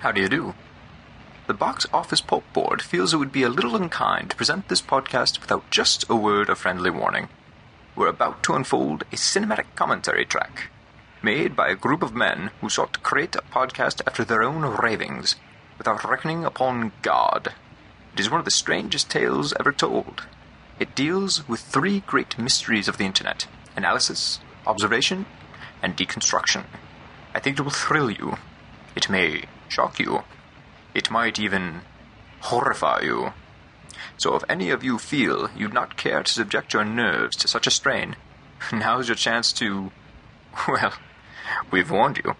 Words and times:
How 0.00 0.12
do 0.12 0.20
you 0.20 0.28
do? 0.28 0.54
The 1.48 1.54
Box 1.54 1.84
Office 1.92 2.20
Pulp 2.20 2.44
Board 2.52 2.82
feels 2.82 3.12
it 3.12 3.16
would 3.16 3.32
be 3.32 3.42
a 3.42 3.48
little 3.48 3.74
unkind 3.74 4.30
to 4.30 4.36
present 4.36 4.68
this 4.68 4.80
podcast 4.80 5.40
without 5.40 5.68
just 5.70 6.08
a 6.08 6.14
word 6.14 6.48
of 6.48 6.58
friendly 6.58 6.90
warning. 6.90 7.28
We're 7.96 8.06
about 8.06 8.44
to 8.44 8.54
unfold 8.54 9.02
a 9.10 9.16
cinematic 9.16 9.64
commentary 9.74 10.24
track 10.24 10.70
made 11.20 11.56
by 11.56 11.68
a 11.68 11.74
group 11.74 12.04
of 12.04 12.14
men 12.14 12.52
who 12.60 12.68
sought 12.68 12.92
to 12.92 13.00
create 13.00 13.34
a 13.34 13.42
podcast 13.42 14.00
after 14.06 14.24
their 14.24 14.44
own 14.44 14.62
ravings 14.62 15.34
without 15.78 16.04
reckoning 16.04 16.44
upon 16.44 16.92
God. 17.02 17.54
It 18.14 18.20
is 18.20 18.30
one 18.30 18.38
of 18.38 18.44
the 18.44 18.52
strangest 18.52 19.10
tales 19.10 19.52
ever 19.58 19.72
told. 19.72 20.26
It 20.78 20.94
deals 20.94 21.48
with 21.48 21.58
three 21.58 22.00
great 22.06 22.38
mysteries 22.38 22.86
of 22.86 22.98
the 22.98 23.04
internet 23.04 23.48
analysis, 23.74 24.38
observation, 24.64 25.26
and 25.82 25.96
deconstruction. 25.96 26.66
I 27.34 27.40
think 27.40 27.58
it 27.58 27.62
will 27.62 27.70
thrill 27.70 28.12
you. 28.12 28.36
It 28.94 29.10
may 29.10 29.44
shock 29.68 29.98
you. 29.98 30.24
It 30.94 31.10
might 31.10 31.38
even 31.38 31.82
horrify 32.40 33.00
you. 33.02 33.32
So 34.16 34.34
if 34.34 34.42
any 34.48 34.70
of 34.70 34.82
you 34.82 34.98
feel 34.98 35.48
you'd 35.56 35.72
not 35.72 35.96
care 35.96 36.22
to 36.22 36.32
subject 36.32 36.72
your 36.72 36.84
nerves 36.84 37.36
to 37.36 37.48
such 37.48 37.66
a 37.66 37.70
strain, 37.70 38.16
now's 38.72 39.08
your 39.08 39.16
chance 39.16 39.52
to. 39.54 39.90
Well, 40.66 40.92
we've 41.70 41.90
warned 41.90 42.18
you. 42.18 42.34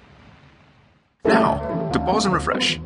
Now, 1.25 1.91
to 1.93 2.01
pause 2.01 2.25
and 2.25 2.35
refresh. 2.35 2.81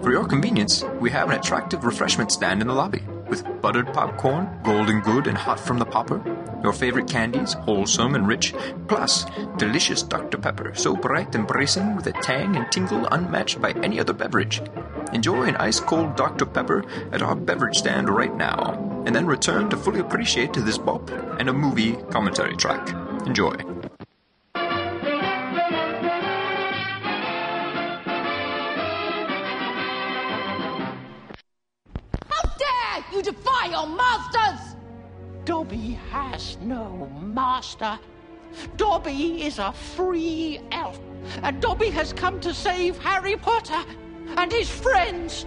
For 0.00 0.12
your 0.12 0.26
convenience, 0.26 0.84
we 1.00 1.10
have 1.10 1.28
an 1.30 1.38
attractive 1.38 1.84
refreshment 1.84 2.30
stand 2.30 2.60
in 2.60 2.68
the 2.68 2.74
lobby 2.74 3.02
with 3.28 3.44
buttered 3.60 3.92
popcorn, 3.92 4.60
golden 4.62 5.00
good 5.00 5.26
and 5.26 5.36
hot 5.36 5.58
from 5.58 5.78
the 5.78 5.84
popper, 5.84 6.18
your 6.66 6.72
favorite 6.72 7.06
candies, 7.06 7.52
wholesome 7.52 8.16
and 8.16 8.26
rich, 8.26 8.52
plus 8.88 9.24
delicious 9.56 10.02
Dr. 10.02 10.36
Pepper, 10.36 10.72
so 10.74 10.96
bright 10.96 11.32
and 11.36 11.46
bracing 11.46 11.94
with 11.94 12.08
a 12.08 12.12
tang 12.12 12.56
and 12.56 12.66
tingle 12.72 13.06
unmatched 13.12 13.62
by 13.62 13.70
any 13.84 14.00
other 14.00 14.12
beverage. 14.12 14.60
Enjoy 15.12 15.44
an 15.44 15.54
ice 15.58 15.78
cold 15.78 16.16
Dr. 16.16 16.44
Pepper 16.44 16.84
at 17.12 17.22
our 17.22 17.36
beverage 17.36 17.76
stand 17.76 18.08
right 18.10 18.34
now, 18.34 19.02
and 19.06 19.14
then 19.14 19.26
return 19.26 19.70
to 19.70 19.76
fully 19.76 20.00
appreciate 20.00 20.54
this 20.54 20.76
bop 20.76 21.08
and 21.38 21.48
a 21.48 21.52
movie 21.52 21.92
commentary 22.10 22.56
track. 22.56 22.88
Enjoy. 23.26 23.54
How 32.28 32.42
dare 32.58 33.04
you 33.12 33.22
defy 33.22 33.66
your 33.70 33.86
masters! 33.86 34.76
Dobby 35.46 35.96
has 36.10 36.58
no 36.60 37.08
master. 37.22 38.00
Dobby 38.76 39.44
is 39.44 39.60
a 39.60 39.70
free 39.70 40.58
elf, 40.72 40.98
and 41.40 41.62
Dobby 41.62 41.88
has 41.90 42.12
come 42.12 42.40
to 42.40 42.52
save 42.52 42.98
Harry 42.98 43.36
Potter 43.36 43.80
and 44.36 44.50
his 44.50 44.68
friends. 44.68 45.46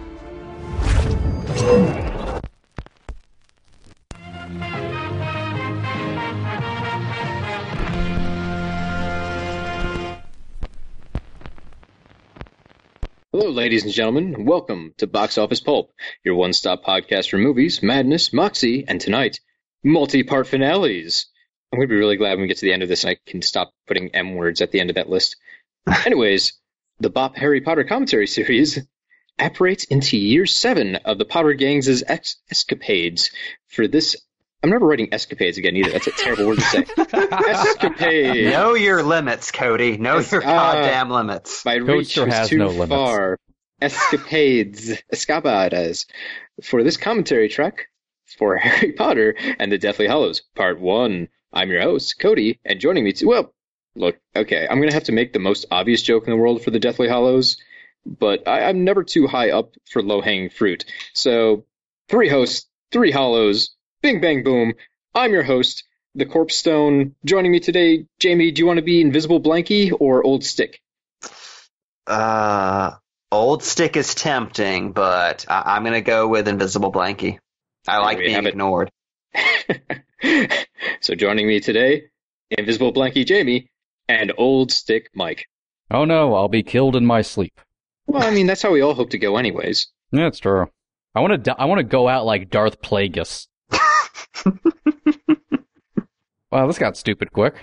Hello, 13.32 13.50
ladies 13.50 13.84
and 13.84 13.92
gentlemen, 13.92 14.46
welcome 14.46 14.94
to 14.96 15.06
Box 15.06 15.36
Office 15.36 15.60
Pulp, 15.60 15.92
your 16.24 16.36
one 16.36 16.54
stop 16.54 16.82
podcast 16.82 17.28
for 17.28 17.36
movies, 17.36 17.82
madness, 17.82 18.32
moxie, 18.32 18.86
and 18.88 18.98
tonight, 18.98 19.40
multi 19.82 20.22
part 20.22 20.46
finales. 20.46 21.26
I'm 21.72 21.78
going 21.78 21.88
to 21.88 21.92
be 21.94 21.98
really 21.98 22.16
glad 22.16 22.32
when 22.32 22.42
we 22.42 22.48
get 22.48 22.56
to 22.58 22.66
the 22.66 22.72
end 22.72 22.82
of 22.82 22.88
this 22.88 23.04
and 23.04 23.12
I 23.12 23.30
can 23.30 23.42
stop 23.42 23.72
putting 23.86 24.08
M 24.14 24.34
words 24.34 24.60
at 24.60 24.72
the 24.72 24.80
end 24.80 24.90
of 24.90 24.96
that 24.96 25.08
list. 25.08 25.36
Anyways, 26.06 26.54
the 26.98 27.10
Bop 27.10 27.36
Harry 27.36 27.60
Potter 27.60 27.84
commentary 27.84 28.26
series 28.26 28.78
apparates 29.38 29.84
into 29.84 30.16
year 30.16 30.46
seven 30.46 30.96
of 30.96 31.18
the 31.18 31.24
Potter 31.24 31.52
Gangs' 31.54 32.02
ex- 32.06 32.36
escapades. 32.50 33.30
For 33.68 33.86
this, 33.86 34.16
I'm 34.62 34.70
never 34.70 34.84
writing 34.86 35.08
escapades 35.14 35.58
again 35.58 35.76
either. 35.76 35.90
That's 35.92 36.08
a 36.08 36.10
terrible 36.10 36.48
word 36.48 36.56
to 36.58 36.60
say. 36.62 36.84
Escapade. 37.48 38.52
Know 38.52 38.74
your 38.74 39.02
limits, 39.02 39.50
Cody. 39.52 39.96
Know 39.96 40.16
Yes, 40.16 40.32
your 40.32 40.42
uh, 40.42 40.46
goddamn 40.46 41.10
limits. 41.10 41.64
My 41.64 41.76
reach 41.76 42.08
still 42.10 42.26
was 42.26 42.34
has 42.34 42.48
too 42.50 42.58
no 42.58 42.66
limits. 42.68 42.88
far. 42.90 43.38
Escapades, 43.80 45.00
escapadas, 45.12 46.06
for 46.62 46.82
this 46.82 46.96
commentary 46.96 47.48
track 47.48 47.86
for 48.38 48.56
Harry 48.58 48.92
Potter 48.92 49.34
and 49.58 49.70
the 49.70 49.78
Deathly 49.78 50.06
Hallows, 50.06 50.42
Part 50.54 50.80
1. 50.80 51.28
I'm 51.52 51.70
your 51.70 51.82
host, 51.82 52.18
Cody, 52.18 52.60
and 52.64 52.80
joining 52.80 53.04
me, 53.04 53.12
to, 53.14 53.26
well, 53.26 53.54
look, 53.96 54.18
okay, 54.36 54.66
I'm 54.68 54.78
going 54.78 54.88
to 54.88 54.94
have 54.94 55.04
to 55.04 55.12
make 55.12 55.32
the 55.32 55.38
most 55.38 55.66
obvious 55.70 56.02
joke 56.02 56.24
in 56.26 56.30
the 56.30 56.36
world 56.36 56.62
for 56.62 56.70
the 56.70 56.78
Deathly 56.78 57.08
Hallows, 57.08 57.56
but 58.06 58.46
I, 58.46 58.64
I'm 58.64 58.84
never 58.84 59.02
too 59.04 59.26
high 59.26 59.50
up 59.50 59.74
for 59.90 60.02
low 60.02 60.20
hanging 60.20 60.50
fruit. 60.50 60.84
So, 61.12 61.64
three 62.08 62.28
hosts, 62.28 62.66
three 62.92 63.10
hallows, 63.10 63.70
bing 64.02 64.20
bang 64.20 64.42
boom. 64.44 64.74
I'm 65.14 65.32
your 65.32 65.42
host, 65.42 65.84
the 66.14 66.24
Corpse 66.26 66.54
Stone. 66.54 67.14
Joining 67.24 67.50
me 67.52 67.60
today, 67.60 68.06
Jamie, 68.20 68.52
do 68.52 68.60
you 68.60 68.66
want 68.66 68.78
to 68.78 68.82
be 68.82 69.00
Invisible 69.00 69.40
Blanky 69.40 69.92
or 69.98 70.24
Old 70.24 70.44
Stick? 70.44 70.80
Uh, 72.06 72.92
old 73.30 73.62
stick 73.62 73.96
is 73.96 74.14
tempting, 74.14 74.92
but 74.92 75.44
I- 75.48 75.76
I'm 75.76 75.84
gonna 75.84 76.00
go 76.00 76.26
with 76.28 76.48
Invisible 76.48 76.90
Blanky. 76.92 77.38
I 77.86 77.98
like 77.98 78.18
being 78.18 78.46
ignored. 78.46 78.90
so 81.00 81.14
joining 81.14 81.46
me 81.46 81.60
today, 81.60 82.04
Invisible 82.50 82.92
Blanky 82.92 83.24
Jamie 83.24 83.70
and 84.08 84.32
Old 84.36 84.70
Stick 84.70 85.10
Mike. 85.14 85.46
Oh 85.90 86.04
no, 86.04 86.34
I'll 86.34 86.48
be 86.48 86.62
killed 86.62 86.96
in 86.96 87.06
my 87.06 87.22
sleep. 87.22 87.60
Well, 88.06 88.22
I 88.22 88.30
mean 88.30 88.46
that's 88.46 88.62
how 88.62 88.72
we 88.72 88.80
all 88.80 88.94
hope 88.94 89.10
to 89.10 89.18
go, 89.18 89.36
anyways. 89.36 89.88
Yeah, 90.12 90.26
it's 90.26 90.38
true. 90.38 90.68
I 91.14 91.20
want 91.20 91.44
to. 91.44 91.60
I 91.60 91.64
want 91.64 91.78
to 91.78 91.84
go 91.84 92.08
out 92.08 92.26
like 92.26 92.50
Darth 92.50 92.82
Plagueis. 92.82 93.46
wow, 96.50 96.66
this 96.66 96.78
got 96.78 96.96
stupid 96.96 97.32
quick. 97.32 97.54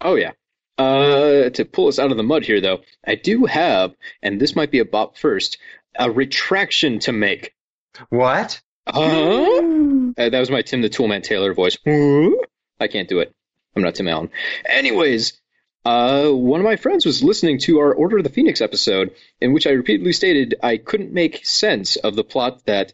Oh 0.00 0.14
yeah. 0.14 0.32
Uh, 0.78 1.48
to 1.50 1.64
pull 1.64 1.88
us 1.88 1.98
out 1.98 2.10
of 2.10 2.18
the 2.18 2.22
mud 2.22 2.44
here, 2.44 2.60
though, 2.60 2.80
I 3.06 3.14
do 3.14 3.46
have, 3.46 3.94
and 4.22 4.38
this 4.38 4.54
might 4.54 4.70
be 4.70 4.80
a 4.80 4.84
bop 4.84 5.16
first, 5.16 5.56
a 5.98 6.10
retraction 6.10 6.98
to 7.00 7.12
make. 7.12 7.54
What? 8.10 8.60
Huh? 8.86 10.12
Uh, 10.16 10.28
that 10.30 10.40
was 10.40 10.50
my 10.50 10.62
Tim 10.62 10.80
the 10.80 10.88
Toolman 10.88 11.22
Taylor 11.22 11.52
voice. 11.54 11.76
I 12.80 12.88
can't 12.88 13.08
do 13.08 13.20
it. 13.20 13.34
I'm 13.74 13.82
not 13.82 13.94
Tim 13.94 14.08
Allen. 14.08 14.30
Anyways, 14.64 15.40
uh, 15.84 16.30
one 16.30 16.60
of 16.60 16.64
my 16.64 16.76
friends 16.76 17.04
was 17.04 17.22
listening 17.22 17.58
to 17.60 17.78
our 17.78 17.92
Order 17.92 18.18
of 18.18 18.24
the 18.24 18.30
Phoenix 18.30 18.60
episode, 18.60 19.12
in 19.40 19.52
which 19.52 19.66
I 19.66 19.70
repeatedly 19.70 20.12
stated 20.12 20.56
I 20.62 20.78
couldn't 20.78 21.12
make 21.12 21.44
sense 21.46 21.96
of 21.96 22.16
the 22.16 22.24
plot 22.24 22.64
that 22.66 22.92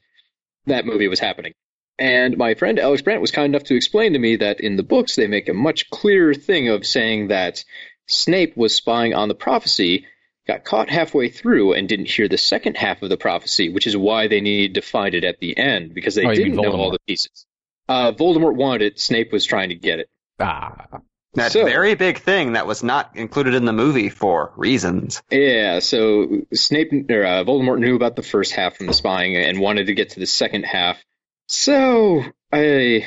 that 0.66 0.86
movie 0.86 1.08
was 1.08 1.20
happening. 1.20 1.54
And 1.98 2.36
my 2.36 2.54
friend 2.54 2.78
Alex 2.78 3.02
Brandt 3.02 3.20
was 3.20 3.30
kind 3.30 3.54
enough 3.54 3.68
to 3.68 3.76
explain 3.76 4.14
to 4.14 4.18
me 4.18 4.36
that 4.36 4.60
in 4.60 4.76
the 4.76 4.82
books 4.82 5.14
they 5.14 5.26
make 5.26 5.48
a 5.48 5.54
much 5.54 5.90
clearer 5.90 6.34
thing 6.34 6.68
of 6.68 6.86
saying 6.86 7.28
that 7.28 7.64
Snape 8.06 8.56
was 8.56 8.74
spying 8.74 9.14
on 9.14 9.28
the 9.28 9.34
prophecy, 9.34 10.06
got 10.46 10.64
caught 10.64 10.90
halfway 10.90 11.28
through, 11.28 11.72
and 11.74 11.88
didn't 11.88 12.08
hear 12.08 12.28
the 12.28 12.38
second 12.38 12.76
half 12.76 13.02
of 13.02 13.08
the 13.10 13.16
prophecy, 13.16 13.68
which 13.68 13.86
is 13.86 13.96
why 13.96 14.26
they 14.28 14.40
needed 14.40 14.74
to 14.74 14.82
find 14.82 15.14
it 15.14 15.24
at 15.24 15.38
the 15.40 15.56
end, 15.56 15.94
because 15.94 16.14
they 16.14 16.26
Oh, 16.26 16.34
didn't 16.34 16.56
know 16.56 16.72
all 16.72 16.90
the 16.90 16.98
pieces. 17.06 17.46
Uh, 17.88 18.12
Voldemort 18.12 18.54
wanted 18.54 18.82
it, 18.82 19.00
Snape 19.00 19.32
was 19.32 19.44
trying 19.44 19.68
to 19.70 19.74
get 19.74 19.98
it. 20.00 20.08
Ah, 20.40 20.86
That 21.34 21.52
So- 21.52 21.64
very 21.64 21.94
big 21.94 22.18
thing 22.18 22.52
that 22.54 22.66
was 22.66 22.82
not 22.82 23.16
included 23.16 23.54
in 23.54 23.64
the 23.64 23.72
movie 23.72 24.10
for 24.10 24.52
reasons. 24.56 25.22
Yeah, 25.30 25.78
so 25.78 26.42
Snape 26.52 26.92
or 27.10 27.24
uh, 27.24 27.44
Voldemort 27.44 27.78
knew 27.78 27.96
about 27.96 28.16
the 28.16 28.22
first 28.22 28.52
half 28.52 28.76
from 28.76 28.86
the 28.86 28.92
spying 28.92 29.34
and 29.36 29.58
wanted 29.58 29.86
to 29.86 29.94
get 29.94 30.10
to 30.10 30.20
the 30.20 30.26
second 30.26 30.64
half. 30.64 31.02
So 31.46 32.22
I, 32.52 33.06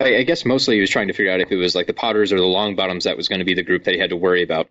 I, 0.00 0.16
I 0.18 0.22
guess 0.22 0.44
mostly 0.46 0.76
he 0.76 0.80
was 0.80 0.88
trying 0.90 1.08
to 1.08 1.12
figure 1.14 1.32
out 1.32 1.40
if 1.40 1.50
it 1.52 1.56
was 1.56 1.74
like 1.74 1.86
the 1.86 1.92
Potters 1.94 2.32
or 2.32 2.36
the 2.36 2.42
Longbottoms 2.44 3.02
that 3.04 3.16
was 3.16 3.28
going 3.28 3.40
to 3.40 3.44
be 3.44 3.54
the 3.54 3.62
group 3.62 3.84
that 3.84 3.94
he 3.94 4.00
had 4.00 4.10
to 4.10 4.16
worry 4.16 4.42
about. 4.42 4.68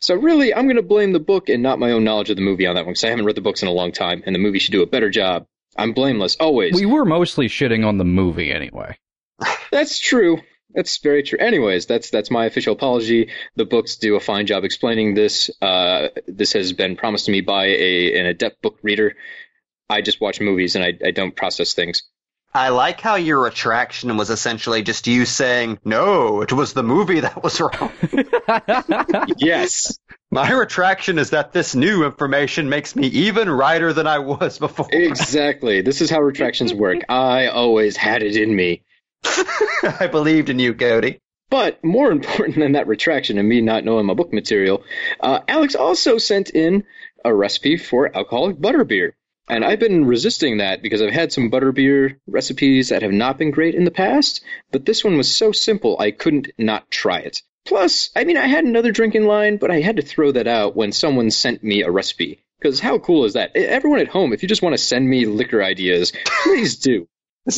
So 0.00 0.14
really, 0.14 0.54
I'm 0.54 0.64
going 0.64 0.76
to 0.76 0.82
blame 0.82 1.12
the 1.12 1.20
book 1.20 1.48
and 1.48 1.62
not 1.62 1.78
my 1.78 1.92
own 1.92 2.04
knowledge 2.04 2.30
of 2.30 2.36
the 2.36 2.42
movie 2.42 2.66
on 2.66 2.74
that 2.74 2.86
one 2.86 2.92
because 2.92 3.04
I 3.04 3.10
haven't 3.10 3.26
read 3.26 3.36
the 3.36 3.42
books 3.42 3.62
in 3.62 3.68
a 3.68 3.72
long 3.72 3.92
time, 3.92 4.22
and 4.24 4.34
the 4.34 4.38
movie 4.38 4.58
should 4.58 4.72
do 4.72 4.82
a 4.82 4.86
better 4.86 5.10
job. 5.10 5.46
I'm 5.76 5.92
blameless 5.92 6.36
always. 6.36 6.74
we 6.74 6.86
were 6.86 7.04
mostly 7.04 7.48
shitting 7.48 7.86
on 7.86 7.98
the 7.98 8.04
movie 8.04 8.50
anyway. 8.50 8.98
That's 9.70 9.98
true. 9.98 10.40
That's 10.72 10.98
very 10.98 11.22
true. 11.22 11.38
Anyways, 11.38 11.86
that's 11.86 12.10
that's 12.10 12.30
my 12.30 12.44
official 12.44 12.74
apology. 12.74 13.30
The 13.56 13.64
books 13.64 13.96
do 13.96 14.14
a 14.14 14.20
fine 14.20 14.46
job 14.46 14.62
explaining 14.62 15.14
this. 15.14 15.50
Uh, 15.60 16.08
this 16.28 16.52
has 16.52 16.72
been 16.72 16.94
promised 16.94 17.26
to 17.26 17.32
me 17.32 17.40
by 17.40 17.66
a 17.66 18.20
an 18.20 18.26
adept 18.26 18.62
book 18.62 18.78
reader. 18.82 19.16
I 19.88 20.00
just 20.00 20.20
watch 20.20 20.40
movies 20.40 20.76
and 20.76 20.84
I, 20.84 20.92
I 21.04 21.10
don't 21.10 21.34
process 21.34 21.74
things. 21.74 22.04
I 22.52 22.70
like 22.70 23.00
how 23.00 23.14
your 23.14 23.42
retraction 23.42 24.16
was 24.16 24.28
essentially 24.30 24.82
just 24.82 25.06
you 25.06 25.24
saying, 25.24 25.78
no, 25.84 26.42
it 26.42 26.52
was 26.52 26.72
the 26.72 26.82
movie 26.82 27.20
that 27.20 27.42
was 27.42 27.60
wrong. 27.60 27.92
Yes, 29.38 29.98
My 30.30 30.50
retraction 30.52 31.18
is 31.18 31.30
that 31.30 31.52
this 31.52 31.74
new 31.74 32.04
information 32.04 32.68
makes 32.68 32.94
me 32.96 33.06
even 33.08 33.48
righter 33.48 33.92
than 33.92 34.06
I 34.06 34.18
was 34.18 34.58
before. 34.58 34.88
exactly. 34.90 35.80
This 35.82 36.00
is 36.00 36.10
how 36.10 36.20
retractions 36.20 36.74
work. 36.74 36.98
I 37.08 37.46
always 37.48 37.96
had 37.96 38.22
it 38.22 38.36
in 38.36 38.54
me. 38.54 38.82
I 39.24 40.08
believed 40.10 40.48
in 40.50 40.58
you, 40.58 40.74
Cody. 40.74 41.20
But 41.50 41.82
more 41.84 42.12
important 42.12 42.58
than 42.58 42.72
that 42.72 42.86
retraction 42.86 43.38
and 43.38 43.48
me 43.48 43.60
not 43.60 43.84
knowing 43.84 44.06
my 44.06 44.14
book 44.14 44.32
material, 44.32 44.84
uh, 45.20 45.40
Alex 45.48 45.74
also 45.74 46.18
sent 46.18 46.50
in 46.50 46.84
a 47.24 47.34
recipe 47.34 47.76
for 47.76 48.14
alcoholic 48.16 48.56
butterbeer. 48.56 49.12
And 49.50 49.64
I've 49.64 49.80
been 49.80 50.04
resisting 50.04 50.58
that 50.58 50.80
because 50.80 51.02
I've 51.02 51.12
had 51.12 51.32
some 51.32 51.50
butterbeer 51.50 52.18
recipes 52.28 52.90
that 52.90 53.02
have 53.02 53.10
not 53.10 53.36
been 53.36 53.50
great 53.50 53.74
in 53.74 53.82
the 53.82 53.90
past, 53.90 54.42
but 54.70 54.86
this 54.86 55.02
one 55.02 55.16
was 55.16 55.28
so 55.28 55.50
simple 55.50 55.96
I 55.98 56.12
couldn't 56.12 56.52
not 56.56 56.88
try 56.88 57.18
it. 57.18 57.42
Plus, 57.66 58.10
I 58.14 58.22
mean, 58.22 58.36
I 58.36 58.46
had 58.46 58.62
another 58.62 58.92
drink 58.92 59.16
in 59.16 59.26
line, 59.26 59.56
but 59.56 59.72
I 59.72 59.80
had 59.80 59.96
to 59.96 60.02
throw 60.02 60.30
that 60.30 60.46
out 60.46 60.76
when 60.76 60.92
someone 60.92 61.32
sent 61.32 61.64
me 61.64 61.82
a 61.82 61.90
recipe. 61.90 62.44
Because 62.60 62.78
how 62.78 62.98
cool 62.98 63.24
is 63.24 63.32
that? 63.32 63.56
Everyone 63.56 63.98
at 63.98 64.06
home, 64.06 64.32
if 64.32 64.44
you 64.44 64.48
just 64.48 64.62
want 64.62 64.74
to 64.74 64.78
send 64.78 65.10
me 65.10 65.26
liquor 65.26 65.60
ideas, 65.60 66.12
please 66.44 66.76
do. 66.76 67.08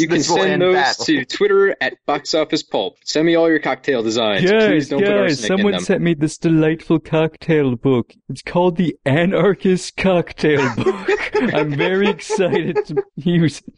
You 0.00 0.08
can 0.08 0.22
send 0.22 0.62
those 0.62 0.74
battle. 0.74 1.04
to 1.06 1.24
Twitter 1.24 1.76
at 1.80 1.94
Box 2.06 2.34
Office 2.34 2.62
Pulp. 2.62 2.96
Send 3.04 3.26
me 3.26 3.34
all 3.34 3.48
your 3.48 3.58
cocktail 3.58 4.02
designs. 4.02 4.42
please 4.50 4.88
don't 4.88 5.00
put 5.02 5.10
arsenic 5.12 5.58
in 5.60 5.70
them. 5.72 5.80
sent 5.80 6.02
me 6.02 6.14
this 6.14 6.38
delightful 6.38 6.98
cocktail 7.00 7.76
book. 7.76 8.14
It's 8.28 8.42
called 8.42 8.76
the 8.76 8.96
Anarchist 9.04 9.96
Cocktail 9.96 10.74
Book. 10.76 11.10
I'm 11.54 11.74
very 11.76 12.08
excited 12.08 12.76
to 12.86 13.02
use 13.16 13.58
it. 13.66 13.74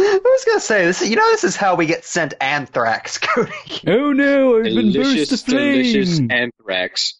I 0.00 0.20
was 0.22 0.44
gonna 0.44 0.60
say 0.60 0.84
this. 0.84 1.00
You 1.08 1.16
know, 1.16 1.28
this 1.32 1.42
is 1.44 1.56
how 1.56 1.74
we 1.74 1.86
get 1.86 2.04
sent 2.04 2.34
anthrax, 2.40 3.18
Cody. 3.22 3.50
Oh 3.86 4.12
no, 4.12 4.58
I've 4.58 4.64
been 4.64 4.92
burst 4.92 4.92
delicious, 4.92 5.42
aflame. 5.42 5.82
delicious 5.82 6.20
anthrax. 6.30 7.14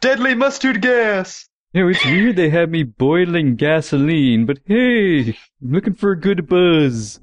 Deadly 0.00 0.34
mustard 0.34 0.80
gas. 0.80 1.46
No, 1.74 1.86
it's 1.88 2.02
weird 2.06 2.36
they 2.36 2.48
have 2.48 2.70
me 2.70 2.82
boiling 2.82 3.56
gasoline, 3.56 4.46
but 4.46 4.58
hey, 4.64 5.36
I'm 5.60 5.72
looking 5.72 5.92
for 5.94 6.12
a 6.12 6.18
good 6.18 6.48
buzz. 6.48 7.20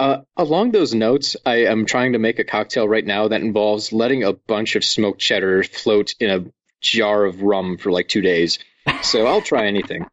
Uh, 0.00 0.18
along 0.36 0.72
those 0.72 0.92
notes, 0.94 1.36
I 1.46 1.66
am 1.66 1.86
trying 1.86 2.12
to 2.14 2.18
make 2.18 2.38
a 2.38 2.44
cocktail 2.44 2.88
right 2.88 3.04
now 3.04 3.28
that 3.28 3.40
involves 3.42 3.92
letting 3.92 4.24
a 4.24 4.32
bunch 4.32 4.74
of 4.76 4.84
smoked 4.84 5.20
cheddar 5.20 5.62
float 5.62 6.14
in 6.20 6.30
a 6.30 6.44
jar 6.80 7.24
of 7.24 7.42
rum 7.42 7.78
for 7.78 7.90
like 7.92 8.08
two 8.08 8.20
days. 8.20 8.58
So 9.02 9.26
I'll 9.26 9.40
try 9.42 9.66
anything. 9.66 10.06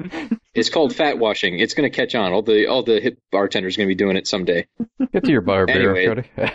It's 0.54 0.70
called 0.70 0.92
fat 0.92 1.20
washing. 1.20 1.60
It's 1.60 1.74
going 1.74 1.88
to 1.88 1.94
catch 1.96 2.16
on. 2.16 2.32
All 2.32 2.42
the 2.42 2.66
all 2.66 2.82
the 2.82 2.98
hip 3.00 3.18
bartenders 3.30 3.76
are 3.76 3.78
going 3.78 3.88
to 3.88 3.94
be 3.94 3.98
doing 3.98 4.16
it 4.16 4.26
someday. 4.26 4.66
Get 5.12 5.22
to 5.24 5.30
your 5.30 5.40
bar 5.40 5.66
beer, 5.66 5.94
Anyway. 5.96 6.24
Cody. 6.36 6.52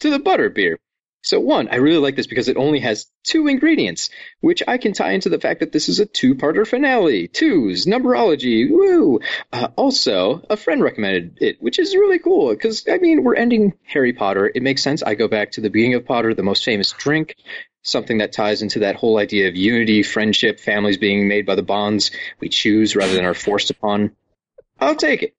to 0.00 0.10
the 0.10 0.18
butter 0.18 0.48
beer. 0.48 0.78
So 1.26 1.40
one, 1.40 1.66
I 1.72 1.76
really 1.76 1.98
like 1.98 2.14
this 2.14 2.28
because 2.28 2.46
it 2.46 2.56
only 2.56 2.78
has 2.78 3.10
two 3.24 3.48
ingredients, 3.48 4.10
which 4.42 4.62
I 4.68 4.78
can 4.78 4.92
tie 4.92 5.10
into 5.10 5.28
the 5.28 5.40
fact 5.40 5.58
that 5.58 5.72
this 5.72 5.88
is 5.88 5.98
a 5.98 6.06
two-parter 6.06 6.64
finale. 6.64 7.26
Twos, 7.26 7.84
numberology, 7.84 8.70
woo! 8.70 9.18
Uh, 9.52 9.66
also, 9.74 10.46
a 10.48 10.56
friend 10.56 10.84
recommended 10.84 11.38
it, 11.40 11.60
which 11.60 11.80
is 11.80 11.96
really 11.96 12.20
cool 12.20 12.50
because 12.50 12.86
I 12.88 12.98
mean 12.98 13.24
we're 13.24 13.34
ending 13.34 13.72
Harry 13.82 14.12
Potter. 14.12 14.52
It 14.54 14.62
makes 14.62 14.84
sense. 14.84 15.02
I 15.02 15.16
go 15.16 15.26
back 15.26 15.50
to 15.52 15.60
the 15.60 15.68
beginning 15.68 15.94
of 15.94 16.06
Potter, 16.06 16.32
the 16.32 16.44
most 16.44 16.64
famous 16.64 16.92
drink, 16.92 17.34
something 17.82 18.18
that 18.18 18.30
ties 18.30 18.62
into 18.62 18.78
that 18.78 18.94
whole 18.94 19.18
idea 19.18 19.48
of 19.48 19.56
unity, 19.56 20.04
friendship, 20.04 20.60
families 20.60 20.96
being 20.96 21.26
made 21.26 21.44
by 21.44 21.56
the 21.56 21.62
bonds 21.62 22.12
we 22.38 22.48
choose 22.48 22.94
rather 22.94 23.14
than 23.14 23.24
are 23.24 23.34
forced 23.34 23.70
upon. 23.70 24.14
I'll 24.78 24.94
take 24.94 25.24
it. 25.24 25.34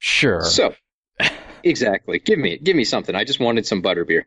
Sure. 0.00 0.42
So, 0.42 0.74
exactly. 1.62 2.18
Give 2.18 2.40
me 2.40 2.58
give 2.58 2.74
me 2.74 2.82
something. 2.82 3.14
I 3.14 3.22
just 3.22 3.38
wanted 3.38 3.64
some 3.64 3.80
butterbeer. 3.80 4.24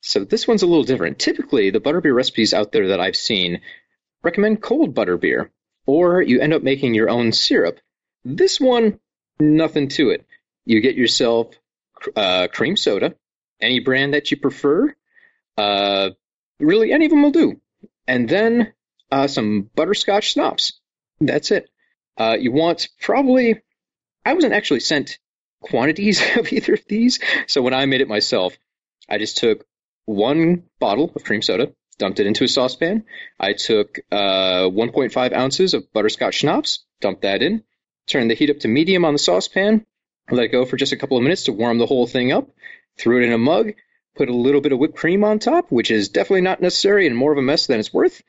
So 0.00 0.24
this 0.24 0.46
one's 0.46 0.62
a 0.62 0.66
little 0.66 0.84
different. 0.84 1.18
Typically, 1.18 1.70
the 1.70 1.80
butterbeer 1.80 2.14
recipes 2.14 2.54
out 2.54 2.72
there 2.72 2.88
that 2.88 3.00
I've 3.00 3.16
seen 3.16 3.60
recommend 4.22 4.62
cold 4.62 4.94
butterbeer, 4.94 5.50
or 5.86 6.22
you 6.22 6.40
end 6.40 6.52
up 6.52 6.62
making 6.62 6.94
your 6.94 7.10
own 7.10 7.32
syrup. 7.32 7.80
This 8.24 8.60
one, 8.60 9.00
nothing 9.40 9.88
to 9.88 10.10
it. 10.10 10.26
You 10.64 10.80
get 10.80 10.96
yourself 10.96 11.54
uh, 12.14 12.48
cream 12.48 12.76
soda, 12.76 13.14
any 13.60 13.80
brand 13.80 14.14
that 14.14 14.30
you 14.30 14.36
prefer. 14.36 14.94
Uh, 15.56 16.10
really, 16.60 16.92
any 16.92 17.06
of 17.06 17.10
them 17.10 17.22
will 17.22 17.30
do. 17.30 17.60
And 18.06 18.28
then 18.28 18.72
uh, 19.10 19.26
some 19.26 19.70
butterscotch 19.74 20.32
schnapps. 20.32 20.80
That's 21.20 21.50
it. 21.50 21.68
Uh, 22.16 22.36
you 22.38 22.52
want 22.52 22.88
probably. 23.00 23.60
I 24.24 24.34
wasn't 24.34 24.52
actually 24.52 24.80
sent 24.80 25.18
quantities 25.60 26.22
of 26.36 26.52
either 26.52 26.74
of 26.74 26.84
these. 26.86 27.18
So 27.46 27.62
when 27.62 27.74
I 27.74 27.86
made 27.86 28.00
it 28.00 28.08
myself, 28.08 28.56
I 29.08 29.18
just 29.18 29.38
took 29.38 29.64
one 30.08 30.64
bottle 30.78 31.12
of 31.14 31.24
cream 31.24 31.42
soda, 31.42 31.72
dumped 31.98 32.20
it 32.20 32.26
into 32.26 32.44
a 32.44 32.48
saucepan. 32.48 33.04
I 33.38 33.52
took 33.52 33.98
uh, 34.10 34.68
1.5 34.68 35.32
ounces 35.32 35.74
of 35.74 35.92
butterscotch 35.92 36.34
schnapps, 36.34 36.84
dumped 37.00 37.22
that 37.22 37.42
in, 37.42 37.64
turned 38.06 38.30
the 38.30 38.34
heat 38.34 38.50
up 38.50 38.60
to 38.60 38.68
medium 38.68 39.04
on 39.04 39.12
the 39.12 39.18
saucepan, 39.18 39.84
let 40.30 40.44
it 40.44 40.52
go 40.52 40.64
for 40.64 40.76
just 40.76 40.92
a 40.92 40.96
couple 40.96 41.16
of 41.16 41.22
minutes 41.22 41.44
to 41.44 41.52
warm 41.52 41.78
the 41.78 41.86
whole 41.86 42.06
thing 42.06 42.32
up, 42.32 42.48
threw 42.96 43.22
it 43.22 43.26
in 43.26 43.32
a 43.32 43.38
mug, 43.38 43.72
put 44.16 44.28
a 44.28 44.34
little 44.34 44.60
bit 44.60 44.72
of 44.72 44.78
whipped 44.78 44.96
cream 44.96 45.24
on 45.24 45.38
top, 45.38 45.70
which 45.70 45.90
is 45.90 46.08
definitely 46.08 46.42
not 46.42 46.60
necessary 46.60 47.06
and 47.06 47.16
more 47.16 47.32
of 47.32 47.38
a 47.38 47.42
mess 47.42 47.66
than 47.66 47.78
it's 47.78 47.92
worth. 47.92 48.22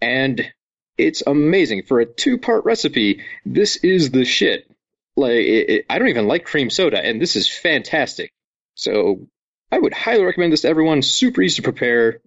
And 0.00 0.52
it's 0.96 1.22
amazing. 1.26 1.82
For 1.82 2.00
a 2.00 2.06
two 2.06 2.38
part 2.38 2.64
recipe, 2.64 3.22
this 3.44 3.76
is 3.76 4.10
the 4.10 4.24
shit 4.24 4.70
like 5.16 5.32
it, 5.32 5.70
it, 5.70 5.86
I 5.88 5.98
don't 5.98 6.08
even 6.08 6.26
like 6.26 6.44
cream 6.44 6.70
soda, 6.70 7.04
and 7.04 7.20
this 7.20 7.36
is 7.36 7.48
fantastic. 7.48 8.32
So 8.74 9.26
I 9.74 9.78
would 9.78 9.92
highly 9.92 10.22
recommend 10.22 10.52
this 10.52 10.60
to 10.60 10.68
everyone. 10.68 11.02
Super 11.02 11.42
easy 11.42 11.56
to 11.56 11.62
prepare, 11.62 12.20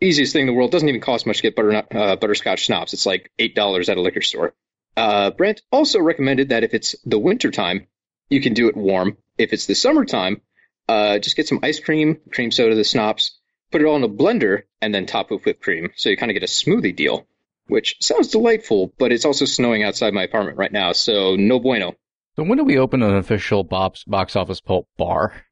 easiest 0.00 0.32
thing 0.32 0.42
in 0.42 0.46
the 0.46 0.52
world. 0.52 0.70
Doesn't 0.70 0.88
even 0.88 1.00
cost 1.00 1.26
much 1.26 1.38
to 1.38 1.42
get 1.42 1.56
butter, 1.56 1.82
uh, 1.90 2.14
butterscotch 2.14 2.60
schnapps. 2.60 2.92
It's 2.92 3.04
like 3.04 3.32
eight 3.36 3.56
dollars 3.56 3.88
at 3.88 3.96
a 3.96 4.00
liquor 4.00 4.22
store. 4.22 4.54
Uh, 4.96 5.32
Brent 5.32 5.62
also 5.72 5.98
recommended 6.00 6.50
that 6.50 6.62
if 6.62 6.72
it's 6.72 6.94
the 7.04 7.18
winter 7.18 7.50
time, 7.50 7.88
you 8.28 8.40
can 8.40 8.54
do 8.54 8.68
it 8.68 8.76
warm. 8.76 9.16
If 9.36 9.52
it's 9.52 9.66
the 9.66 9.74
summertime, 9.74 10.40
uh, 10.88 11.18
just 11.18 11.34
get 11.34 11.48
some 11.48 11.58
ice 11.64 11.80
cream, 11.80 12.20
cream 12.32 12.52
soda, 12.52 12.76
the 12.76 12.84
schnapps, 12.84 13.40
put 13.72 13.80
it 13.80 13.86
all 13.86 13.96
in 13.96 14.04
a 14.04 14.08
blender, 14.08 14.62
and 14.80 14.94
then 14.94 15.06
top 15.06 15.32
with 15.32 15.44
whipped 15.44 15.62
cream. 15.62 15.90
So 15.96 16.10
you 16.10 16.16
kind 16.16 16.30
of 16.30 16.34
get 16.34 16.44
a 16.44 16.46
smoothie 16.46 16.94
deal, 16.94 17.26
which 17.66 17.96
sounds 18.02 18.28
delightful. 18.28 18.92
But 18.98 19.10
it's 19.10 19.24
also 19.24 19.46
snowing 19.46 19.82
outside 19.82 20.14
my 20.14 20.22
apartment 20.22 20.58
right 20.58 20.70
now, 20.70 20.92
so 20.92 21.34
no 21.34 21.58
bueno. 21.58 21.96
So 22.36 22.44
when 22.44 22.56
do 22.56 22.62
we 22.62 22.78
open 22.78 23.02
an 23.02 23.16
official 23.16 23.64
box, 23.64 24.04
box 24.04 24.36
office 24.36 24.60
pulp 24.60 24.86
bar? 24.96 25.44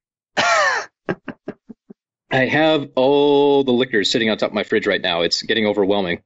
I 2.33 2.47
have 2.47 2.89
all 2.97 3.63
the 3.63 3.73
liquors 3.73 4.11
sitting 4.11 4.31
on 4.31 4.39
top 4.39 4.51
of 4.51 4.55
my 4.55 4.65
fridge 4.65 4.87
right 4.87 5.01
now. 5.01 5.21
It's 5.21 5.43
getting 5.43 5.67
overwhelming. 5.67 6.23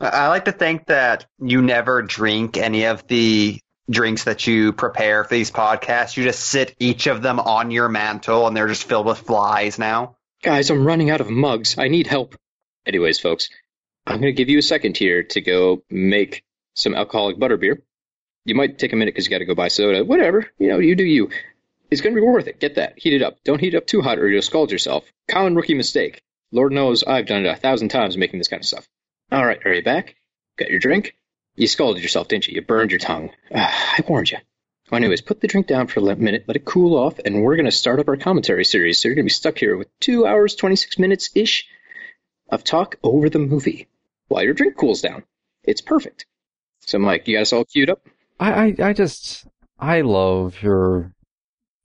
I 0.00 0.08
I 0.08 0.28
like 0.28 0.46
to 0.46 0.52
think 0.52 0.86
that 0.86 1.26
you 1.38 1.62
never 1.62 2.02
drink 2.02 2.56
any 2.56 2.86
of 2.86 3.06
the 3.06 3.60
drinks 3.88 4.24
that 4.24 4.46
you 4.46 4.72
prepare 4.72 5.24
for 5.24 5.34
these 5.34 5.50
podcasts. 5.50 6.16
You 6.16 6.24
just 6.24 6.40
sit 6.40 6.74
each 6.78 7.06
of 7.06 7.22
them 7.22 7.38
on 7.38 7.70
your 7.70 7.88
mantle, 7.88 8.46
and 8.46 8.56
they're 8.56 8.68
just 8.68 8.84
filled 8.84 9.06
with 9.06 9.18
flies 9.18 9.78
now. 9.78 10.16
Guys, 10.42 10.70
I'm 10.70 10.86
running 10.86 11.10
out 11.10 11.20
of 11.20 11.30
mugs. 11.30 11.78
I 11.78 11.88
need 11.88 12.06
help. 12.06 12.34
Anyways, 12.86 13.20
folks, 13.20 13.48
I'm 14.06 14.20
going 14.20 14.34
to 14.34 14.36
give 14.36 14.48
you 14.48 14.58
a 14.58 14.62
second 14.62 14.96
here 14.96 15.22
to 15.22 15.40
go 15.40 15.82
make 15.88 16.42
some 16.74 16.94
alcoholic 16.94 17.38
butterbeer. 17.38 17.78
You 18.44 18.54
might 18.54 18.78
take 18.78 18.92
a 18.92 18.96
minute 18.96 19.14
because 19.14 19.24
you 19.24 19.30
got 19.30 19.38
to 19.38 19.46
go 19.46 19.54
buy 19.54 19.68
soda. 19.68 20.04
Whatever. 20.04 20.50
You 20.58 20.68
know, 20.68 20.78
you 20.78 20.96
do 20.96 21.04
you. 21.04 21.30
It's 21.90 22.00
going 22.00 22.14
to 22.14 22.20
be 22.20 22.26
worth 22.26 22.46
it. 22.46 22.60
Get 22.60 22.76
that. 22.76 22.98
Heat 22.98 23.14
it 23.14 23.22
up. 23.22 23.36
Don't 23.44 23.60
heat 23.60 23.74
it 23.74 23.76
up 23.76 23.86
too 23.86 24.00
hot 24.02 24.18
or 24.18 24.28
you'll 24.28 24.42
scald 24.42 24.70
yourself. 24.70 25.04
Common 25.28 25.54
rookie 25.54 25.74
mistake. 25.74 26.22
Lord 26.50 26.72
knows 26.72 27.02
I've 27.02 27.26
done 27.26 27.44
it 27.44 27.48
a 27.48 27.56
thousand 27.56 27.88
times 27.88 28.16
making 28.16 28.38
this 28.38 28.48
kind 28.48 28.60
of 28.60 28.66
stuff. 28.66 28.88
All 29.32 29.44
right, 29.44 29.64
are 29.64 29.74
you 29.74 29.82
back? 29.82 30.16
Got 30.56 30.70
your 30.70 30.78
drink? 30.78 31.16
You 31.56 31.66
scalded 31.66 32.02
yourself, 32.02 32.28
didn't 32.28 32.48
you? 32.48 32.54
You 32.54 32.62
burned 32.62 32.90
your 32.90 33.00
tongue. 33.00 33.30
Ah, 33.54 33.94
I 33.98 34.04
warned 34.08 34.30
you. 34.30 34.38
Well, 34.90 34.98
anyways, 34.98 35.22
put 35.22 35.40
the 35.40 35.48
drink 35.48 35.66
down 35.66 35.86
for 35.86 36.00
a 36.00 36.16
minute, 36.16 36.44
let 36.46 36.56
it 36.56 36.64
cool 36.64 36.96
off, 36.96 37.18
and 37.24 37.42
we're 37.42 37.56
going 37.56 37.64
to 37.64 37.72
start 37.72 38.00
up 38.00 38.08
our 38.08 38.16
commentary 38.16 38.64
series. 38.64 38.98
So 38.98 39.08
you're 39.08 39.14
going 39.14 39.24
to 39.24 39.30
be 39.30 39.34
stuck 39.34 39.58
here 39.58 39.76
with 39.76 39.88
two 39.98 40.26
hours, 40.26 40.54
26 40.56 40.98
minutes 40.98 41.30
ish 41.34 41.66
of 42.50 42.64
talk 42.64 42.96
over 43.02 43.30
the 43.30 43.38
movie 43.38 43.88
while 44.28 44.42
your 44.42 44.52
drink 44.52 44.76
cools 44.76 45.00
down. 45.00 45.24
It's 45.62 45.80
perfect. 45.80 46.26
So, 46.80 46.98
Mike, 46.98 47.26
you 47.26 47.36
got 47.36 47.42
us 47.42 47.52
all 47.52 47.64
queued 47.64 47.88
up? 47.88 48.06
I, 48.38 48.52
I, 48.52 48.74
I 48.80 48.92
just, 48.92 49.46
I 49.78 50.02
love 50.02 50.62
your, 50.62 51.13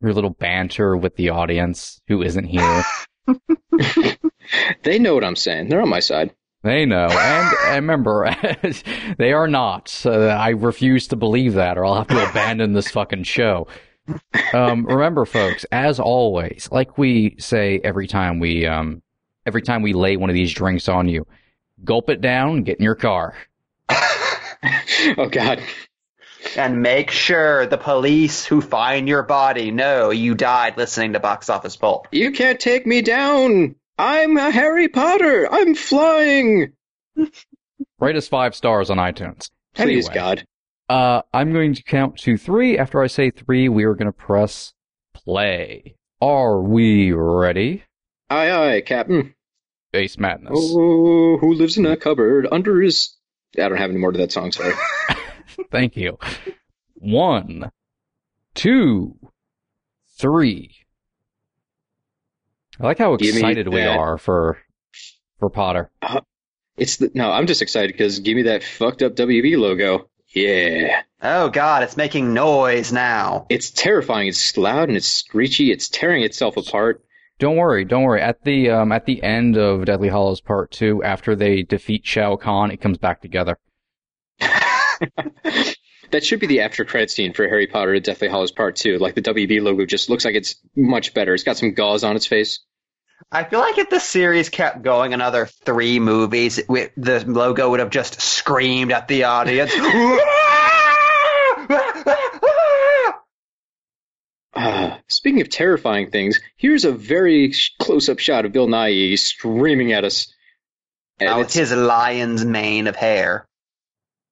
your 0.02 0.14
little 0.14 0.30
banter 0.30 0.96
with 0.96 1.16
the 1.16 1.30
audience 1.30 2.02
who 2.08 2.22
isn't 2.22 2.46
here. 2.46 2.84
They 4.84 5.00
know 5.00 5.14
what 5.14 5.24
I'm 5.24 5.36
saying. 5.36 5.70
They're 5.70 5.82
on 5.82 5.90
my 5.90 6.00
side. 6.00 6.34
They 6.64 6.86
know, 6.86 7.08
and, 7.08 7.56
and 7.68 7.76
remember, 7.76 8.36
they 9.18 9.32
are 9.32 9.48
not. 9.48 10.02
Uh, 10.06 10.28
I 10.28 10.50
refuse 10.50 11.08
to 11.08 11.16
believe 11.16 11.54
that, 11.54 11.78
or 11.78 11.86
I'll 11.86 11.96
have 11.96 12.08
to 12.08 12.30
abandon 12.30 12.74
this 12.74 12.92
fucking 12.92 13.24
show. 13.24 13.68
Um, 14.54 14.86
remember, 14.86 15.26
folks, 15.26 15.64
as 15.72 16.02
always, 16.02 16.68
like 16.72 16.98
we 16.98 17.36
say 17.40 17.80
every 17.84 18.08
time 18.08 18.40
we, 18.40 18.66
um, 18.66 19.02
every 19.46 19.62
time 19.62 19.82
we 19.82 19.94
lay 19.94 20.18
one 20.18 20.30
of 20.30 20.34
these 20.34 20.52
drinks 20.52 20.90
on 20.90 21.08
you, 21.08 21.26
gulp 21.86 22.10
it 22.10 22.20
down, 22.20 22.64
get 22.64 22.78
in 22.78 22.84
your 22.84 22.96
car. 22.96 23.36
Oh, 25.18 25.30
God. 25.32 25.62
And 26.56 26.82
make 26.82 27.12
sure 27.12 27.66
the 27.66 27.78
police 27.78 28.46
who 28.46 28.62
find 28.62 29.08
your 29.08 29.24
body 29.24 29.72
know 29.72 30.10
you 30.10 30.36
died 30.36 30.78
listening 30.78 31.14
to 31.14 31.20
Box 31.20 31.50
Office 31.50 31.76
Pulp. 31.76 32.08
You 32.12 32.32
can't 32.32 32.60
take 32.60 32.86
me 32.88 33.02
down. 33.02 33.76
I'm 33.98 34.38
a 34.38 34.50
Harry 34.50 34.88
Potter. 34.88 35.48
I'm 35.52 35.76
flying. 35.76 36.72
Rate 38.00 38.16
us 38.16 38.28
five 38.30 38.56
stars 38.56 38.90
on 38.90 38.98
iTunes. 38.98 39.50
Please, 39.76 40.08
Anyway. 40.08 40.14
God. 40.14 40.46
Uh, 40.88 41.22
I'm 41.34 41.52
going 41.54 41.74
to 41.76 41.84
count 41.84 42.18
to 42.20 42.38
three. 42.38 42.78
After 42.78 43.04
I 43.04 43.08
say 43.08 43.30
three, 43.30 43.68
we 43.70 43.84
are 43.84 43.94
going 43.94 44.08
to 44.08 44.12
press 44.14 44.74
play. 45.14 45.96
Are 46.22 46.62
we 46.62 47.12
ready? 47.12 47.84
Aye, 48.30 48.52
aye, 48.52 48.82
Captain. 48.82 49.36
Base 49.92 50.18
Madness. 50.18 50.52
Oh, 50.54 51.38
who 51.38 51.54
lives 51.54 51.78
in 51.78 51.86
a 51.86 51.98
cupboard 51.98 52.48
under 52.52 52.82
his 52.82 53.16
I 53.58 53.68
don't 53.68 53.78
have 53.78 53.90
any 53.90 54.00
more 54.00 54.12
to 54.12 54.18
that 54.20 54.32
song. 54.32 54.52
Sorry. 54.52 54.74
Thank 55.72 55.96
you. 55.98 56.18
One, 56.96 57.72
two, 58.56 59.16
three. 60.18 60.76
I 62.80 62.84
like 62.86 62.98
how 62.98 63.14
excited 63.14 63.68
we 63.68 63.82
that. 63.82 63.98
are 63.98 64.18
for 64.18 64.58
for 65.40 65.50
Potter. 65.50 65.92
It's 66.78 66.98
the, 66.98 67.12
no, 67.14 67.32
I'm 67.32 67.48
just 67.48 67.62
excited 67.62 67.92
because 67.92 68.20
give 68.20 68.36
me 68.36 68.44
that 68.44 68.64
fucked 68.64 69.02
up 69.02 69.16
WB 69.16 69.58
logo. 69.58 70.10
Yeah, 70.34 71.02
Oh 71.22 71.50
god, 71.50 71.84
it's 71.84 71.98
making 71.98 72.34
noise 72.34 72.94
now. 72.94 73.46
it's 73.50 73.72
terrifying. 73.72 74.28
It's 74.28 74.56
loud 74.56 74.88
and 74.88 74.96
it's 74.98 75.12
screechy. 75.12 75.72
It's 75.72 75.90
tearing 75.90 76.24
itself 76.24 76.56
apart. 76.56 77.04
Don't 77.40 77.58
worry, 77.58 77.84
don't 77.86 78.04
worry. 78.04 78.22
At 78.22 78.44
the 78.44 78.70
um 78.70 78.92
at 78.92 79.06
the 79.06 79.22
end 79.24 79.58
of 79.58 79.86
Deadly 79.86 80.10
Hallows 80.10 80.40
Part 80.42 80.72
Two, 80.72 81.04
after 81.04 81.36
they 81.36 81.64
defeat 81.64 82.06
Shao 82.06 82.36
Kahn, 82.36 82.72
it 82.72 82.78
comes 82.82 82.98
back 82.98 83.22
together. 83.22 83.58
That 86.12 86.24
should 86.26 86.40
be 86.40 86.48
the 86.48 86.62
after 86.62 86.86
credit 86.86 87.12
scene 87.12 87.34
for 87.34 87.48
Harry 87.48 87.68
Potter 87.68 87.94
and 87.94 88.04
Deathly 88.04 88.30
Hallows 88.30 88.52
Part 88.52 88.76
2. 88.78 88.98
Like 88.98 89.14
the 89.14 89.22
WB 89.22 89.62
logo 89.62 89.86
just 89.86 90.10
looks 90.10 90.26
like 90.26 90.34
it's 90.34 90.56
much 90.76 91.14
better. 91.14 91.36
It's 91.36 91.44
got 91.44 91.56
some 91.56 91.76
gauze 91.76 92.04
on 92.04 92.16
its 92.16 92.26
face. 92.26 92.62
I 93.32 93.44
feel 93.44 93.60
like 93.60 93.78
if 93.78 93.92
the 93.92 94.00
series 94.00 94.50
kept 94.50 94.82
going 94.82 95.14
another 95.14 95.46
three 95.46 96.00
movies, 96.00 96.58
it, 96.58 96.92
the 96.98 97.24
logo 97.28 97.70
would 97.70 97.80
have 97.80 97.92
just 97.92 98.20
screamed 98.22 98.92
at 98.92 99.08
the 99.08 99.26
audience. 99.26 99.72
Uh, 104.56 104.98
speaking 105.08 105.42
of 105.42 105.50
terrifying 105.50 106.10
things, 106.10 106.40
here's 106.58 106.86
a 106.86 106.92
very 106.92 107.54
close 107.80 108.10
up 108.10 108.18
shot 108.20 108.46
of 108.46 108.52
Bill 108.52 108.68
Nighy 108.68 109.18
screaming 109.20 109.92
at 109.94 110.04
us. 110.06 110.34
And 111.20 111.30
Now 111.30 111.38
with 111.40 111.50
it's- 111.56 111.70
his 111.70 111.78
lion's 111.78 112.44
mane 112.46 112.88
of 112.88 112.96
hair. 112.96 113.46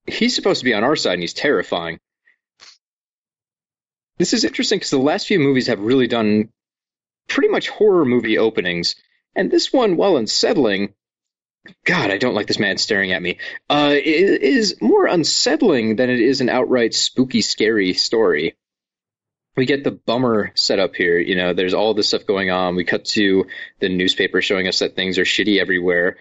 He's 0.08 0.34
supposed 0.34 0.60
to 0.60 0.66
be 0.66 0.74
on 0.74 0.84
our 0.84 0.96
side 0.96 1.14
and 1.14 1.24
he's 1.24 1.34
terrifying. 1.34 2.00
This 4.18 4.34
is 4.34 4.44
interesting 4.44 4.80
because 4.80 4.90
the 4.90 4.98
last 4.98 5.28
few 5.28 5.40
movies 5.40 5.68
have 5.68 5.80
really 5.80 6.08
done 6.08 6.50
pretty 7.28 7.50
much 7.50 7.70
horror 7.70 8.06
movie 8.06 8.38
openings. 8.38 8.96
And 9.36 9.52
this 9.52 9.72
one, 9.72 9.98
while 9.98 10.18
unsettling, 10.18 10.94
God, 11.86 12.10
I 12.10 12.18
don't 12.18 12.34
like 12.34 12.48
this 12.48 12.58
man 12.58 12.78
staring 12.78 13.12
at 13.12 13.22
me, 13.22 13.38
uh, 13.70 13.94
is 13.94 14.82
more 14.82 15.06
unsettling 15.06 15.98
than 15.98 16.10
it 16.10 16.20
is 16.20 16.42
an 16.42 16.50
outright 16.50 16.94
spooky, 16.94 17.42
scary 17.42 17.94
story. 17.94 18.56
We 19.56 19.66
get 19.66 19.84
the 19.84 19.92
bummer 19.92 20.52
set 20.56 20.80
up 20.80 20.96
here. 20.96 21.20
You 21.20 21.36
know, 21.36 21.54
there's 21.54 21.74
all 21.74 21.94
this 21.94 22.08
stuff 22.08 22.26
going 22.26 22.50
on. 22.50 22.76
We 22.76 22.86
cut 22.86 23.06
to 23.06 23.48
the 23.80 23.90
newspaper 23.90 24.42
showing 24.42 24.68
us 24.68 24.80
that 24.80 24.96
things 24.96 25.20
are 25.20 25.24
shitty 25.24 25.60
everywhere 25.60 26.18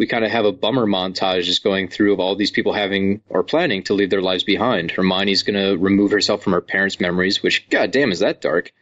we 0.00 0.06
kind 0.06 0.24
of 0.24 0.30
have 0.30 0.46
a 0.46 0.52
bummer 0.52 0.86
montage 0.86 1.42
just 1.44 1.62
going 1.62 1.86
through 1.86 2.14
of 2.14 2.20
all 2.20 2.34
these 2.34 2.50
people 2.50 2.72
having 2.72 3.20
or 3.28 3.42
planning 3.42 3.82
to 3.82 3.92
leave 3.92 4.08
their 4.08 4.22
lives 4.22 4.44
behind. 4.44 4.90
Hermione's 4.90 5.42
going 5.42 5.62
to 5.62 5.76
remove 5.76 6.10
herself 6.10 6.42
from 6.42 6.54
her 6.54 6.62
parents' 6.62 6.98
memories, 7.00 7.42
which, 7.42 7.68
goddamn, 7.68 8.10
is 8.10 8.20
that 8.20 8.40
dark. 8.40 8.72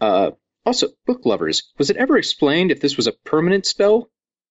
Uh, 0.00 0.32
also, 0.66 0.88
book 1.06 1.24
lovers. 1.24 1.72
Was 1.78 1.90
it 1.90 1.96
ever 1.98 2.18
explained 2.18 2.72
if 2.72 2.80
this 2.80 2.96
was 2.96 3.06
a 3.06 3.12
permanent 3.12 3.64
spell, 3.64 4.10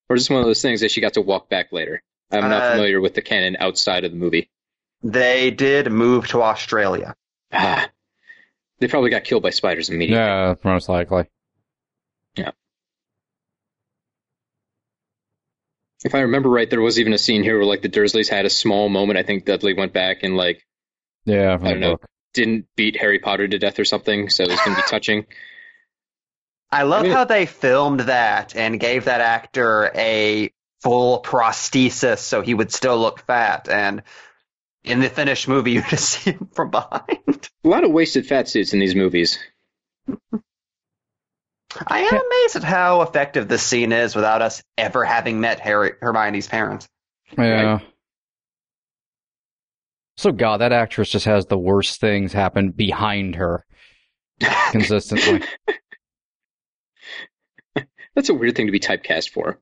or 0.10 0.16
is 0.16 0.24
this 0.24 0.30
one 0.30 0.40
of 0.40 0.46
those 0.46 0.62
things 0.62 0.80
that 0.80 0.92
she 0.92 1.02
got 1.02 1.16
to 1.16 1.22
walk 1.22 1.50
back 1.50 1.74
later? 1.74 2.02
I'm 2.32 2.50
not 2.50 2.64
Uh, 2.64 2.72
familiar 2.72 3.02
with 3.02 3.14
the 3.14 3.22
canon 3.22 3.58
outside 3.60 4.06
of 4.06 4.12
the 4.12 4.18
movie. 4.18 4.50
They 5.04 5.52
did 5.52 5.92
move 5.92 6.30
to 6.30 6.42
Australia. 6.42 7.14
Ah, 7.52 7.90
they 8.80 8.88
probably 8.88 9.10
got 9.10 9.26
killed 9.26 9.44
by 9.44 9.50
spiders 9.50 9.90
immediately. 9.90 10.24
Yeah, 10.24 10.56
most 10.64 10.88
likely. 10.88 11.26
If 16.04 16.16
I 16.16 16.22
remember 16.22 16.50
right, 16.50 16.70
there 16.70 16.82
was 16.82 17.00
even 17.00 17.14
a 17.14 17.18
scene 17.18 17.44
here 17.44 17.58
where 17.58 17.66
like 17.66 17.82
the 17.82 17.90
Dursleys 17.90 18.30
had 18.30 18.46
a 18.46 18.50
small 18.50 18.88
moment. 18.90 19.20
I 19.20 19.24
think 19.24 19.46
Dudley 19.46 19.74
went 19.74 19.94
back 19.94 20.24
and 20.24 20.38
like 20.38 20.66
Yeah, 21.26 21.58
I 21.62 21.70
don't 21.72 21.80
know. 21.80 21.92
book. 21.98 22.06
didn't 22.34 22.68
beat 22.76 22.96
Harry 22.98 23.20
Potter 23.20 23.48
to 23.48 23.60
death 23.60 23.80
or 23.80 23.86
something, 23.86 24.30
so 24.30 24.44
it's 24.44 24.64
going 24.64 24.76
to 24.78 24.82
be 24.82 24.88
touching. 24.90 25.26
I 26.72 26.84
love 26.84 27.06
Yeah. 27.06 27.14
how 27.14 27.24
they 27.26 27.46
filmed 27.46 28.02
that 28.02 28.56
and 28.56 28.80
gave 28.80 29.06
that 29.06 29.22
actor 29.22 29.92
a 29.96 30.52
full 30.82 31.22
prosthesis 31.22 32.20
so 32.20 32.42
he 32.42 32.54
would 32.54 32.72
still 32.72 32.98
look 32.98 33.20
fat. 33.26 33.68
And 33.70 34.04
in 34.86 35.02
the 35.02 35.10
finished 35.10 35.48
movie, 35.50 35.72
you 35.74 35.82
just 35.82 36.08
see 36.10 36.32
him 36.32 36.50
from 36.54 36.70
behind. 36.72 37.50
A 37.64 37.68
lot 37.68 37.84
of 37.84 37.92
wasted 37.92 38.26
fat 38.26 38.48
suits 38.48 38.72
in 38.74 38.80
these 38.80 38.96
movies. 38.96 39.38
I 41.88 42.02
am 42.02 42.14
amazed 42.14 42.56
at 42.56 42.64
how 42.64 43.02
effective 43.02 43.48
this 43.48 43.62
scene 43.62 43.92
is 43.92 44.16
without 44.16 44.42
us 44.42 44.64
ever 44.78 45.04
having 45.06 45.40
met 45.40 45.60
Harry, 45.60 45.92
Hermione's 46.02 46.48
parents. 46.48 46.88
Yeah. 47.38 47.80
So 50.18 50.32
God, 50.32 50.62
that 50.62 50.74
actress 50.74 51.10
just 51.10 51.26
has 51.26 51.46
the 51.46 51.58
worst 51.58 52.02
things 52.02 52.34
happen 52.34 52.72
behind 52.72 53.36
her 53.36 53.66
consistently. 54.72 55.44
That's 58.16 58.30
a 58.30 58.34
weird 58.34 58.56
thing 58.56 58.66
to 58.66 58.72
be 58.72 58.80
typecast 58.80 59.30
for. 59.30 59.60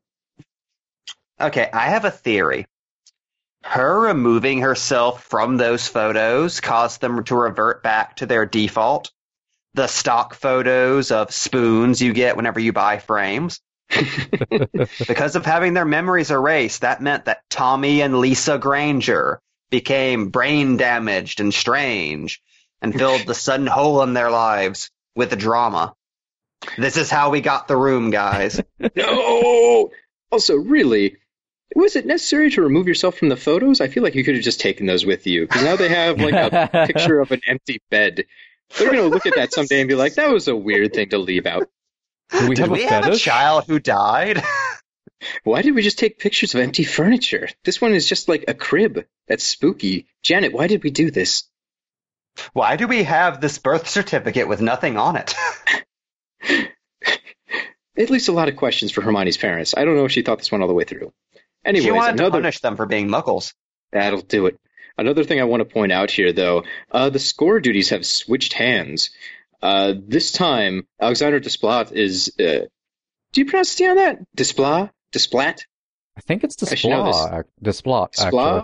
Okay, 1.40 1.70
I 1.72 1.90
have 1.90 2.06
a 2.06 2.12
theory. 2.12 2.66
Her 3.64 4.00
removing 4.00 4.62
herself 4.62 5.24
from 5.24 5.58
those 5.58 5.88
photos 5.88 6.62
caused 6.62 7.02
them 7.02 7.24
to 7.26 7.36
revert 7.36 7.84
back 7.84 8.16
to 8.18 8.26
their 8.26 8.46
default. 8.46 9.12
The 9.78 9.86
stock 9.86 10.34
photos 10.34 11.12
of 11.12 11.32
spoons 11.32 12.02
you 12.02 12.12
get 12.12 12.36
whenever 12.36 12.60
you 12.60 12.74
buy 12.74 12.98
frames. 12.98 13.62
because 15.08 15.36
of 15.36 15.46
having 15.46 15.76
their 15.76 15.86
memories 15.86 16.32
erased, 16.32 16.82
that 16.82 17.00
meant 17.00 17.26
that 17.26 17.48
Tommy 17.48 18.02
and 18.02 18.20
Lisa 18.20 18.58
Granger 18.58 19.40
became 19.70 20.30
brain 20.30 20.78
damaged 20.78 21.42
and 21.42 21.54
strange 21.54 22.42
and 22.82 22.92
filled 22.92 23.28
the 23.28 23.36
sudden 23.36 23.68
hole 23.68 24.02
in 24.02 24.16
their 24.16 24.32
lives 24.32 24.90
with 25.16 25.38
drama. 25.38 25.94
This 26.80 26.98
is 26.98 27.12
how 27.12 27.30
we 27.30 27.42
got 27.42 27.68
the 27.68 27.78
room, 27.78 28.10
guys. 28.10 28.60
no! 28.80 28.90
Oh, 28.98 29.92
also, 30.32 30.56
really, 30.56 31.18
was 31.76 31.96
it 31.96 32.08
necessary 32.08 32.50
to 32.50 32.64
remove 32.64 32.88
yourself 32.88 33.16
from 33.16 33.30
the 33.30 33.38
photos? 33.38 33.80
I 33.80 33.90
feel 33.90 34.02
like 34.02 34.16
you 34.16 34.24
could 34.24 34.34
have 34.34 34.44
just 34.44 34.60
taken 34.60 34.88
those 34.88 35.06
with 35.06 35.28
you, 35.28 35.42
because 35.42 35.64
now 35.64 35.76
they 35.76 35.90
have 35.90 36.20
like 36.20 36.34
a 36.34 36.88
picture 36.88 37.20
of 37.20 37.32
an 37.32 37.42
empty 37.48 37.80
bed. 37.92 38.26
They're 38.78 38.92
going 38.92 39.04
to 39.04 39.10
look 39.10 39.26
at 39.26 39.36
that 39.36 39.54
someday 39.54 39.82
and 39.82 39.88
be 39.88 39.96
like, 39.96 40.16
that 40.16 40.30
was 40.30 40.48
a 40.48 40.56
weird 40.56 40.94
thing 40.94 41.10
to 41.10 41.18
leave 41.18 41.46
out. 41.46 41.70
Do 42.32 42.48
we 42.48 42.56
Did 42.56 42.64
have 42.64 42.72
we 42.72 42.84
a 42.86 42.90
have 42.90 43.08
a 43.08 43.16
child 43.16 43.66
who 43.68 43.80
died? 43.80 44.44
Why 45.44 45.62
did 45.62 45.74
we 45.74 45.82
just 45.82 45.98
take 45.98 46.20
pictures 46.20 46.54
of 46.54 46.62
empty 46.62 46.84
furniture? 46.84 47.50
This 47.64 47.82
one 47.82 47.94
is 47.94 48.08
just 48.08 48.30
like 48.30 48.46
a 48.48 48.54
crib. 48.54 49.06
That's 49.28 49.44
spooky. 49.44 50.06
Janet, 50.22 50.54
why 50.54 50.68
did 50.68 50.84
we 50.84 50.92
do 50.92 51.10
this? 51.10 51.44
Why 52.54 52.76
do 52.76 52.88
we 52.88 53.04
have 53.04 53.42
this 53.42 53.58
birth 53.58 53.88
certificate 53.90 54.48
with 54.48 54.62
nothing 54.62 54.98
on 54.98 55.16
it? 55.16 55.34
At 57.98 58.12
least 58.12 58.28
a 58.28 58.32
lot 58.32 58.48
of 58.48 58.56
questions 58.58 58.92
for 58.92 59.02
Hermione's 59.02 59.38
parents. 59.38 59.74
I 59.76 59.86
don't 59.86 59.96
know 59.96 60.06
if 60.06 60.12
she 60.12 60.22
thought 60.22 60.38
this 60.38 60.52
one 60.52 60.62
all 60.62 60.68
the 60.68 60.74
way 60.76 60.84
through. 60.84 61.12
Anyways, 61.66 61.84
she 61.84 61.92
wanted 61.92 62.18
to 62.18 62.30
punish 62.30 62.60
them 62.60 62.76
for 62.76 62.86
being 62.86 63.08
muggles. 63.08 63.54
That'll 63.92 64.22
do 64.22 64.46
it. 64.46 64.60
Another 64.98 65.24
thing 65.24 65.40
I 65.40 65.44
want 65.44 65.62
to 65.62 65.66
point 65.66 65.92
out 65.92 66.10
here, 66.12 66.34
though, 66.34 66.64
uh, 66.92 67.10
the 67.10 67.20
score 67.20 67.60
duties 67.60 67.90
have 67.90 68.06
switched 68.06 68.54
hands. 68.54 69.12
Uh, 69.62 69.94
this 69.98 70.32
time, 70.32 70.88
Alexander 71.00 71.40
Desplat 71.40 71.92
is. 71.92 72.32
Uh, 72.40 72.66
do 73.34 73.42
you 73.42 73.46
pronounce 73.46 73.76
the 73.76 73.88
on 73.88 73.96
that? 73.98 74.20
Desplat? 74.36 74.92
Desplat? 75.14 75.60
I 76.18 76.22
think 76.22 76.44
it's 76.44 76.62
I 76.72 76.76
should 76.76 76.90
know. 76.90 77.04
Desplat. 77.06 77.44
Desplat, 77.64 78.14
Desplat? 78.16 78.64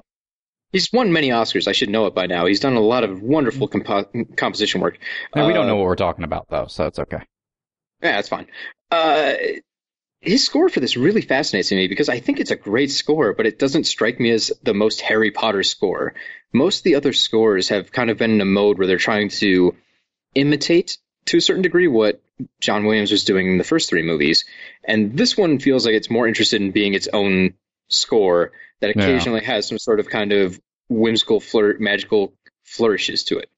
He's 0.72 0.92
won 0.92 1.14
many 1.14 1.30
Oscars. 1.30 1.68
I 1.68 1.72
should 1.72 1.90
know 1.90 2.08
it 2.08 2.16
by 2.16 2.26
now. 2.26 2.48
He's 2.48 2.60
done 2.60 2.74
a 2.76 2.80
lot 2.80 3.04
of 3.04 3.22
wonderful 3.22 3.68
compo- 3.68 4.10
composition 4.36 4.82
work. 4.82 4.98
And 5.36 5.46
we 5.46 5.54
don't 5.54 5.66
Uh, 5.66 5.68
know 5.70 5.76
what 5.76 5.86
we're 5.86 5.96
talking 5.96 6.24
about, 6.24 6.48
though, 6.50 6.66
so 6.66 6.88
it's 6.88 6.98
okay. 6.98 7.20
Yeah, 8.02 8.14
that's 8.14 8.30
fine. 8.30 8.48
Uh, 8.90 9.34
his 10.24 10.46
score 10.46 10.70
for 10.70 10.80
this 10.80 10.96
really 10.96 11.22
fascinates 11.22 11.72
me 11.72 11.88
because 11.88 12.08
I 12.08 12.20
think 12.20 12.40
it's 12.40 12.52
a 12.52 12.56
great 12.56 12.92
score, 12.92 13.34
but 13.34 13.46
it 13.46 13.60
doesn't 13.60 13.84
strike 13.84 14.20
me 14.20 14.32
as 14.32 14.54
the 14.64 14.74
most 14.74 15.02
Harry 15.02 15.32
Potter 15.32 15.64
score. 15.64 16.14
Most 16.54 16.80
of 16.80 16.84
the 16.84 16.96
other 16.96 17.12
scores 17.12 17.70
have 17.70 17.92
kind 17.92 18.10
of 18.10 18.18
been 18.18 18.32
in 18.32 18.42
a 18.42 18.46
mode 18.46 18.78
where 18.78 18.88
they're 18.88 18.98
trying 18.98 19.30
to 19.30 19.76
imitate, 20.34 20.98
to 21.26 21.38
a 21.38 21.42
certain 21.42 21.62
degree, 21.62 21.88
what 21.88 22.22
John 22.62 22.86
Williams 22.86 23.12
was 23.12 23.26
doing 23.26 23.48
in 23.48 23.58
the 23.58 23.64
first 23.66 23.90
three 23.90 24.02
movies. 24.02 24.46
And 24.84 25.18
this 25.18 25.38
one 25.38 25.60
feels 25.60 25.86
like 25.86 25.96
it's 25.96 26.10
more 26.10 26.28
interested 26.28 26.62
in 26.62 26.72
being 26.72 26.94
its 26.94 27.10
own 27.12 27.56
score 27.90 28.54
that 28.80 28.96
Yeah. 28.96 29.04
occasionally 29.04 29.44
has 29.44 29.68
some 29.68 29.78
sort 29.78 30.00
of 30.00 30.10
kind 30.10 30.32
of 30.32 30.60
whimsical, 30.90 31.42
flirt, 31.42 31.82
magical 31.82 32.34
flourishes 32.64 33.26
to 33.26 33.40
it. 33.40 33.50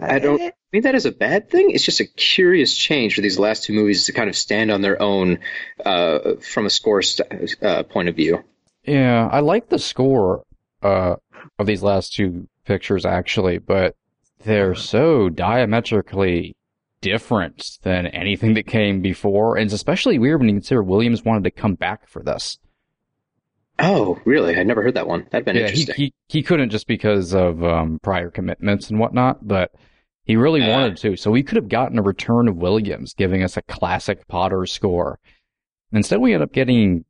I 0.00 0.18
don't 0.18 0.40
I 0.40 0.52
mean 0.72 0.82
that 0.82 0.94
as 0.94 1.04
a 1.04 1.12
bad 1.12 1.50
thing. 1.50 1.70
It's 1.70 1.84
just 1.84 2.00
a 2.00 2.06
curious 2.06 2.74
change 2.74 3.14
for 3.14 3.20
these 3.20 3.38
last 3.38 3.64
two 3.64 3.74
movies 3.74 4.06
to 4.06 4.12
kind 4.12 4.30
of 4.30 4.36
stand 4.36 4.70
on 4.70 4.80
their 4.80 5.00
own 5.00 5.38
uh, 5.84 6.34
from 6.40 6.66
a 6.66 6.70
score 6.70 7.02
st- 7.02 7.62
uh, 7.62 7.82
point 7.82 8.08
of 8.08 8.16
view. 8.16 8.42
Yeah, 8.84 9.28
I 9.30 9.40
like 9.40 9.68
the 9.68 9.78
score 9.78 10.44
uh, 10.82 11.16
of 11.58 11.66
these 11.66 11.82
last 11.82 12.14
two 12.14 12.48
pictures, 12.64 13.04
actually, 13.04 13.58
but 13.58 13.94
they're 14.44 14.74
so 14.74 15.28
diametrically 15.28 16.56
different 17.00 17.78
than 17.82 18.06
anything 18.06 18.54
that 18.54 18.66
came 18.66 19.02
before, 19.02 19.56
and 19.56 19.66
it's 19.66 19.74
especially 19.74 20.18
weird 20.18 20.40
when 20.40 20.48
you 20.48 20.54
consider 20.54 20.82
Williams 20.82 21.24
wanted 21.24 21.44
to 21.44 21.50
come 21.50 21.74
back 21.74 22.08
for 22.08 22.22
this. 22.22 22.58
Oh, 23.82 24.18
really? 24.24 24.56
I 24.56 24.62
never 24.62 24.82
heard 24.82 24.94
that 24.94 25.06
one. 25.08 25.26
That'd 25.30 25.44
been 25.44 25.56
Yeah, 25.56 25.62
he, 25.68 25.80
interesting. 25.80 25.94
he 25.96 26.14
he 26.28 26.42
couldn't 26.42 26.70
just 26.70 26.86
because 26.86 27.34
of 27.34 27.62
um, 27.64 27.98
prior 28.02 28.30
commitments 28.30 28.88
and 28.88 28.98
whatnot, 28.98 29.46
but 29.46 29.72
he 30.24 30.36
really 30.36 30.62
Uh. 30.62 30.70
wanted 30.70 30.96
to. 30.98 31.16
So 31.16 31.30
we 31.30 31.42
could 31.42 31.56
have 31.56 31.68
gotten 31.68 31.98
a 31.98 32.02
return 32.02 32.48
of 32.48 32.56
Williams, 32.56 33.12
giving 33.12 33.42
us 33.42 33.56
a 33.56 33.62
classic 33.62 34.26
Potter 34.28 34.64
score. 34.66 35.18
Instead, 35.92 36.20
we 36.20 36.32
end 36.32 36.42
up 36.42 36.52
getting 36.52 37.04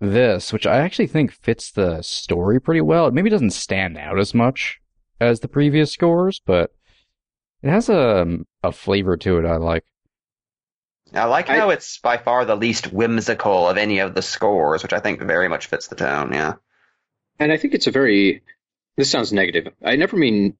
this, 0.00 0.52
which 0.52 0.66
I 0.66 0.76
actually 0.78 1.08
think 1.08 1.32
fits 1.32 1.70
the 1.72 2.00
story 2.02 2.60
pretty 2.60 2.80
well. 2.82 3.06
It 3.08 3.14
maybe 3.14 3.30
doesn't 3.30 3.50
stand 3.50 3.98
out 3.98 4.18
as 4.18 4.34
much 4.34 4.78
as 5.20 5.40
the 5.40 5.48
previous 5.48 5.90
scores, 5.92 6.40
but 6.46 6.70
it 7.62 7.70
has 7.70 7.88
a 7.88 8.26
a 8.62 8.72
flavor 8.72 9.16
to 9.16 9.38
it 9.38 9.44
I 9.46 9.56
like. 9.56 9.84
I 11.14 11.24
like 11.24 11.48
I- 11.50 11.58
how 11.58 11.70
it's 11.70 11.98
by 11.98 12.16
far 12.18 12.44
the 12.44 12.56
least 12.56 12.92
whimsical 12.92 13.68
of 13.68 13.76
any 13.78 13.98
of 14.00 14.14
the 14.14 14.22
scores, 14.22 14.82
which 14.82 14.92
I 14.92 15.00
think 15.00 15.20
very 15.20 15.48
much 15.48 15.66
fits 15.66 15.88
the 15.88 15.96
tone. 15.96 16.32
Yeah. 16.32 16.54
And 17.38 17.52
I 17.52 17.56
think 17.56 17.74
it's 17.74 17.86
a 17.86 17.90
very. 17.90 18.42
This 18.96 19.10
sounds 19.10 19.32
negative. 19.32 19.68
I 19.84 19.96
never 19.96 20.16
mean 20.16 20.56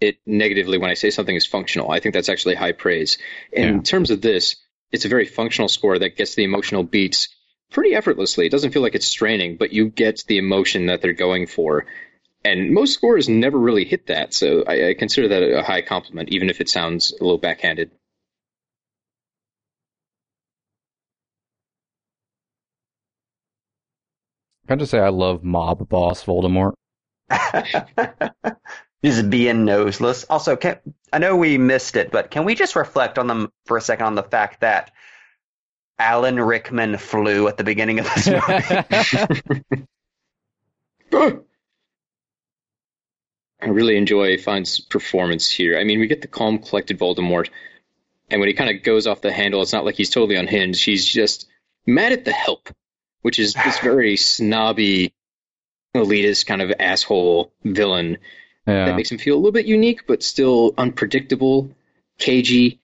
it 0.00 0.18
negatively 0.26 0.78
when 0.78 0.90
I 0.90 0.94
say 0.94 1.10
something 1.10 1.34
is 1.34 1.46
functional. 1.46 1.90
I 1.90 2.00
think 2.00 2.14
that's 2.14 2.28
actually 2.28 2.54
high 2.54 2.72
praise. 2.72 3.18
In 3.52 3.76
Yeah. 3.76 3.80
terms 3.82 4.10
of 4.10 4.20
this, 4.20 4.56
it's 4.92 5.04
a 5.06 5.08
very 5.08 5.24
functional 5.24 5.68
score 5.68 5.98
that 5.98 6.16
gets 6.16 6.34
the 6.34 6.44
emotional 6.44 6.82
beats 6.84 7.28
pretty 7.72 7.94
effortlessly. 7.94 8.46
It 8.46 8.50
doesn't 8.52 8.70
feel 8.72 8.82
like 8.82 8.94
it's 8.94 9.06
straining, 9.06 9.56
but 9.56 9.72
you 9.72 9.88
get 9.88 10.22
the 10.26 10.38
emotion 10.38 10.86
that 10.86 11.00
they're 11.02 11.12
going 11.14 11.46
for. 11.46 11.86
And 12.44 12.70
most 12.72 12.92
scores 12.94 13.28
never 13.28 13.58
really 13.58 13.84
hit 13.84 14.06
that, 14.06 14.32
so 14.32 14.62
I, 14.66 14.90
I 14.90 14.94
consider 14.94 15.28
that 15.28 15.42
a 15.42 15.62
high 15.62 15.82
compliment, 15.82 16.28
even 16.30 16.48
if 16.50 16.60
it 16.60 16.68
sounds 16.68 17.12
a 17.18 17.24
little 17.24 17.38
backhanded. 17.38 17.90
Can 24.68 24.78
I 24.78 24.80
just 24.80 24.90
say 24.90 24.98
I 24.98 25.08
love 25.08 25.42
Mob 25.42 25.88
Boss 25.88 26.22
Voldemort? 26.24 26.74
Just 29.04 29.30
being 29.30 29.64
noseless. 29.64 30.24
Also, 30.28 30.56
can, 30.56 30.78
I 31.10 31.18
know 31.18 31.36
we 31.36 31.56
missed 31.56 31.96
it, 31.96 32.10
but 32.10 32.30
can 32.30 32.44
we 32.44 32.54
just 32.54 32.76
reflect 32.76 33.16
on 33.18 33.28
them 33.28 33.50
for 33.64 33.76
a 33.76 33.80
second 33.80 34.06
on 34.06 34.14
the 34.16 34.24
fact 34.24 34.60
that 34.60 34.90
Alan 35.98 36.38
Rickman 36.38 36.98
flew 36.98 37.48
at 37.48 37.56
the 37.56 37.64
beginning 37.64 38.00
of 38.00 38.12
this 38.12 38.28
movie? 38.28 39.86
I 43.62 43.66
really 43.66 43.96
enjoy 43.96 44.36
Fiennes' 44.36 44.80
performance 44.80 45.48
here. 45.48 45.78
I 45.78 45.84
mean, 45.84 46.00
we 46.00 46.08
get 46.08 46.20
the 46.20 46.28
calm, 46.28 46.58
collected 46.58 46.98
Voldemort, 46.98 47.48
and 48.30 48.40
when 48.40 48.48
he 48.48 48.54
kind 48.54 48.76
of 48.76 48.82
goes 48.82 49.06
off 49.06 49.22
the 49.22 49.32
handle, 49.32 49.62
it's 49.62 49.72
not 49.72 49.84
like 49.84 49.94
he's 49.94 50.10
totally 50.10 50.36
unhinged. 50.36 50.84
He's 50.84 51.06
just 51.06 51.46
mad 51.86 52.12
at 52.12 52.24
the 52.24 52.32
help, 52.32 52.68
which 53.28 53.38
is 53.38 53.52
this 53.52 53.78
very 53.80 54.16
snobby, 54.16 55.12
elitist 55.94 56.46
kind 56.46 56.62
of 56.62 56.72
asshole 56.80 57.52
villain 57.62 58.16
yeah. 58.66 58.86
that 58.86 58.96
makes 58.96 59.12
him 59.12 59.18
feel 59.18 59.34
a 59.34 59.36
little 59.36 59.52
bit 59.52 59.66
unique, 59.66 60.06
but 60.06 60.22
still 60.22 60.72
unpredictable, 60.78 61.70
cagey. 62.18 62.80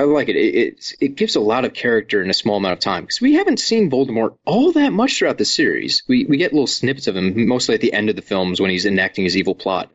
I 0.00 0.04
like 0.04 0.30
it. 0.30 0.36
It 0.36 0.54
it's, 0.54 0.94
it 0.98 1.16
gives 1.16 1.36
a 1.36 1.40
lot 1.40 1.66
of 1.66 1.74
character 1.74 2.22
in 2.22 2.30
a 2.30 2.34
small 2.34 2.56
amount 2.56 2.72
of 2.72 2.78
time 2.78 3.02
because 3.02 3.20
we 3.20 3.34
haven't 3.34 3.60
seen 3.60 3.90
Voldemort 3.90 4.38
all 4.46 4.72
that 4.72 4.90
much 4.94 5.18
throughout 5.18 5.36
the 5.36 5.44
series. 5.44 6.02
We 6.08 6.24
we 6.24 6.38
get 6.38 6.54
little 6.54 6.66
snippets 6.66 7.08
of 7.08 7.16
him 7.16 7.46
mostly 7.46 7.74
at 7.74 7.82
the 7.82 7.92
end 7.92 8.08
of 8.08 8.16
the 8.16 8.22
films 8.22 8.58
when 8.58 8.70
he's 8.70 8.86
enacting 8.86 9.24
his 9.24 9.36
evil 9.36 9.54
plot. 9.54 9.90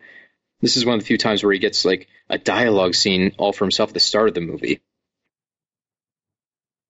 This 0.62 0.78
is 0.78 0.86
one 0.86 0.94
of 0.94 1.02
the 1.02 1.08
few 1.08 1.18
times 1.18 1.44
where 1.44 1.54
he 1.54 1.58
gets 1.58 1.84
like 1.84 2.08
a 2.30 2.38
dialogue 2.38 2.94
scene 2.94 3.34
all 3.40 3.54
for 3.54 3.66
himself 3.66 3.90
at 3.90 3.96
the 3.96 4.00
start 4.00 4.28
of 4.28 4.36
the 4.36 4.42
movie. 4.42 4.82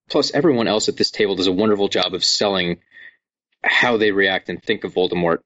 Plus, 0.09 0.31
everyone 0.33 0.67
else 0.67 0.89
at 0.89 0.97
this 0.97 1.11
table 1.11 1.35
does 1.35 1.47
a 1.47 1.51
wonderful 1.51 1.87
job 1.87 2.13
of 2.13 2.23
selling 2.23 2.79
how 3.63 3.97
they 3.97 4.11
react 4.11 4.49
and 4.49 4.61
think 4.61 4.83
of 4.83 4.93
Voldemort. 4.93 5.39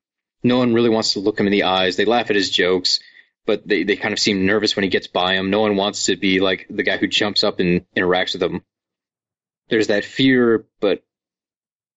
No 0.44 0.58
one 0.58 0.74
really 0.74 0.90
wants 0.90 1.14
to 1.14 1.20
look 1.20 1.40
him 1.40 1.48
in 1.48 1.52
the 1.52 1.64
eyes. 1.64 1.96
They 1.96 2.06
laugh 2.06 2.30
at 2.30 2.36
his 2.36 2.50
jokes, 2.50 3.00
but 3.46 3.68
they, 3.68 3.84
they 3.84 3.96
kind 3.96 4.14
of 4.14 4.20
seem 4.20 4.46
nervous 4.46 4.76
when 4.76 4.84
he 4.84 4.90
gets 4.90 5.08
by 5.08 5.36
him. 5.36 5.50
No 5.50 5.62
one 5.62 5.76
wants 5.76 6.06
to 6.06 6.16
be 6.16 6.40
like 6.40 6.68
the 6.70 6.84
guy 6.84 6.98
who 6.98 7.08
jumps 7.08 7.44
up 7.44 7.60
and 7.60 7.86
interacts 7.96 8.34
with 8.34 8.44
him. 8.44 8.64
There's 9.70 9.88
that 9.88 10.06
fear, 10.06 10.66
but 10.80 11.04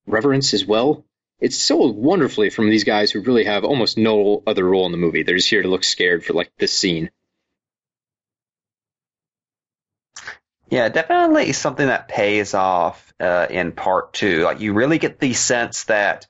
reverence 0.05 0.53
as 0.53 0.65
well. 0.65 1.05
It's 1.39 1.57
sold 1.57 1.97
wonderfully 1.97 2.49
from 2.49 2.69
these 2.69 2.83
guys 2.83 3.11
who 3.11 3.21
really 3.21 3.45
have 3.45 3.63
almost 3.63 3.97
no 3.97 4.43
other 4.45 4.63
role 4.63 4.85
in 4.85 4.91
the 4.91 4.97
movie. 4.97 5.23
They're 5.23 5.37
just 5.37 5.49
here 5.49 5.63
to 5.63 5.67
look 5.67 5.83
scared 5.83 6.23
for 6.23 6.33
like 6.33 6.51
this 6.57 6.77
scene. 6.77 7.09
Yeah, 10.71 10.87
definitely 10.87 11.51
something 11.51 11.87
that 11.87 12.07
pays 12.07 12.53
off 12.53 13.13
uh, 13.19 13.45
in 13.49 13.73
part 13.73 14.13
two. 14.13 14.43
Like 14.43 14.61
you 14.61 14.73
really 14.73 14.99
get 14.99 15.19
the 15.19 15.33
sense 15.33 15.83
that 15.83 16.27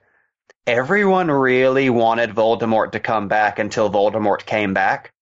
everyone 0.66 1.30
really 1.30 1.92
wanted 1.92 2.32
Voldemort 2.32 2.94
to 2.94 3.00
come 3.00 3.28
back 3.28 3.60
until 3.60 3.92
Voldemort 3.92 4.46
came 4.46 4.74
back. 4.74 5.14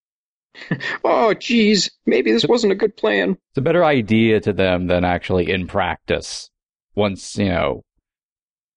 Oh, 1.03 1.33
geez, 1.33 1.89
maybe 2.05 2.31
this 2.31 2.45
wasn't 2.45 2.73
a 2.73 2.75
good 2.75 2.97
plan. 2.97 3.37
It's 3.51 3.57
a 3.57 3.61
better 3.61 3.85
idea 3.85 4.39
to 4.41 4.51
them 4.51 4.87
than 4.87 5.05
actually 5.05 5.49
in 5.49 5.67
practice. 5.67 6.49
Once, 6.95 7.37
you 7.37 7.49
know, 7.49 7.83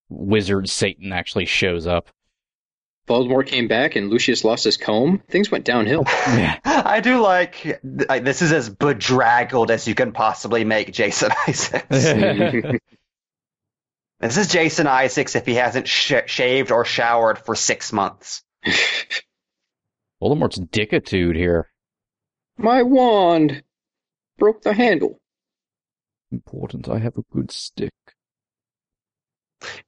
wizard 0.08 0.68
Satan 0.68 1.12
actually 1.12 1.46
shows 1.46 1.86
up. 1.86 2.08
Voldemort 3.08 3.46
came 3.46 3.66
back 3.68 3.96
and 3.96 4.10
Lucius 4.10 4.44
lost 4.44 4.64
his 4.64 4.76
comb. 4.76 5.22
Things 5.28 5.50
went 5.50 5.64
downhill. 5.64 6.04
Yeah. 6.32 6.58
I 6.64 7.00
do 7.00 7.20
like 7.20 7.80
like, 7.82 8.24
this 8.24 8.42
is 8.42 8.52
as 8.52 8.70
bedraggled 8.70 9.70
as 9.70 9.86
you 9.88 9.94
can 9.94 10.12
possibly 10.12 10.64
make 10.64 10.92
Jason 10.92 11.30
Isaacs. 11.48 11.88
this 14.20 14.36
is 14.36 14.48
Jason 14.48 14.86
Isaacs 14.86 15.34
if 15.36 15.44
he 15.46 15.54
hasn't 15.54 15.88
sh- 15.88 16.12
shaved 16.26 16.70
or 16.70 16.84
showered 16.84 17.38
for 17.38 17.54
six 17.54 17.92
months. 17.92 18.42
Voldemort's 20.22 20.60
dickitude 20.60 21.34
here. 21.36 21.68
My 22.56 22.82
wand 22.82 23.64
broke 24.38 24.62
the 24.62 24.72
handle. 24.72 25.18
Important 26.30 26.88
I 26.88 26.98
have 26.98 27.18
a 27.18 27.24
good 27.32 27.50
stick. 27.50 27.92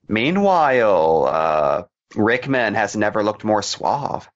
Meanwhile, 0.09 1.25
uh, 1.27 1.83
Rickman 2.17 2.75
has 2.75 2.97
never 2.97 3.23
looked 3.23 3.45
more 3.45 3.63
suave. 3.63 4.29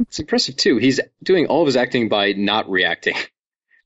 It's 0.00 0.18
impressive 0.18 0.56
too. 0.56 0.78
He's 0.78 1.00
doing 1.22 1.46
all 1.46 1.62
of 1.62 1.66
his 1.66 1.76
acting 1.76 2.08
by 2.08 2.32
not 2.32 2.70
reacting. 2.70 3.16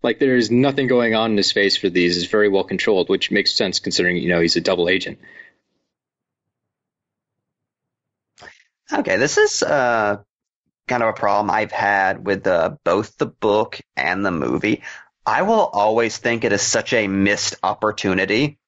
Like 0.03 0.19
there's 0.19 0.51
nothing 0.51 0.87
going 0.87 1.15
on 1.15 1.31
in 1.31 1.37
his 1.39 1.51
face 1.51 1.79
for 1.79 1.89
these. 1.89 2.19
It's 2.19 2.27
very 2.27 2.51
well 2.51 2.65
controlled, 2.65 3.09
which 3.09 3.31
makes 3.31 3.55
sense 3.55 3.81
considering 3.81 4.19
you 4.19 4.29
know 4.29 4.41
he's 4.41 4.57
a 4.57 4.61
double 4.61 4.91
agent. 4.91 5.19
Okay, 8.93 9.17
this 9.17 9.39
is 9.39 9.63
uh, 9.63 10.19
kind 10.87 11.03
of 11.03 11.09
a 11.09 11.13
problem 11.15 11.51
I've 11.51 11.73
had 11.73 12.25
with 12.27 12.47
uh, 12.47 12.77
both 12.85 13.17
the 13.17 13.27
book 13.27 13.81
and 13.97 14.25
the 14.25 14.31
movie. 14.31 14.83
I 15.25 15.41
will 15.41 15.65
always 15.73 16.19
think 16.19 16.45
it 16.45 16.53
is 16.53 16.61
such 16.61 16.93
a 16.93 17.09
missed 17.09 17.55
opportunity 17.63 18.59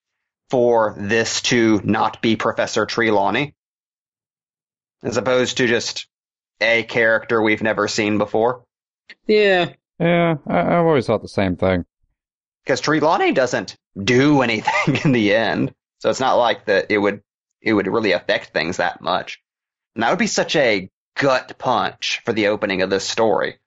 for 0.48 0.94
this 0.96 1.42
to 1.42 1.82
not 1.84 2.22
be 2.22 2.36
Professor 2.36 2.86
Trelawney, 2.86 3.54
as 5.02 5.16
opposed 5.16 5.56
to 5.58 5.66
just 5.66 6.06
a 6.60 6.82
character 6.84 7.40
we've 7.42 7.62
never 7.62 7.86
seen 7.88 8.18
before. 8.18 8.64
Yeah, 9.26 9.70
Yeah, 10.00 10.36
I, 10.46 10.60
I've 10.60 10.86
always 10.86 11.06
thought 11.06 11.22
the 11.22 11.28
same 11.28 11.56
thing. 11.56 11.84
Because 12.64 12.80
Trelawney 12.80 13.32
doesn't 13.32 13.76
do 14.02 14.42
anything 14.42 14.96
in 15.04 15.12
the 15.12 15.34
end, 15.34 15.74
so 15.98 16.10
it's 16.10 16.20
not 16.20 16.34
like 16.34 16.64
that 16.66 16.86
it 16.90 16.98
would 16.98 17.22
it 17.62 17.72
would 17.72 17.86
really 17.86 18.12
affect 18.12 18.48
things 18.52 18.76
that 18.78 19.00
much. 19.00 19.40
And 19.94 20.02
that 20.02 20.10
would 20.10 20.18
be 20.18 20.26
such 20.26 20.54
a 20.56 20.88
gut 21.18 21.56
punch 21.58 22.20
for 22.24 22.32
the 22.32 22.48
opening 22.48 22.82
of 22.82 22.90
this 22.90 23.04
story, 23.08 23.58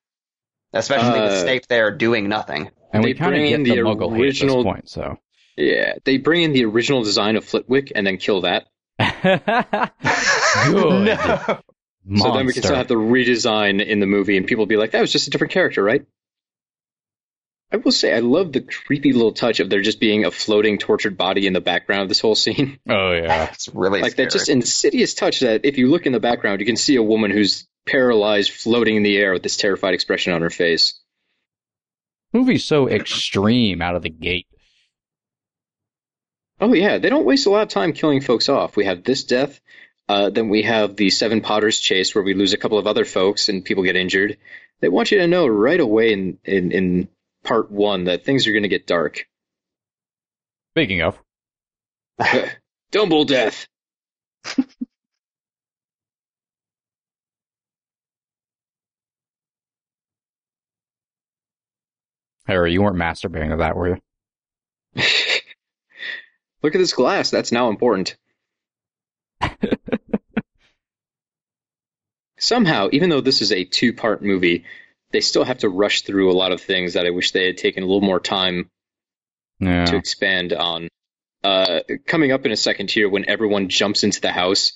especially 0.73 1.19
with 1.19 1.31
Uh, 1.31 1.41
Snape 1.41 1.67
there 1.67 1.91
doing 1.91 2.29
nothing. 2.29 2.69
And 2.93 3.03
They 3.03 3.09
we 3.09 3.13
kind 3.15 3.33
of 3.33 3.39
bring 3.39 3.49
get 3.49 3.55
in 3.55 3.63
the, 3.63 3.69
the 3.75 3.81
Muggle 3.81 4.09
hate 4.11 4.19
at 4.19 4.21
original- 4.25 4.57
this 4.57 4.63
point, 4.63 4.89
so. 4.89 5.17
yeah. 5.57 5.93
They 6.05 6.17
bring 6.17 6.43
in 6.43 6.53
the 6.53 6.65
original 6.65 7.03
design 7.03 7.35
of 7.35 7.43
Flitwick 7.45 7.91
and 7.95 8.05
then 8.05 8.17
kill 8.17 8.41
that. 8.41 8.67
Good. 8.99 11.59
No. 12.05 12.05
Monster. 12.05 12.31
So 12.31 12.37
then 12.37 12.45
we 12.47 12.53
can 12.53 12.63
still 12.63 12.75
have 12.75 12.87
the 12.87 12.95
redesign 12.95 13.85
in 13.85 13.99
the 13.99 14.07
movie, 14.07 14.35
and 14.35 14.47
people 14.47 14.63
will 14.63 14.67
be 14.67 14.77
like, 14.77 14.91
"That 14.91 15.01
was 15.01 15.11
just 15.11 15.27
a 15.27 15.29
different 15.29 15.53
character, 15.53 15.83
right?" 15.83 16.03
I 17.71 17.77
will 17.77 17.91
say, 17.91 18.15
I 18.15 18.19
love 18.19 18.51
the 18.51 18.61
creepy 18.61 19.13
little 19.13 19.31
touch 19.31 19.59
of 19.59 19.69
there 19.69 19.81
just 19.81 19.99
being 19.99 20.25
a 20.25 20.31
floating, 20.31 20.79
tortured 20.79 21.17
body 21.17 21.45
in 21.45 21.53
the 21.53 21.61
background 21.61 22.03
of 22.03 22.09
this 22.09 22.19
whole 22.19 22.35
scene. 22.35 22.79
Oh 22.89 23.11
yeah. 23.11 23.49
It's 23.53 23.69
really 23.69 24.01
like 24.01 24.13
scary. 24.13 24.25
that 24.25 24.31
just 24.31 24.49
insidious 24.49 25.13
touch 25.13 25.41
that 25.41 25.65
if 25.65 25.77
you 25.77 25.87
look 25.87 26.07
in 26.07 26.11
the 26.11 26.19
background, 26.19 26.61
you 26.61 26.65
can 26.65 26.77
see 26.77 26.95
a 26.95 27.03
woman 27.03 27.29
who's 27.29 27.67
paralyzed, 27.85 28.51
floating 28.51 28.95
in 28.95 29.03
the 29.03 29.17
air 29.17 29.33
with 29.33 29.43
this 29.43 29.57
terrified 29.57 29.93
expression 29.93 30.33
on 30.33 30.41
her 30.41 30.49
face. 30.49 30.99
Movie's 32.33 32.65
so 32.65 32.89
extreme 32.89 33.81
out 33.81 33.95
of 33.95 34.01
the 34.01 34.09
gate. 34.09 34.47
Oh 36.59 36.73
yeah, 36.73 36.97
they 36.97 37.09
don't 37.09 37.25
waste 37.25 37.45
a 37.45 37.49
lot 37.49 37.63
of 37.63 37.69
time 37.69 37.93
killing 37.93 38.21
folks 38.21 38.49
off. 38.49 38.75
We 38.75 38.85
have 38.85 39.03
this 39.03 39.23
death, 39.23 39.59
uh, 40.09 40.29
then 40.29 40.49
we 40.49 40.63
have 40.63 40.95
the 40.95 41.09
Seven 41.09 41.41
Potters 41.41 41.79
chase 41.79 42.13
where 42.13 42.23
we 42.23 42.33
lose 42.33 42.53
a 42.53 42.57
couple 42.57 42.77
of 42.77 42.87
other 42.87 43.05
folks 43.05 43.49
and 43.49 43.63
people 43.63 43.83
get 43.83 43.95
injured. 43.95 44.37
They 44.81 44.89
want 44.89 45.11
you 45.11 45.19
to 45.19 45.27
know 45.27 45.47
right 45.47 45.79
away 45.79 46.13
in 46.13 46.39
in, 46.43 46.71
in 46.71 47.07
part 47.43 47.71
one 47.71 48.05
that 48.05 48.25
things 48.25 48.47
are 48.47 48.51
going 48.51 48.63
to 48.63 48.69
get 48.69 48.87
dark. 48.87 49.25
Speaking 50.73 51.01
of, 51.01 51.17
Dumble 52.91 53.25
death. 53.25 53.67
Harry, 62.45 62.73
you 62.73 62.81
weren't 62.81 62.97
masturbating 62.97 63.51
to 63.51 63.57
that, 63.57 63.75
were 63.75 63.99
you? 64.95 65.03
Look 66.61 66.75
at 66.75 66.79
this 66.79 66.93
glass. 66.93 67.29
That's 67.31 67.51
now 67.51 67.69
important. 67.69 68.15
Somehow, 72.39 72.89
even 72.91 73.09
though 73.09 73.21
this 73.21 73.41
is 73.41 73.51
a 73.51 73.63
two 73.65 73.93
part 73.93 74.21
movie, 74.23 74.63
they 75.11 75.21
still 75.21 75.43
have 75.43 75.59
to 75.59 75.69
rush 75.69 76.01
through 76.03 76.31
a 76.31 76.33
lot 76.33 76.51
of 76.51 76.61
things 76.61 76.93
that 76.93 77.05
I 77.05 77.09
wish 77.09 77.31
they 77.31 77.45
had 77.45 77.57
taken 77.57 77.83
a 77.83 77.85
little 77.85 78.01
more 78.01 78.19
time 78.19 78.69
Yeah. 79.59 79.85
to 79.85 79.95
expand 79.97 80.53
on. 80.53 80.87
Uh, 81.43 81.81
coming 82.05 82.31
up 82.31 82.45
in 82.45 82.51
a 82.51 82.57
second 82.57 82.91
here, 82.91 83.09
when 83.09 83.29
everyone 83.29 83.69
jumps 83.69 84.03
into 84.03 84.21
the 84.21 84.31
house 84.31 84.73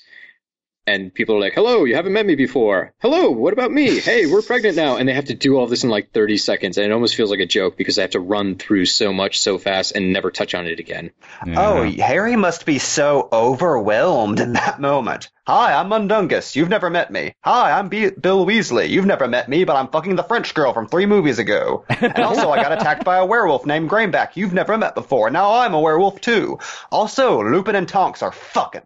and 0.85 1.13
people 1.13 1.35
are 1.35 1.39
like, 1.39 1.53
"Hello, 1.53 1.83
you 1.85 1.95
haven't 1.95 2.13
met 2.13 2.25
me 2.25 2.35
before. 2.35 2.93
Hello, 2.99 3.29
what 3.29 3.53
about 3.53 3.71
me? 3.71 3.99
Hey, 3.99 4.25
we're 4.25 4.41
pregnant 4.41 4.75
now," 4.75 4.97
and 4.97 5.07
they 5.07 5.13
have 5.13 5.25
to 5.25 5.33
do 5.33 5.57
all 5.57 5.67
this 5.67 5.83
in 5.83 5.89
like 5.89 6.11
30 6.11 6.37
seconds, 6.37 6.77
and 6.77 6.85
it 6.85 6.91
almost 6.91 7.15
feels 7.15 7.29
like 7.31 7.39
a 7.39 7.45
joke 7.45 7.77
because 7.77 7.95
they 7.95 8.01
have 8.01 8.11
to 8.11 8.19
run 8.19 8.55
through 8.55 8.85
so 8.85 9.13
much 9.13 9.39
so 9.39 9.57
fast 9.57 9.95
and 9.95 10.13
never 10.13 10.31
touch 10.31 10.53
on 10.55 10.67
it 10.67 10.79
again. 10.79 11.11
Oh, 11.45 11.83
yeah. 11.83 12.03
Oh, 12.03 12.05
Harry 12.07 12.35
must 12.35 12.65
be 12.65 12.79
so 12.79 13.29
overwhelmed 13.31 14.39
in 14.39 14.53
that 14.53 14.79
moment. 14.79 15.29
Hi, 15.45 15.73
I'm 15.73 15.89
Mundungus. 15.89 16.55
You've 16.55 16.69
never 16.69 16.89
met 16.89 17.11
me. 17.11 17.33
Hi, 17.43 17.77
I'm 17.77 17.89
B- 17.89 18.11
Bill 18.11 18.45
Weasley. 18.45 18.87
You've 18.89 19.05
never 19.05 19.27
met 19.27 19.49
me, 19.49 19.65
but 19.65 19.75
I'm 19.75 19.89
fucking 19.89 20.15
the 20.15 20.23
French 20.23 20.53
girl 20.53 20.71
from 20.73 20.87
three 20.87 21.05
movies 21.05 21.37
ago. 21.39 21.83
And 21.89 22.17
also, 22.19 22.49
I 22.49 22.61
got 22.61 22.71
attacked 22.71 23.03
by 23.03 23.17
a 23.17 23.25
werewolf 23.25 23.65
named 23.65 23.89
Greyback 23.89 24.35
you've 24.35 24.53
never 24.53 24.77
met 24.77 24.95
before. 24.95 25.29
Now 25.29 25.55
I'm 25.55 25.73
a 25.73 25.81
werewolf 25.81 26.21
too. 26.21 26.59
Also, 26.91 27.43
Lupin 27.43 27.75
and 27.75 27.87
Tonks 27.89 28.21
are 28.21 28.31
fucking. 28.31 28.83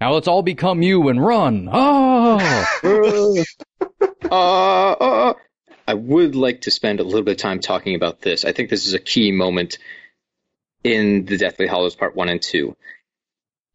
Now 0.00 0.12
let's 0.12 0.28
all 0.28 0.42
become 0.42 0.82
you 0.82 1.08
and 1.08 1.24
run. 1.24 1.68
Oh, 1.72 2.64
uh, 4.30 4.92
uh, 4.92 5.34
I 5.86 5.94
would 5.94 6.36
like 6.36 6.62
to 6.62 6.70
spend 6.70 7.00
a 7.00 7.04
little 7.04 7.22
bit 7.22 7.32
of 7.32 7.36
time 7.38 7.60
talking 7.60 7.96
about 7.96 8.20
this. 8.20 8.44
I 8.44 8.52
think 8.52 8.70
this 8.70 8.86
is 8.86 8.94
a 8.94 9.00
key 9.00 9.32
moment 9.32 9.78
in 10.84 11.24
the 11.24 11.36
Deathly 11.36 11.66
Hallows 11.66 11.96
Part 11.96 12.14
1 12.14 12.28
and 12.28 12.40
2. 12.40 12.76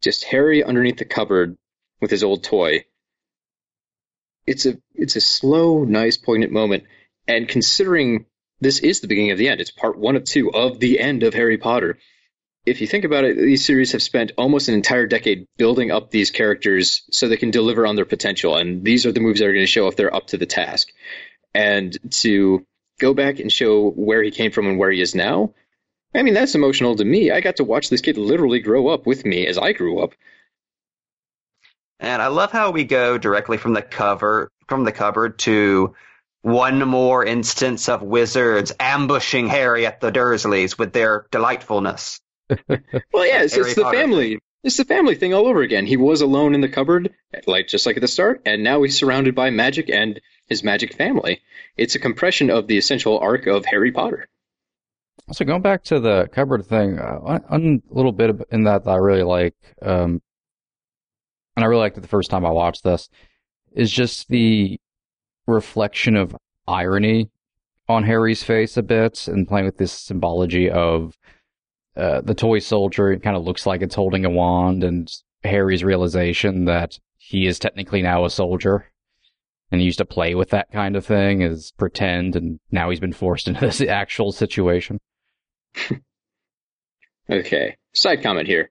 Just 0.02 0.24
Harry 0.24 0.64
underneath 0.64 0.96
the 0.96 1.04
cupboard 1.04 1.58
with 2.00 2.10
his 2.10 2.24
old 2.24 2.42
toy. 2.42 2.84
It's 4.46 4.66
a 4.66 4.78
it's 4.94 5.16
a 5.16 5.20
slow, 5.20 5.84
nice, 5.84 6.16
poignant 6.16 6.52
moment. 6.52 6.84
And 7.26 7.48
considering 7.48 8.26
this 8.60 8.78
is 8.78 9.00
the 9.00 9.08
beginning 9.08 9.32
of 9.32 9.38
the 9.38 9.48
end, 9.48 9.60
it's 9.60 9.70
part 9.70 9.98
one 9.98 10.16
of 10.16 10.24
two 10.24 10.52
of 10.52 10.78
the 10.80 11.00
end 11.00 11.22
of 11.22 11.34
Harry 11.34 11.58
Potter. 11.58 11.98
If 12.66 12.80
you 12.80 12.86
think 12.86 13.04
about 13.04 13.24
it, 13.24 13.36
these 13.36 13.64
series 13.64 13.92
have 13.92 14.02
spent 14.02 14.32
almost 14.38 14.68
an 14.68 14.74
entire 14.74 15.06
decade 15.06 15.46
building 15.58 15.90
up 15.90 16.10
these 16.10 16.30
characters 16.30 17.02
so 17.10 17.28
they 17.28 17.36
can 17.36 17.50
deliver 17.50 17.86
on 17.86 17.94
their 17.94 18.06
potential. 18.06 18.56
And 18.56 18.82
these 18.82 19.04
are 19.04 19.12
the 19.12 19.20
movies 19.20 19.40
that 19.40 19.48
are 19.48 19.52
going 19.52 19.62
to 19.62 19.66
show 19.66 19.86
if 19.88 19.96
they're 19.96 20.14
up 20.14 20.28
to 20.28 20.38
the 20.38 20.46
task. 20.46 20.88
And 21.54 21.96
to 22.22 22.64
go 22.98 23.12
back 23.12 23.38
and 23.38 23.52
show 23.52 23.90
where 23.90 24.22
he 24.22 24.30
came 24.30 24.50
from 24.50 24.66
and 24.66 24.78
where 24.78 24.90
he 24.90 25.02
is 25.02 25.14
now, 25.14 25.52
I 26.14 26.22
mean, 26.22 26.34
that's 26.34 26.54
emotional 26.54 26.96
to 26.96 27.04
me. 27.04 27.30
I 27.30 27.40
got 27.40 27.56
to 27.56 27.64
watch 27.64 27.90
this 27.90 28.00
kid 28.00 28.16
literally 28.16 28.60
grow 28.60 28.88
up 28.88 29.06
with 29.06 29.26
me 29.26 29.46
as 29.46 29.58
I 29.58 29.72
grew 29.72 29.98
up. 29.98 30.14
And 32.00 32.22
I 32.22 32.28
love 32.28 32.50
how 32.50 32.70
we 32.70 32.84
go 32.84 33.18
directly 33.18 33.56
from 33.58 33.74
the 33.74 33.82
cover 33.82 34.50
from 34.68 34.84
the 34.84 34.92
cupboard 34.92 35.38
to 35.40 35.94
one 36.42 36.78
more 36.86 37.24
instance 37.24 37.88
of 37.88 38.02
wizards 38.02 38.72
ambushing 38.80 39.48
Harry 39.48 39.86
at 39.86 40.00
the 40.00 40.10
Dursleys 40.10 40.78
with 40.78 40.92
their 40.92 41.26
delightfulness. 41.30 42.20
Well, 43.12 43.26
yeah, 43.26 43.42
it's, 43.42 43.56
it's 43.56 43.74
the 43.74 43.82
Potter. 43.82 43.96
family. 43.96 44.38
It's 44.62 44.76
the 44.76 44.84
family 44.84 45.14
thing 45.14 45.34
all 45.34 45.46
over 45.46 45.62
again. 45.62 45.86
He 45.86 45.96
was 45.96 46.20
alone 46.22 46.54
in 46.54 46.60
the 46.60 46.68
cupboard, 46.68 47.12
like 47.46 47.68
just 47.68 47.84
like 47.86 47.96
at 47.96 48.00
the 48.00 48.08
start, 48.08 48.42
and 48.46 48.64
now 48.64 48.82
he's 48.82 48.96
surrounded 48.96 49.34
by 49.34 49.50
magic 49.50 49.90
and 49.90 50.20
his 50.46 50.64
magic 50.64 50.94
family. 50.94 51.42
It's 51.76 51.94
a 51.94 51.98
compression 51.98 52.50
of 52.50 52.66
the 52.66 52.78
essential 52.78 53.18
arc 53.18 53.46
of 53.46 53.66
Harry 53.66 53.92
Potter. 53.92 54.28
So 55.32 55.44
going 55.44 55.62
back 55.62 55.84
to 55.84 56.00
the 56.00 56.28
cupboard 56.32 56.66
thing, 56.66 56.98
uh, 56.98 57.16
one, 57.16 57.42
one 57.48 57.82
little 57.90 58.12
bit 58.12 58.36
in 58.50 58.64
that 58.64 58.84
that 58.84 58.90
I 58.90 58.96
really 58.96 59.22
like, 59.22 59.54
um, 59.82 60.22
and 61.56 61.64
I 61.64 61.66
really 61.66 61.80
liked 61.80 61.96
it 61.98 62.00
the 62.02 62.08
first 62.08 62.30
time 62.30 62.44
I 62.44 62.50
watched 62.50 62.84
this, 62.84 63.08
is 63.72 63.90
just 63.90 64.28
the 64.28 64.78
reflection 65.46 66.16
of 66.16 66.36
irony 66.66 67.30
on 67.88 68.04
Harry's 68.04 68.42
face 68.42 68.76
a 68.76 68.82
bit, 68.82 69.28
and 69.28 69.46
playing 69.46 69.66
with 69.66 69.78
this 69.78 69.92
symbology 69.92 70.70
of 70.70 71.16
uh, 71.96 72.20
the 72.22 72.34
toy 72.34 72.58
soldier. 72.58 73.12
It 73.12 73.22
kind 73.22 73.36
of 73.36 73.44
looks 73.44 73.66
like 73.66 73.82
it's 73.82 73.94
holding 73.94 74.24
a 74.24 74.30
wand, 74.30 74.84
and 74.84 75.10
Harry's 75.42 75.84
realization 75.84 76.64
that 76.66 76.98
he 77.16 77.46
is 77.46 77.58
technically 77.58 78.02
now 78.02 78.24
a 78.24 78.30
soldier. 78.30 78.86
And 79.72 79.80
he 79.80 79.86
used 79.86 79.98
to 79.98 80.04
play 80.04 80.34
with 80.34 80.50
that 80.50 80.70
kind 80.70 80.94
of 80.94 81.04
thing 81.04 81.42
as 81.42 81.72
pretend, 81.72 82.36
and 82.36 82.60
now 82.70 82.90
he's 82.90 83.00
been 83.00 83.12
forced 83.12 83.48
into 83.48 83.60
this 83.60 83.80
actual 83.80 84.32
situation. 84.32 85.00
Okay, 87.30 87.76
side 87.94 88.22
comment 88.22 88.46
here. 88.46 88.70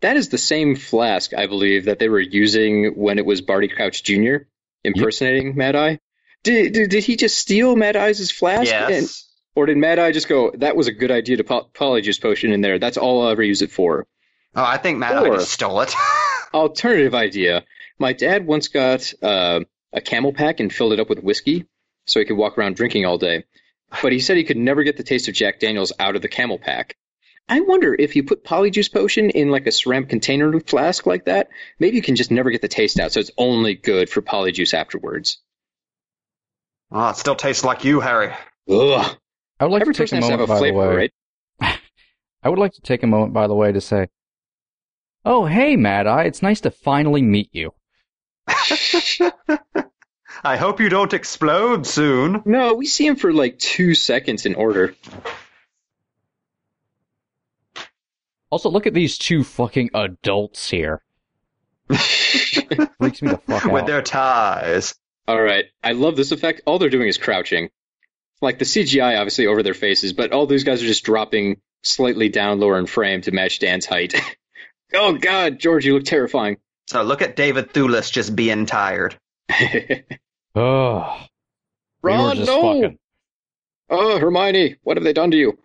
That 0.00 0.16
is 0.16 0.28
the 0.28 0.38
same 0.38 0.76
flask, 0.76 1.34
I 1.34 1.46
believe, 1.48 1.86
that 1.86 1.98
they 1.98 2.08
were 2.08 2.20
using 2.20 2.92
when 2.94 3.18
it 3.18 3.26
was 3.26 3.40
Barty 3.40 3.66
Crouch 3.66 4.04
Jr. 4.04 4.36
impersonating 4.84 5.56
Mad 5.56 5.74
Eye. 5.74 5.98
Did, 6.44 6.72
did, 6.72 6.90
did 6.90 7.02
he 7.04 7.16
just 7.16 7.36
steal 7.36 7.74
Mad 7.74 7.96
Eye's 7.96 8.30
flask? 8.30 8.70
And- 8.72 8.90
Yes. 8.92 9.27
Or 9.54 9.66
did 9.66 9.76
Mad 9.76 9.98
Eye 9.98 10.12
just 10.12 10.28
go, 10.28 10.52
that 10.58 10.76
was 10.76 10.86
a 10.88 10.92
good 10.92 11.10
idea 11.10 11.38
to 11.38 11.44
put 11.44 11.72
Polyjuice 11.72 12.20
Potion 12.20 12.52
in 12.52 12.60
there. 12.60 12.78
That's 12.78 12.96
all 12.96 13.22
I'll 13.22 13.30
ever 13.30 13.42
use 13.42 13.62
it 13.62 13.70
for. 13.72 14.06
Oh, 14.54 14.64
I 14.64 14.76
think 14.78 15.02
I 15.02 15.26
Or- 15.26 15.36
just 15.36 15.52
stole 15.52 15.80
it. 15.80 15.94
Alternative 16.54 17.14
idea. 17.14 17.64
My 17.98 18.12
dad 18.12 18.46
once 18.46 18.68
got 18.68 19.12
uh, 19.22 19.60
a 19.92 20.00
camel 20.00 20.32
pack 20.32 20.60
and 20.60 20.72
filled 20.72 20.92
it 20.92 21.00
up 21.00 21.08
with 21.08 21.22
whiskey 21.22 21.66
so 22.06 22.20
he 22.20 22.26
could 22.26 22.36
walk 22.36 22.56
around 22.56 22.76
drinking 22.76 23.04
all 23.04 23.18
day. 23.18 23.44
But 24.02 24.12
he 24.12 24.20
said 24.20 24.36
he 24.36 24.44
could 24.44 24.56
never 24.56 24.82
get 24.82 24.96
the 24.96 25.02
taste 25.02 25.28
of 25.28 25.34
Jack 25.34 25.60
Daniels 25.60 25.92
out 25.98 26.14
of 26.16 26.22
the 26.22 26.28
camel 26.28 26.58
pack. 26.58 26.96
I 27.48 27.60
wonder 27.60 27.94
if 27.98 28.14
you 28.16 28.22
put 28.22 28.44
Polyjuice 28.44 28.92
Potion 28.92 29.30
in 29.30 29.50
like 29.50 29.66
a 29.66 29.72
ceramic 29.72 30.10
container 30.10 30.60
flask 30.60 31.06
like 31.06 31.24
that, 31.24 31.48
maybe 31.78 31.96
you 31.96 32.02
can 32.02 32.14
just 32.14 32.30
never 32.30 32.50
get 32.50 32.60
the 32.60 32.68
taste 32.68 33.00
out, 33.00 33.12
so 33.12 33.20
it's 33.20 33.30
only 33.38 33.74
good 33.74 34.10
for 34.10 34.20
Polyjuice 34.20 34.74
afterwards. 34.74 35.38
oh, 36.92 37.08
it 37.10 37.16
still 37.16 37.36
tastes 37.36 37.64
like 37.64 37.84
you, 37.84 38.00
Harry. 38.00 38.32
Ugh. 38.70 39.16
I 39.60 39.64
would 39.64 39.72
like 39.72 39.82
Every 39.82 39.94
to 39.94 40.04
take 40.04 40.12
a 40.12 40.16
has 40.16 40.24
to 40.24 40.30
moment, 40.30 40.48
a 40.50 40.52
by 40.52 40.60
the 40.60 40.72
way. 40.72 40.94
right? 40.94 41.12
I 42.42 42.48
would 42.48 42.58
like 42.58 42.72
to 42.74 42.80
take 42.80 43.02
a 43.02 43.06
moment, 43.06 43.32
by 43.32 43.46
the 43.46 43.54
way, 43.54 43.72
to 43.72 43.80
say, 43.80 44.08
"Oh, 45.24 45.46
hey, 45.46 45.76
Mad 45.76 46.06
Eye, 46.06 46.24
it's 46.24 46.42
nice 46.42 46.60
to 46.62 46.70
finally 46.70 47.22
meet 47.22 47.50
you." 47.52 47.74
I 50.44 50.56
hope 50.56 50.80
you 50.80 50.88
don't 50.88 51.12
explode 51.12 51.86
soon. 51.86 52.42
No, 52.44 52.74
we 52.74 52.86
see 52.86 53.06
him 53.06 53.16
for 53.16 53.32
like 53.32 53.58
two 53.58 53.94
seconds 53.94 54.46
in 54.46 54.54
order. 54.54 54.94
Also, 58.50 58.70
look 58.70 58.86
at 58.86 58.94
these 58.94 59.18
two 59.18 59.44
fucking 59.44 59.90
adults 59.94 60.70
here. 60.70 61.02
Freaks 61.88 63.20
me 63.20 63.30
the 63.30 63.40
fuck 63.46 63.66
out. 63.66 63.72
With 63.72 63.86
their 63.86 64.00
ties. 64.02 64.94
All 65.26 65.40
right. 65.42 65.66
I 65.82 65.92
love 65.92 66.16
this 66.16 66.32
effect. 66.32 66.62
All 66.64 66.78
they're 66.78 66.88
doing 66.88 67.08
is 67.08 67.18
crouching. 67.18 67.68
Like 68.40 68.58
the 68.58 68.64
CGI 68.64 69.18
obviously 69.18 69.46
over 69.46 69.62
their 69.62 69.74
faces, 69.74 70.12
but 70.12 70.32
all 70.32 70.46
these 70.46 70.64
guys 70.64 70.82
are 70.82 70.86
just 70.86 71.04
dropping 71.04 71.60
slightly 71.82 72.28
down 72.28 72.60
lower 72.60 72.78
in 72.78 72.86
frame 72.86 73.20
to 73.22 73.32
match 73.32 73.58
Dan's 73.58 73.86
height. 73.86 74.14
oh 74.94 75.14
god, 75.14 75.58
George, 75.58 75.84
you 75.84 75.94
look 75.94 76.04
terrifying. 76.04 76.58
So 76.86 77.02
look 77.02 77.22
at 77.22 77.36
David 77.36 77.72
Thewlis 77.72 78.10
just 78.10 78.34
being 78.34 78.66
tired. 78.66 79.18
Ugh. 79.50 80.04
we 80.54 80.62
Ron, 82.02 82.36
just 82.36 82.46
no! 82.46 82.62
fucking. 82.62 82.98
Oh, 83.90 84.18
Hermione, 84.18 84.76
what 84.82 84.96
have 84.96 85.04
they 85.04 85.12
done 85.12 85.30
to 85.30 85.36
you? 85.36 85.58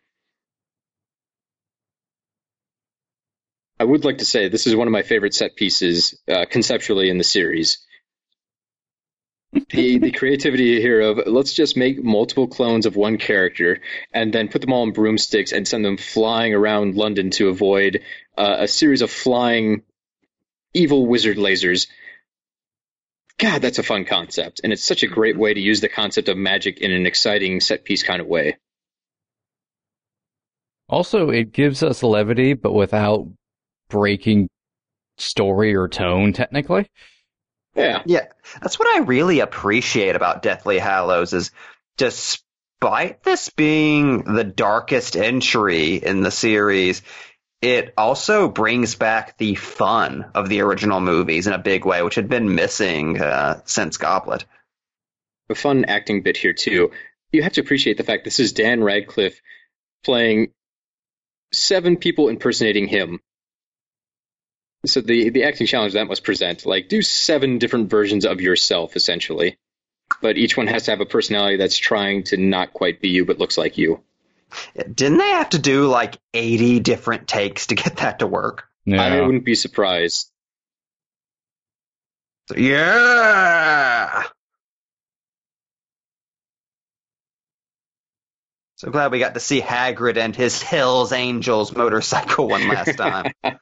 I 3.80 3.86
would 3.86 4.06
like 4.06 4.20
to 4.20 4.26
say 4.26 4.48
this 4.48 4.68
is 4.68 4.76
one 4.76 4.88
of 4.88 4.94
my 4.94 5.02
favorite 5.02 5.34
set 5.34 5.56
pieces 5.56 6.18
uh, 6.28 6.46
conceptually 6.50 7.10
in 7.10 7.18
the 7.18 7.24
series. 7.24 7.86
The 9.70 10.00
the 10.00 10.12
creativity 10.12 10.82
here 10.82 11.02
of 11.02 11.20
let's 11.28 11.54
just 11.54 11.78
make 11.78 12.04
multiple 12.04 12.48
clones 12.48 12.86
of 12.86 12.96
one 12.96 13.18
character 13.18 13.82
and 14.12 14.34
then 14.34 14.48
put 14.48 14.62
them 14.62 14.74
all 14.74 14.82
on 14.82 14.92
broomsticks 14.92 15.52
and 15.52 15.68
send 15.68 15.86
them 15.86 15.98
flying 15.98 16.54
around 16.54 16.96
London 16.96 17.30
to 17.32 17.50
avoid 17.50 18.02
uh, 18.38 18.58
a 18.60 18.68
series 18.68 19.02
of 19.02 19.12
flying 19.12 19.84
evil 20.74 21.06
wizard 21.06 21.38
lasers. 21.38 21.88
God, 23.38 23.62
that's 23.62 23.80
a 23.80 23.84
fun 23.84 24.06
concept, 24.06 24.62
and 24.64 24.72
it's 24.72 24.84
such 24.84 25.04
a 25.04 25.08
great 25.08 25.38
way 25.38 25.54
to 25.54 25.60
use 25.60 25.82
the 25.82 25.90
concept 25.90 26.30
of 26.30 26.38
magic 26.38 26.80
in 26.80 26.92
an 26.92 27.06
exciting 27.06 27.60
set 27.60 27.84
piece 27.84 28.04
kind 28.04 28.22
of 28.22 28.28
way. 28.28 28.58
Also, 30.88 31.30
it 31.30 31.52
gives 31.52 31.82
us 31.82 32.04
levity, 32.04 32.54
but 32.54 32.74
without 32.74 33.28
breaking 33.90 34.48
story 35.18 35.76
or 35.76 35.88
tone, 35.88 36.34
technically. 36.34 36.88
Yeah. 37.76 38.04
Yeah, 38.06 38.28
that's 38.62 38.78
what 38.78 38.88
I 38.88 39.04
really 39.04 39.40
appreciate 39.40 40.16
about 40.16 40.44
Deathly 40.44 40.78
Hallows 40.78 41.34
is 41.34 41.52
despite 41.98 43.24
this 43.24 43.50
being 43.50 44.24
the 44.24 44.44
darkest 44.44 45.16
entry 45.16 45.96
in 45.96 46.22
the 46.22 46.32
series, 46.32 47.02
it 47.62 47.94
also 47.98 48.50
brings 48.50 48.96
back 48.96 49.38
the 49.38 49.56
fun 49.56 50.26
of 50.36 50.50
the 50.50 50.62
original 50.62 51.00
movies 51.00 51.48
in 51.48 51.54
a 51.54 51.58
big 51.60 51.86
way, 51.86 52.04
which 52.04 52.16
had 52.16 52.30
been 52.30 52.56
missing 52.56 53.22
uh, 53.22 53.62
since 53.66 53.98
Goblet. 53.98 54.46
A 55.50 55.56
fun 55.56 55.86
acting 55.86 56.24
bit 56.24 56.38
here 56.38 56.54
too. 56.54 56.92
You 57.32 57.42
have 57.42 57.54
to 57.54 57.62
appreciate 57.62 57.98
the 57.98 58.04
fact 58.04 58.26
this 58.26 58.40
is 58.40 58.54
Dan 58.54 58.84
Radcliffe 58.84 59.42
playing 60.04 60.52
seven 61.54 61.98
people 61.98 62.30
impersonating 62.30 62.88
him. 62.88 63.20
So 64.86 65.00
the 65.02 65.30
the 65.30 65.44
acting 65.44 65.68
challenge 65.68 65.94
that 65.94 66.08
must 66.08 66.24
present 66.24 66.66
like 66.66 66.90
do 66.90 67.02
seven 67.02 67.58
different 67.58 67.90
versions 67.90 68.26
of 68.26 68.42
yourself 68.42 68.96
essentially, 68.96 69.58
but 70.22 70.38
each 70.38 70.58
one 70.58 70.68
has 70.68 70.84
to 70.84 70.92
have 70.92 71.02
a 71.02 71.06
personality 71.06 71.58
that's 71.58 71.78
trying 71.78 72.24
to 72.26 72.38
not 72.38 72.74
quite 72.74 73.02
be 73.02 73.10
you 73.10 73.26
but 73.26 73.40
looks 73.40 73.58
like 73.58 73.78
you. 73.78 74.02
Didn't 74.76 75.18
they 75.18 75.30
have 75.30 75.50
to 75.50 75.60
do 75.60 75.88
like 75.88 76.18
80 76.34 76.82
different 76.82 77.28
takes 77.28 77.68
to 77.68 77.76
get 77.76 77.98
that 77.98 78.20
to 78.20 78.28
work? 78.28 78.68
I 78.92 79.22
wouldn't 79.22 79.46
be 79.46 79.56
surprised. 79.56 80.30
So, 82.50 82.58
yeah! 82.58 84.24
So 88.76 88.92
glad 88.92 89.14
we 89.14 89.20
got 89.20 89.34
to 89.34 89.40
see 89.40 89.62
Hagrid 89.62 90.18
and 90.18 90.36
his 90.36 90.62
Hells 90.62 91.14
Angels 91.14 91.74
motorcycle 91.74 92.50
one 92.50 92.68
last 92.68 92.98
time. 92.98 93.32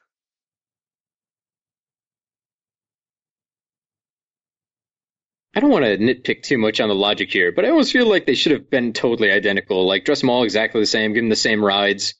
I 5.55 5.59
don't 5.59 5.69
want 5.69 5.83
to 5.85 5.97
nitpick 5.97 6.43
too 6.43 6.57
much 6.57 6.79
on 6.79 6.87
the 6.89 6.95
logic 6.95 7.31
here, 7.31 7.51
but 7.51 7.65
I 7.65 7.69
almost 7.69 7.91
feel 7.91 8.07
like 8.07 8.25
they 8.25 8.35
should 8.35 8.53
have 8.53 8.69
been 8.69 8.93
totally 8.93 9.31
identical. 9.31 9.85
Like 9.85 10.05
dress 10.05 10.21
them 10.21 10.29
all 10.29 10.43
exactly 10.43 10.79
the 10.81 10.85
same, 10.87 11.13
give 11.13 11.23
them 11.23 11.29
the 11.29 11.35
same 11.35 11.63
rides. 11.63 12.13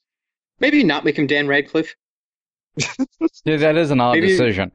Maybe 0.59 0.83
not 0.83 1.05
make 1.05 1.17
him 1.17 1.27
Dan 1.27 1.47
Radcliffe. 1.47 1.95
Yeah, 3.45 3.57
that 3.57 3.75
is 3.77 3.89
an 3.91 3.99
odd 3.99 4.13
Maybe- 4.13 4.27
decision. 4.27 4.71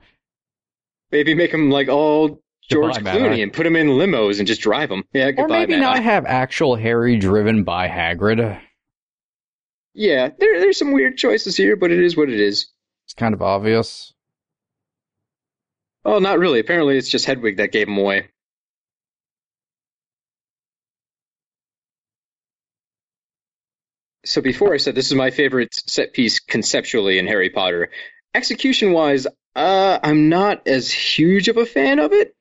Maybe 1.12 1.34
make 1.34 1.52
him 1.52 1.70
like 1.70 1.88
all 1.88 2.42
George 2.68 2.94
Goodbye, 2.96 3.12
Matt. 3.12 3.20
Clooney 3.20 3.42
and 3.44 3.52
put 3.52 3.64
him 3.64 3.76
in 3.76 3.86
limos 3.88 4.38
and 4.38 4.46
just 4.48 4.60
drive 4.60 4.90
him. 4.90 5.04
Yeah, 5.12 5.30
goodbye, 5.30 5.42
Or 5.44 5.58
maybe 5.60 5.74
Matt. 5.74 5.80
not 5.82 6.02
have 6.02 6.26
actual 6.26 6.74
Harry 6.74 7.16
driven 7.16 7.62
by 7.62 7.86
Hagrid. 7.88 8.60
Yeah, 9.94 10.30
there, 10.36 10.60
there's 10.60 10.78
some 10.78 10.90
weird 10.92 11.16
choices 11.16 11.56
here, 11.56 11.76
but 11.76 11.92
it 11.92 12.00
is 12.00 12.16
what 12.16 12.28
it 12.28 12.40
is. 12.40 12.66
It's 13.06 13.14
kind 13.14 13.34
of 13.34 13.40
obvious. 13.40 14.12
Oh, 16.04 16.18
not 16.18 16.38
really. 16.40 16.58
Apparently, 16.60 16.98
it's 16.98 17.08
just 17.08 17.24
Hedwig 17.26 17.58
that 17.58 17.72
gave 17.72 17.86
him 17.88 17.98
away. 17.98 18.28
So 24.26 24.40
before 24.40 24.74
I 24.74 24.78
said 24.78 24.94
this 24.94 25.06
is 25.06 25.14
my 25.14 25.30
favorite 25.30 25.74
set 25.74 26.12
piece 26.12 26.40
conceptually 26.40 27.18
in 27.18 27.26
Harry 27.26 27.50
Potter. 27.50 27.90
Execution 28.34 28.92
wise, 28.92 29.26
uh, 29.54 29.98
I'm 30.02 30.28
not 30.28 30.66
as 30.66 30.90
huge 30.90 31.48
of 31.48 31.56
a 31.56 31.64
fan 31.64 31.98
of 31.98 32.12
it. 32.12 32.34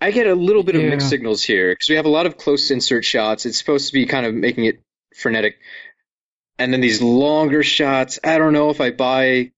I 0.00 0.10
get 0.10 0.26
a 0.26 0.34
little 0.34 0.62
bit 0.62 0.76
of 0.76 0.82
mixed 0.82 1.10
signals 1.10 1.42
here 1.42 1.72
because 1.72 1.90
we 1.90 1.96
have 1.96 2.06
a 2.06 2.10
lot 2.10 2.26
of 2.26 2.36
close 2.38 2.70
insert 2.70 3.04
shots. 3.04 3.44
It's 3.44 3.58
supposed 3.58 3.88
to 3.88 3.92
be 3.92 4.06
kind 4.06 4.24
of 4.24 4.34
making 4.34 4.64
it 4.64 4.80
frenetic. 5.14 5.58
And 6.58 6.72
then 6.72 6.80
these 6.80 7.02
longer 7.02 7.62
shots, 7.62 8.18
I 8.24 8.38
don't 8.38 8.54
know 8.54 8.70
if 8.70 8.80
I 8.80 8.90
buy 8.90 9.52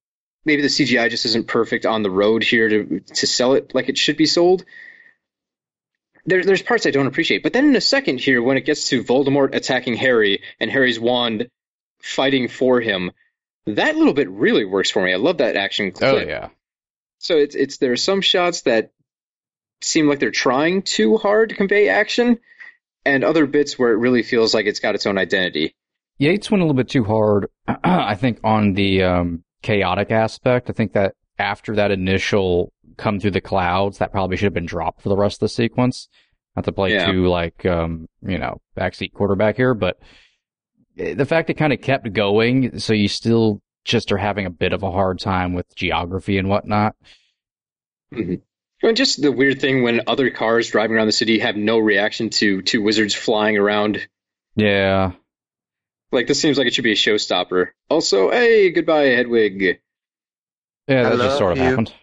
maybe 0.44 0.62
the 0.62 0.68
CGI 0.68 1.10
just 1.10 1.26
isn't 1.26 1.46
perfect 1.46 1.86
on 1.86 2.02
the 2.02 2.10
road 2.10 2.42
here 2.42 2.68
to 2.68 3.00
to 3.00 3.26
sell 3.26 3.54
it 3.54 3.74
like 3.74 3.88
it 3.88 3.98
should 3.98 4.16
be 4.16 4.26
sold. 4.26 4.64
There, 6.24 6.44
there's 6.44 6.62
parts 6.62 6.86
I 6.86 6.90
don't 6.90 7.06
appreciate, 7.06 7.42
but 7.42 7.52
then 7.52 7.66
in 7.66 7.76
a 7.76 7.80
second 7.80 8.20
here, 8.20 8.42
when 8.42 8.56
it 8.56 8.64
gets 8.64 8.88
to 8.88 9.02
Voldemort 9.02 9.54
attacking 9.54 9.94
Harry 9.96 10.42
and 10.60 10.70
Harry's 10.70 11.00
wand 11.00 11.48
fighting 12.00 12.48
for 12.48 12.80
him, 12.80 13.10
that 13.66 13.96
little 13.96 14.14
bit 14.14 14.30
really 14.30 14.64
works 14.64 14.90
for 14.90 15.02
me. 15.02 15.12
I 15.12 15.16
love 15.16 15.38
that 15.38 15.56
action 15.56 15.90
clip. 15.90 16.14
Oh 16.14 16.18
yeah. 16.18 16.48
So 17.18 17.38
it's 17.38 17.54
it's 17.54 17.78
there 17.78 17.92
are 17.92 17.96
some 17.96 18.20
shots 18.20 18.62
that 18.62 18.90
seem 19.80 20.08
like 20.08 20.20
they're 20.20 20.30
trying 20.30 20.82
too 20.82 21.16
hard 21.16 21.50
to 21.50 21.54
convey 21.54 21.88
action, 21.88 22.38
and 23.04 23.24
other 23.24 23.46
bits 23.46 23.78
where 23.78 23.92
it 23.92 23.96
really 23.96 24.22
feels 24.22 24.54
like 24.54 24.66
it's 24.66 24.80
got 24.80 24.94
its 24.94 25.06
own 25.06 25.18
identity. 25.18 25.74
Yates 26.18 26.50
went 26.50 26.62
a 26.62 26.64
little 26.64 26.76
bit 26.76 26.88
too 26.88 27.04
hard, 27.04 27.48
I 27.84 28.14
think, 28.14 28.38
on 28.44 28.74
the 28.74 29.02
um, 29.02 29.44
chaotic 29.62 30.10
aspect. 30.10 30.70
I 30.70 30.72
think 30.72 30.92
that 30.92 31.14
after 31.38 31.76
that 31.76 31.90
initial 31.90 32.72
come 32.96 33.18
through 33.20 33.30
the 33.32 33.40
clouds, 33.40 33.98
that 33.98 34.12
probably 34.12 34.36
should 34.36 34.46
have 34.46 34.54
been 34.54 34.66
dropped 34.66 35.02
for 35.02 35.08
the 35.08 35.16
rest 35.16 35.36
of 35.36 35.40
the 35.40 35.48
sequence. 35.48 36.08
Not 36.56 36.64
to 36.66 36.72
play 36.72 36.92
Yeah. 36.94 37.10
too 37.10 37.28
like 37.28 37.64
um, 37.66 38.08
you 38.26 38.38
know 38.38 38.60
backseat 38.76 39.12
quarterback 39.14 39.56
here, 39.56 39.74
but 39.74 39.98
eh, 40.98 41.14
the 41.14 41.24
fact 41.26 41.48
it 41.50 41.54
kind 41.54 41.72
of 41.72 41.80
kept 41.80 42.12
going, 42.12 42.78
so 42.78 42.92
you 42.92 43.08
still 43.08 43.60
just 43.84 44.12
are 44.12 44.18
having 44.18 44.46
a 44.46 44.50
bit 44.50 44.72
of 44.72 44.82
a 44.82 44.90
hard 44.90 45.18
time 45.18 45.54
with 45.54 45.74
geography 45.74 46.38
and 46.38 46.48
whatnot. 46.48 46.94
And 48.12 48.96
just 48.96 49.22
the 49.22 49.32
weird 49.32 49.60
thing 49.60 49.82
when 49.82 50.02
other 50.06 50.30
cars 50.30 50.68
driving 50.70 50.96
around 50.96 51.06
the 51.06 51.12
city 51.12 51.38
have 51.38 51.56
no 51.56 51.78
reaction 51.78 52.30
to 52.30 52.62
two 52.62 52.82
wizards 52.82 53.14
flying 53.14 53.56
around. 53.56 54.06
Yeah, 54.56 55.12
Like 56.10 56.26
this 56.26 56.40
seems 56.40 56.58
like 56.58 56.66
it 56.66 56.74
should 56.74 56.84
be 56.84 56.92
a 56.92 56.96
showstopper. 56.96 57.68
Also, 57.88 58.30
hey, 58.30 58.70
goodbye, 58.70 59.04
Hedwig. 59.06 59.80
yeah, 60.88 61.06
I 61.06 61.16
that 61.16 61.18
just 61.18 61.38
sort 61.38 61.52
of 61.52 61.58
you. 61.58 61.64
happened. 61.64 61.94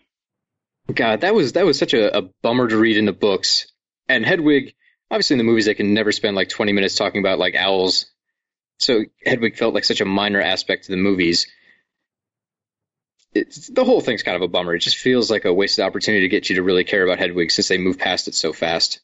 God, 0.94 1.22
that 1.22 1.34
was 1.34 1.54
that 1.54 1.66
was 1.66 1.78
such 1.78 1.94
a, 1.94 2.18
a 2.18 2.22
bummer 2.42 2.68
to 2.68 2.78
read 2.78 2.98
in 2.98 3.06
the 3.06 3.14
books. 3.14 3.72
And 4.08 4.26
Hedwig, 4.26 4.74
obviously 5.12 5.36
in 5.36 5.40
the 5.40 5.44
movies, 5.44 5.66
they 5.66 5.74
can 5.74 5.94
never 5.94 6.12
spend 6.12 6.36
like 6.36 6.50
20 6.50 6.72
minutes 6.72 6.96
talking 6.96 7.22
about 7.22 7.40
like 7.40 7.56
owls. 7.56 8.08
So 8.80 9.04
Hedwig 9.26 9.58
felt 9.58 9.74
like 9.74 9.84
such 9.84 10.02
a 10.02 10.06
minor 10.06 10.42
aspect 10.42 10.86
to 10.86 10.92
the 10.92 10.98
movies. 10.98 11.48
It's, 13.34 13.68
the 13.68 13.86
whole 13.86 14.02
thing's 14.02 14.24
kind 14.24 14.36
of 14.36 14.42
a 14.42 14.48
bummer. 14.48 14.74
It 14.74 14.80
just 14.80 14.98
feels 14.98 15.30
like 15.30 15.46
a 15.46 15.54
wasted 15.54 15.86
opportunity 15.86 16.26
to 16.26 16.30
get 16.30 16.50
you 16.50 16.56
to 16.56 16.64
really 16.64 16.84
care 16.84 17.04
about 17.04 17.20
Hedwig 17.20 17.52
since 17.52 17.68
they 17.68 17.78
move 17.78 18.00
past 18.00 18.28
it 18.28 18.34
so 18.34 18.54
fast. 18.54 19.02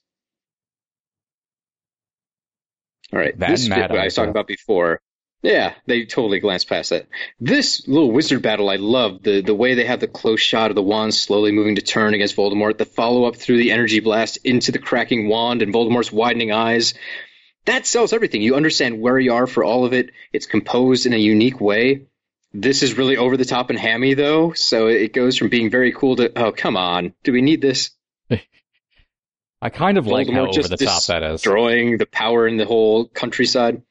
All 3.13 3.19
right, 3.19 3.37
That 3.37 3.51
this 3.51 3.67
bit 3.67 3.91
I 3.91 4.05
was 4.05 4.15
talking 4.15 4.31
about 4.31 4.47
before. 4.47 4.99
Yeah, 5.45 5.75
they 5.85 6.05
totally 6.05 6.39
glanced 6.39 6.67
past 6.67 6.89
that. 6.89 7.07
This 7.39 7.87
little 7.87 8.11
wizard 8.11 8.41
battle, 8.41 8.67
I 8.67 8.77
love 8.77 9.21
the 9.21 9.41
the 9.41 9.53
way 9.53 9.75
they 9.75 9.85
have 9.85 9.99
the 9.99 10.07
close 10.07 10.41
shot 10.41 10.71
of 10.71 10.75
the 10.75 10.81
wand 10.81 11.13
slowly 11.13 11.51
moving 11.51 11.75
to 11.75 11.83
turn 11.83 12.15
against 12.15 12.35
Voldemort, 12.35 12.79
the 12.79 12.85
follow 12.85 13.25
up 13.25 13.35
through 13.35 13.57
the 13.57 13.69
energy 13.69 13.99
blast 13.99 14.39
into 14.43 14.71
the 14.71 14.79
cracking 14.79 15.27
wand 15.27 15.61
and 15.61 15.71
Voldemort's 15.71 16.11
widening 16.11 16.51
eyes. 16.51 16.95
That 17.65 17.85
sells 17.85 18.11
everything. 18.11 18.41
You 18.41 18.55
understand 18.55 18.99
where 18.99 19.19
you 19.19 19.33
are 19.33 19.45
for 19.45 19.63
all 19.63 19.85
of 19.85 19.93
it. 19.93 20.09
It's 20.33 20.47
composed 20.47 21.05
in 21.05 21.13
a 21.13 21.17
unique 21.17 21.61
way. 21.61 22.07
This 22.51 22.81
is 22.81 22.97
really 22.97 23.17
over 23.17 23.37
the 23.37 23.45
top 23.45 23.69
and 23.69 23.77
hammy 23.77 24.15
though, 24.15 24.53
so 24.53 24.87
it 24.87 25.13
goes 25.13 25.37
from 25.37 25.49
being 25.49 25.69
very 25.69 25.91
cool 25.91 26.15
to 26.15 26.31
oh 26.35 26.53
come 26.53 26.75
on, 26.75 27.13
do 27.23 27.31
we 27.31 27.43
need 27.43 27.61
this? 27.61 27.91
I 29.61 29.69
kind 29.69 29.99
of 29.99 30.07
like 30.07 30.27
how 30.27 30.45
over 30.47 30.51
just 30.53 30.71
the 30.71 30.77
top 30.77 31.05
that 31.05 31.21
is. 31.21 31.43
Destroying 31.43 31.99
the 31.99 32.07
power 32.07 32.47
in 32.47 32.57
the 32.57 32.65
whole 32.65 33.05
countryside. 33.05 33.83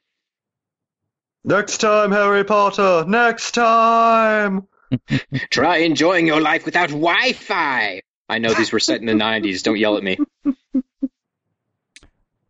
Next 1.47 1.77
time, 1.77 2.11
Harry 2.11 2.43
Potter! 2.43 3.05
Next 3.07 3.51
time! 3.51 4.67
Try 5.51 5.77
enjoying 5.77 6.25
your 6.25 6.41
life 6.41 6.65
without 6.65 6.89
Wi-Fi. 6.89 8.01
I 8.27 8.39
know 8.39 8.51
these 8.53 8.71
were 8.71 8.79
set 8.79 8.99
in 8.99 9.05
the 9.05 9.13
'90s. 9.13 9.61
Don't 9.61 9.77
yell 9.77 9.95
at 9.97 10.03
me. 10.03 10.17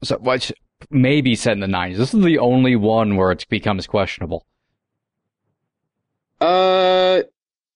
So, 0.03 0.17
which 0.19 0.53
maybe 0.89 1.35
set 1.35 1.53
in 1.53 1.59
the 1.59 1.67
90s. 1.67 1.97
This 1.97 2.13
is 2.13 2.23
the 2.23 2.37
only 2.39 2.75
one 2.75 3.15
where 3.15 3.31
it 3.31 3.45
becomes 3.49 3.87
questionable. 3.87 4.45
Uh, 6.39 7.21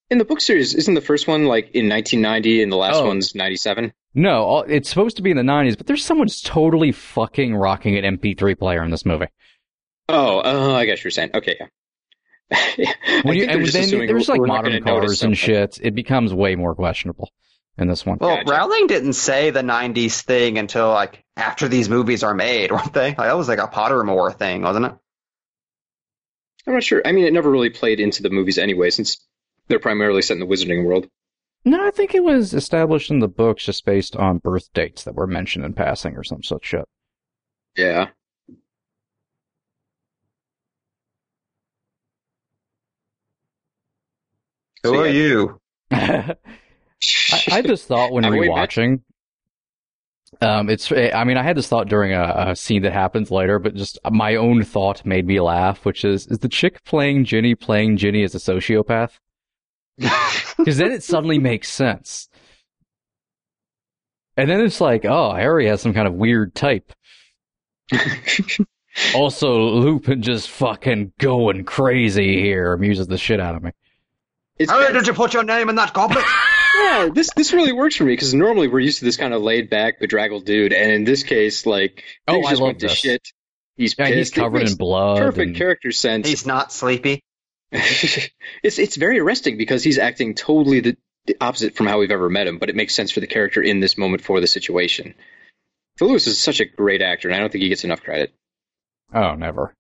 in 0.10 0.20
the 0.20 0.26
book 0.26 0.40
series, 0.40 0.76
isn't 0.76 0.94
the 0.94 1.02
first 1.02 1.28
one 1.28 1.46
like 1.46 1.72
in 1.72 1.90
1990 1.90 2.62
and 2.64 2.72
the 2.72 2.76
last 2.78 2.98
Oh. 2.98 3.08
one's 3.08 3.34
97? 3.36 3.94
No, 4.14 4.60
it's 4.68 4.90
supposed 4.90 5.18
to 5.18 5.24
be 5.24 5.32
in 5.32 5.38
the 5.38 5.44
90s, 5.44 5.78
but 5.78 5.88
there's 5.88 6.06
someone 6.06 6.28
who's 6.28 6.42
totally 6.42 6.92
fucking 6.92 7.56
rocking 7.56 7.98
an 7.98 8.18
MP3 8.18 8.58
player 8.58 8.84
in 8.84 8.92
this 8.92 9.06
movie. 9.06 9.28
Oh, 10.10 10.40
uh, 10.40 10.74
I 10.74 10.86
guess 10.86 11.04
you're 11.04 11.12
saying. 11.12 11.32
Okay, 11.36 11.56
yeah. 11.60 11.68
I 12.52 13.22
When 13.24 13.38
you, 13.38 13.46
and 13.46 13.66
then 13.66 13.90
there's 14.08 14.28
like 14.28 14.42
modern 14.42 14.84
gonna 14.84 15.02
cars 15.02 15.22
and 15.22 15.38
shit. 15.38 15.80
It 15.82 15.94
becomes 15.94 16.34
way 16.34 16.56
more 16.56 16.74
questionable 16.74 17.30
in 17.78 17.88
this 17.88 18.06
one. 18.06 18.18
Well, 18.20 18.38
Gotcha. 18.38 18.52
Rowling 18.52 18.88
didn't 18.88 19.14
say 19.14 19.52
the 19.52 19.62
90s 19.62 20.22
thing 20.24 20.58
until, 20.58 20.90
like, 20.90 21.24
after 21.38 21.68
these 21.68 21.90
movies 21.90 22.24
are 22.24 22.34
made, 22.34 22.72
weren't 22.72 22.94
they? 22.94 23.10
Like, 23.10 23.18
that 23.18 23.38
was 23.38 23.48
like 23.48 23.60
a 23.60 23.68
Pottermore 23.68 24.36
thing, 24.36 24.64
wasn't 24.64 24.88
it? 24.88 24.94
I'm 26.66 26.74
not 26.74 26.84
sure. 26.84 27.02
I 27.06 27.12
mean, 27.12 27.26
it 27.26 27.34
never 27.34 27.50
really 27.50 27.70
played 27.70 28.00
into 28.00 28.24
the 28.24 28.30
movies 28.30 28.58
anyway, 28.58 28.90
since 28.90 29.24
they're 29.68 29.80
primarily 29.80 30.24
set 30.24 30.34
in 30.34 30.40
the 30.40 30.48
Wizarding 30.48 30.86
world. 30.86 31.08
No, 31.66 31.86
I 31.86 31.92
think 31.92 32.16
it 32.16 32.24
was 32.24 32.54
established 32.54 33.12
in 33.12 33.20
the 33.20 33.28
books 33.28 33.66
just 33.66 33.86
based 33.86 34.16
on 34.16 34.40
birth 34.40 34.72
dates 34.74 35.04
that 35.04 35.16
were 35.16 35.28
mentioned 35.28 35.66
in 35.66 35.74
passing 35.74 36.16
or 36.16 36.24
some 36.24 36.42
such 36.42 36.66
shit. 36.66 36.86
Yeah. 37.76 38.10
Who 44.84 44.96
So, 44.96 45.00
are 45.00 45.08
yeah. 45.08 45.12
you? 45.12 45.62
I, 45.92 46.36
I 47.32 47.56
had 47.56 47.68
this 47.68 47.86
thought 47.86 48.12
when 48.12 48.26
I'm 48.26 48.36
way 48.36 48.50
back. 48.50 48.72
rewatching. 48.72 49.02
Um, 50.42 50.70
it's. 50.70 50.92
I 50.92 51.24
mean, 51.24 51.38
I 51.38 51.44
had 51.44 51.58
this 51.58 51.68
thought 51.68 51.88
during 51.88 52.14
a, 52.14 52.50
a 52.50 52.56
scene 52.56 52.84
that 52.84 52.94
happens 52.94 53.32
later, 53.32 53.60
but 53.60 53.76
just 53.76 53.98
my 54.10 54.36
own 54.36 54.64
thought 54.64 55.06
made 55.06 55.26
me 55.26 55.40
laugh, 55.42 55.86
which 55.86 56.06
is: 56.06 56.28
is 56.28 56.40
the 56.40 56.50
chick 56.50 56.84
playing 56.84 57.26
Ginny 57.26 57.56
playing 57.56 57.98
Ginny 57.98 58.24
as 58.24 58.36
a 58.36 58.40
sociopath? 58.40 59.20
Because 60.58 60.78
then 60.78 60.92
it 60.92 61.04
suddenly 61.04 61.40
makes 61.40 61.72
sense. 61.72 62.28
And 64.36 64.50
then 64.50 64.60
it's 64.60 64.82
like, 64.82 65.06
oh, 65.06 65.34
Harry 65.34 65.68
has 65.68 65.82
some 65.82 65.94
kind 65.94 66.06
of 66.06 66.14
weird 66.16 66.54
type. 66.54 66.92
Also, 69.16 69.58
Lupin 69.58 70.22
just 70.22 70.50
fucking 70.50 71.14
going 71.18 71.64
crazy 71.64 72.42
here 72.42 72.74
amuses 72.74 73.08
the 73.08 73.18
shit 73.18 73.40
out 73.40 73.56
of 73.56 73.64
me. 73.64 73.72
It's 74.60 74.70
How 74.70 74.92
did 74.92 75.08
you 75.08 75.14
put 75.14 75.34
your 75.34 75.44
name 75.44 75.70
in 75.70 75.76
that 75.76 75.94
goblet? 75.94 76.26
yeah, 76.84 77.10
this 77.14 77.30
this 77.36 77.54
really 77.54 77.72
works 77.72 77.96
for 77.96 78.04
me 78.04 78.12
because 78.14 78.34
normally 78.34 78.68
we're 78.68 78.82
used 78.82 79.00
to 79.00 79.06
this 79.06 79.16
kind 79.18 79.34
of 79.34 79.42
laid 79.42 79.70
back, 79.70 80.00
bedraggled 80.00 80.46
dude, 80.46 80.74
and 80.74 80.92
in 80.92 81.04
this 81.06 81.24
case, 81.24 81.66
like 81.66 82.04
Oh, 82.28 82.34
things 82.34 82.46
I 82.46 82.50
just 82.52 82.62
love 82.62 82.68
went 82.68 82.80
to 82.82 82.88
this. 82.88 82.98
shit. 82.98 83.22
He's 83.78 83.96
Yeah, 83.98 84.08
pissed. 84.08 84.18
he's 84.18 84.32
covered 84.32 84.68
in 84.68 84.76
blood. 84.76 85.20
Perfect 85.20 85.48
and- 85.48 85.56
character 85.56 85.92
sense. 85.94 86.28
He's 86.28 86.46
not 86.46 86.74
sleepy. 86.74 87.22
it's 87.72 88.30
it's 88.80 88.96
very 88.98 89.20
arresting 89.20 89.58
because 89.58 89.84
he's 89.84 89.98
acting 90.00 90.34
totally 90.36 90.82
the, 90.82 90.98
the 91.28 91.38
opposite 91.40 91.76
from 91.76 91.88
how 91.88 92.00
we've 92.00 92.12
ever 92.12 92.30
met 92.30 92.48
him, 92.48 92.58
but 92.58 92.68
it 92.70 92.76
makes 92.76 92.94
sense 92.94 93.12
for 93.12 93.22
the 93.22 93.28
character 93.28 93.62
in 93.62 93.80
this 93.80 93.98
moment 93.98 94.24
for 94.24 94.42
the 94.42 94.48
situation. 94.48 95.14
Thewlis 96.02 96.28
is 96.28 96.38
such 96.40 96.60
a 96.60 96.66
great 96.66 97.02
actor, 97.02 97.30
and 97.30 97.36
I 97.36 97.40
don't 97.40 97.52
think 97.52 97.62
he 97.62 97.70
gets 97.70 97.84
enough 97.86 98.02
credit. 98.02 98.34
Oh, 99.14 99.36
never. 99.36 99.74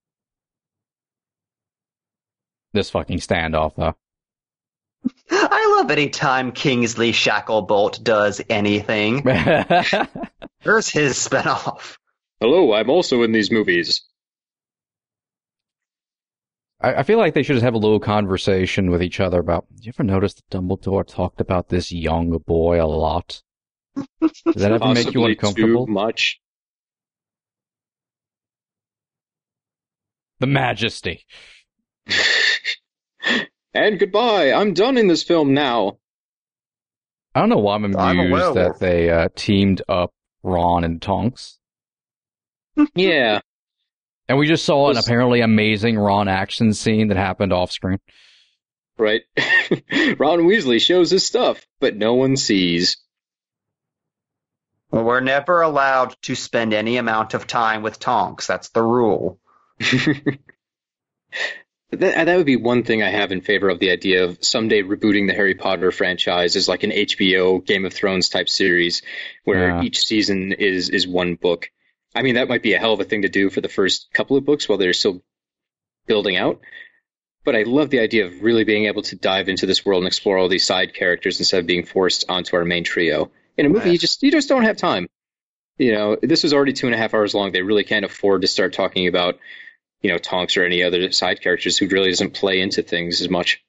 This 2.74 2.89
fucking 2.92 3.20
standoff, 3.20 3.76
though. 3.76 3.96
I 5.32 5.78
love 5.78 5.92
any 5.92 6.10
time 6.10 6.52
Kingsley 6.52 7.12
Shacklebolt 7.12 8.04
does 8.04 8.42
anything. 8.50 9.22
There's 10.64 10.90
his 10.90 11.16
spinoff. 11.16 11.98
Hello, 12.40 12.74
I'm 12.74 12.90
also 12.90 13.24
in 13.24 13.32
these 13.32 13.52
movies. 13.52 14.02
I, 16.82 16.96
I 16.96 17.04
feel 17.04 17.18
like 17.18 17.34
they 17.34 17.44
should 17.44 17.54
just 17.54 17.64
have 17.64 17.74
a 17.74 17.80
little 17.80 18.00
conversation 18.00 18.90
with 18.92 19.04
each 19.04 19.20
other 19.20 19.40
about. 19.40 19.66
Did 19.76 19.86
you 19.86 19.92
ever 19.96 20.04
notice 20.04 20.34
that 20.36 20.50
Dumbledore 20.50 21.06
talked 21.06 21.42
about 21.42 21.70
this 21.70 21.92
young 21.92 22.38
boy 22.46 22.84
a 22.84 22.88
lot? 22.88 23.42
Does 24.22 24.56
that 24.56 24.72
ever 24.72 24.94
make 24.94 25.14
you 25.14 25.26
uncomfortable? 25.26 25.86
Too 25.86 25.92
much. 25.92 26.40
The 30.40 30.48
Majesty. 30.48 31.26
and 33.73 33.99
goodbye. 33.99 34.51
I'm 34.51 34.73
done 34.73 34.97
in 34.97 35.08
this 35.08 35.23
film 35.23 35.53
now. 35.53 35.97
I 37.34 37.41
don't 37.41 37.49
know 37.49 37.58
why 37.58 37.75
I'm 37.75 37.86
amused 37.86 37.99
I'm 37.99 38.53
that 38.55 38.79
they 38.79 39.10
uh, 39.10 39.29
teamed 39.36 39.82
up 39.88 40.12
Ron 40.43 40.84
and 40.84 41.01
Tonks. 41.01 41.58
Yeah. 42.95 43.41
And 44.29 44.38
we 44.38 44.47
just 44.47 44.63
saw 44.63 44.89
an 44.91 44.97
apparently 44.97 45.41
amazing 45.41 45.97
Ron 45.97 46.27
action 46.27 46.71
scene 46.73 47.08
that 47.08 47.17
happened 47.17 47.51
off 47.51 47.71
screen. 47.71 47.97
Right. 48.97 49.23
Ron 49.38 50.41
Weasley 50.41 50.79
shows 50.79 51.10
his 51.10 51.25
stuff, 51.25 51.65
but 51.79 51.97
no 51.97 52.13
one 52.13 52.38
sees. 52.38 52.97
Well, 54.91 55.03
we're 55.03 55.19
never 55.19 55.62
allowed 55.62 56.15
to 56.23 56.36
spend 56.36 56.73
any 56.73 56.97
amount 56.97 57.34
of 57.34 57.47
time 57.47 57.82
with 57.82 57.99
Tonks. 57.99 58.45
That's 58.45 58.69
the 58.69 58.84
rule. 58.84 59.39
That, 61.91 62.25
that 62.25 62.38
would 62.38 62.45
be 62.45 62.56
one 62.56 62.84
thing 62.84 63.02
I 63.02 63.10
have 63.10 63.32
in 63.32 63.41
favor 63.41 63.67
of 63.69 63.80
the 63.80 63.89
idea 63.91 64.25
of 64.25 64.38
someday 64.43 64.84
rebooting 64.84 65.28
the 65.28 65.34
Harry 65.34 65.56
Potter 65.56 65.91
franchise 65.91 66.56
as 66.56 66.67
like 66.67 66.84
an 66.84 66.91
HBO 66.91 67.65
Game 67.65 67.84
of 67.86 67.93
Thrones 67.93 68.30
type 68.30 68.47
series 68.47 69.02
where 69.43 69.69
Yeah. 69.69 69.82
each 69.84 70.06
season 70.06 70.54
is 70.54 70.89
is 70.89 71.08
one 71.08 71.36
book. 71.36 71.71
I 72.13 72.21
mean, 72.21 72.36
that 72.36 72.47
might 72.47 72.62
be 72.63 72.73
a 72.73 72.80
hell 72.80 72.93
of 72.93 72.99
a 72.99 73.06
thing 73.06 73.23
to 73.23 73.30
do 73.30 73.49
for 73.49 73.62
the 73.62 73.69
first 73.69 74.10
couple 74.13 74.38
of 74.38 74.45
books 74.45 74.69
while 74.69 74.78
they're 74.78 74.93
still 74.93 75.23
building 76.06 76.38
out. 76.38 76.60
But 77.43 77.56
I 77.56 77.63
love 77.63 77.89
the 77.89 77.99
idea 78.02 78.25
of 78.25 78.41
really 78.43 78.65
being 78.65 78.86
able 78.86 79.02
to 79.04 79.15
dive 79.15 79.49
into 79.49 79.65
this 79.65 79.84
world 79.86 80.04
and 80.04 80.08
explore 80.08 80.38
all 80.38 80.49
these 80.49 80.65
side 80.65 80.93
characters 80.93 81.39
instead 81.39 81.60
of 81.62 81.65
being 81.65 81.86
forced 81.86 82.25
onto 82.30 82.56
our 82.56 82.65
main 82.65 82.84
trio. 82.84 83.32
In 83.58 83.65
a 83.65 83.69
movie, 83.69 83.91
you 83.91 83.97
just 83.97 84.21
you 84.21 84.32
just 84.32 84.49
don't 84.49 84.63
have 84.63 84.78
time. 84.78 85.08
You 85.78 85.93
know, 85.93 86.17
this 86.21 86.43
was 86.43 86.54
already 86.54 86.73
two 86.73 86.88
and 86.88 86.93
a 86.93 86.97
half 86.97 87.13
hours 87.13 87.34
long. 87.34 87.52
They 87.52 87.62
really 87.62 87.84
can't 87.86 88.06
afford 88.06 88.41
to 88.41 88.47
start 88.47 88.73
talking 88.73 89.08
about, 89.08 89.39
you 90.02 90.12
know, 90.12 90.18
Tonks 90.18 90.58
or 90.58 90.64
any 90.64 90.84
other 90.84 91.12
side 91.12 91.42
characters 91.42 91.78
who 91.78 91.88
really 91.88 92.10
doesn't 92.10 92.34
play 92.34 92.62
into 92.62 92.82
things 92.82 93.22
as 93.22 93.30
much. 93.30 93.64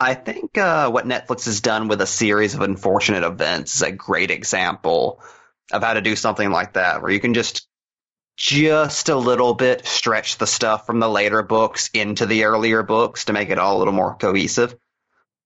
I 0.00 0.14
think 0.14 0.56
uh, 0.56 0.90
what 0.90 1.06
Netflix 1.06 1.46
has 1.46 1.60
done 1.60 1.88
with 1.88 2.00
a 2.00 2.06
series 2.06 2.54
of 2.54 2.60
unfortunate 2.60 3.24
events 3.24 3.76
is 3.76 3.82
a 3.82 3.90
great 3.90 4.30
example 4.30 5.20
of 5.72 5.82
how 5.82 5.94
to 5.94 6.00
do 6.00 6.14
something 6.14 6.50
like 6.50 6.74
that, 6.74 7.02
where 7.02 7.10
you 7.10 7.20
can 7.20 7.34
just 7.34 7.66
just 8.36 9.08
a 9.08 9.16
little 9.16 9.54
bit 9.54 9.84
stretch 9.84 10.38
the 10.38 10.46
stuff 10.46 10.86
from 10.86 11.00
the 11.00 11.08
later 11.08 11.42
books 11.42 11.90
into 11.92 12.24
the 12.24 12.44
earlier 12.44 12.84
books 12.84 13.24
to 13.24 13.32
make 13.32 13.50
it 13.50 13.58
all 13.58 13.76
a 13.76 13.80
little 13.80 13.92
more 13.92 14.14
cohesive. 14.14 14.78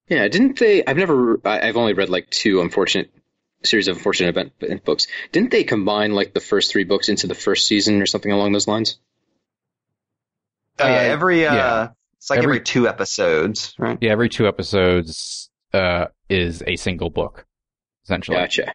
Yeah, 0.09 0.29
didn't 0.29 0.59
they? 0.59 0.85
I've 0.85 0.99
never. 0.99 1.41
I've 1.47 1.79
only 1.79 1.95
read 1.95 2.11
like 2.11 2.29
two 2.29 2.61
unfortunate 2.61 3.11
series 3.65 3.89
of 3.89 3.97
unfortunate 3.97 4.53
event 4.61 4.85
books. 4.85 5.07
Didn't 5.31 5.51
they 5.51 5.65
combine 5.65 6.13
like 6.13 6.35
the 6.35 6.41
first 6.41 6.71
three 6.71 6.85
books 6.85 7.09
into 7.09 7.27
the 7.27 7.35
first 7.35 7.67
season 7.67 8.03
or 8.03 8.07
something 8.07 8.31
along 8.31 8.53
those 8.53 8.69
lines? 8.69 8.99
Oh, 10.79 10.87
yeah, 10.87 10.93
Uh, 10.95 10.99
every 11.01 11.47
uh, 11.47 11.55
yeah. 11.55 11.89
it's 12.17 12.31
like 12.31 12.39
Every- 12.39 12.57
every 12.57 12.61
two 12.65 12.89
episodes, 12.89 13.75
right? 13.79 13.99
Yeah, 14.01 14.11
every 14.13 14.29
two 14.29 14.47
episodes 14.49 15.51
uh, 15.73 16.07
is 16.29 16.63
a 16.67 16.77
single 16.77 17.11
book, 17.11 17.47
essentially. 18.05 18.37
Gotcha. 18.39 18.73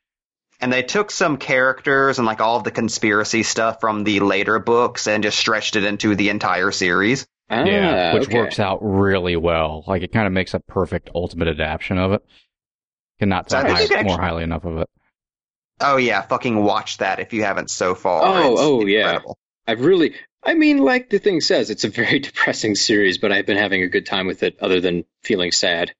And 0.59 0.73
they 0.73 0.81
took 0.83 1.11
some 1.11 1.37
characters 1.37 2.17
and 2.17 2.25
like 2.25 2.41
all 2.41 2.57
of 2.57 2.63
the 2.63 2.71
conspiracy 2.71 3.43
stuff 3.43 3.79
from 3.79 4.03
the 4.03 4.19
later 4.21 4.57
books 4.59 5.07
and 5.07 5.21
just 5.23 5.37
stretched 5.37 5.75
it 5.75 5.83
into 5.83 6.15
the 6.15 6.29
entire 6.29 6.71
series. 6.71 7.27
Ah, 7.49 7.63
yeah, 7.63 8.13
which 8.15 8.23
okay. 8.27 8.39
works 8.39 8.59
out 8.59 8.79
really 8.81 9.35
well. 9.35 9.83
Like 9.87 10.01
it 10.01 10.11
kind 10.11 10.25
of 10.27 10.33
makes 10.33 10.53
a 10.55 10.59
perfect 10.59 11.09
ultimate 11.15 11.47
adaptation 11.47 11.97
of 11.99 12.13
it. 12.13 12.21
Cannot 13.19 13.49
So 13.49 13.57
talk 13.61 13.67
think 13.67 13.77
high, 13.79 13.87
can 13.87 14.05
more 14.05 14.13
actually- 14.15 14.25
highly 14.27 14.43
enough 14.43 14.65
of 14.65 14.77
it. 14.79 14.89
Oh 15.79 15.97
yeah, 15.97 16.21
fucking 16.23 16.61
watch 16.63 16.97
that 16.97 17.19
if 17.19 17.33
you 17.33 17.43
haven't 17.43 17.69
so 17.69 17.93
far. 17.93 18.23
Oh, 18.25 18.51
It's 18.53 18.61
oh, 18.61 18.85
yeah. 18.87 19.19
I've 19.67 19.81
really. 19.81 20.15
I 20.43 20.53
mean, 20.53 20.77
like 20.77 21.09
the 21.09 21.19
thing 21.19 21.41
says, 21.41 21.69
it's 21.69 21.83
a 21.83 21.89
very 21.89 22.19
depressing 22.27 22.75
series, 22.75 23.17
but 23.17 23.31
I've 23.31 23.45
been 23.45 23.57
having 23.57 23.83
a 23.83 23.87
good 23.87 24.05
time 24.05 24.27
with 24.27 24.43
it, 24.43 24.57
other 24.61 24.81
than 24.81 25.05
feeling 25.23 25.51
sad. 25.51 25.93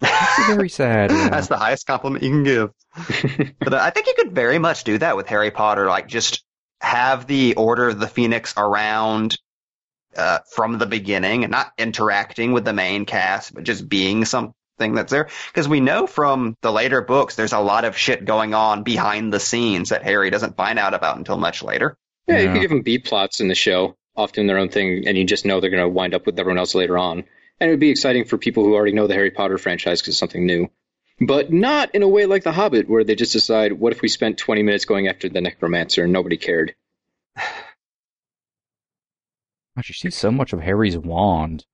It's 0.00 0.46
very 0.48 0.68
sad. 0.68 1.10
yeah. 1.12 1.28
That's 1.28 1.48
the 1.48 1.56
highest 1.56 1.86
compliment 1.86 2.24
you 2.24 2.30
can 2.30 2.42
give. 2.42 2.70
but 3.60 3.74
uh, 3.74 3.78
I 3.80 3.90
think 3.90 4.06
you 4.06 4.14
could 4.16 4.32
very 4.32 4.58
much 4.58 4.84
do 4.84 4.98
that 4.98 5.16
with 5.16 5.28
Harry 5.28 5.50
Potter. 5.50 5.86
Like 5.86 6.08
just 6.08 6.44
have 6.80 7.26
the 7.26 7.54
Order 7.54 7.90
of 7.90 8.00
the 8.00 8.08
Phoenix 8.08 8.54
around 8.56 9.38
uh, 10.16 10.40
from 10.50 10.78
the 10.78 10.86
beginning 10.86 11.44
and 11.44 11.50
not 11.50 11.72
interacting 11.78 12.52
with 12.52 12.64
the 12.64 12.72
main 12.72 13.06
cast, 13.06 13.54
but 13.54 13.64
just 13.64 13.88
being 13.88 14.24
something 14.24 14.54
that's 14.78 15.12
there. 15.12 15.28
Because 15.52 15.68
we 15.68 15.80
know 15.80 16.06
from 16.06 16.56
the 16.62 16.72
later 16.72 17.00
books, 17.00 17.36
there's 17.36 17.52
a 17.52 17.60
lot 17.60 17.84
of 17.84 17.96
shit 17.96 18.24
going 18.24 18.54
on 18.54 18.82
behind 18.82 19.32
the 19.32 19.40
scenes 19.40 19.90
that 19.90 20.02
Harry 20.02 20.30
doesn't 20.30 20.56
find 20.56 20.78
out 20.78 20.94
about 20.94 21.16
until 21.16 21.36
much 21.36 21.62
later. 21.62 21.96
Yeah, 22.28 22.38
you 22.38 22.44
Yeah. 22.46 22.52
could 22.52 22.60
give 22.60 22.70
them 22.70 22.82
B 22.82 22.98
plots 22.98 23.40
in 23.40 23.48
the 23.48 23.54
show, 23.54 23.96
often 24.16 24.46
their 24.46 24.58
own 24.58 24.68
thing, 24.68 25.06
and 25.06 25.16
you 25.18 25.24
just 25.24 25.44
know 25.44 25.60
they're 25.60 25.70
going 25.70 25.82
to 25.82 25.88
wind 25.88 26.14
up 26.14 26.26
with 26.26 26.38
everyone 26.38 26.58
else 26.58 26.74
later 26.74 26.96
on. 26.98 27.24
And 27.60 27.68
it 27.68 27.72
would 27.72 27.80
be 27.80 27.90
exciting 27.90 28.24
for 28.24 28.38
people 28.38 28.64
who 28.64 28.74
already 28.74 28.92
know 28.92 29.06
the 29.06 29.14
Harry 29.14 29.30
Potter 29.30 29.58
franchise 29.58 30.00
because 30.00 30.12
it's 30.14 30.18
something 30.18 30.46
new. 30.46 30.68
But 31.20 31.52
not 31.52 31.94
in 31.94 32.02
a 32.02 32.08
way 32.08 32.26
like 32.26 32.42
The 32.42 32.52
Hobbit, 32.52 32.88
where 32.88 33.04
they 33.04 33.14
just 33.14 33.32
decide, 33.32 33.72
what 33.72 33.92
if 33.92 34.02
we 34.02 34.08
spent 34.08 34.38
20 34.38 34.62
minutes 34.62 34.84
going 34.84 35.06
after 35.08 35.28
the 35.28 35.40
necromancer 35.40 36.04
and 36.04 36.12
nobody 36.12 36.36
cared? 36.36 36.74
Gosh, 39.76 39.88
you 39.88 39.94
see 39.94 40.10
so 40.10 40.30
much 40.30 40.52
of 40.52 40.60
Harry's 40.60 40.98
wand. 40.98 41.64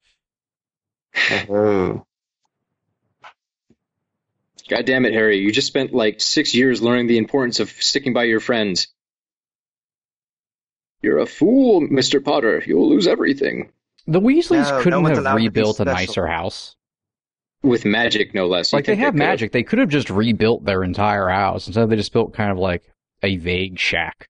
Oh. 1.49 2.05
God 4.69 4.85
damn 4.85 5.07
it, 5.07 5.15
Harry, 5.15 5.39
you 5.39 5.51
just 5.51 5.67
spent 5.67 5.95
like 5.95 6.21
six 6.21 6.55
years 6.55 6.83
learning 6.83 7.07
the 7.07 7.19
importance 7.19 7.59
of 7.61 7.71
sticking 7.71 8.13
by 8.13 8.25
your 8.25 8.41
friends. 8.41 8.89
You're 11.03 11.19
a 11.19 11.27
fool, 11.27 11.83
Mr. 11.83 12.23
Potter. 12.25 12.63
You'll 12.67 12.89
lose 12.89 13.07
everything. 13.07 13.71
The 14.07 14.21
Weasleys 14.21 14.69
No, 14.71 14.79
no 14.79 14.83
couldn't 14.83 15.03
one's 15.03 15.17
have 15.17 15.25
allowed 15.25 15.33
to 15.35 15.39
be 15.39 15.45
rebuilt 15.49 15.81
a 15.81 15.85
nicer 15.85 16.27
house. 16.27 16.75
With 17.63 17.85
magic, 17.85 18.35
no 18.35 18.47
less. 18.47 18.73
You 18.73 18.77
Like 18.79 18.87
they 18.87 18.97
have 18.97 19.09
could've? 19.15 19.19
magic. 19.19 19.53
They 19.53 19.63
could 19.63 19.79
have 19.81 19.89
just 19.89 20.11
rebuilt 20.11 20.65
their 20.65 20.83
entire 20.85 21.29
house. 21.29 21.67
Instead, 21.67 21.91
they 21.91 21.97
just 21.97 22.13
built 22.13 22.33
kind 22.35 22.51
of 22.51 22.59
like 22.59 22.83
a 23.23 23.37
vague 23.37 23.79
shack. 23.79 24.29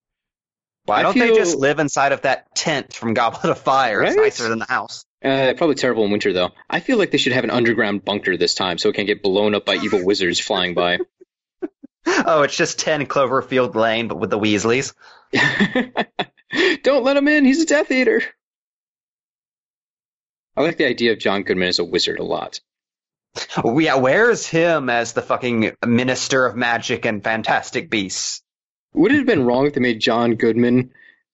Why 0.87 0.97
I 1.01 1.03
don't 1.03 1.17
they 1.19 1.29
just 1.35 1.57
live 1.57 1.79
inside 1.79 2.13
of 2.13 2.23
that 2.23 2.55
tent 2.55 2.95
from 2.95 3.13
Goblet 3.15 3.45
of 3.51 3.59
Fire? 3.59 4.03
It's 4.03 4.17
nicer 4.17 4.49
than 4.49 4.59
the 4.59 4.65
house. 4.65 5.05
Uh, 5.23 5.53
probably 5.57 5.75
terrible 5.75 6.05
in 6.07 6.11
winter, 6.11 6.33
though. 6.33 6.51
I 6.71 6.81
feel 6.81 6.97
like 6.97 7.11
they 7.11 7.19
should 7.19 7.33
have 7.35 7.45
an 7.45 7.51
underground 7.51 8.05
bunker 8.05 8.37
this 8.39 8.55
time 8.55 8.79
so 8.79 8.89
it 8.89 8.95
can't 8.95 9.07
get 9.07 9.23
blown 9.23 9.55
up 9.55 9.67
by 9.67 9.75
evil 9.77 10.03
wizards 10.05 10.41
flying 10.41 10.75
by. 10.75 10.99
Oh, 12.07 12.41
it's 12.43 12.57
just 12.57 12.79
10 12.79 13.05
Cloverfield 13.07 13.75
Lane, 13.75 14.09
but 14.09 14.19
with 14.19 14.31
the 14.31 14.39
Weasleys. 14.39 14.95
Don't 16.83 17.05
let 17.05 17.17
him 17.17 17.29
in. 17.29 17.45
He's 17.45 17.63
a 17.63 17.67
Death 17.67 17.91
Eater. 17.91 18.23
I 20.57 20.63
like 20.63 20.77
the 20.77 20.87
idea 20.87 21.13
of 21.13 21.19
John 21.19 21.43
Goodman 21.43 21.69
as 21.69 21.79
a 21.79 21.85
wizard 21.85 22.19
a 22.19 22.25
lot. 22.25 22.61
Oh, 23.63 23.79
yeah, 23.79 23.97
where's 23.97 24.47
him 24.47 24.91
as 24.91 25.13
the 25.13 25.23
fucking 25.23 25.73
minister 25.87 26.47
of 26.47 26.57
magic 26.57 27.05
and 27.05 27.23
fantastic 27.23 27.91
beasts? 27.91 28.43
Would 28.95 29.13
it 29.13 29.19
have 29.19 29.27
been 29.27 29.45
wrong 29.45 29.67
if 29.67 29.75
they 29.75 29.81
made 29.81 30.01
John 30.01 30.35
Goodman 30.35 30.91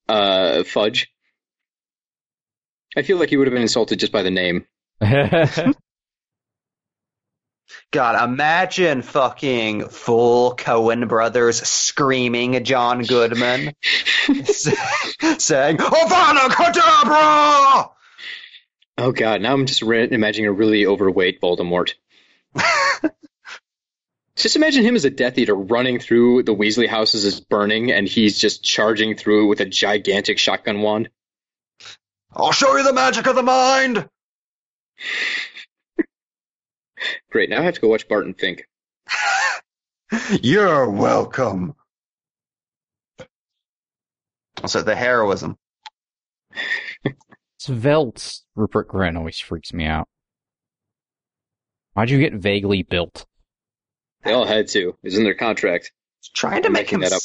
uh, 0.09 0.65
Fudge? 0.65 1.09
I 2.97 3.03
feel 3.03 3.17
like 3.17 3.31
he 3.31 3.37
would 3.37 3.47
have 3.47 3.55
been 3.55 3.63
insulted 3.63 3.99
just 3.99 4.13
by 4.13 4.23
the 4.23 4.31
name. 4.31 4.67
God, 7.95 8.29
imagine 8.29 9.03
fucking 9.03 9.89
full 9.89 10.57
Coen 10.57 11.07
brothers 11.07 11.63
screaming 11.63 12.57
at 12.57 12.65
John 12.65 13.05
Goodman, 13.05 13.73
saying, 15.39 15.77
Avada 15.77 16.49
Kedavra! 16.49 17.91
Oh 18.99 19.13
god, 19.13 19.43
now 19.43 19.53
I'm 19.53 19.67
just 19.67 19.83
re- 19.83 20.09
imagining 20.11 20.49
a 20.49 20.53
really 20.53 20.87
overweight 20.87 21.41
Voldemort. 21.41 21.95
just 24.35 24.57
imagine 24.57 24.85
him 24.85 24.97
as 24.97 25.05
a 25.05 25.11
Death 25.11 25.39
Eater 25.39 25.55
running 25.55 26.01
through 26.01 26.43
the 26.43 26.53
Weasley 26.53 26.89
houses 26.89 27.25
as 27.25 27.39
burning, 27.39 27.93
and 27.93 28.09
he's 28.09 28.41
just 28.41 28.65
charging 28.65 29.15
through 29.15 29.47
with 29.47 29.61
a 29.61 29.67
gigantic 29.67 30.39
shotgun 30.39 30.83
wand. 30.83 31.11
I'll 32.33 32.51
show 32.51 32.77
you 32.77 32.83
the 32.83 32.93
magic 32.93 33.29
of 33.29 33.37
the 33.37 33.45
mind! 33.45 34.09
Great, 37.35 37.51
now 37.51 37.59
I 37.59 37.65
have 37.65 37.75
to 37.75 37.81
go 37.81 37.89
watch 37.89 38.07
Barton 38.07 38.33
Fink. 38.33 38.63
You're 40.41 40.89
welcome. 40.89 41.75
So 44.67 44.83
the 44.83 44.95
heroism. 44.95 45.59
Svelte 47.59 48.43
Rupert 48.55 48.87
Grint 48.87 49.17
always 49.19 49.41
freaks 49.41 49.73
me 49.73 49.85
out. 49.85 50.07
Why'd 51.95 52.11
you 52.11 52.21
get 52.21 52.35
vaguely 52.35 52.85
built? 52.85 53.27
They 54.23 54.33
all 54.33 54.47
had 54.47 54.69
to. 54.69 54.97
It's 55.03 55.17
in 55.17 55.25
their 55.25 55.35
contract. 55.35 55.91
He's 56.21 56.31
trying 56.31 56.63
to 56.63 56.69
I'm 56.69 56.73
make 56.73 56.89
him. 56.89 57.01
that 57.01 57.15
up. 57.15 57.23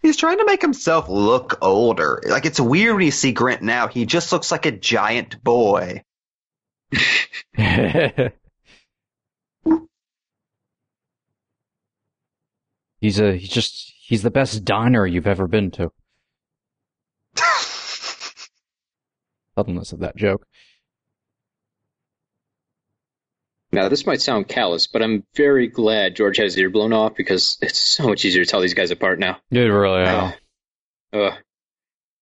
He's 0.00 0.16
trying 0.16 0.38
to 0.38 0.46
make 0.46 0.62
himself 0.62 1.08
look 1.08 1.58
older. 1.60 2.22
Like 2.24 2.46
it's 2.46 2.60
weird 2.60 2.94
when 2.94 3.04
you 3.04 3.10
see 3.10 3.34
Grint 3.34 3.62
now. 3.62 3.88
He 3.88 4.06
just 4.06 4.30
looks 4.30 4.52
like 4.52 4.66
a 4.66 4.70
giant 4.70 5.42
boy. 5.42 6.04
he's 13.00 13.18
a 13.18 13.36
he's 13.36 13.48
just 13.50 13.92
he's 14.00 14.22
the 14.22 14.30
best 14.30 14.64
diner 14.64 15.06
you've 15.06 15.26
ever 15.26 15.46
been 15.46 15.70
to. 15.72 15.90
Subtleness 19.56 19.92
of 19.92 20.00
that 20.00 20.16
joke. 20.16 20.46
Now, 23.72 23.88
this 23.88 24.04
might 24.04 24.20
sound 24.20 24.48
callous, 24.48 24.88
but 24.88 25.00
I'm 25.00 25.24
very 25.36 25.68
glad 25.68 26.16
George 26.16 26.38
has 26.38 26.54
his 26.54 26.58
ear 26.58 26.70
blown 26.70 26.92
off 26.92 27.14
because 27.14 27.56
it's 27.62 27.78
so 27.78 28.08
much 28.08 28.24
easier 28.24 28.44
to 28.44 28.50
tell 28.50 28.60
these 28.60 28.74
guys 28.74 28.90
apart 28.90 29.20
now. 29.20 29.38
Did 29.50 29.70
really? 29.70 30.02
Yeah. 30.04 30.32
Ugh. 31.12 31.32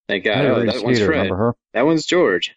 Thank 0.08 0.24
God. 0.24 0.44
Oh, 0.44 0.64
that 0.64 0.82
one's 0.82 1.00
Fred. 1.02 1.28
her? 1.28 1.54
That 1.74 1.84
one's 1.84 2.06
George. 2.06 2.54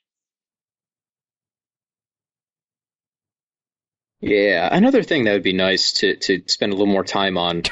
Yeah, 4.21 4.69
another 4.71 5.01
thing 5.01 5.23
that 5.23 5.33
would 5.33 5.43
be 5.43 5.53
nice 5.53 5.93
to, 5.93 6.15
to 6.15 6.43
spend 6.45 6.71
a 6.71 6.75
little 6.75 6.91
more 6.91 7.03
time 7.03 7.37
on. 7.37 7.63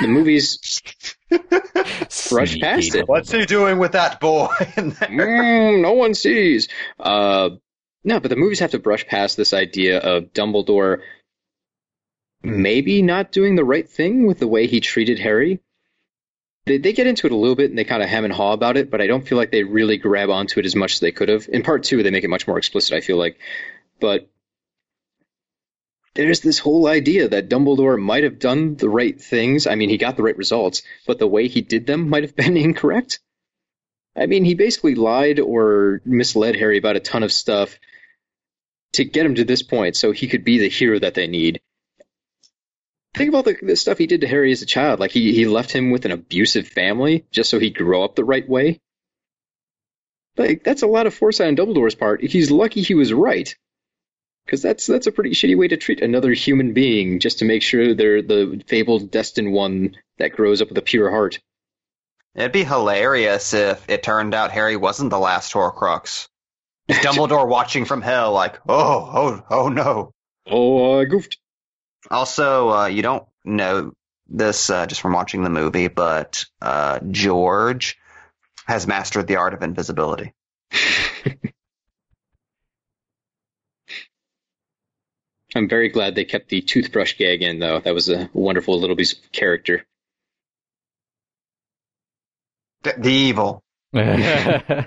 The 0.00 0.08
movies 0.08 0.82
brush 2.30 2.58
past 2.58 2.94
it. 2.94 3.06
What's 3.06 3.30
he 3.30 3.44
doing 3.44 3.78
with 3.78 3.92
that 3.92 4.18
boy 4.18 4.48
in 4.76 4.90
there? 4.90 5.08
Mm, 5.08 5.82
no 5.82 5.92
one 5.92 6.14
sees. 6.14 6.68
Uh, 6.98 7.50
no, 8.04 8.20
but 8.20 8.30
the 8.30 8.36
movies 8.36 8.60
have 8.60 8.70
to 8.70 8.78
brush 8.78 9.06
past 9.06 9.36
this 9.36 9.52
idea 9.52 9.98
of 9.98 10.32
Dumbledore 10.32 11.02
maybe 12.42 13.02
not 13.02 13.32
doing 13.32 13.56
the 13.56 13.64
right 13.64 13.88
thing 13.88 14.26
with 14.26 14.38
the 14.38 14.48
way 14.48 14.66
he 14.66 14.80
treated 14.80 15.18
Harry. 15.18 15.60
They, 16.66 16.78
they 16.78 16.92
get 16.92 17.06
into 17.06 17.26
it 17.26 17.32
a 17.32 17.36
little 17.36 17.56
bit 17.56 17.70
and 17.70 17.78
they 17.78 17.84
kind 17.84 18.02
of 18.02 18.08
hem 18.08 18.24
and 18.24 18.32
haw 18.32 18.52
about 18.52 18.76
it, 18.76 18.90
but 18.90 19.00
I 19.00 19.06
don't 19.06 19.26
feel 19.26 19.36
like 19.36 19.50
they 19.50 19.64
really 19.64 19.96
grab 19.96 20.30
onto 20.30 20.60
it 20.60 20.66
as 20.66 20.76
much 20.76 20.94
as 20.94 21.00
they 21.00 21.12
could 21.12 21.28
have. 21.28 21.48
In 21.48 21.62
part 21.62 21.84
two, 21.84 22.02
they 22.02 22.10
make 22.10 22.24
it 22.24 22.30
much 22.30 22.46
more 22.46 22.58
explicit, 22.58 22.96
I 22.96 23.00
feel 23.00 23.16
like. 23.16 23.38
But 24.00 24.30
there's 26.18 26.40
this 26.40 26.58
whole 26.58 26.88
idea 26.88 27.28
that 27.28 27.48
Dumbledore 27.48 27.96
might 27.96 28.24
have 28.24 28.40
done 28.40 28.74
the 28.74 28.88
right 28.88 29.18
things. 29.18 29.68
I 29.68 29.76
mean, 29.76 29.88
he 29.88 29.98
got 29.98 30.16
the 30.16 30.24
right 30.24 30.36
results, 30.36 30.82
but 31.06 31.20
the 31.20 31.28
way 31.28 31.46
he 31.46 31.60
did 31.60 31.86
them 31.86 32.08
might 32.08 32.24
have 32.24 32.34
been 32.34 32.56
incorrect. 32.68 33.20
I 34.16 34.26
mean, 34.26 34.44
he 34.44 34.54
basically 34.54 34.96
lied 34.96 35.38
or 35.38 36.02
misled 36.04 36.56
Harry 36.56 36.76
about 36.76 36.96
a 36.96 37.00
ton 37.00 37.22
of 37.22 37.30
stuff 37.30 37.78
to 38.94 39.04
get 39.04 39.26
him 39.26 39.36
to 39.36 39.44
this 39.44 39.62
point 39.62 39.94
so 39.94 40.10
he 40.10 40.26
could 40.26 40.42
be 40.42 40.58
the 40.58 40.68
hero 40.68 40.98
that 40.98 41.14
they 41.14 41.28
need. 41.28 41.60
Think 43.14 43.28
about 43.28 43.44
the, 43.44 43.56
the 43.62 43.76
stuff 43.76 43.98
he 43.98 44.08
did 44.08 44.22
to 44.22 44.26
Harry 44.28 44.50
as 44.50 44.62
a 44.62 44.66
child. 44.66 44.98
Like, 44.98 45.12
he, 45.12 45.32
he 45.32 45.46
left 45.46 45.70
him 45.70 45.92
with 45.92 46.04
an 46.04 46.10
abusive 46.10 46.66
family 46.66 47.26
just 47.30 47.48
so 47.48 47.60
he'd 47.60 47.78
grow 47.78 48.02
up 48.02 48.16
the 48.16 48.24
right 48.24 48.48
way. 48.48 48.80
Like, 50.36 50.64
that's 50.64 50.82
a 50.82 50.88
lot 50.88 51.06
of 51.06 51.14
foresight 51.14 51.46
on 51.46 51.56
Dumbledore's 51.56 51.94
part. 51.94 52.22
He's 52.22 52.50
lucky 52.50 52.82
he 52.82 52.94
was 52.94 53.12
right. 53.12 53.54
Because 54.48 54.62
that's, 54.62 54.86
that's 54.86 55.06
a 55.06 55.12
pretty 55.12 55.32
shitty 55.32 55.58
way 55.58 55.68
to 55.68 55.76
treat 55.76 56.00
another 56.00 56.32
human 56.32 56.72
being 56.72 57.20
just 57.20 57.40
to 57.40 57.44
make 57.44 57.62
sure 57.62 57.92
they're 57.92 58.22
the 58.22 58.62
fabled, 58.66 59.10
destined 59.10 59.52
one 59.52 59.94
that 60.16 60.32
grows 60.32 60.62
up 60.62 60.70
with 60.70 60.78
a 60.78 60.82
pure 60.82 61.10
heart. 61.10 61.38
It'd 62.34 62.52
be 62.52 62.64
hilarious 62.64 63.52
if 63.52 63.84
it 63.90 64.02
turned 64.02 64.32
out 64.32 64.50
Harry 64.50 64.78
wasn't 64.78 65.10
the 65.10 65.18
last 65.18 65.52
Horcrux. 65.52 66.28
Just 66.88 67.02
Dumbledore 67.02 67.46
watching 67.50 67.84
from 67.84 68.00
hell, 68.00 68.32
like, 68.32 68.58
oh, 68.66 69.10
oh, 69.12 69.44
oh 69.50 69.68
no. 69.68 70.12
Oh, 70.46 70.98
I 70.98 71.04
goofed. 71.04 71.36
Also, 72.10 72.70
uh, 72.70 72.86
you 72.86 73.02
don't 73.02 73.28
know 73.44 73.92
this 74.30 74.70
uh, 74.70 74.86
just 74.86 75.02
from 75.02 75.12
watching 75.12 75.42
the 75.42 75.50
movie, 75.50 75.88
but 75.88 76.46
uh, 76.62 77.00
George 77.10 77.98
has 78.66 78.86
mastered 78.86 79.26
the 79.26 79.36
art 79.36 79.52
of 79.52 79.62
invisibility. 79.62 80.32
I'm 85.54 85.68
very 85.68 85.88
glad 85.88 86.14
they 86.14 86.24
kept 86.24 86.48
the 86.48 86.60
toothbrush 86.60 87.16
gag 87.16 87.42
in, 87.42 87.58
though. 87.58 87.80
That 87.80 87.94
was 87.94 88.08
a 88.08 88.28
wonderful 88.32 88.78
little 88.78 88.96
piece 88.96 89.14
of 89.14 89.32
character. 89.32 89.86
The, 92.82 92.94
the 92.98 93.10
evil. 93.10 93.62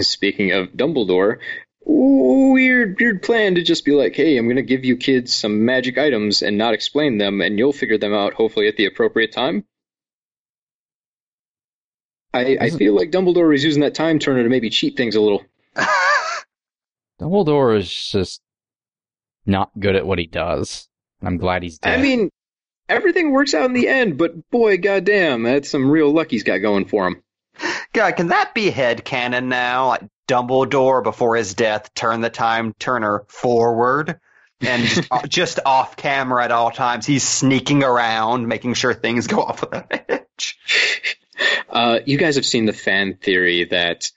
Speaking 0.00 0.52
of 0.52 0.68
Dumbledore, 0.68 1.38
weird, 1.84 2.96
weird 2.98 3.22
plan 3.22 3.54
to 3.54 3.62
just 3.62 3.84
be 3.84 3.92
like, 3.92 4.16
hey, 4.16 4.36
I'm 4.36 4.46
going 4.46 4.56
to 4.56 4.62
give 4.62 4.84
you 4.84 4.96
kids 4.96 5.32
some 5.34 5.64
magic 5.64 5.96
items 5.98 6.42
and 6.42 6.58
not 6.58 6.74
explain 6.74 7.18
them, 7.18 7.40
and 7.40 7.58
you'll 7.58 7.72
figure 7.72 7.98
them 7.98 8.14
out 8.14 8.34
hopefully 8.34 8.68
at 8.68 8.76
the 8.76 8.86
appropriate 8.86 9.32
time. 9.32 9.64
I, 12.32 12.58
I 12.60 12.70
feel 12.70 12.94
like 12.94 13.10
Dumbledore 13.10 13.54
is 13.54 13.64
using 13.64 13.82
that 13.82 13.94
time 13.94 14.20
turner 14.20 14.44
to 14.44 14.48
maybe 14.48 14.70
cheat 14.70 14.96
things 14.96 15.16
a 15.16 15.20
little. 15.20 15.44
Dumbledore 17.20 17.78
is 17.78 17.92
just 17.92 18.40
not 19.46 19.70
good 19.78 19.96
at 19.96 20.06
what 20.06 20.18
he 20.18 20.26
does. 20.26 20.88
I'm 21.22 21.36
glad 21.36 21.62
he's 21.62 21.78
dead. 21.78 21.98
I 21.98 22.02
mean, 22.02 22.30
everything 22.88 23.32
works 23.32 23.54
out 23.54 23.66
in 23.66 23.72
the 23.72 23.88
end, 23.88 24.16
but 24.18 24.50
boy, 24.50 24.78
goddamn, 24.78 25.42
that's 25.42 25.70
some 25.70 25.90
real 25.90 26.10
luck 26.10 26.30
he's 26.30 26.44
got 26.44 26.58
going 26.58 26.86
for 26.86 27.06
him. 27.06 27.22
God, 27.92 28.16
can 28.16 28.28
that 28.28 28.54
be 28.54 28.70
headcanon 28.70 29.46
now? 29.46 29.88
Like 29.88 30.02
Dumbledore 30.28 31.02
before 31.02 31.36
his 31.36 31.54
death 31.54 31.92
turned 31.94 32.22
the 32.22 32.30
time 32.30 32.74
turner 32.78 33.24
forward 33.28 34.20
and 34.60 34.82
just, 34.82 35.08
just 35.28 35.60
off 35.66 35.96
camera 35.96 36.44
at 36.44 36.52
all 36.52 36.70
times. 36.70 37.06
He's 37.06 37.26
sneaking 37.26 37.82
around, 37.82 38.46
making 38.46 38.74
sure 38.74 38.94
things 38.94 39.26
go 39.26 39.42
off 39.44 39.62
with 39.62 39.72
a 39.74 40.04
hitch. 40.08 40.56
Uh, 41.68 42.00
you 42.06 42.18
guys 42.18 42.36
have 42.36 42.46
seen 42.46 42.66
the 42.66 42.72
fan 42.72 43.16
theory 43.16 43.64
that, 43.64 44.10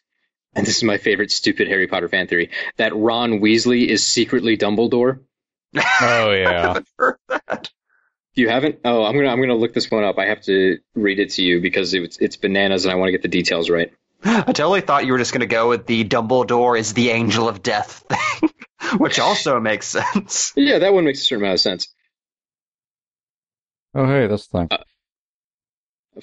and 0.55 0.65
this 0.65 0.77
is 0.77 0.83
my 0.83 0.97
favorite 0.97 1.31
stupid 1.31 1.67
Harry 1.67 1.87
Potter 1.87 2.09
fan 2.09 2.27
theory, 2.27 2.49
that 2.77 2.95
Ron 2.95 3.39
Weasley 3.39 3.87
is 3.87 4.05
secretly 4.05 4.57
Dumbledore. 4.57 5.19
oh 5.75 6.31
yeah. 6.31 6.79
Heard 6.97 7.17
that. 7.29 7.69
You 8.35 8.49
haven't? 8.49 8.79
Oh, 8.83 9.03
I'm 9.03 9.15
gonna 9.15 9.29
I'm 9.29 9.39
gonna 9.39 9.55
look 9.55 9.73
this 9.73 9.91
one 9.91 10.03
up. 10.03 10.17
I 10.17 10.25
have 10.25 10.41
to 10.43 10.79
read 10.95 11.19
it 11.19 11.31
to 11.31 11.43
you 11.43 11.61
because 11.61 11.93
it's 11.93 12.17
it's 12.17 12.35
bananas, 12.35 12.85
and 12.85 12.91
I 12.91 12.95
want 12.95 13.09
to 13.09 13.11
get 13.11 13.21
the 13.21 13.27
details 13.27 13.69
right. 13.69 13.91
I 14.23 14.41
totally 14.53 14.81
thought 14.81 15.05
you 15.05 15.11
were 15.11 15.19
just 15.19 15.33
going 15.33 15.41
to 15.41 15.45
go 15.45 15.69
with 15.69 15.85
the 15.85 16.03
Dumbledore 16.03 16.79
is 16.79 16.93
the 16.93 17.09
angel 17.09 17.47
of 17.47 17.61
death 17.61 18.05
thing, 18.39 18.49
which 18.97 19.19
also 19.19 19.59
makes 19.59 19.87
sense. 19.87 20.53
Yeah, 20.55 20.79
that 20.79 20.93
one 20.93 21.05
makes 21.05 21.21
a 21.21 21.25
certain 21.25 21.43
amount 21.43 21.55
of 21.55 21.61
sense. 21.61 21.87
Oh 23.93 24.05
hey, 24.07 24.25
this 24.25 24.47
thing. 24.47 24.67
Uh, 24.71 24.77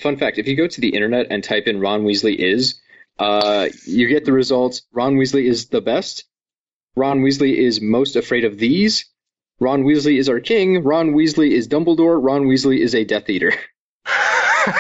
fun 0.01 0.16
fact: 0.16 0.39
If 0.39 0.49
you 0.49 0.57
go 0.57 0.66
to 0.66 0.81
the 0.81 0.89
internet 0.89 1.26
and 1.31 1.45
type 1.45 1.68
in 1.68 1.81
Ron 1.81 2.05
Weasley 2.05 2.35
is, 2.37 2.81
uh, 3.21 3.68
you 3.87 4.09
get 4.09 4.25
the 4.25 4.33
results. 4.33 4.83
Ron 4.93 5.16
Weasley 5.16 5.45
is 5.45 5.68
the 5.68 5.81
best. 5.81 6.25
Ron 6.97 7.21
Weasley 7.21 7.57
is 7.57 7.81
most 7.81 8.16
afraid 8.16 8.45
of 8.45 8.59
these. 8.59 9.07
Ron 9.61 9.85
Weasley 9.85 10.18
is 10.18 10.29
our 10.29 10.41
king. 10.41 10.83
Ron 10.83 11.12
Weasley 11.12 11.53
is 11.53 11.68
Dumbledore. 11.68 12.18
Ron 12.21 12.47
Weasley 12.47 12.79
is 12.81 12.95
a 12.95 13.05
Death 13.05 13.29
Eater. 13.29 13.53
Ron 14.07 14.73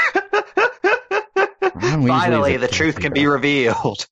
Weasley 2.02 2.04
is 2.04 2.08
Finally, 2.08 2.56
the 2.56 2.68
truth 2.68 2.94
Death 2.96 3.02
can 3.02 3.12
be 3.12 3.26
revealed. 3.26 4.06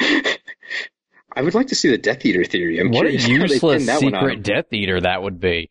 I 0.00 1.42
would 1.42 1.54
like 1.54 1.68
to 1.68 1.74
see 1.74 1.88
the 1.90 1.98
Death 1.98 2.24
Eater 2.26 2.44
theory. 2.44 2.78
I'm 2.78 2.90
what 2.90 3.06
a 3.06 3.10
curious 3.10 3.24
how 3.24 3.30
useless 3.32 3.86
that 3.86 4.00
secret 4.00 4.32
him, 4.34 4.42
Death 4.42 4.72
Eater 4.72 5.00
that 5.00 5.22
would 5.22 5.40
be. 5.40 5.70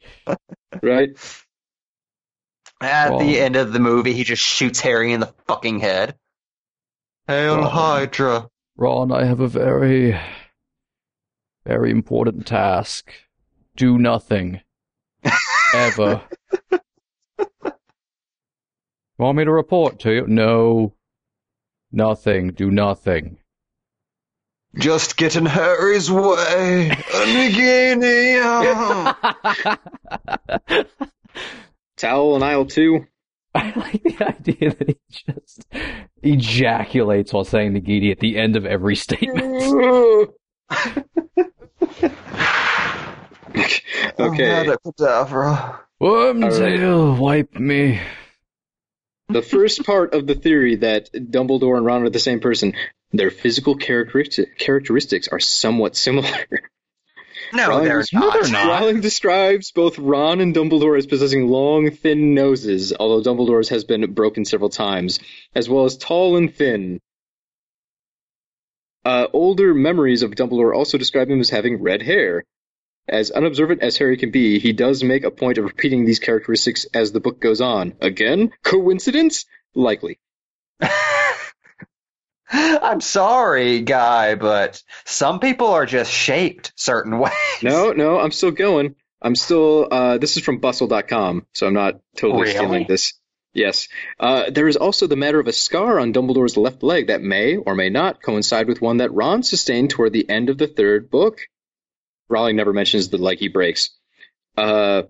right? 0.81 1.09
At 2.81 3.11
Well- 3.11 3.19
the 3.19 3.39
end 3.39 3.55
of 3.55 3.73
the 3.73 3.79
movie, 3.79 4.13
he 4.13 4.23
just 4.23 4.41
shoots 4.41 4.79
Harry 4.81 5.13
in 5.13 5.19
the 5.19 5.33
fucking 5.47 5.79
head. 5.79 6.15
Hail 7.27 7.57
Well- 7.59 7.69
Hydra. 7.69 8.49
Ron, 8.77 9.11
I 9.11 9.25
have 9.25 9.39
a 9.39 9.47
very, 9.47 10.19
very 11.65 11.89
important 11.91 12.45
task. 12.45 13.11
Do 13.75 13.97
nothing. 13.97 14.61
Ever. 15.73 16.21
Want 19.17 19.37
me 19.37 19.45
to 19.45 19.51
report 19.51 19.99
to 20.01 20.11
you? 20.13 20.27
No. 20.27 20.93
Nothing. 21.91 22.51
Do 22.51 22.69
nothing. 22.69 23.37
Just 24.77 25.17
get 25.17 25.35
in 25.35 25.47
Harry's 25.47 26.11
way. 26.11 26.91
Nagini. 26.91 28.37
Towel 31.97 32.35
and 32.35 32.43
aisle 32.43 32.65
two. 32.65 33.07
I 33.57 33.73
like 33.75 34.03
the 34.03 34.27
idea 34.27 34.73
that 34.75 34.87
he 34.87 34.97
just 35.09 35.65
ejaculates 36.21 37.33
while 37.33 37.43
saying 37.43 37.73
Nagini 37.73 38.11
at 38.11 38.19
the 38.19 38.37
end 38.37 38.55
of 38.55 38.65
every 38.65 38.95
statement. 38.95 39.63
okay. 44.19 44.65
Cadabra. 44.85 45.79
Wormtail, 46.01 47.17
wipe 47.17 47.55
me. 47.55 47.99
the 49.29 49.41
first 49.41 49.83
part 49.85 50.13
of 50.13 50.27
the 50.27 50.35
theory 50.35 50.75
that 50.77 51.11
Dumbledore 51.11 51.77
and 51.77 51.85
Ron 51.85 52.03
are 52.03 52.09
the 52.09 52.19
same 52.19 52.39
person, 52.39 52.73
their 53.11 53.31
physical 53.31 53.75
characteristics 53.75 55.27
are 55.27 55.39
somewhat 55.39 55.95
similar. 55.95 56.45
No, 57.53 57.69
Rowling, 57.69 57.85
they're 57.85 58.03
not. 58.13 58.33
they're 58.33 58.51
not. 58.51 58.67
Rowling 58.67 59.01
describes 59.01 59.71
both 59.71 59.97
Ron 59.97 60.41
and 60.41 60.55
Dumbledore 60.55 60.97
as 60.97 61.07
possessing 61.07 61.47
long, 61.47 61.91
thin 61.91 62.33
noses, 62.33 62.93
although 62.99 63.29
Dumbledore's 63.29 63.69
has 63.69 63.83
been 63.83 64.13
broken 64.13 64.45
several 64.45 64.69
times, 64.69 65.19
as 65.55 65.69
well 65.69 65.85
as 65.85 65.97
tall 65.97 66.37
and 66.37 66.53
thin. 66.53 66.99
Uh, 69.05 69.27
older 69.31 69.73
memories 69.73 70.21
of 70.23 70.31
Dumbledore 70.31 70.75
also 70.75 70.97
describe 70.97 71.29
him 71.29 71.39
as 71.39 71.49
having 71.49 71.81
red 71.81 72.01
hair. 72.01 72.43
As 73.07 73.31
unobservant 73.31 73.81
as 73.81 73.95
Harry 73.97 74.17
can 74.17 74.31
be, 74.31 74.59
he 74.59 74.73
does 74.73 75.01
make 75.01 75.23
a 75.23 75.31
point 75.31 75.57
of 75.57 75.63
repeating 75.63 76.03
these 76.03 76.19
characteristics 76.19 76.85
as 76.93 77.13
the 77.13 77.21
book 77.21 77.39
goes 77.39 77.61
on. 77.61 77.93
Again, 78.01 78.51
coincidence? 78.63 79.45
Likely. 79.73 80.19
I'm 82.51 83.01
sorry, 83.01 83.81
guy, 83.81 84.35
but 84.35 84.81
some 85.05 85.39
people 85.39 85.67
are 85.67 85.85
just 85.85 86.11
shaped 86.11 86.71
certain 86.75 87.19
ways. 87.19 87.33
No, 87.61 87.91
no, 87.91 88.19
I'm 88.19 88.31
still 88.31 88.51
going. 88.51 88.95
I'm 89.21 89.35
still. 89.35 89.87
Uh, 89.91 90.17
this 90.17 90.37
is 90.37 90.43
from 90.43 90.59
Bustle.com, 90.59 91.45
so 91.53 91.67
I'm 91.67 91.73
not 91.73 91.99
totally 92.15 92.43
Really? 92.43 92.53
stealing 92.55 92.85
this. 92.87 93.13
Yes. 93.53 93.87
Uh, 94.19 94.51
there 94.51 94.67
is 94.67 94.75
also 94.77 95.07
the 95.07 95.15
matter 95.15 95.39
of 95.39 95.47
a 95.47 95.53
scar 95.53 95.99
on 95.99 96.13
Dumbledore's 96.13 96.57
left 96.57 96.83
leg 96.83 97.07
that 97.07 97.23
may 97.23 97.55
or 97.57 97.73
may 97.73 97.89
not 97.89 98.21
coincide 98.21 98.67
with 98.67 98.81
one 98.81 98.97
that 98.97 99.11
Ron 99.13 99.41
sustained 99.41 99.89
toward 99.89 100.13
the 100.13 100.29
end 100.29 100.49
of 100.49 100.59
the 100.59 100.67
third 100.67 101.09
book. 101.09 101.39
Rowling 102.29 102.55
never 102.55 102.71
mentions 102.73 103.09
the 103.09 103.17
leg 103.17 103.39
he 103.39 103.47
breaks. 103.47 103.89
Uh, 104.55 105.03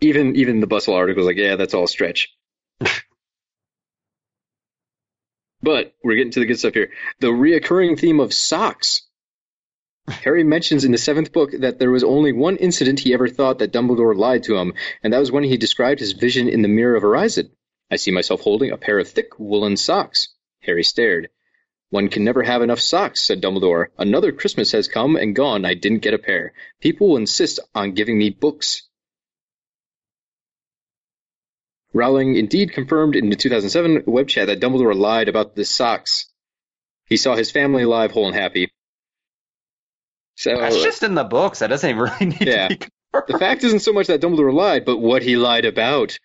even 0.00 0.36
even 0.36 0.60
the 0.60 0.66
Bustle 0.66 0.94
article 0.94 1.22
is 1.22 1.26
like, 1.26 1.36
yeah, 1.36 1.56
that's 1.56 1.74
all 1.74 1.86
stretch. 1.86 2.32
but 5.64 5.94
we're 6.04 6.16
getting 6.16 6.32
to 6.32 6.40
the 6.40 6.46
good 6.46 6.58
stuff 6.58 6.74
here. 6.74 6.90
The 7.20 7.28
reoccurring 7.28 7.98
theme 7.98 8.20
of 8.20 8.34
socks. 8.34 9.02
Harry 10.06 10.44
mentions 10.44 10.84
in 10.84 10.92
the 10.92 10.98
seventh 10.98 11.32
book 11.32 11.50
that 11.60 11.78
there 11.78 11.90
was 11.90 12.04
only 12.04 12.32
one 12.32 12.56
incident 12.58 13.00
he 13.00 13.14
ever 13.14 13.26
thought 13.26 13.58
that 13.58 13.72
Dumbledore 13.72 14.14
lied 14.14 14.42
to 14.44 14.56
him, 14.56 14.74
and 15.02 15.12
that 15.12 15.18
was 15.18 15.32
when 15.32 15.44
he 15.44 15.56
described 15.56 16.00
his 16.00 16.12
vision 16.12 16.48
in 16.48 16.60
the 16.60 16.68
Mirror 16.68 16.96
of 16.96 17.02
Erised. 17.02 17.48
I 17.90 17.96
see 17.96 18.10
myself 18.10 18.42
holding 18.42 18.70
a 18.70 18.76
pair 18.76 18.98
of 18.98 19.08
thick 19.08 19.38
woolen 19.38 19.78
socks. 19.78 20.28
Harry 20.60 20.84
stared. 20.84 21.30
One 21.88 22.08
can 22.08 22.24
never 22.24 22.42
have 22.42 22.60
enough 22.60 22.80
socks, 22.80 23.22
said 23.22 23.40
Dumbledore. 23.40 23.86
Another 23.96 24.32
Christmas 24.32 24.72
has 24.72 24.88
come 24.88 25.16
and 25.16 25.34
gone. 25.34 25.64
I 25.64 25.74
didn't 25.74 26.02
get 26.02 26.12
a 26.12 26.18
pair. 26.18 26.52
People 26.80 27.08
will 27.08 27.16
insist 27.16 27.60
on 27.74 27.92
giving 27.92 28.18
me 28.18 28.30
books. 28.30 28.82
Rowling 31.94 32.34
indeed 32.36 32.72
confirmed 32.72 33.14
in 33.16 33.30
the 33.30 33.36
2007 33.36 34.02
web 34.06 34.28
chat 34.28 34.48
that 34.48 34.60
Dumbledore 34.60 34.94
lied 34.96 35.28
about 35.28 35.54
the 35.54 35.64
socks. 35.64 36.26
He 37.06 37.16
saw 37.16 37.36
his 37.36 37.50
family 37.50 37.84
alive, 37.84 38.10
whole 38.10 38.26
and 38.26 38.34
happy. 38.36 38.70
So 40.36 40.56
That's 40.58 40.82
just 40.82 41.02
in 41.02 41.14
the 41.14 41.24
books. 41.24 41.60
That 41.60 41.68
doesn't 41.68 41.88
even 41.88 42.02
really 42.02 42.26
need 42.26 42.46
Yeah. 42.48 42.68
to 42.68 42.76
be 42.76 42.86
Confirmed. 43.12 43.28
the 43.28 43.38
fact 43.38 43.64
isn't 43.64 43.80
so 43.80 43.92
much 43.92 44.08
that 44.08 44.20
Dumbledore 44.20 44.52
lied, 44.52 44.84
but 44.84 44.98
what 44.98 45.22
he 45.22 45.36
lied 45.36 45.64
about. 45.64 46.18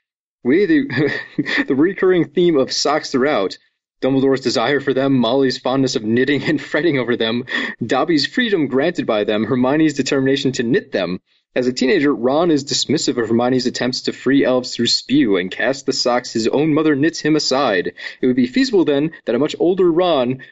We 0.43 0.65
the 0.65 1.13
the 1.67 1.75
recurring 1.75 2.29
theme 2.29 2.57
of 2.57 2.71
socks 2.71 3.11
throughout. 3.11 3.57
Dumbledore's 4.01 4.39
desire 4.39 4.79
for 4.79 4.93
them, 4.93 5.19
Molly's 5.19 5.57
fondness 5.57 5.97
of 5.97 6.03
knitting 6.03 6.41
and 6.45 6.59
fretting 6.61 6.97
over 6.97 7.17
them, 7.17 7.43
Dobby's 7.85 8.25
freedom 8.25 8.67
granted 8.67 9.05
by 9.05 9.25
them, 9.25 9.43
Hermione's 9.43 9.93
determination 9.93 10.53
to 10.53 10.63
knit 10.63 10.93
them. 10.93 11.19
As 11.55 11.67
a 11.67 11.73
teenager, 11.73 12.13
Ron 12.13 12.51
is 12.51 12.63
dismissive 12.63 13.17
of 13.17 13.29
Hermione's 13.29 13.65
attempts 13.65 14.01
to 14.01 14.13
free 14.13 14.45
elves 14.45 14.75
through 14.75 14.87
spew 14.87 15.37
and 15.37 15.49
cast 15.49 15.85
the 15.85 15.93
socks 15.93 16.31
his 16.31 16.47
own 16.47 16.73
mother 16.73 16.95
knits 16.95 17.19
him 17.19 17.35
aside. 17.35 17.93
It 18.21 18.27
would 18.27 18.35
be 18.35 18.47
feasible 18.47 18.85
then 18.85 19.11
that 19.25 19.35
a 19.35 19.39
much 19.39 19.55
older 19.59 19.91
Ron, 19.91 20.43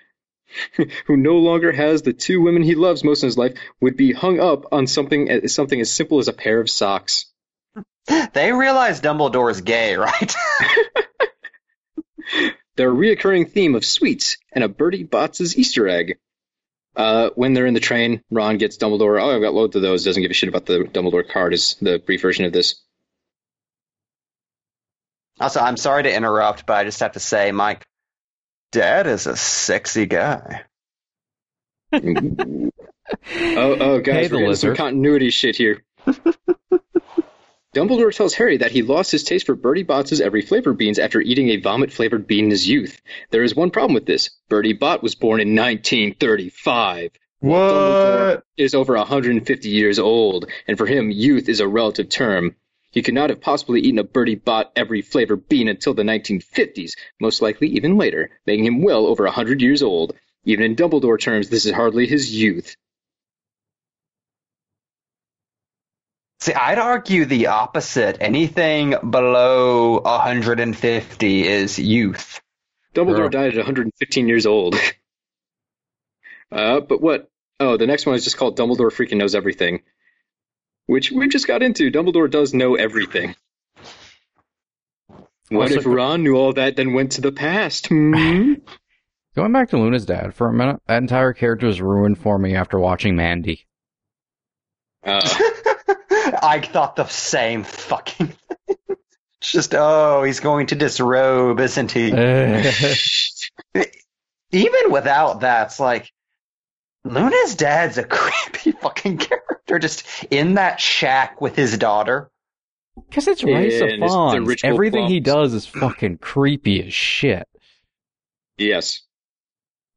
who 1.05 1.17
no 1.17 1.37
longer 1.37 1.71
has 1.71 2.01
the 2.01 2.13
two 2.13 2.41
women 2.41 2.63
he 2.63 2.75
loves 2.75 3.03
most 3.03 3.23
in 3.23 3.27
his 3.27 3.37
life, 3.37 3.57
would 3.79 3.95
be 3.95 4.11
hung 4.11 4.39
up 4.39 4.65
on 4.71 4.87
something 4.87 5.47
something 5.47 5.79
as 5.79 5.93
simple 5.93 6.19
as 6.19 6.27
a 6.27 6.33
pair 6.33 6.59
of 6.59 6.69
socks. 6.69 7.25
They 8.33 8.51
realize 8.53 9.01
Dumbledore's 9.01 9.61
gay, 9.61 9.95
right? 9.95 10.35
Their 12.75 12.91
reoccurring 12.91 13.51
theme 13.51 13.75
of 13.75 13.85
sweets 13.85 14.37
and 14.51 14.63
a 14.63 14.69
Bertie 14.69 15.03
Bott's 15.03 15.57
Easter 15.57 15.87
egg. 15.87 16.17
Uh, 16.97 17.29
when 17.35 17.53
they're 17.53 17.67
in 17.67 17.75
the 17.75 17.79
train, 17.79 18.23
Ron 18.31 18.57
gets 18.57 18.77
Dumbledore. 18.77 19.21
Oh, 19.21 19.35
I've 19.35 19.41
got 19.41 19.53
loads 19.53 19.75
of 19.75 19.83
those. 19.83 20.03
Doesn't 20.03 20.21
give 20.21 20.31
a 20.31 20.33
shit 20.33 20.49
about 20.49 20.65
the 20.65 20.79
Dumbledore 20.79 21.29
card. 21.29 21.53
Is 21.53 21.75
the 21.79 21.99
brief 21.99 22.23
version 22.23 22.45
of 22.45 22.51
this. 22.53 22.81
also, 25.39 25.59
I'm 25.59 25.77
sorry 25.77 26.03
to 26.03 26.13
interrupt, 26.13 26.65
but 26.65 26.73
I 26.77 26.83
just 26.85 26.99
have 27.01 27.11
to 27.11 27.19
say, 27.19 27.51
Mike, 27.51 27.85
Dad 28.71 29.05
is 29.05 29.27
a 29.27 29.37
sexy 29.37 30.07
guy. 30.07 30.63
Oh, 33.31 33.77
oh, 33.79 34.01
guys, 34.01 34.27
Hey, 34.27 34.33
we're 34.33 34.39
getting 34.39 34.55
some 34.55 34.75
continuity 34.75 35.29
shit 35.29 35.55
here. 35.55 35.81
Dumbledore 37.77 38.11
tells 38.11 38.33
Harry 38.33 38.57
that 38.57 38.71
he 38.71 38.81
lost 38.81 39.11
his 39.11 39.23
taste 39.23 39.45
for 39.45 39.53
Bertie 39.53 39.83
Bott's 39.83 40.19
every 40.19 40.41
flavor 40.41 40.73
beans 40.73 40.97
after 40.97 41.21
eating 41.21 41.49
a 41.49 41.57
vomit-flavored 41.57 42.25
bean 42.25 42.45
in 42.45 42.49
his 42.49 42.67
youth. 42.67 42.99
There 43.29 43.43
is 43.43 43.55
one 43.55 43.69
problem 43.69 43.93
with 43.93 44.07
this. 44.07 44.31
Bertie 44.49 44.73
Bott 44.73 45.03
was 45.03 45.13
born 45.13 45.39
in 45.39 45.49
1935. 45.49 47.11
What? 47.39 47.55
Dumbledore 47.59 48.41
is 48.57 48.73
over 48.73 48.95
150 48.95 49.69
years 49.69 49.99
old, 49.99 50.49
and 50.67 50.75
for 50.75 50.87
him, 50.87 51.11
youth 51.11 51.47
is 51.49 51.59
a 51.59 51.67
relative 51.67 52.09
term. 52.09 52.55
He 52.89 53.03
could 53.03 53.13
not 53.13 53.29
have 53.29 53.41
possibly 53.41 53.81
eaten 53.81 53.99
a 53.99 54.03
Bertie 54.03 54.33
Bott 54.33 54.71
every 54.75 55.03
flavor 55.03 55.35
bean 55.35 55.67
until 55.67 55.93
the 55.93 56.01
1950s, 56.01 56.93
most 57.21 57.43
likely 57.43 57.67
even 57.67 57.95
later, 57.95 58.31
making 58.47 58.65
him 58.65 58.81
well 58.81 59.05
over 59.05 59.25
100 59.25 59.61
years 59.61 59.83
old. 59.83 60.15
Even 60.45 60.65
in 60.65 60.75
Dumbledore 60.75 61.21
terms, 61.21 61.49
this 61.49 61.67
is 61.67 61.73
hardly 61.73 62.07
his 62.07 62.35
youth. 62.35 62.75
See, 66.39 66.53
I'd 66.53 66.77
argue 66.77 67.25
the 67.25 67.47
opposite. 67.47 68.17
Anything 68.21 68.91
below 69.09 69.99
150 70.01 71.47
is 71.47 71.79
youth. 71.79 72.39
Dumbledore 72.93 73.15
Sure. 73.17 73.29
died 73.29 73.51
at 73.53 73.57
115 73.57 74.27
years 74.27 74.45
old. 74.45 74.75
uh, 76.51 76.79
but 76.81 77.01
what? 77.01 77.29
Oh, 77.59 77.77
the 77.77 77.87
next 77.87 78.05
one 78.05 78.15
is 78.15 78.23
just 78.23 78.37
called 78.37 78.57
Dumbledore 78.57 78.91
freaking 78.91 79.17
knows 79.17 79.33
everything, 79.33 79.81
which 80.85 81.11
we 81.11 81.27
just 81.27 81.47
got 81.47 81.63
into. 81.63 81.89
Dumbledore 81.91 82.29
does 82.29 82.53
know 82.53 82.75
everything. 82.75 83.35
What 85.49 85.71
Also- 85.71 85.79
if 85.79 85.85
Ron 85.85 86.23
knew 86.23 86.35
all 86.35 86.53
that, 86.53 86.75
then 86.75 86.93
went 86.93 87.13
to 87.13 87.21
the 87.21 87.31
past? 87.31 87.87
Hmm? 87.87 88.53
Going 89.35 89.51
back 89.53 89.69
to 89.69 89.77
Luna's 89.77 90.05
dad 90.05 90.33
for 90.33 90.47
a 90.49 90.53
minute, 90.53 90.81
that 90.87 90.97
entire 90.97 91.31
character 91.33 91.67
was 91.67 91.79
ruined 91.79 92.17
for 92.17 92.39
me 92.39 92.55
after 92.55 92.79
watching 92.79 93.15
Mandy. 93.15 93.67
Uh, 95.03 95.21
I 96.43 96.59
thought 96.61 96.95
the 96.95 97.05
same 97.07 97.63
fucking 97.63 98.27
thing. 98.27 98.77
It's 99.41 99.51
just, 99.51 99.73
oh, 99.75 100.23
he's 100.23 100.39
going 100.39 100.67
to 100.67 100.75
disrobe, 100.75 101.59
isn't 101.59 101.91
he? 101.91 102.07
Even 104.51 104.91
without 104.91 105.41
that, 105.41 105.67
it's 105.67 105.79
like, 105.79 106.11
Luna's 107.03 107.55
dad's 107.55 107.97
a 107.97 108.03
creepy 108.03 108.71
fucking 108.71 109.17
character, 109.17 109.79
just 109.79 110.05
in 110.31 110.55
that 110.55 110.79
shack 110.79 111.39
with 111.41 111.55
his 111.55 111.77
daughter. 111.77 112.29
Because 113.09 113.27
it's 113.27 113.43
Yeah, 113.43 113.55
Race 113.57 113.81
of 113.81 113.89
and 113.89 114.03
it's 114.03 114.13
the 114.13 114.17
Fawns. 114.17 114.47
ritual 114.47 114.73
Everything 114.73 115.07
he 115.07 115.19
does 115.19 115.53
is 115.53 115.67
fucking 115.67 116.17
creepy 116.17 116.85
as 116.87 116.93
shit. 116.93 117.47
yes. 118.57 119.01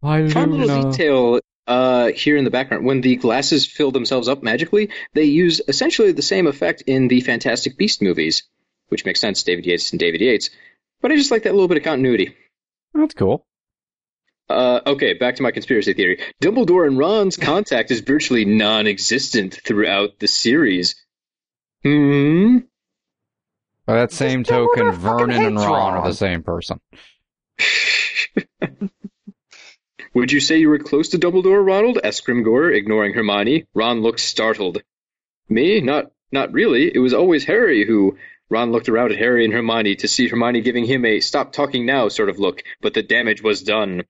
Why 0.01 0.29
Fun 0.29 0.51
little 0.53 0.67
Luna? 0.77 0.91
detail 0.93 1.41
uh, 1.71 2.11
here 2.13 2.37
in 2.37 2.43
the 2.43 2.51
background, 2.51 2.85
when 2.85 3.01
the 3.01 3.15
glasses 3.15 3.65
fill 3.65 3.93
themselves 3.93 4.27
up 4.27 4.43
magically, 4.43 4.91
they 5.15 5.23
use 5.23 5.61
essentially 5.69 6.11
the 6.11 6.21
same 6.21 6.49
effect 6.49 6.83
in 6.89 7.07
the 7.07 7.21
Fantastic 7.21 7.79
Beast 7.79 8.03
movies, 8.03 8.43
which 8.89 9.05
makes 9.05 9.21
sense, 9.21 9.45
David 9.45 9.65
Yates 9.67 9.93
and 9.93 10.01
David 10.01 10.21
Yates. 10.21 10.51
But 11.01 11.13
I 11.13 11.17
just 11.17 11.31
like 11.31 11.45
that 11.45 11.53
little 11.53 11.69
bit 11.69 11.77
of 11.77 11.85
continuity. 11.85 12.35
That's 12.93 13.15
cool. 13.15 13.47
Uh, 14.49 14.81
okay, 14.85 15.13
back 15.15 15.37
to 15.37 15.45
my 15.45 15.53
conspiracy 15.53 15.95
theory. 15.95 16.21
Dumbledore 16.43 16.89
and 16.89 16.99
Ron's 16.99 17.37
contact 17.37 17.93
is 17.93 18.01
virtually 18.01 18.45
non-existent 18.45 19.61
throughout 19.65 20.19
the 20.19 20.27
series. 20.27 20.97
Hmm. 21.85 22.59
By 23.87 23.95
that 23.95 24.11
same 24.11 24.43
token, 24.43 24.91
Vernon 24.91 25.31
and 25.31 25.57
hates 25.57 25.69
Ron 25.69 25.95
are 25.95 26.09
the 26.09 26.15
same 26.15 26.43
person. 26.43 26.81
Would 30.13 30.33
you 30.33 30.41
say 30.41 30.59
you 30.59 30.69
were 30.69 30.79
close 30.79 31.11
to 31.11 31.19
Dumbledore, 31.19 31.65
Ronald? 31.65 32.01
asked 32.03 32.25
Scrimgeour, 32.25 32.75
ignoring 32.75 33.15
Hermione. 33.15 33.67
Ron 33.75 34.03
looked 34.03 34.19
startled. 34.19 34.83
Me? 35.49 35.81
Not, 35.81 36.11
not 36.33 36.53
really. 36.53 36.91
It 36.93 36.99
was 36.99 37.15
always 37.15 37.45
Harry 37.45 37.85
who. 37.87 38.19
Ron 38.49 38.73
looked 38.73 38.89
around 38.89 39.13
at 39.13 39.19
Harry 39.19 39.45
and 39.45 39.55
Hermione 39.55 39.95
to 39.97 40.09
see 40.09 40.27
Hermione 40.27 40.63
giving 40.63 40.85
him 40.85 41.05
a 41.05 41.21
"stop 41.21 41.53
talking 41.53 41.87
now" 41.87 42.09
sort 42.09 42.29
of 42.29 42.41
look, 42.41 42.65
but 42.81 42.95
the 42.95 43.03
damage 43.05 43.41
was 43.41 43.63
done. 43.63 44.03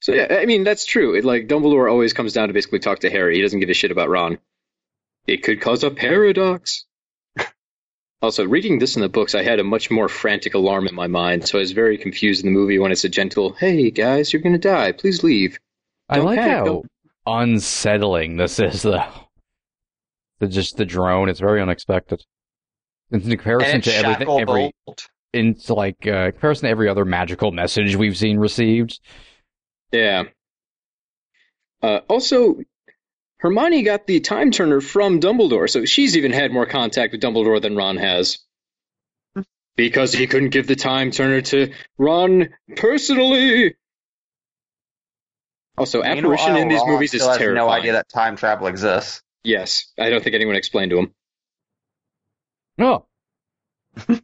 So 0.00 0.14
yeah, 0.14 0.28
I 0.30 0.46
mean 0.46 0.64
that's 0.64 0.86
true. 0.86 1.14
It, 1.14 1.26
like 1.26 1.46
Dumbledore 1.46 1.90
always 1.90 2.14
comes 2.14 2.32
down 2.32 2.48
to 2.48 2.54
basically 2.54 2.78
talk 2.78 3.00
to 3.00 3.10
Harry. 3.10 3.36
He 3.36 3.42
doesn't 3.42 3.60
give 3.60 3.68
a 3.68 3.74
shit 3.74 3.90
about 3.90 4.08
Ron. 4.08 4.38
It 5.26 5.42
could 5.42 5.60
cause 5.60 5.84
a 5.84 5.90
paradox. 5.90 6.86
Also, 8.22 8.46
reading 8.46 8.78
this 8.78 8.96
in 8.96 9.02
the 9.02 9.08
books, 9.08 9.34
I 9.34 9.42
had 9.42 9.60
a 9.60 9.64
much 9.64 9.90
more 9.90 10.08
frantic 10.08 10.54
alarm 10.54 10.86
in 10.86 10.94
my 10.94 11.06
mind, 11.06 11.48
so 11.48 11.58
I 11.58 11.60
was 11.62 11.72
very 11.72 11.96
confused 11.96 12.44
in 12.44 12.52
the 12.52 12.58
movie 12.58 12.78
when 12.78 12.92
it's 12.92 13.04
a 13.04 13.08
gentle, 13.08 13.54
"Hey 13.54 13.90
guys, 13.90 14.32
you're 14.32 14.42
gonna 14.42 14.58
die. 14.58 14.92
Please 14.92 15.22
leave." 15.24 15.58
I 16.08 16.16
Don't 16.16 16.26
like 16.26 16.38
panic, 16.38 16.54
how 16.58 16.64
don't- 16.64 16.86
unsettling 17.26 18.36
this 18.36 18.58
is, 18.58 18.82
though. 18.82 19.04
The 20.40 20.48
just 20.48 20.76
the 20.76 20.84
drone, 20.84 21.28
it's 21.28 21.40
very 21.40 21.62
unexpected. 21.62 22.22
In 23.10 23.20
comparison 23.22 23.76
And 23.76 23.84
to 23.84 23.94
everything, 23.94 24.28
every 24.40 24.72
Shacklebolt. 24.88 25.06
into 25.32 25.74
like 25.74 26.06
uh, 26.06 26.30
comparison 26.32 26.64
to 26.66 26.70
every 26.70 26.88
other 26.88 27.04
magical 27.04 27.52
message 27.52 27.96
we've 27.96 28.16
seen 28.16 28.38
received. 28.38 29.00
Yeah. 29.92 30.24
Uh, 31.82 32.00
also, 32.08 32.58
Hermione 33.40 33.82
got 33.82 34.06
the 34.06 34.20
time 34.20 34.50
turner 34.50 34.80
from 34.82 35.18
Dumbledore, 35.20 35.68
so 35.68 35.86
she's 35.86 36.16
even 36.16 36.32
had 36.32 36.52
more 36.52 36.66
contact 36.66 37.12
with 37.12 37.22
Dumbledore 37.22 37.60
than 37.60 37.74
Ron 37.74 37.96
has. 37.96 38.38
Because 39.76 40.12
he 40.12 40.26
couldn't 40.26 40.50
give 40.50 40.66
the 40.66 40.76
time 40.76 41.10
turner 41.10 41.40
to 41.40 41.72
Ron 41.96 42.50
personally. 42.76 43.76
Also, 45.78 46.02
apparition 46.02 46.56
in 46.56 46.68
these 46.68 46.80
Ron 46.80 46.90
movies 46.90 47.14
is 47.14 47.22
still 47.22 47.30
has 47.30 47.38
terrifying. 47.38 47.66
no 47.66 47.72
idea 47.72 47.92
that 47.92 48.10
time 48.10 48.36
travel 48.36 48.66
exists. 48.66 49.22
Yes, 49.42 49.90
I 49.98 50.10
don't 50.10 50.22
think 50.22 50.34
anyone 50.34 50.56
explained 50.56 50.90
to 50.90 50.98
him. 50.98 51.14
Oh, 52.78 53.06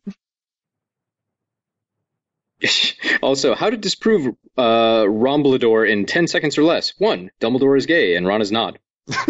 also, 3.23 3.55
how 3.55 3.71
to 3.71 3.77
disprove 3.79 4.35
uh, 4.57 5.05
Romblador 5.05 5.89
in 5.91 6.05
10 6.07 6.27
seconds 6.27 6.59
or 6.59 6.65
less? 6.65 6.93
One, 6.99 7.31
Dumbledore 7.41 7.79
is 7.79 7.87
gay 7.87 8.17
and 8.17 8.27
Ron 8.27 8.43
is 8.43 8.53
not. 8.53 8.79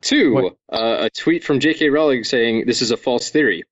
Two, 0.00 0.50
uh, 0.70 0.96
a 1.00 1.10
tweet 1.10 1.44
from 1.44 1.60
J.K. 1.60 1.88
Rowling 1.88 2.24
saying 2.24 2.64
this 2.66 2.82
is 2.82 2.90
a 2.90 2.96
false 2.96 3.30
theory. 3.30 3.64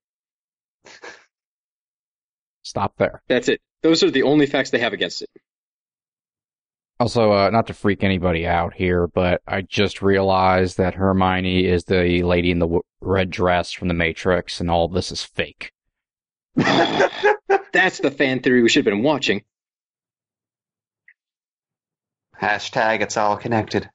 stop 2.63 2.95
there. 2.97 3.21
That's 3.27 3.49
it. 3.49 3.61
Those 3.83 4.01
are 4.03 4.09
the 4.09 4.23
only 4.23 4.45
facts 4.47 4.71
they 4.71 4.79
have 4.79 4.93
against 4.93 5.21
it. 5.21 5.29
Also, 6.99 7.31
uh, 7.31 7.49
not 7.49 7.67
to 7.67 7.73
freak 7.73 8.03
anybody 8.03 8.47
out 8.47 8.73
here, 8.73 9.07
but 9.07 9.41
I 9.47 9.61
just 9.61 10.01
realized 10.01 10.77
that 10.77 10.93
Hermione 10.95 11.65
is 11.65 11.83
the 11.83 12.23
lady 12.23 12.49
in 12.51 12.59
the 12.59 12.65
w- 12.65 12.81
red 13.01 13.29
dress 13.29 13.71
from 13.71 13.87
The 13.89 13.93
Matrix, 13.93 14.61
and 14.61 14.71
all 14.71 14.87
this 14.87 15.11
is 15.11 15.23
fake. 15.23 15.71
That's 16.55 17.99
the 17.99 18.11
fan 18.11 18.39
theory 18.41 18.61
we 18.61 18.69
should 18.69 18.85
have 18.85 18.93
been 18.93 19.03
watching. 19.03 19.43
Hashtag 22.41 23.01
it's 23.01 23.17
all 23.17 23.37
connected. 23.37 23.89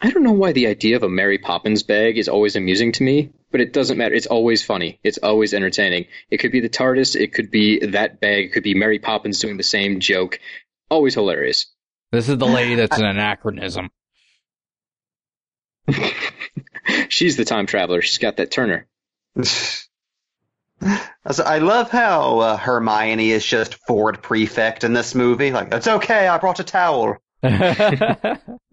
I 0.00 0.10
don't 0.10 0.22
know 0.22 0.32
why 0.32 0.52
the 0.52 0.66
idea 0.66 0.96
of 0.96 1.02
a 1.02 1.08
Mary 1.08 1.38
Poppins 1.38 1.82
bag 1.82 2.18
is 2.18 2.28
always 2.28 2.56
amusing 2.56 2.92
to 2.92 3.02
me, 3.02 3.30
but 3.50 3.60
it 3.60 3.72
doesn't 3.72 3.96
matter. 3.96 4.14
It's 4.14 4.26
always 4.26 4.62
funny. 4.62 4.98
It's 5.02 5.18
always 5.18 5.54
entertaining. 5.54 6.06
It 6.30 6.38
could 6.38 6.52
be 6.52 6.60
the 6.60 6.68
TARDIS, 6.68 7.16
it 7.16 7.32
could 7.32 7.50
be 7.50 7.86
that 7.86 8.20
bag, 8.20 8.46
it 8.46 8.52
could 8.52 8.62
be 8.62 8.74
Mary 8.74 8.98
Poppins 8.98 9.38
doing 9.38 9.56
the 9.56 9.62
same 9.62 10.00
joke. 10.00 10.40
Always 10.90 11.14
hilarious. 11.14 11.66
This 12.12 12.28
is 12.28 12.38
the 12.38 12.46
lady 12.46 12.74
that's 12.74 12.98
an 12.98 13.06
anachronism. 13.06 13.90
She's 17.08 17.36
the 17.36 17.44
time 17.44 17.66
traveler. 17.66 18.02
She's 18.02 18.18
got 18.18 18.36
that 18.36 18.50
Turner. 18.50 18.86
I 21.26 21.58
love 21.58 21.90
how 21.90 22.40
uh, 22.40 22.56
Hermione 22.56 23.30
is 23.30 23.44
just 23.44 23.76
Ford 23.86 24.22
prefect 24.22 24.84
in 24.84 24.92
this 24.92 25.14
movie. 25.14 25.50
Like, 25.50 25.72
it's 25.72 25.88
okay, 25.88 26.28
I 26.28 26.38
brought 26.38 26.60
a 26.60 26.64
towel. 26.64 27.16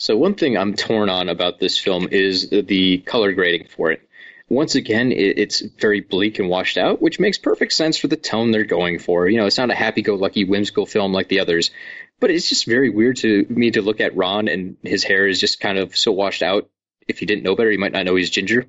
So 0.00 0.16
one 0.16 0.34
thing 0.34 0.56
I'm 0.56 0.74
torn 0.74 1.10
on 1.10 1.28
about 1.28 1.58
this 1.58 1.76
film 1.76 2.06
is 2.12 2.50
the 2.50 2.98
color 2.98 3.32
grading 3.32 3.66
for 3.66 3.90
it. 3.90 4.08
Once 4.48 4.76
again, 4.76 5.10
it's 5.10 5.60
very 5.60 6.00
bleak 6.00 6.38
and 6.38 6.48
washed 6.48 6.78
out, 6.78 7.02
which 7.02 7.18
makes 7.18 7.36
perfect 7.36 7.72
sense 7.72 7.98
for 7.98 8.06
the 8.06 8.16
tone 8.16 8.52
they're 8.52 8.62
going 8.62 9.00
for. 9.00 9.28
You 9.28 9.38
know, 9.38 9.46
it's 9.46 9.58
not 9.58 9.72
a 9.72 9.74
happy-go-lucky, 9.74 10.44
whimsical 10.44 10.86
film 10.86 11.12
like 11.12 11.26
the 11.26 11.40
others, 11.40 11.72
but 12.20 12.30
it's 12.30 12.48
just 12.48 12.64
very 12.64 12.90
weird 12.90 13.16
to 13.16 13.44
me 13.48 13.72
to 13.72 13.82
look 13.82 14.00
at 14.00 14.16
Ron 14.16 14.46
and 14.46 14.76
his 14.84 15.02
hair 15.02 15.26
is 15.26 15.40
just 15.40 15.58
kind 15.58 15.78
of 15.78 15.96
so 15.96 16.12
washed 16.12 16.44
out. 16.44 16.70
If 17.08 17.20
you 17.20 17.26
didn't 17.26 17.42
know 17.42 17.56
better, 17.56 17.72
you 17.72 17.80
might 17.80 17.92
not 17.92 18.04
know 18.04 18.14
he's 18.14 18.30
ginger. 18.30 18.66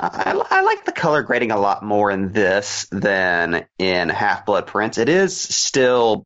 I, 0.00 0.40
I 0.50 0.60
like 0.60 0.84
the 0.84 0.92
color 0.92 1.22
grading 1.22 1.50
a 1.50 1.58
lot 1.58 1.82
more 1.82 2.10
in 2.10 2.32
this 2.32 2.86
than 2.92 3.66
in 3.78 4.08
Half 4.08 4.46
Blood 4.46 4.66
Prince. 4.66 4.96
It 4.96 5.08
is 5.08 5.36
still 5.38 6.24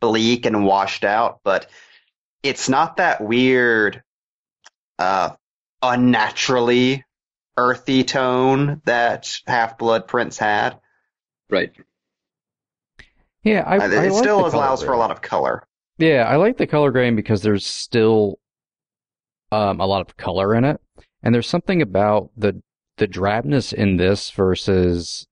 bleak 0.00 0.44
and 0.46 0.66
washed 0.66 1.04
out, 1.04 1.40
but 1.42 1.70
it's 2.42 2.68
not 2.68 2.96
that 2.96 3.20
weird, 3.22 4.02
uh, 4.98 5.30
unnaturally 5.80 7.04
earthy 7.56 8.04
tone 8.04 8.82
that 8.84 9.40
Half 9.46 9.78
Blood 9.78 10.06
Prince 10.06 10.36
had. 10.38 10.78
Right. 11.48 11.72
yeah, 13.42 13.62
I, 13.66 13.78
Uh, 13.78 13.82
I 13.82 13.86
it 13.86 14.12
like 14.12 14.22
still 14.22 14.44
the 14.44 14.50
color 14.50 14.64
allows 14.64 14.82
for 14.82 14.92
a 14.92 14.98
lot 14.98 15.10
of 15.10 15.22
color. 15.22 15.66
Yeah, 15.98 16.24
I 16.28 16.36
like 16.36 16.56
the 16.58 16.66
color 16.66 16.90
grading 16.90 17.16
because 17.16 17.42
there's 17.42 17.66
still 17.66 18.38
um, 19.50 19.80
a 19.80 19.86
lot 19.86 20.00
of 20.00 20.16
color 20.16 20.54
in 20.54 20.64
it, 20.64 20.80
and 21.22 21.34
there's 21.34 21.48
something 21.48 21.80
about 21.80 22.30
the 22.36 22.60
the 22.96 23.08
drabness 23.08 23.72
in 23.72 23.96
this 23.96 24.30
versus 24.30 25.26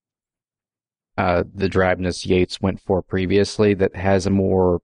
uh, 1.19 1.45
the 1.55 1.69
drabness 1.69 2.25
Yates 2.27 2.61
went 2.61 2.81
for 2.81 3.03
previously 3.03 3.75
that 3.75 3.95
has 3.97 4.27
a 4.27 4.31
more 4.31 4.81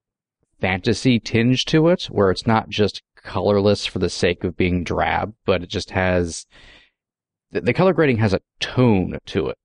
fantasy 0.61 1.19
tinge 1.19 1.65
to 1.67 1.89
it, 1.89 2.05
where 2.05 2.31
it's 2.31 2.47
not 2.47 2.69
just 2.69 3.03
colorless 3.23 3.87
for 3.87 3.99
the 3.99 4.11
sake 4.11 4.45
of 4.45 4.57
being 4.57 4.85
drab, 4.85 5.35
but 5.45 5.63
it 5.63 5.69
just 5.69 5.91
has 5.91 6.47
the, 7.51 7.61
the 7.61 7.73
color 7.73 7.93
grading 7.93 8.19
has 8.19 8.33
a 8.35 8.41
tone 8.61 9.19
to 9.27 9.49
it 9.49 9.59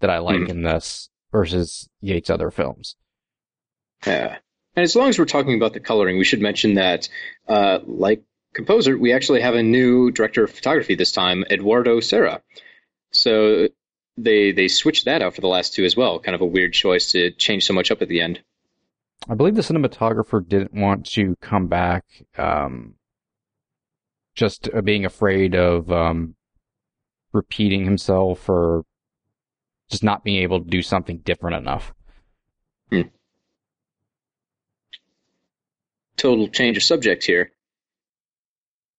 that 0.00 0.10
I 0.10 0.18
like 0.18 0.40
Mhm. 0.40 0.48
in 0.50 0.62
this 0.62 1.08
versus 1.30 1.88
Yates' 2.00 2.30
other 2.30 2.50
films. 2.50 2.96
Yeah. 4.06 4.38
And 4.74 4.82
as 4.82 4.96
long 4.96 5.08
as 5.08 5.18
we're 5.18 5.24
talking 5.26 5.54
about 5.54 5.72
the 5.74 5.80
coloring, 5.80 6.18
we 6.18 6.24
should 6.24 6.40
mention 6.40 6.74
that, 6.74 7.08
uh, 7.48 7.80
like 7.86 8.22
composer, 8.52 8.96
we 8.96 9.12
actually 9.12 9.40
have 9.40 9.54
a 9.54 9.62
new 9.62 10.10
director 10.10 10.44
of 10.44 10.50
photography 10.50 10.94
this 10.94 11.12
time, 11.12 11.44
Eduardo 11.50 12.00
Serra. 12.00 12.42
So 13.10 13.68
they 14.16 14.52
they 14.52 14.68
switched 14.68 15.06
that 15.06 15.22
out 15.22 15.34
for 15.34 15.40
the 15.40 15.48
last 15.48 15.74
two 15.74 15.84
as 15.84 15.96
well. 15.96 16.18
Kind 16.18 16.34
of 16.34 16.40
a 16.40 16.46
weird 16.46 16.72
choice 16.72 17.12
to 17.12 17.30
change 17.32 17.64
so 17.64 17.74
much 17.74 17.90
up 17.90 18.02
at 18.02 18.08
the 18.08 18.20
end. 18.20 18.42
I 19.28 19.34
believe 19.34 19.54
the 19.54 19.62
cinematographer 19.62 20.46
didn't 20.46 20.74
want 20.74 21.06
to 21.12 21.36
come 21.40 21.68
back, 21.68 22.04
um, 22.36 22.94
just 24.34 24.68
uh, 24.74 24.80
being 24.80 25.04
afraid 25.04 25.54
of 25.54 25.92
um, 25.92 26.34
repeating 27.32 27.84
himself 27.84 28.48
or 28.48 28.84
just 29.90 30.02
not 30.02 30.24
being 30.24 30.42
able 30.42 30.60
to 30.60 30.68
do 30.68 30.82
something 30.82 31.18
different 31.18 31.56
enough. 31.56 31.92
Total 36.16 36.48
change 36.48 36.76
of 36.76 36.82
subject 36.82 37.24
here. 37.24 37.52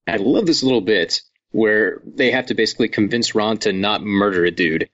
I 0.07 0.17
love 0.17 0.45
this 0.45 0.63
little 0.63 0.81
bit 0.81 1.21
where 1.51 2.01
they 2.05 2.31
have 2.31 2.47
to 2.47 2.55
basically 2.55 2.89
convince 2.89 3.35
Ron 3.35 3.57
to 3.59 3.73
not 3.73 4.03
murder 4.03 4.43
a 4.45 4.51
dude. 4.51 4.89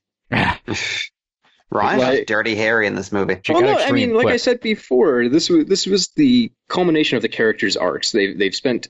Ryan's 1.71 2.01
Like- 2.01 2.17
just 2.17 2.27
Dirty 2.27 2.55
Harry 2.55 2.87
in 2.87 2.95
this 2.95 3.11
movie. 3.11 3.37
Well, 3.47 3.57
oh, 3.57 3.61
no, 3.61 3.77
I 3.77 3.91
mean, 3.91 4.13
like 4.13 4.27
I 4.27 4.37
said 4.37 4.59
before, 4.59 5.29
this 5.29 5.49
was 5.49 5.65
this 5.65 5.85
was 5.85 6.09
the 6.15 6.51
culmination 6.67 7.15
of 7.15 7.21
the 7.21 7.29
characters' 7.29 7.77
arcs. 7.77 8.11
They've 8.11 8.37
they've 8.37 8.55
spent 8.55 8.87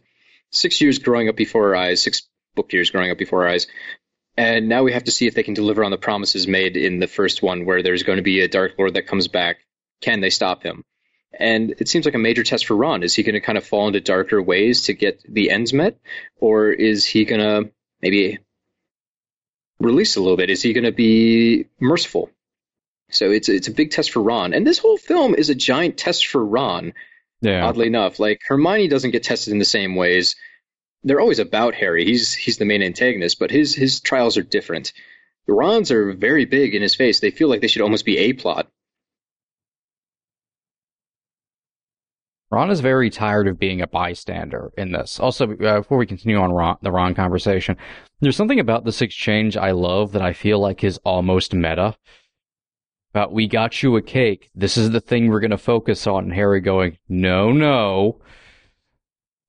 six 0.51 0.81
years 0.81 0.99
growing 0.99 1.29
up 1.29 1.35
before 1.35 1.69
our 1.69 1.75
eyes, 1.75 2.01
six 2.01 2.23
book 2.55 2.71
years 2.73 2.89
growing 2.89 3.11
up 3.11 3.17
before 3.17 3.43
our 3.43 3.49
eyes. 3.49 3.67
And 4.37 4.69
now 4.69 4.83
we 4.83 4.93
have 4.93 5.03
to 5.03 5.11
see 5.11 5.27
if 5.27 5.35
they 5.35 5.43
can 5.43 5.53
deliver 5.53 5.83
on 5.83 5.91
the 5.91 5.97
promises 5.97 6.47
made 6.47 6.77
in 6.77 6.99
the 6.99 7.07
first 7.07 7.43
one, 7.43 7.65
where 7.65 7.83
there's 7.83 8.03
going 8.03 8.17
to 8.17 8.23
be 8.23 8.39
a 8.39 8.47
Dark 8.47 8.73
Lord 8.77 8.93
that 8.93 9.07
comes 9.07 9.27
back. 9.27 9.57
Can 10.01 10.21
they 10.21 10.29
stop 10.29 10.63
him? 10.63 10.85
And 11.31 11.75
it 11.77 11.87
seems 11.87 12.05
like 12.05 12.15
a 12.15 12.19
major 12.19 12.43
test 12.43 12.65
for 12.65 12.75
Ron. 12.75 13.03
Is 13.03 13.13
he 13.13 13.23
going 13.23 13.33
to 13.33 13.39
kind 13.39 13.57
of 13.57 13.65
fall 13.65 13.87
into 13.87 14.01
darker 14.01 14.41
ways 14.41 14.83
to 14.83 14.93
get 14.93 15.21
the 15.31 15.51
ends 15.51 15.73
met? 15.73 15.97
Or 16.39 16.69
is 16.69 17.05
he 17.05 17.25
going 17.25 17.41
to 17.41 17.71
maybe 18.01 18.39
release 19.79 20.15
a 20.15 20.21
little 20.21 20.37
bit? 20.37 20.49
Is 20.49 20.61
he 20.61 20.73
going 20.73 20.85
to 20.85 20.91
be 20.91 21.67
merciful? 21.79 22.31
So 23.11 23.31
it's 23.31 23.49
it's 23.49 23.67
a 23.67 23.71
big 23.71 23.91
test 23.91 24.11
for 24.11 24.21
Ron, 24.21 24.53
and 24.53 24.65
this 24.65 24.77
whole 24.77 24.97
film 24.97 25.33
is 25.35 25.49
a 25.49 25.55
giant 25.55 25.97
test 25.97 26.27
for 26.27 26.43
Ron. 26.45 26.93
Yeah. 27.41 27.65
Oddly 27.65 27.87
enough, 27.87 28.19
like 28.19 28.41
Hermione 28.45 28.87
doesn't 28.87 29.11
get 29.11 29.23
tested 29.23 29.53
in 29.53 29.59
the 29.59 29.65
same 29.65 29.95
ways. 29.95 30.35
They're 31.03 31.21
always 31.21 31.39
about 31.39 31.73
Harry. 31.73 32.05
He's 32.05 32.33
he's 32.33 32.57
the 32.57 32.65
main 32.65 32.83
antagonist, 32.83 33.39
but 33.39 33.49
his 33.51 33.73
his 33.73 34.01
trials 34.01 34.37
are 34.37 34.43
different. 34.43 34.93
The 35.47 35.53
Ron's 35.53 35.91
are 35.91 36.13
very 36.13 36.45
big 36.45 36.75
in 36.75 36.81
his 36.81 36.95
face. 36.95 37.19
They 37.19 37.31
feel 37.31 37.47
like 37.47 37.61
they 37.61 37.67
should 37.67 37.81
almost 37.81 38.05
be 38.05 38.17
a 38.17 38.33
plot. 38.33 38.69
Ron 42.51 42.71
is 42.71 42.79
very 42.79 43.09
tired 43.11 43.47
of 43.47 43.59
being 43.59 43.81
a 43.81 43.87
bystander 43.87 44.71
in 44.75 44.91
this. 44.91 45.19
Also, 45.19 45.51
uh, 45.57 45.77
before 45.77 45.99
we 45.99 46.07
continue 46.07 46.37
on 46.37 46.51
Ron, 46.51 46.77
the 46.81 46.91
Ron 46.91 47.13
conversation, 47.13 47.77
there's 48.21 48.35
something 48.35 48.59
about 48.59 48.85
this 48.85 49.01
exchange 49.01 49.55
I 49.55 49.71
love 49.71 50.13
that 50.13 50.23
I 50.23 50.33
feel 50.33 50.59
like 50.59 50.83
is 50.83 50.99
almost 51.05 51.53
meta. 51.53 51.95
About 53.11 53.33
we 53.33 53.47
got 53.47 53.81
you 53.83 53.95
a 53.97 54.01
cake. 54.01 54.49
This 54.55 54.77
is 54.77 54.91
the 54.91 55.01
thing 55.01 55.29
we're 55.29 55.39
going 55.39 55.51
to 55.51 55.57
focus 55.57 56.07
on. 56.07 56.25
And 56.25 56.33
Harry 56.33 56.61
going, 56.61 56.97
no, 57.07 57.51
no. 57.51 58.21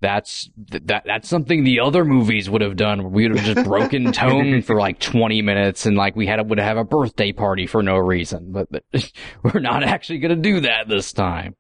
That's 0.03 0.49
that. 0.57 1.03
That's 1.05 1.29
something 1.29 1.63
the 1.63 1.81
other 1.81 2.07
movies 2.07 2.49
would 2.49 2.63
have 2.63 2.77
done. 2.77 3.13
We 3.13 3.29
would 3.29 3.39
have 3.39 3.55
just 3.55 3.67
broken 3.67 4.13
tone 4.13 4.63
for 4.63 4.77
like 4.77 4.99
20 4.99 5.43
minutes, 5.43 5.85
and 5.85 5.95
like 5.95 6.17
we 6.17 6.27
had 6.27 6.49
would 6.49 6.59
have 6.59 6.79
a 6.79 6.85
birthday 6.85 7.33
party 7.33 7.67
for 7.67 7.83
no 7.83 7.99
reason. 7.99 8.51
But, 8.51 8.69
but 8.71 8.83
we're 9.43 9.61
not 9.61 9.83
actually 9.83 10.21
going 10.21 10.35
to 10.35 10.41
do 10.41 10.61
that 10.61 10.89
this 10.89 11.13
time. 11.13 11.55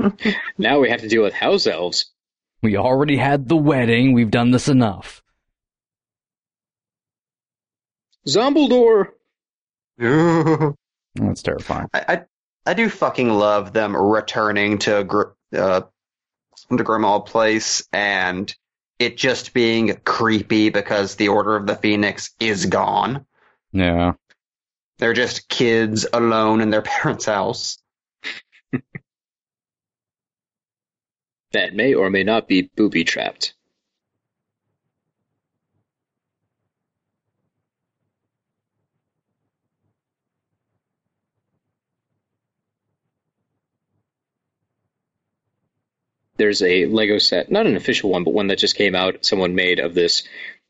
Now 0.58 0.80
we 0.80 0.90
have 0.90 1.00
to 1.00 1.08
deal 1.08 1.22
with 1.22 1.34
house 1.34 1.66
elves. 1.66 2.10
We 2.62 2.76
already 2.76 3.16
had 3.16 3.48
the 3.48 3.56
wedding. 3.56 4.12
We've 4.12 4.30
done 4.30 4.50
this 4.50 4.68
enough. 4.68 5.22
Zombledore. 8.28 9.08
I, 10.00 10.72
That's 11.14 11.42
terrifying. 11.42 11.88
I 11.94 12.22
I 12.66 12.74
do 12.74 12.88
fucking 12.88 13.28
love 13.30 13.72
them 13.72 13.96
returning 13.96 14.78
to 14.80 15.04
Gr- 15.04 15.32
uh, 15.56 15.82
to 16.68 16.84
Grimmauld 16.84 17.26
Place 17.26 17.86
and 17.92 18.54
it 18.98 19.16
just 19.16 19.54
being 19.54 19.96
creepy 20.04 20.68
because 20.68 21.16
the 21.16 21.28
Order 21.28 21.56
of 21.56 21.66
the 21.66 21.74
Phoenix 21.74 22.34
is 22.38 22.66
gone. 22.66 23.24
Yeah. 23.72 24.12
They're 24.98 25.14
just 25.14 25.48
kids 25.48 26.06
alone 26.12 26.60
in 26.60 26.68
their 26.70 26.82
parents' 26.82 27.24
house. 27.24 27.78
That 31.52 31.74
may 31.74 31.94
or 31.94 32.10
may 32.10 32.22
not 32.22 32.46
be 32.46 32.62
booby 32.62 33.04
trapped. 33.04 33.54
There's 46.36 46.62
a 46.62 46.86
Lego 46.86 47.18
set, 47.18 47.50
not 47.50 47.66
an 47.66 47.76
official 47.76 48.08
one, 48.10 48.24
but 48.24 48.32
one 48.32 48.46
that 48.46 48.58
just 48.58 48.74
came 48.74 48.94
out, 48.94 49.26
someone 49.26 49.54
made 49.54 49.78
of 49.78 49.92
this, 49.92 50.22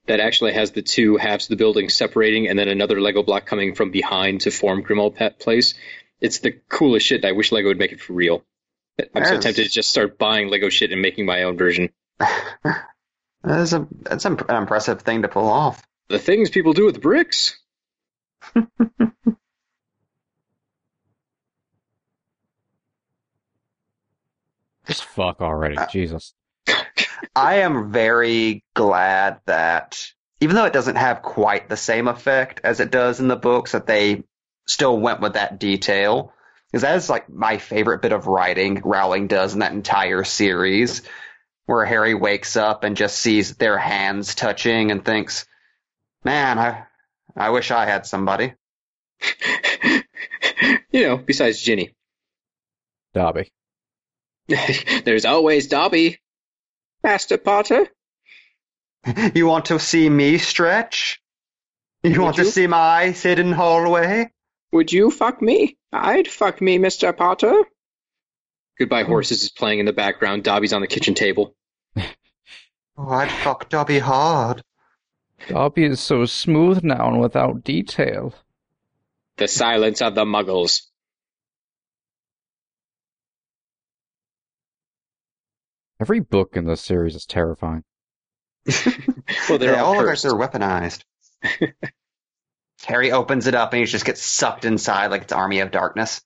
that 0.07 0.19
actually 0.19 0.53
has 0.55 0.73
the 0.73 0.83
two 0.83 1.17
halves 1.17 1.45
of 1.45 1.51
the 1.51 1.57
building 1.63 1.89
separating 1.91 2.49
and 2.49 2.59
then 2.59 2.67
another 2.67 3.01
Lego 3.01 3.23
block 3.23 3.47
coming 3.47 3.77
from 3.77 3.93
behind 3.93 4.41
to 4.41 4.51
form 4.51 4.83
Grimmauld 4.83 5.15
Pet 5.15 5.39
Place. 5.39 5.75
It's 6.21 6.41
the 6.41 6.53
coolest 6.69 7.07
shit. 7.07 7.25
I 7.25 7.33
wish 7.33 7.53
Lego 7.53 7.69
would 7.69 7.79
make 7.79 7.93
it 7.93 8.01
for 8.01 8.15
real. 8.15 8.43
I'm 9.15 9.25
so 9.25 9.39
tempted 9.41 9.65
to 9.65 9.71
just 9.71 9.91
start 9.91 10.19
buying 10.19 10.49
Lego 10.49 10.69
shit 10.69 10.93
and 10.93 11.01
making 11.03 11.27
my 11.27 11.45
own 11.45 11.57
version. 11.57 11.91
That's 13.43 13.73
a 13.73 13.89
that's 14.03 14.27
an 14.27 14.39
impressive 14.51 15.01
thing 15.01 15.23
to 15.23 15.29
pull 15.29 15.49
off. 15.49 15.83
The 16.09 16.19
things 16.19 16.51
people 16.51 16.75
do 16.75 16.85
with 16.85 17.01
bricks. 17.01 17.59
Just 24.87 25.05
fuck 25.05 25.41
already. 25.41 25.77
Uh, 25.77 25.87
Jesus. 25.87 26.35
I 27.37 27.57
am 27.61 27.93
very 27.93 28.65
glad 28.75 29.41
that 29.47 30.05
even 30.41 30.57
though 30.57 30.65
it 30.65 30.73
doesn't 30.73 30.97
have 30.97 31.23
quite 31.23 31.69
the 31.69 31.77
same 31.77 32.09
effect 32.09 32.61
as 32.65 32.81
it 32.81 32.91
does 32.91 33.21
in 33.21 33.29
the 33.29 33.37
books, 33.37 33.73
that 33.73 33.87
they 33.87 34.25
still 34.67 34.99
went 34.99 35.21
with 35.21 35.35
that 35.35 35.61
detail. 35.61 36.33
Because 36.71 36.83
that 36.83 36.97
is 36.97 37.11
like 37.11 37.29
my 37.29 37.59
favorite 37.59 38.03
bit 38.03 38.13
of 38.13 38.27
writing 38.27 38.81
Rowling 38.85 39.27
does 39.27 39.55
in 39.55 39.61
that 39.61 39.73
entire 39.73 40.25
series, 40.25 41.03
where 41.67 41.85
Harry 41.85 42.15
wakes 42.15 42.57
up 42.57 42.85
and 42.85 42.97
just 42.97 43.19
sees 43.19 43.57
their 43.57 43.79
hands 43.79 44.35
touching 44.35 44.91
and 44.91 45.05
thinks, 45.05 45.47
"Man, 46.25 46.59
I, 46.59 46.85
I 47.37 47.51
wish 47.51 47.71
I 47.71 47.87
had 47.87 48.07
somebody." 48.07 48.55
you 50.93 51.03
know, 51.03 51.17
besides 51.17 51.61
Ginny. 51.61 51.95
Dobby. 53.15 53.51
There's 55.05 55.25
always 55.25 55.67
Dobby. 55.69 56.19
Master 57.03 57.39
Potter. 57.39 57.89
You 59.35 59.47
want 59.47 59.67
to 59.67 59.79
see 59.79 60.11
me 60.11 60.37
stretch? 60.37 61.23
You 62.03 62.21
want 62.21 62.37
you? 62.37 62.45
to 62.45 62.51
see 62.51 62.67
my 62.67 63.07
hidden 63.11 63.51
hallway? 63.51 64.31
Would 64.73 64.93
you 64.93 65.11
fuck 65.11 65.43
me? 65.43 65.77
I'd 65.93 66.29
fuck 66.29 66.61
me, 66.61 66.79
Mr. 66.79 67.17
Potter. 67.17 67.65
Goodbye 68.79 69.03
hmm. 69.03 69.11
Horses 69.11 69.43
is 69.43 69.51
playing 69.51 69.81
in 69.81 69.87
the 69.87 69.93
background. 69.93 70.45
Dobby's 70.45 70.73
on 70.73 70.81
the 70.81 70.87
kitchen 70.87 71.15
table. 71.15 71.55
Oh, 73.03 73.09
I'd 73.09 73.31
fuck 73.31 73.71
Dobby 73.71 73.99
hard. 73.99 74.63
Dobby 75.49 75.85
is 75.85 76.01
so 76.01 76.27
smooth 76.27 76.85
now 76.85 77.09
and 77.09 77.19
without 77.19 77.65
detail. 77.65 78.35
The 79.39 79.49
silence 79.49 80.03
of 80.03 80.15
the 80.15 80.27
muggles. 80.27 80.83
Every 85.99 86.21
book 86.21 86.57
in 86.57 86.67
this 86.67 86.83
series 86.83 87.15
is 87.15 87.25
terrifying. 87.25 87.85
Well, 89.49 89.59
they're 89.59 89.73
they 89.73 89.79
all 89.79 89.95
all 89.95 89.97
look 89.97 90.07
like 90.07 90.21
cursed. 90.21 90.23
they're 90.23 90.33
weaponized. 90.33 91.05
Harry 92.85 93.13
opens 93.13 93.47
it 93.47 93.55
up 93.55 93.73
and 93.73 93.81
he 93.81 93.87
just 93.87 94.05
gets 94.05 94.23
sucked 94.23 94.65
inside 94.65 95.09
like 95.09 95.23
it's 95.23 95.33
Army 95.33 95.61
of 95.61 95.71
Darkness. 95.71 96.23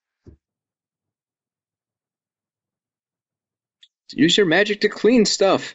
Use 4.12 4.36
your 4.36 4.46
magic 4.46 4.82
to 4.82 4.88
clean 4.88 5.24
stuff. 5.24 5.74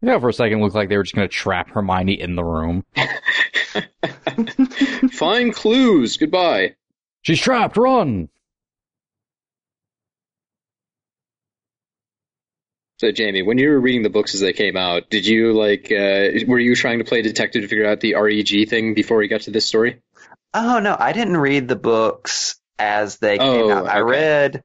You 0.00 0.08
know, 0.08 0.20
for 0.20 0.28
a 0.28 0.32
second, 0.32 0.60
it 0.60 0.62
looked 0.62 0.76
like 0.76 0.88
they 0.88 0.96
were 0.96 1.02
just 1.02 1.14
going 1.14 1.28
to 1.28 1.34
trap 1.34 1.70
Hermione 1.70 2.20
in 2.20 2.36
the 2.36 2.44
room. 2.44 2.84
Find 5.12 5.52
clues. 5.52 6.16
Goodbye. 6.16 6.76
She's 7.22 7.40
trapped. 7.40 7.76
Run. 7.76 8.28
So, 12.98 13.12
Jamie, 13.12 13.42
when 13.42 13.58
you 13.58 13.68
were 13.70 13.80
reading 13.80 14.02
the 14.02 14.10
books 14.10 14.34
as 14.34 14.40
they 14.40 14.52
came 14.52 14.76
out, 14.76 15.08
did 15.08 15.24
you 15.26 15.52
like? 15.52 15.86
Uh, 15.90 16.44
were 16.46 16.58
you 16.58 16.74
trying 16.74 16.98
to 16.98 17.04
play 17.04 17.22
detective 17.22 17.62
to 17.62 17.68
figure 17.68 17.86
out 17.86 18.00
the 18.00 18.14
REG 18.14 18.68
thing 18.68 18.94
before 18.94 19.18
we 19.18 19.28
got 19.28 19.42
to 19.42 19.52
this 19.52 19.66
story? 19.66 20.02
Oh 20.52 20.80
no, 20.80 20.96
I 20.98 21.12
didn't 21.12 21.36
read 21.36 21.68
the 21.68 21.76
books 21.76 22.56
as 22.78 23.18
they 23.18 23.38
came 23.38 23.48
Oh, 23.48 23.72
out. 23.72 23.86
I 23.86 24.00
read 24.00 24.64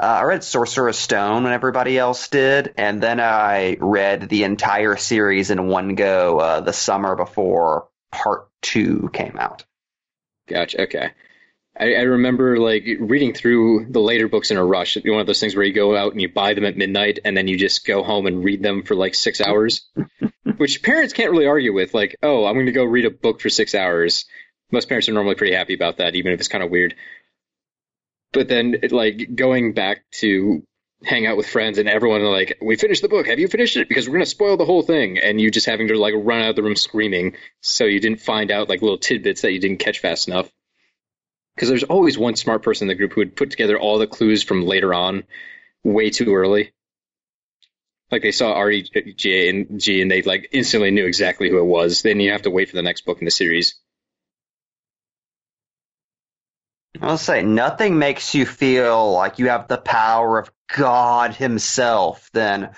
uh, 0.00 0.04
I 0.06 0.22
read 0.22 0.42
Sorcerer's 0.44 0.98
Stone 0.98 1.44
when 1.44 1.52
everybody 1.52 1.98
else 1.98 2.28
did, 2.28 2.74
and 2.76 3.02
then 3.02 3.20
I 3.20 3.76
read 3.80 4.28
the 4.28 4.44
entire 4.44 4.96
series 4.96 5.50
in 5.50 5.68
one 5.68 5.94
go 5.94 6.38
uh, 6.38 6.60
the 6.60 6.72
summer 6.72 7.14
before 7.16 7.88
part 8.10 8.48
two 8.62 9.10
came 9.12 9.36
out. 9.38 9.64
Gotcha. 10.48 10.82
Okay. 10.82 11.10
I, 11.78 11.94
I 11.94 12.02
remember 12.02 12.58
like 12.58 12.84
reading 12.98 13.32
through 13.32 13.86
the 13.90 14.00
later 14.00 14.28
books 14.28 14.50
in 14.50 14.56
a 14.56 14.64
rush. 14.64 14.96
One 15.04 15.20
of 15.20 15.26
those 15.26 15.38
things 15.38 15.54
where 15.54 15.64
you 15.64 15.72
go 15.72 15.96
out 15.96 16.12
and 16.12 16.20
you 16.20 16.28
buy 16.28 16.54
them 16.54 16.64
at 16.64 16.76
midnight 16.76 17.20
and 17.24 17.36
then 17.36 17.46
you 17.46 17.56
just 17.56 17.86
go 17.86 18.02
home 18.02 18.26
and 18.26 18.42
read 18.42 18.62
them 18.62 18.82
for 18.82 18.96
like 18.96 19.14
six 19.14 19.40
hours, 19.40 19.88
which 20.56 20.82
parents 20.82 21.12
can't 21.12 21.30
really 21.30 21.46
argue 21.46 21.72
with. 21.72 21.94
Like, 21.94 22.16
oh, 22.22 22.46
I'm 22.46 22.54
going 22.54 22.66
to 22.66 22.72
go 22.72 22.84
read 22.84 23.04
a 23.04 23.10
book 23.10 23.40
for 23.40 23.48
six 23.48 23.74
hours. 23.76 24.24
Most 24.72 24.88
parents 24.88 25.08
are 25.08 25.12
normally 25.12 25.36
pretty 25.36 25.54
happy 25.54 25.74
about 25.74 25.98
that, 25.98 26.16
even 26.16 26.32
if 26.32 26.40
it's 26.40 26.48
kind 26.48 26.64
of 26.64 26.70
weird. 26.70 26.96
But 28.32 28.48
then, 28.48 28.76
it, 28.82 28.92
like 28.92 29.34
going 29.34 29.72
back 29.72 30.02
to 30.16 30.62
hang 31.04 31.26
out 31.26 31.36
with 31.36 31.46
friends 31.46 31.78
and 31.78 31.88
everyone 31.88 32.22
like, 32.24 32.58
we 32.60 32.76
finished 32.76 33.02
the 33.02 33.08
book. 33.08 33.28
Have 33.28 33.38
you 33.38 33.46
finished 33.46 33.76
it? 33.76 33.88
Because 33.88 34.06
we're 34.08 34.14
going 34.14 34.24
to 34.24 34.30
spoil 34.30 34.56
the 34.56 34.66
whole 34.66 34.82
thing, 34.82 35.18
and 35.18 35.40
you 35.40 35.50
just 35.50 35.64
having 35.64 35.88
to 35.88 35.98
like 35.98 36.14
run 36.16 36.42
out 36.42 36.50
of 36.50 36.56
the 36.56 36.62
room 36.64 36.76
screaming, 36.76 37.36
so 37.60 37.84
you 37.84 38.00
didn't 38.00 38.20
find 38.20 38.50
out 38.50 38.68
like 38.68 38.82
little 38.82 38.98
tidbits 38.98 39.42
that 39.42 39.52
you 39.52 39.60
didn't 39.60 39.78
catch 39.78 40.00
fast 40.00 40.26
enough 40.28 40.50
because 41.58 41.68
there's 41.68 41.82
always 41.82 42.16
one 42.16 42.36
smart 42.36 42.62
person 42.62 42.84
in 42.84 42.88
the 42.88 42.94
group 42.94 43.14
who 43.14 43.20
would 43.20 43.34
put 43.34 43.50
together 43.50 43.76
all 43.76 43.98
the 43.98 44.06
clues 44.06 44.44
from 44.44 44.64
later 44.64 44.94
on 44.94 45.24
way 45.82 46.10
too 46.10 46.32
early. 46.32 46.72
Like 48.12 48.22
they 48.22 48.30
saw 48.30 48.60
REG 48.60 48.86
and 48.94 49.80
G, 49.80 50.00
and 50.00 50.08
they 50.08 50.22
like 50.22 50.50
instantly 50.52 50.92
knew 50.92 51.04
exactly 51.04 51.50
who 51.50 51.58
it 51.58 51.64
was. 51.64 52.02
Then 52.02 52.20
you 52.20 52.30
have 52.30 52.42
to 52.42 52.50
wait 52.50 52.70
for 52.70 52.76
the 52.76 52.82
next 52.82 53.04
book 53.04 53.18
in 53.18 53.24
the 53.24 53.32
series. 53.32 53.74
I'll 57.02 57.18
say 57.18 57.42
nothing 57.42 57.98
makes 57.98 58.36
you 58.36 58.46
feel 58.46 59.10
like 59.10 59.40
you 59.40 59.48
have 59.48 59.66
the 59.66 59.78
power 59.78 60.38
of 60.38 60.52
God 60.72 61.34
Himself 61.34 62.30
than 62.32 62.70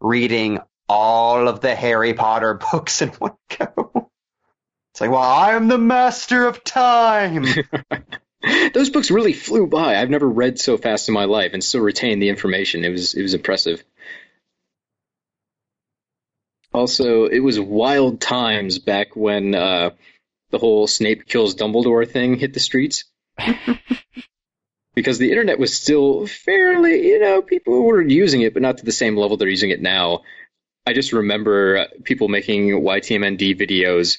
reading 0.00 0.60
all 0.88 1.48
of 1.48 1.60
the 1.60 1.74
Harry 1.74 2.14
Potter 2.14 2.54
books 2.72 3.02
in 3.02 3.08
one 3.10 3.34
go. 3.58 4.10
It's 4.92 5.00
like, 5.00 5.10
well, 5.10 5.22
I 5.22 5.54
am 5.54 5.66
the 5.66 5.76
master 5.76 6.46
of 6.46 6.62
time. 6.62 7.44
Those 8.72 8.90
books 8.90 9.10
really 9.10 9.32
flew 9.32 9.66
by. 9.66 9.96
I've 9.96 10.10
never 10.10 10.28
read 10.28 10.58
so 10.58 10.76
fast 10.76 11.08
in 11.08 11.14
my 11.14 11.24
life 11.24 11.52
and 11.54 11.62
still 11.62 11.80
retained 11.80 12.22
the 12.22 12.28
information. 12.28 12.84
It 12.84 12.90
was 12.90 13.14
it 13.14 13.22
was 13.22 13.34
impressive. 13.34 13.82
Also, 16.72 17.26
it 17.26 17.40
was 17.40 17.58
wild 17.58 18.20
times 18.20 18.78
back 18.78 19.16
when 19.16 19.54
uh, 19.54 19.90
the 20.50 20.58
whole 20.58 20.86
Snape 20.86 21.26
kills 21.26 21.54
Dumbledore 21.54 22.08
thing 22.08 22.38
hit 22.38 22.54
the 22.54 22.60
streets. 22.60 23.04
because 24.94 25.18
the 25.18 25.30
internet 25.30 25.58
was 25.58 25.74
still 25.74 26.26
fairly, 26.26 27.06
you 27.06 27.20
know, 27.20 27.40
people 27.40 27.84
were 27.84 28.02
using 28.02 28.42
it, 28.42 28.52
but 28.52 28.62
not 28.62 28.78
to 28.78 28.84
the 28.84 28.92
same 28.92 29.16
level 29.16 29.36
they're 29.36 29.48
using 29.48 29.70
it 29.70 29.80
now. 29.80 30.22
I 30.86 30.92
just 30.92 31.12
remember 31.12 31.86
people 32.04 32.28
making 32.28 32.70
YTMND 32.70 33.58
videos 33.58 34.18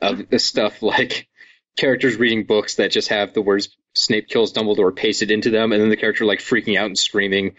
of 0.00 0.28
the 0.28 0.38
stuff 0.38 0.82
like 0.82 1.28
characters 1.76 2.16
reading 2.16 2.44
books 2.44 2.76
that 2.76 2.90
just 2.90 3.08
have 3.08 3.32
the 3.34 3.42
words 3.42 3.68
Snape 3.94 4.28
kills 4.28 4.52
Dumbledore 4.52 4.94
pasted 4.94 5.30
into 5.30 5.50
them, 5.50 5.72
and 5.72 5.80
then 5.80 5.88
the 5.88 5.96
character 5.96 6.24
like 6.24 6.40
freaking 6.40 6.78
out 6.78 6.86
and 6.86 6.98
screaming. 6.98 7.54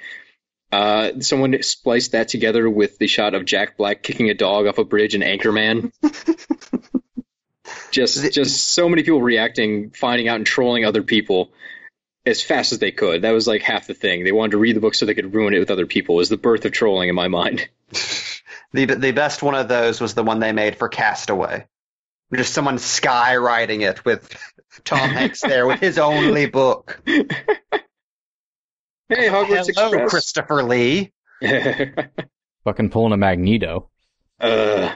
Uh, 0.71 1.19
someone 1.21 1.61
spliced 1.63 2.11
that 2.11 2.27
together 2.27 2.69
with 2.69 2.97
the 2.97 3.07
shot 3.07 3.33
of 3.33 3.45
Jack 3.45 3.77
Black 3.77 4.03
kicking 4.03 4.29
a 4.29 4.33
dog 4.33 4.67
off 4.67 4.77
a 4.77 4.83
bridge 4.83 5.15
in 5.15 5.21
Anchorman. 5.21 5.91
just, 7.91 8.33
just 8.33 8.67
so 8.67 8.89
many 8.89 9.03
people 9.03 9.21
reacting, 9.21 9.91
finding 9.91 10.27
out, 10.27 10.35
and 10.35 10.45
trolling 10.45 10.85
other 10.85 11.03
people 11.03 11.51
as 12.25 12.43
fast 12.43 12.73
as 12.73 12.79
they 12.79 12.91
could. 12.91 13.21
That 13.21 13.31
was 13.31 13.47
like 13.47 13.61
half 13.61 13.87
the 13.87 13.93
thing. 13.93 14.23
They 14.23 14.33
wanted 14.33 14.51
to 14.51 14.57
read 14.57 14.75
the 14.75 14.81
book 14.81 14.93
so 14.93 15.05
they 15.05 15.15
could 15.15 15.33
ruin 15.33 15.53
it 15.53 15.59
with 15.59 15.71
other 15.71 15.85
people. 15.85 16.15
It 16.15 16.19
was 16.19 16.29
the 16.29 16.37
birth 16.37 16.65
of 16.65 16.73
trolling 16.73 17.09
in 17.09 17.15
my 17.15 17.29
mind. 17.29 17.69
the 18.73 18.85
the 18.85 19.11
best 19.11 19.41
one 19.41 19.55
of 19.55 19.69
those 19.69 20.01
was 20.01 20.13
the 20.13 20.23
one 20.23 20.39
they 20.39 20.51
made 20.51 20.75
for 20.75 20.89
Castaway. 20.89 21.65
Just 22.35 22.53
someone 22.53 22.77
skywriting 22.77 23.81
it 23.89 24.03
with 24.03 24.29
Tom 24.83 25.09
Hanks 25.09 25.41
there 25.41 25.65
with 25.65 25.79
his 25.79 25.97
only 25.97 26.45
book. 26.45 27.01
hey, 27.05 27.23
Hogwarts 29.09 29.73
Hello, 29.75 29.87
Express. 29.89 30.09
Christopher 30.09 30.63
Lee. 30.63 31.11
Fucking 32.65 32.89
pulling 32.89 33.13
a 33.13 33.17
Magneto. 33.17 33.89
uh, 34.41 34.93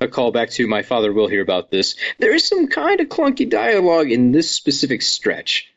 a 0.00 0.08
call 0.08 0.32
back 0.32 0.50
to 0.50 0.66
my 0.66 0.82
father 0.82 1.12
will 1.12 1.28
hear 1.28 1.40
about 1.40 1.70
this. 1.70 1.96
There 2.18 2.34
is 2.34 2.46
some 2.46 2.68
kind 2.68 3.00
of 3.00 3.08
clunky 3.08 3.48
dialogue 3.48 4.10
in 4.10 4.32
this 4.32 4.50
specific 4.50 5.00
stretch. 5.00 5.72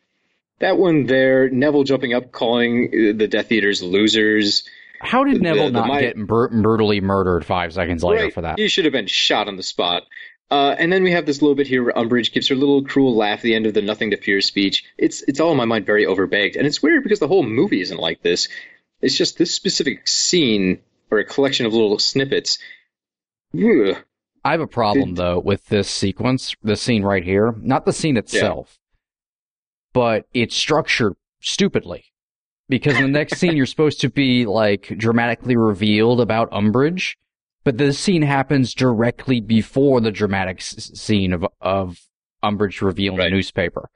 That 0.60 0.78
one 0.78 1.06
there, 1.06 1.50
Neville 1.50 1.86
jumping 1.86 2.14
up, 2.14 2.34
calling 2.34 2.92
the 3.18 3.28
Death 3.30 3.50
Eaters 3.54 3.82
losers. 3.82 4.66
How 5.00 5.24
did 5.24 5.42
Neville 5.42 5.68
the 5.72 5.80
not 5.80 5.88
mi- 5.88 6.02
get 6.02 6.18
br- 6.18 6.48
brutally 6.50 7.00
murdered 7.00 7.46
five 7.46 7.72
seconds 7.72 8.04
later 8.04 8.24
Right, 8.26 8.34
for 8.34 8.42
that? 8.42 8.60
He 8.60 8.68
should 8.68 8.84
have 8.84 8.92
been 8.92 9.08
shot 9.08 9.48
on 9.48 9.56
the 9.56 9.64
spot. 9.64 10.04
Uh, 10.52 10.76
and 10.80 10.92
then 10.92 11.04
we 11.04 11.12
have 11.12 11.26
this 11.26 11.42
little 11.42 11.56
bit 11.56 11.68
here 11.68 11.84
where 11.84 11.94
Umbridge 11.94 12.32
gives 12.34 12.48
her 12.48 12.56
little 12.56 12.84
cruel 12.84 13.16
laugh 13.16 13.40
at 13.40 13.44
the 13.44 13.54
end 13.54 13.68
of 13.68 13.76
the 13.76 13.82
nothing 13.82 14.12
to 14.12 14.18
fear 14.18 14.42
speech. 14.42 14.84
It's 14.98 15.22
it's 15.24 15.40
all 15.40 15.52
in 15.52 15.58
my 15.58 15.66
mind 15.66 15.86
very 15.86 16.06
overbaked, 16.06 16.56
and 16.56 16.66
it's 16.66 16.82
weird 16.82 17.04
because 17.04 17.20
the 17.20 17.28
whole 17.28 17.44
movie 17.44 17.82
isn't 17.82 18.00
like 18.00 18.24
this. 18.24 18.48
It's 19.02 19.16
just 19.16 19.38
this 19.38 19.54
specific 19.54 20.08
scene 20.08 20.82
or 21.12 21.20
a 21.20 21.26
collection 21.26 21.66
of 21.66 21.74
little 21.74 22.00
snippets. 22.00 22.58
Ugh. 23.56 23.98
I 24.44 24.52
have 24.52 24.62
a 24.62 24.68
problem 24.68 25.10
Did- 25.10 25.18
though 25.18 25.40
with 25.40 25.68
this 25.68 25.90
sequence, 25.90 26.56
this 26.64 26.82
scene 26.82 27.04
right 27.04 27.24
here. 27.24 27.54
Not 27.58 27.86
the 27.86 27.94
scene 27.94 28.18
itself, 28.18 28.80
but 29.94 30.28
it's 30.34 30.56
structured 30.56 31.16
stupidly. 31.42 32.06
Because 32.68 32.98
in 32.98 33.02
the 33.02 33.10
next 33.10 33.38
scene, 33.38 33.58
you're 33.58 33.66
supposed 33.66 34.02
to 34.02 34.10
be 34.10 34.46
like 34.46 34.94
dramatically 34.98 35.56
revealed 35.56 36.22
about 36.22 36.52
Umbridge, 36.52 37.16
but 37.64 37.78
the 37.78 37.94
scene 37.94 38.22
happens 38.22 38.74
directly 38.74 39.40
before 39.42 40.02
the 40.02 40.12
dramatic 40.12 40.58
s- 40.58 40.92
scene 41.00 41.34
of 41.34 41.46
of 41.62 42.00
Umbridge 42.44 42.82
revealing 42.82 43.20
Right. 43.20 43.26
the 43.26 43.36
newspaper. 43.36 43.90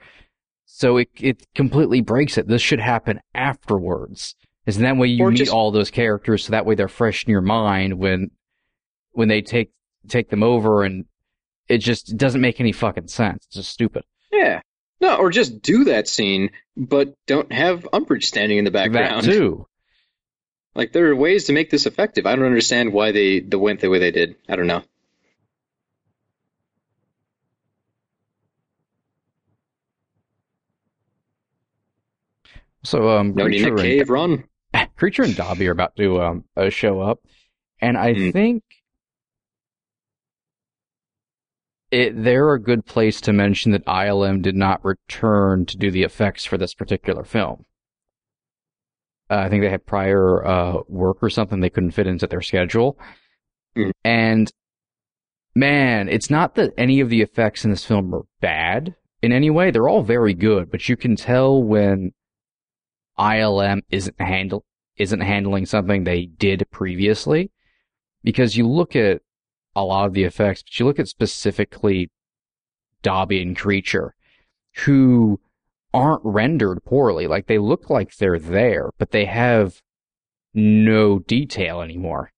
So 0.66 0.98
it 0.98 1.10
it 1.20 1.46
completely 1.56 2.02
breaks 2.02 2.38
it. 2.38 2.48
This 2.48 2.62
should 2.62 2.80
happen 2.80 3.20
afterwards. 3.34 4.36
Is 4.66 4.78
that 4.78 4.98
way 4.98 5.08
you 5.08 5.24
Or 5.24 5.32
meet 5.32 5.38
just- 5.38 5.52
all 5.52 5.72
those 5.72 5.92
characters, 5.92 6.46
so 6.46 6.52
that 6.52 6.66
way 6.66 6.76
they're 6.76 6.88
fresh 6.88 7.26
in 7.26 7.32
your 7.32 7.42
mind 7.42 8.00
when 8.00 8.32
when 9.12 9.28
they 9.28 9.42
take 9.42 9.72
take 10.08 10.30
them 10.30 10.44
over, 10.44 10.84
and 10.84 11.06
it 11.70 11.78
just 11.78 12.18
doesn't 12.18 12.42
make 12.42 12.60
any 12.60 12.72
fucking 12.72 13.08
sense. 13.08 13.46
It's 13.46 13.56
just 13.56 13.70
stupid. 13.70 14.04
Yeah. 14.32 14.62
No, 15.00 15.18
or 15.18 15.30
just 15.32 15.62
do 15.62 15.84
that 15.86 16.08
scene, 16.08 16.50
but 16.78 17.14
don't 17.28 17.52
have 17.52 17.88
Umbridge 17.94 18.24
standing 18.24 18.58
in 18.58 18.66
the 18.66 18.72
background. 18.72 19.26
That 19.26 19.32
too. 19.32 19.68
Like 20.76 20.92
there 20.92 21.08
are 21.08 21.16
ways 21.16 21.46
to 21.46 21.54
make 21.54 21.70
this 21.70 21.86
effective. 21.86 22.26
I 22.26 22.36
don't 22.36 22.46
understand 22.46 22.94
why 22.94 23.12
they, 23.12 23.40
they 23.40 23.58
went 23.58 23.80
the 23.82 23.90
way 23.90 24.00
they 24.00 24.12
did. 24.12 24.36
I 24.50 24.56
don't 24.56 24.68
know. 24.68 24.84
So 32.84 33.10
um, 33.18 33.34
No 33.34 33.46
creature 33.46 33.68
a 33.68 33.72
and 33.72 33.78
cave 33.82 34.10
run. 34.10 34.44
Kreacher 34.98 35.24
and 35.24 35.36
Dobby 35.36 35.68
are 35.68 35.72
about 35.72 35.96
to 35.98 36.22
um 36.22 36.46
uh, 36.58 36.70
show 36.70 37.02
up, 37.02 37.20
and 37.80 37.98
I 37.98 38.14
Hmm. 38.14 38.30
think 38.32 38.64
it 41.92 42.24
they're 42.24 42.54
a 42.54 42.62
good 42.62 42.86
place 42.86 43.22
to 43.22 43.34
mention 43.34 43.72
that 43.72 43.86
ILM 43.86 44.42
did 44.42 44.56
not 44.56 44.84
return 44.84 45.66
to 45.68 45.78
do 45.78 45.92
the 45.92 46.04
effects 46.04 46.46
for 46.46 46.58
this 46.58 46.74
particular 46.74 47.24
film. 47.24 47.66
Uh, 49.34 49.46
I 49.46 49.50
think 49.50 49.64
they 49.64 49.70
had 49.70 49.86
prior 49.86 50.46
uh, 50.46 50.82
work 50.88 51.18
or 51.24 51.30
something 51.30 51.60
they 51.60 51.70
couldn't 51.70 51.92
fit 51.92 52.06
into 52.08 52.28
their 52.28 52.42
schedule, 52.42 53.00
Hmm. 53.76 53.90
and 54.04 54.52
man, 55.56 56.08
it's 56.08 56.30
not 56.30 56.54
that 56.56 56.74
any 56.78 57.00
of 57.00 57.10
the 57.10 57.22
effects 57.22 57.66
in 57.66 57.72
this 57.72 57.84
film 57.86 58.14
are 58.14 58.26
bad 58.42 58.96
in 59.24 59.32
any 59.32 59.50
way. 59.50 59.72
They're 59.72 59.90
all 59.90 60.04
very 60.04 60.36
good, 60.36 60.70
but 60.70 60.88
you 60.88 60.96
can 60.96 61.16
tell 61.16 61.64
when 61.64 62.12
ILM 63.18 63.82
isn't 63.90 64.22
handle 64.22 64.66
isn't 64.98 65.22
handling 65.22 65.66
something 65.66 66.04
they 66.04 66.26
did 66.28 66.68
previously 66.70 67.50
because 68.24 68.56
you 68.56 68.68
look 68.68 68.96
at 68.96 69.22
a 69.76 69.84
lot 69.84 70.06
of 70.06 70.14
the 70.14 70.24
effects, 70.26 70.62
but 70.62 70.80
you 70.80 70.86
look 70.86 71.00
at 71.00 71.08
specifically 71.08 72.12
Dobby 73.02 73.42
and 73.42 73.58
Kreacher 73.58 74.12
who 74.86 75.40
aren't 75.94 76.22
rendered 76.24 76.84
poorly. 76.84 77.28
Like 77.28 77.48
they 77.48 77.60
look 77.60 77.90
like 77.90 78.16
they're 78.16 78.40
there, 78.40 78.90
but 78.98 79.12
they 79.12 79.26
have 79.26 79.82
no 80.54 81.20
detail 81.20 81.82
anymore. 81.82 82.32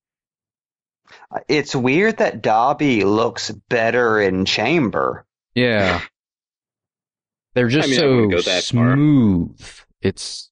It's 1.48 1.76
weird 1.76 2.18
that 2.18 2.42
Dobby 2.42 3.04
looks 3.04 3.52
better 3.70 4.20
in 4.20 4.46
chamber. 4.46 5.26
Yeah. 5.54 6.02
They're 7.54 7.70
just 7.70 7.88
I 7.88 7.92
mean, 7.92 8.00
so 8.00 8.10
wouldn't 8.10 8.32
go 8.32 8.42
that 8.42 8.64
far. 8.66 8.94
smooth. 8.96 9.62
It's 10.02 10.52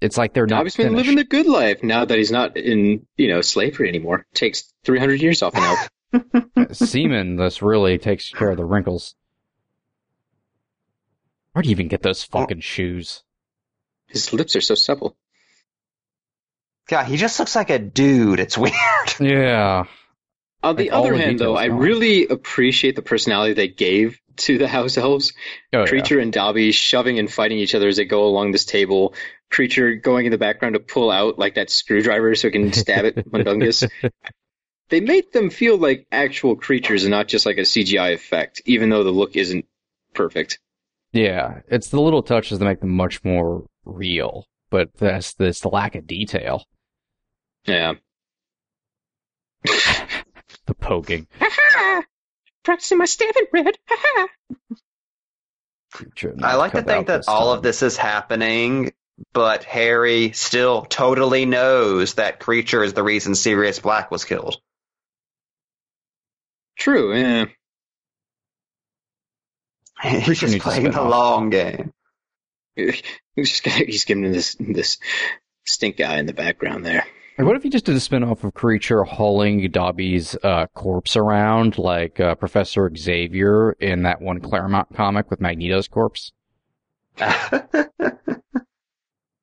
it's 0.00 0.16
like 0.16 0.32
they're 0.32 0.46
not 0.46 0.58
Dobby's 0.58 0.76
been 0.76 0.96
living 0.96 1.16
the 1.16 1.24
good 1.24 1.46
life 1.46 1.82
now 1.82 2.06
that 2.06 2.16
he's 2.16 2.32
not 2.32 2.56
in, 2.56 3.06
you 3.18 3.28
know, 3.28 3.42
slavery 3.42 3.90
anymore. 3.90 4.24
Takes 4.32 4.72
300 4.84 5.20
years 5.20 5.42
off 5.42 5.54
an 5.54 5.62
elf. 5.62 6.72
Semen 6.72 7.36
this 7.36 7.60
really 7.60 7.98
takes 7.98 8.30
care 8.30 8.50
of 8.50 8.56
the 8.56 8.64
wrinkles. 8.64 9.14
Where 11.52 11.62
do 11.62 11.68
you 11.68 11.72
even 11.74 11.88
get 11.88 12.02
those 12.02 12.26
Oh. 12.32 12.40
fucking 12.40 12.60
shoes? 12.60 13.22
His 14.08 14.32
lips 14.32 14.56
are 14.56 14.60
so 14.60 14.74
supple. 14.74 15.16
God, 16.88 17.06
he 17.06 17.16
just 17.16 17.38
looks 17.38 17.54
like 17.54 17.70
a 17.70 17.78
dude. 17.78 18.40
It's 18.40 18.58
weird. 18.58 18.74
Yeah. 19.20 19.84
On 20.62 20.76
the 20.76 20.84
Like, 20.84 20.92
all 20.92 21.04
other 21.06 21.16
the 21.16 21.22
hand, 21.22 21.38
though, 21.38 21.56
I 21.56 21.66
really 21.66 22.26
appreciate 22.28 22.94
the 22.96 23.02
personality 23.02 23.54
they 23.54 23.68
gave 23.68 24.18
to 24.38 24.58
the 24.58 24.68
house 24.68 24.96
elves. 24.96 25.32
Oh, 25.72 25.80
yeah. 25.80 25.84
Kreacher 25.86 26.20
and 26.22 26.32
Dobby 26.32 26.72
shoving 26.72 27.18
and 27.18 27.30
fighting 27.32 27.58
each 27.58 27.74
other 27.74 27.88
as 27.88 27.96
they 27.96 28.04
go 28.04 28.24
along 28.26 28.52
this 28.52 28.64
table. 28.64 29.14
Kreacher 29.50 30.00
going 30.00 30.26
in 30.26 30.32
the 30.32 30.38
background 30.38 30.74
to 30.74 30.80
pull 30.80 31.10
out 31.10 31.38
like 31.38 31.56
that 31.56 31.70
screwdriver 31.70 32.34
so 32.34 32.48
he 32.48 32.52
can 32.52 32.72
stab 32.72 33.04
it, 33.04 33.30
Mundungus. 33.32 33.84
They 34.88 35.00
made 35.00 35.32
them 35.32 35.50
feel 35.50 35.76
like 35.78 36.06
actual 36.12 36.56
creatures 36.56 37.04
and 37.04 37.10
not 37.10 37.26
just 37.28 37.44
like 37.46 37.58
a 37.58 37.62
CGI 37.62 38.12
effect, 38.14 38.62
even 38.66 38.88
though 38.90 39.04
the 39.04 39.10
look 39.10 39.36
isn't 39.36 39.66
perfect. 40.14 40.58
Yeah. 41.12 41.60
It's 41.68 41.88
the 41.88 42.00
little 42.00 42.22
touches 42.22 42.58
that 42.58 42.64
make 42.64 42.80
them 42.80 42.90
much 42.90 43.22
more 43.24 43.66
real, 43.84 44.46
but 44.70 44.94
that's 44.94 45.34
this 45.34 45.60
the 45.60 45.68
lack 45.68 45.94
of 45.94 46.06
detail. 46.06 46.64
Yeah. 47.66 47.94
The 50.64 50.74
poking. 50.74 51.26
Practicing 52.62 52.98
my 52.98 53.04
stabbing 53.04 53.46
red. 53.52 53.76
Kreacher 55.92 56.40
I 56.40 56.54
like 56.54 56.70
to 56.70 56.78
cut 56.78 56.86
think 56.86 57.06
that 57.08 57.24
all 57.26 57.48
time. 57.48 57.56
of 57.56 57.62
this 57.64 57.82
is 57.82 57.96
happening 57.96 58.92
but 59.32 59.64
Harry 59.64 60.32
still 60.32 60.82
totally 60.82 61.46
knows 61.46 62.14
that 62.14 62.40
Kreacher 62.40 62.84
is 62.84 62.92
the 62.92 63.02
reason 63.02 63.34
Sirius 63.34 63.78
Black 63.78 64.10
was 64.10 64.24
killed. 64.24 64.56
True. 66.78 67.14
Yeah. 67.14 67.44
He's 70.20 70.40
just 70.40 70.58
playing 70.58 70.90
the 70.90 71.00
off. 71.00 71.10
long 71.10 71.50
game. 71.50 71.92
He's 72.74 73.02
just 73.36 73.62
got, 73.62 73.74
he's 73.74 74.04
giving 74.04 74.32
this 74.32 74.56
this 74.58 74.98
stink 75.64 75.98
guy 75.98 76.18
in 76.18 76.26
the 76.26 76.32
background 76.32 76.84
there. 76.84 77.04
Like, 77.38 77.46
what 77.46 77.56
if 77.56 77.64
you 77.64 77.70
just 77.70 77.84
did 77.84 77.96
a 77.96 78.00
spin-off 78.00 78.44
of 78.44 78.52
Kreacher 78.52 79.06
hauling 79.06 79.70
Dobby's 79.70 80.36
uh, 80.42 80.66
corpse 80.74 81.16
around 81.16 81.78
like 81.78 82.18
uh, 82.18 82.34
Professor 82.34 82.90
Xavier 82.94 83.72
in 83.72 84.02
that 84.02 84.20
one 84.20 84.40
Claremont 84.40 84.94
comic 84.94 85.30
with 85.30 85.40
Magneto's 85.40 85.88
corpse? 85.88 86.32
I 87.18 87.78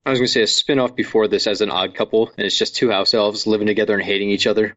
was 0.06 0.20
going 0.20 0.26
to 0.26 0.28
say 0.28 0.42
a 0.42 0.48
spin-off 0.48 0.96
before 0.96 1.28
this 1.28 1.48
as 1.48 1.62
an 1.62 1.70
odd 1.72 1.96
couple, 1.96 2.32
and 2.38 2.46
it's 2.46 2.58
just 2.58 2.76
two 2.76 2.90
house 2.90 3.14
elves 3.14 3.48
living 3.48 3.68
together 3.68 3.94
and 3.94 4.04
hating 4.04 4.30
each 4.30 4.48
other. 4.48 4.76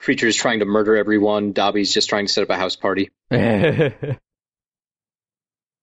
Kreacher 0.00 0.28
is 0.28 0.36
trying 0.36 0.60
to 0.60 0.64
murder 0.64 0.96
everyone. 0.96 1.52
Dobby's 1.52 1.92
just 1.92 2.08
trying 2.08 2.26
to 2.26 2.32
set 2.32 2.42
up 2.44 2.50
a 2.50 2.56
house 2.56 2.76
party. 2.76 3.10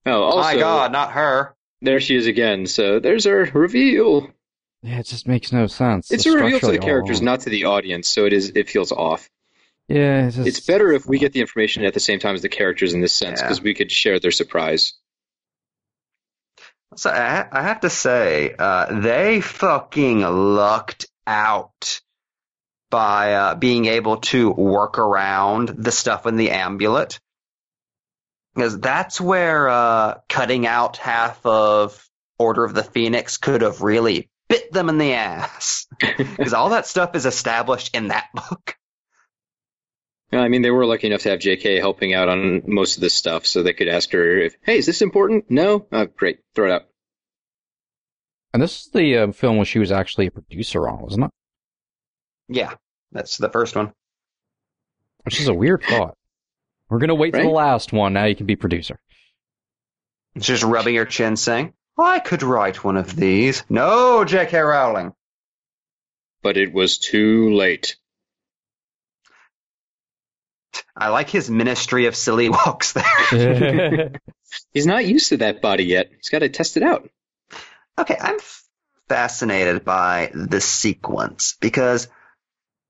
Yeah, 0.08 0.16
Oh, 0.16 0.24
also, 0.24 0.40
My 0.40 0.56
God, 0.58 0.92
not 0.92 1.12
her. 1.14 1.56
there 1.82 2.00
she 2.00 2.16
is 2.16 2.28
again. 2.28 2.66
So 2.66 3.00
there's 3.00 3.26
our 3.28 3.46
reveal. 3.54 4.30
Yeah, 4.84 5.00
it 5.00 5.06
just 5.08 5.28
makes 5.28 5.52
no 5.52 5.68
sense. 5.68 6.12
It's 6.12 6.26
a 6.26 6.32
reveal 6.32 6.60
to 6.60 6.68
the 6.72 6.78
characters, 6.80 7.22
not 7.22 7.42
to 7.42 7.50
the 7.50 7.66
audience. 7.66 8.08
So 8.08 8.26
it 8.26 8.34
is. 8.34 8.52
It 8.56 8.70
feels 8.70 8.92
off. 8.92 9.30
Yeah, 9.88 10.28
it's, 10.28 10.36
just, 10.36 10.48
It's 10.48 10.60
better 10.60 10.92
if 10.92 11.06
we 11.06 11.18
get 11.18 11.32
the 11.34 11.40
information 11.42 11.84
at 11.86 11.94
the 11.94 12.00
same 12.02 12.20
time 12.20 12.36
as 12.36 12.42
the 12.42 12.50
characters 12.50 12.94
in 12.94 13.02
this 13.02 13.14
sense, 13.14 13.40
Yeah. 13.40 13.48
because 13.48 13.62
we 13.62 13.74
could 13.74 13.92
share 13.92 14.20
their 14.20 14.32
surprise. 14.32 14.94
So 16.96 17.10
I, 17.10 17.48
I 17.52 17.62
have 17.64 17.82
to 17.82 17.90
say, 17.90 18.54
uh, 18.58 19.00
they 19.02 19.42
fucking 19.42 20.22
lucked 20.22 21.08
out 21.26 22.02
by 22.90 23.34
uh, 23.34 23.56
being 23.56 23.86
able 23.86 24.18
to 24.18 24.50
work 24.50 24.98
around 24.98 25.70
the 25.70 25.92
stuff 25.92 26.26
in 26.26 26.38
the 26.38 26.52
amulet. 26.52 27.20
Because 28.58 28.80
that's 28.80 29.22
where 29.22 29.70
uh, 29.70 30.16
cutting 30.28 30.66
out 30.66 30.98
half 30.98 31.46
of 31.46 32.04
Order 32.40 32.66
of 32.66 32.74
the 32.74 32.84
Phoenix 32.84 33.38
could 33.38 33.62
have 33.62 33.84
really 33.84 34.32
bit 34.50 34.72
them 34.72 34.90
in 34.90 34.98
the 34.98 35.14
ass. 35.14 35.86
Because 36.18 36.54
all 36.54 36.70
that 36.70 36.88
stuff 36.88 37.14
is 37.14 37.28
established 37.28 37.96
in 37.96 38.08
that 38.08 38.26
book. 38.34 38.76
Yeah, 40.32 40.40
I 40.40 40.48
mean, 40.48 40.64
they 40.64 40.72
were 40.72 40.88
lucky 40.88 41.06
enough 41.06 41.22
to 41.22 41.30
have 41.30 41.40
J.K. 41.40 41.80
helping 41.80 42.16
out 42.16 42.30
on 42.30 42.64
most 42.66 42.98
of 42.98 43.02
this 43.02 43.14
stuff, 43.14 43.46
so 43.46 43.62
they 43.62 43.74
could 43.74 43.88
ask 43.88 44.12
her 44.12 44.38
if, 44.40 44.56
"Hey, 44.64 44.80
is 44.80 44.88
this 44.88 45.04
important?" 45.04 45.46
No. 45.52 45.86
Oh, 45.92 46.06
great. 46.08 46.40
Throw 46.56 46.66
it 46.66 46.72
out. 46.74 46.88
and 48.54 48.64
this 48.64 48.86
is 48.86 48.92
the 48.92 49.18
uh, 49.18 49.32
film 49.34 49.58
where 49.58 49.66
she 49.66 49.78
was 49.78 49.92
actually 49.92 50.26
a 50.26 50.32
producer 50.32 50.88
on, 50.90 51.00
wasn't 51.02 51.26
it? 51.26 51.32
Yeah, 52.50 52.74
that's 53.12 53.38
the 53.38 53.50
first 53.50 53.76
one. 53.76 53.94
Which 55.24 55.40
is 55.40 55.48
a 55.48 55.54
weird 55.54 55.84
thought. 55.84 56.18
We're 56.90 57.00
gonna 57.00 57.16
wait 57.16 57.36
for 57.36 57.42
the 57.42 57.50
last 57.50 57.92
one. 57.92 58.14
Now 58.14 58.26
you 58.26 58.36
can 58.36 58.46
be 58.46 58.56
producer. 58.56 59.00
She's 60.40 60.64
rubbing 60.64 60.96
her 60.96 61.06
chin, 61.06 61.36
saying, 61.36 61.74
I 61.98 62.20
could 62.20 62.44
write 62.44 62.84
one 62.84 62.98
of 62.98 63.16
these. 63.16 63.64
No, 63.70 64.24
J.K. 64.24 64.60
Rowling. 64.60 65.14
But 66.44 66.58
it 66.58 66.72
was 66.72 67.00
too 67.00 67.54
late. 67.54 67.98
I 70.96 71.10
like 71.10 71.30
his 71.30 71.50
ministry 71.50 72.06
of 72.06 72.16
silly 72.16 72.50
walks 72.50 72.94
there. 72.94 74.12
He's 74.74 74.86
not 74.88 75.06
used 75.06 75.30
to 75.30 75.38
that 75.38 75.62
body 75.62 75.86
yet. 75.86 76.12
He's 76.16 76.30
got 76.30 76.40
to 76.40 76.50
test 76.50 76.78
it 76.78 76.84
out. 76.84 77.10
okay, 77.98 78.18
I'm 78.20 78.38
fascinated 79.10 79.84
by 79.84 80.32
the 80.34 80.62
sequence 80.62 81.56
because 81.60 82.08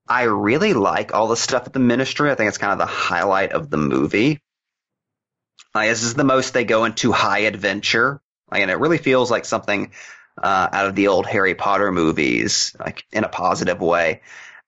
I 0.10 0.24
really 0.24 0.74
like 0.74 1.14
all 1.14 1.28
the 1.28 1.36
stuff 1.36 1.68
at 1.68 1.74
the 1.74 1.80
ministry. 1.80 2.32
I 2.32 2.36
think 2.36 2.50
it's 2.50 2.58
kind 2.58 2.74
of 2.74 2.80
the 2.80 2.86
highlight 2.86 3.52
of 3.52 3.70
the 3.70 3.78
movie. 3.78 4.42
Like, 5.76 5.90
this 5.90 6.04
is 6.04 6.14
the 6.14 6.24
most 6.24 6.54
they 6.54 6.66
go 6.66 6.86
into 6.86 7.12
high 7.12 7.40
adventure. 7.40 8.22
Like, 8.50 8.62
and 8.62 8.72
it 8.72 8.80
really 8.80 8.98
feels 8.98 9.30
like 9.30 9.46
something 9.46 9.92
uh, 10.42 10.70
out 10.72 10.88
of 10.88 10.96
the 10.96 11.08
old 11.08 11.26
Harry 11.26 11.56
Potter 11.56 11.92
movies, 11.92 12.76
like 12.80 13.04
in 13.12 13.24
a 13.24 13.30
positive 13.30 13.82
way. 13.82 14.22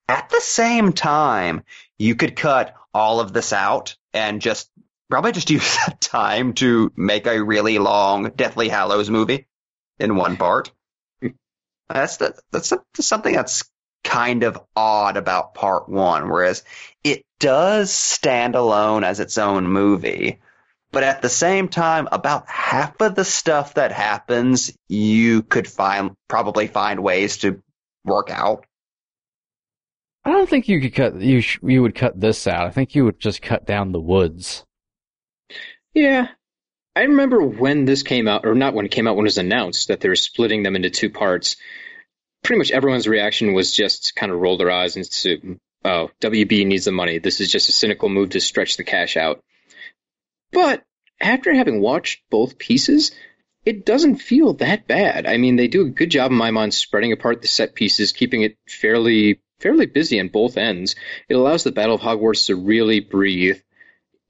At 0.07 0.29
the 0.29 0.41
same 0.41 0.93
time, 0.93 1.63
you 1.97 2.15
could 2.15 2.35
cut 2.35 2.75
all 2.93 3.19
of 3.19 3.31
this 3.31 3.53
out 3.53 3.95
and 4.13 4.41
just 4.41 4.69
probably 5.09 5.31
just 5.31 5.49
use 5.51 5.77
that 5.85 6.01
time 6.01 6.53
to 6.53 6.91
make 6.95 7.27
a 7.27 7.43
really 7.43 7.79
long 7.79 8.31
Deathly 8.31 8.69
Hallows 8.69 9.09
movie 9.09 9.47
in 9.99 10.15
one 10.15 10.37
part. 10.37 10.71
That's 11.89 12.17
the, 12.17 12.37
that's 12.51 12.69
the, 12.69 12.81
something 13.01 13.33
that's 13.33 13.69
kind 14.03 14.43
of 14.43 14.59
odd 14.75 15.17
about 15.17 15.53
part 15.53 15.89
one, 15.89 16.29
whereas 16.29 16.63
it 17.03 17.25
does 17.39 17.91
stand 17.91 18.55
alone 18.55 19.03
as 19.03 19.19
its 19.19 19.37
own 19.37 19.67
movie. 19.67 20.39
But 20.91 21.03
at 21.03 21.21
the 21.21 21.29
same 21.29 21.67
time, 21.67 22.07
about 22.11 22.47
half 22.49 22.99
of 23.01 23.13
the 23.13 23.25
stuff 23.25 23.75
that 23.75 23.91
happens, 23.91 24.75
you 24.87 25.43
could 25.43 25.67
find 25.67 26.15
probably 26.27 26.67
find 26.67 27.03
ways 27.03 27.37
to 27.37 27.61
work 28.03 28.31
out. 28.31 28.65
I 30.25 30.31
don't 30.31 30.49
think 30.49 30.67
you 30.67 30.81
could 30.81 30.95
cut 30.95 31.15
you 31.21 31.41
sh- 31.41 31.59
you 31.61 31.81
would 31.81 31.95
cut 31.95 32.19
this 32.19 32.47
out. 32.47 32.65
I 32.65 32.71
think 32.71 32.95
you 32.95 33.05
would 33.05 33.19
just 33.19 33.41
cut 33.41 33.65
down 33.65 33.91
the 33.91 33.99
woods. 33.99 34.65
Yeah. 35.93 36.27
I 36.95 37.03
remember 37.03 37.41
when 37.41 37.85
this 37.85 38.03
came 38.03 38.27
out, 38.27 38.45
or 38.45 38.55
not 38.55 38.73
when 38.73 38.85
it 38.85 38.91
came 38.91 39.07
out, 39.07 39.15
when 39.15 39.25
it 39.25 39.27
was 39.27 39.37
announced 39.37 39.87
that 39.87 40.01
they 40.01 40.09
were 40.09 40.15
splitting 40.15 40.63
them 40.63 40.75
into 40.75 40.89
two 40.89 41.09
parts. 41.09 41.55
Pretty 42.43 42.57
much 42.57 42.71
everyone's 42.71 43.07
reaction 43.07 43.53
was 43.53 43.73
just 43.73 44.15
kind 44.15 44.31
of 44.31 44.39
roll 44.39 44.57
their 44.57 44.71
eyes 44.71 44.95
and 44.95 45.05
say, 45.05 45.41
oh, 45.85 46.09
WB 46.21 46.65
needs 46.65 46.85
the 46.85 46.91
money. 46.91 47.19
This 47.19 47.41
is 47.41 47.51
just 47.51 47.69
a 47.69 47.73
cynical 47.73 48.09
move 48.09 48.31
to 48.31 48.39
stretch 48.39 48.77
the 48.77 48.83
cash 48.83 49.17
out. 49.17 49.43
But 50.51 50.83
after 51.21 51.53
having 51.53 51.81
watched 51.81 52.21
both 52.29 52.57
pieces, 52.57 53.11
it 53.65 53.85
doesn't 53.85 54.17
feel 54.17 54.53
that 54.53 54.87
bad. 54.87 55.27
I 55.27 55.37
mean, 55.37 55.55
they 55.55 55.67
do 55.67 55.81
a 55.81 55.89
good 55.89 56.09
job 56.09 56.31
in 56.31 56.37
my 56.37 56.51
mind 56.51 56.73
spreading 56.73 57.11
apart 57.11 57.41
the 57.41 57.47
set 57.47 57.75
pieces, 57.75 58.13
keeping 58.13 58.41
it 58.41 58.57
fairly 58.67 59.41
fairly 59.59 59.85
busy 59.85 60.19
on 60.19 60.29
both 60.29 60.57
ends. 60.57 60.95
It 61.27 61.35
allows 61.35 61.63
the 61.63 61.71
Battle 61.71 61.95
of 61.95 62.01
Hogwarts 62.01 62.47
to 62.47 62.55
really 62.55 63.01
breathe. 63.01 63.59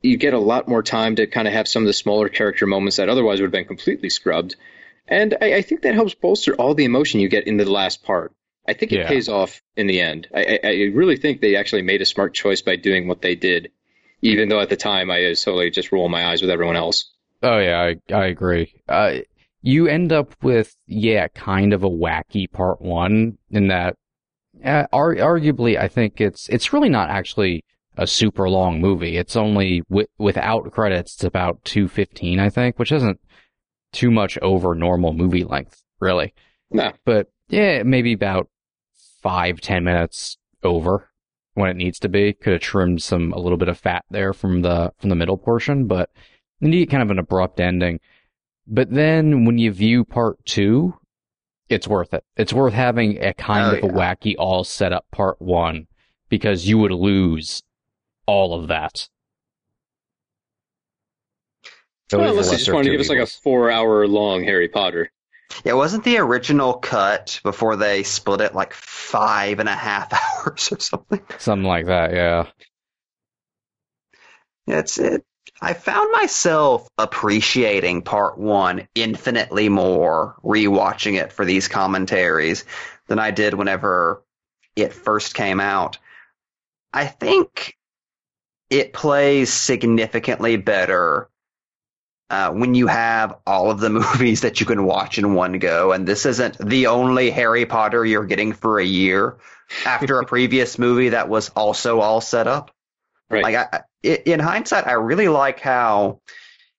You 0.01 0.17
get 0.17 0.33
a 0.33 0.39
lot 0.39 0.67
more 0.67 0.81
time 0.81 1.17
to 1.17 1.27
kind 1.27 1.47
of 1.47 1.53
have 1.53 1.67
some 1.67 1.83
of 1.83 1.87
the 1.87 1.93
smaller 1.93 2.29
character 2.29 2.65
moments 2.65 2.97
that 2.97 3.09
otherwise 3.09 3.39
would 3.39 3.47
have 3.47 3.51
been 3.51 3.65
completely 3.65 4.09
scrubbed. 4.09 4.55
And 5.09 5.35
I, 5.41 5.55
I 5.55 5.61
think 5.61 5.81
that 5.81 5.95
helps 5.95 6.13
bolster 6.13 6.53
all 6.55 6.73
the 6.75 6.85
emotion 6.85 7.19
you 7.19 7.27
get 7.29 7.47
in 7.47 7.57
the 7.57 7.69
last 7.69 8.03
part. 8.03 8.31
I 8.67 8.73
think 8.73 8.91
it 8.91 8.99
Yeah. 8.99 9.07
pays 9.07 9.27
off 9.27 9.61
in 9.75 9.87
the 9.87 9.99
end. 9.99 10.27
I, 10.33 10.59
I, 10.63 10.67
I 10.67 10.73
really 10.93 11.17
think 11.17 11.41
they 11.41 11.55
actually 11.55 11.81
made 11.81 12.01
a 12.01 12.05
smart 12.05 12.33
choice 12.33 12.61
by 12.61 12.75
doing 12.75 13.07
what 13.07 13.21
they 13.21 13.35
did, 13.35 13.71
even 14.21 14.49
though 14.49 14.59
at 14.59 14.69
the 14.69 14.77
time 14.77 15.09
I 15.09 15.27
was 15.27 15.43
totally 15.43 15.71
just 15.71 15.91
rolling 15.91 16.11
my 16.11 16.25
eyes 16.27 16.41
with 16.41 16.51
everyone 16.51 16.75
else. 16.75 17.11
Oh 17.41 17.57
yeah, 17.57 17.81
I 18.09 18.13
I 18.13 18.25
agree. 18.27 18.73
Uh, 18.87 19.19
you 19.61 19.87
end 19.87 20.11
up 20.11 20.35
with 20.43 20.75
yeah, 20.87 21.27
kind 21.29 21.73
of 21.73 21.83
a 21.83 21.89
wacky 21.89 22.49
part 22.51 22.81
one 22.81 23.37
in 23.49 23.67
that. 23.69 23.95
Uh, 24.63 24.85
ar- 24.91 25.15
arguably, 25.15 25.79
I 25.79 25.87
think 25.87 26.19
it's 26.21 26.47
it's 26.49 26.71
really 26.73 26.89
not 26.89 27.09
actually 27.09 27.63
a 27.97 28.05
super 28.05 28.49
long 28.49 28.79
movie. 28.81 29.17
It's 29.17 29.35
only 29.35 29.81
wi- 29.89 30.07
without 30.17 30.71
credits, 30.71 31.15
it's 31.15 31.23
about 31.23 31.63
two 31.65 31.87
fifteen, 31.87 32.39
I 32.39 32.49
think, 32.49 32.77
which 32.77 32.91
isn't 32.91 33.19
too 33.91 34.11
much 34.11 34.37
over 34.41 34.75
normal 34.75 35.13
movie 35.13 35.43
length, 35.43 35.83
really. 35.99 36.33
Nah. 36.71 36.93
But 37.05 37.31
yeah, 37.49 37.83
maybe 37.83 38.13
about 38.13 38.49
five 39.21 39.59
ten 39.61 39.83
minutes 39.83 40.37
over 40.63 41.09
when 41.53 41.69
it 41.69 41.75
needs 41.77 41.99
to 41.99 42.09
be. 42.09 42.33
Could 42.33 42.53
have 42.53 42.61
trimmed 42.61 43.01
some 43.01 43.33
a 43.33 43.39
little 43.39 43.57
bit 43.57 43.67
of 43.69 43.77
fat 43.77 44.05
there 44.09 44.33
from 44.33 44.61
the 44.61 44.93
from 44.99 45.09
the 45.09 45.15
middle 45.15 45.37
portion, 45.37 45.87
but 45.87 46.09
then 46.59 46.71
you 46.73 46.79
get 46.85 46.91
kind 46.91 47.03
of 47.03 47.11
an 47.11 47.19
abrupt 47.19 47.59
ending. 47.59 47.99
But 48.67 48.91
then 48.91 49.45
when 49.45 49.57
you 49.57 49.71
view 49.71 50.05
part 50.05 50.45
two, 50.45 50.93
it's 51.69 51.87
worth 51.87 52.13
it. 52.13 52.23
It's 52.37 52.53
worth 52.53 52.73
having 52.73 53.17
a 53.23 53.33
kind 53.33 53.75
Oh, 53.75 53.77
of 53.77 53.83
a 53.83 53.93
wacky 53.93 54.35
all 54.37 54.63
set 54.63 54.93
up 54.93 55.05
part 55.11 55.41
one 55.41 55.87
because 56.29 56.67
you 56.67 56.77
would 56.77 56.91
lose 56.91 57.63
all 58.27 58.53
of 58.53 58.67
that. 58.67 59.09
Those 62.09 62.19
Well, 62.19 62.27
are 62.29 62.31
unless 62.31 62.49
they 62.49 62.51
lesser 62.53 62.57
just 62.57 62.71
wanted 62.73 62.85
to 62.85 62.89
two 62.89 62.91
give 62.93 63.01
us 63.01 63.09
like 63.09 63.19
a 63.19 63.25
four 63.25 63.71
hour 63.71 64.07
long 64.07 64.43
Harry 64.43 64.67
Potter. 64.67 65.11
Yeah, 65.63 65.73
wasn't 65.73 66.03
the 66.03 66.17
original 66.17 66.73
cut 66.75 67.39
before 67.43 67.75
they 67.75 68.03
split 68.03 68.41
it 68.41 68.55
like 68.55 68.73
five 68.73 69.59
and 69.59 69.69
a 69.69 69.75
half 69.75 70.13
hours 70.45 70.71
or 70.71 70.79
something? 70.79 71.21
something 71.37 71.67
like 71.67 71.87
that. 71.87 72.13
Yeah. 72.13 72.47
It's 74.67 74.97
it. 74.97 75.23
I 75.61 75.73
found 75.73 76.11
myself 76.11 76.87
appreciating 76.97 78.03
part 78.03 78.37
one 78.37 78.87
infinitely 78.95 79.67
more 79.67 80.35
rewatching 80.43 81.19
it 81.19 81.33
for 81.33 81.43
these 81.43 81.67
commentaries 81.67 82.65
than 83.07 83.19
I 83.19 83.31
did 83.31 83.53
whenever 83.55 84.23
it 84.75 84.93
first 84.93 85.33
came 85.33 85.59
out. 85.59 85.97
I 86.93 87.07
think 87.07 87.75
it 88.69 88.93
plays 88.93 89.51
significantly 89.51 90.55
better 90.55 91.29
uh, 92.29 92.51
when 92.51 92.75
you 92.75 92.87
have 92.87 93.37
all 93.45 93.71
of 93.71 93.79
the 93.79 93.89
movies 94.01 94.41
that 94.41 94.59
you 94.59 94.65
can 94.65 94.83
watch 94.83 95.17
in 95.17 95.33
one 95.33 95.59
go, 95.59 95.91
and 95.91 96.07
this 96.07 96.25
isn't 96.25 96.57
the 96.57 96.87
only 96.87 97.31
Harry 97.31 97.65
Potter 97.65 98.05
you're 98.05 98.25
getting 98.25 98.53
for 98.53 98.79
a 98.79 98.85
year 98.85 99.37
after 99.85 100.19
a 100.19 100.25
previous 100.27 100.77
movie 100.77 101.09
that 101.09 101.29
was 101.29 101.49
also 101.49 101.99
all 101.99 102.21
set 102.21 102.47
up. 102.47 102.71
Right. 103.29 103.43
Like 103.43 103.55
I, 103.55 103.83
in 104.03 104.39
hindsight, 104.39 104.87
I 104.87 104.93
really 104.93 105.27
like 105.27 105.59
how 105.59 106.21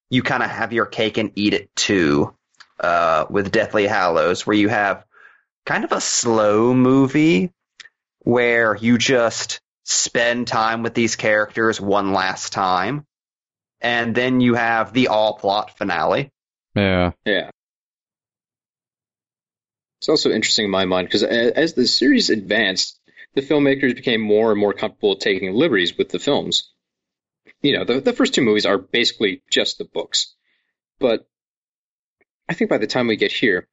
you 0.09 0.22
kind 0.22 0.42
of 0.42 0.51
have 0.51 0.72
your 0.72 0.86
cake 0.86 1.18
and 1.18 1.32
eat 1.36 1.55
it 1.55 1.74
too, 1.76 2.34
uh, 2.80 3.26
with 3.30 3.53
Deathly 3.53 3.86
Hallows, 3.86 4.46
where 4.46 4.57
you 4.57 4.68
have 4.68 5.05
kind 5.66 5.84
of 5.84 5.92
a 5.92 6.01
slow 6.01 6.74
movie 6.74 7.53
where 8.20 8.74
you 8.76 8.98
just 8.98 9.61
spend 9.84 10.46
time 10.46 10.82
with 10.82 10.94
these 10.94 11.16
characters 11.16 11.80
one 11.80 12.12
last 12.12 12.53
time, 12.53 13.07
and 13.81 14.14
then 14.14 14.41
you 14.41 14.55
have 14.55 14.93
the 14.93 15.09
all 15.09 15.35
plot 15.35 15.76
finale. 15.76 16.31
Yeah. 16.74 17.12
Yeah. 17.24 17.51
It's 20.01 20.09
also 20.09 20.31
interesting 20.31 20.64
in 20.64 20.70
my 20.70 20.87
mind 20.87 21.09
because 21.09 21.22
as 21.22 21.74
the 21.74 21.87
series 21.87 22.31
advanced, 22.31 22.99
the 23.35 23.43
filmmakers 23.43 23.95
became 23.95 24.20
more 24.20 24.51
and 24.51 24.61
more 24.61 24.72
comfortable 24.72 25.16
taking 25.16 25.53
liberties 25.53 25.97
with 25.97 26.09
the 26.09 26.18
films. 26.18 26.70
You 27.62 27.78
know, 27.78 27.85
the, 27.85 28.01
the 28.01 28.12
first 28.14 28.35
two 28.35 28.41
movies 28.41 28.64
are 28.64 28.78
basically 28.78 29.43
just 29.51 29.78
the 29.78 29.85
books. 29.85 30.35
But 30.99 31.28
I 32.49 32.55
think 32.55 32.70
by 32.70 32.78
the 32.78 32.87
time 32.87 33.07
we 33.09 33.16
get 33.16 33.33
here, 33.33 33.68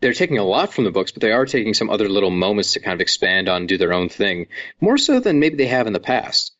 they're 0.00 0.12
taking 0.12 0.38
a 0.38 0.44
lot 0.44 0.74
from 0.74 0.84
the 0.84 0.90
books, 0.90 1.12
but 1.12 1.22
they 1.22 1.32
are 1.32 1.46
taking 1.46 1.74
some 1.74 1.90
other 1.90 2.08
little 2.08 2.30
moments 2.30 2.72
to 2.72 2.80
kind 2.80 2.94
of 2.94 3.00
expand 3.00 3.48
on 3.48 3.66
do 3.66 3.78
their 3.78 3.92
own 3.92 4.08
thing, 4.08 4.48
more 4.80 4.98
so 4.98 5.20
than 5.20 5.38
maybe 5.38 5.56
they 5.56 5.68
have 5.68 5.86
in 5.86 5.92
the 5.92 6.00
past. 6.00 6.53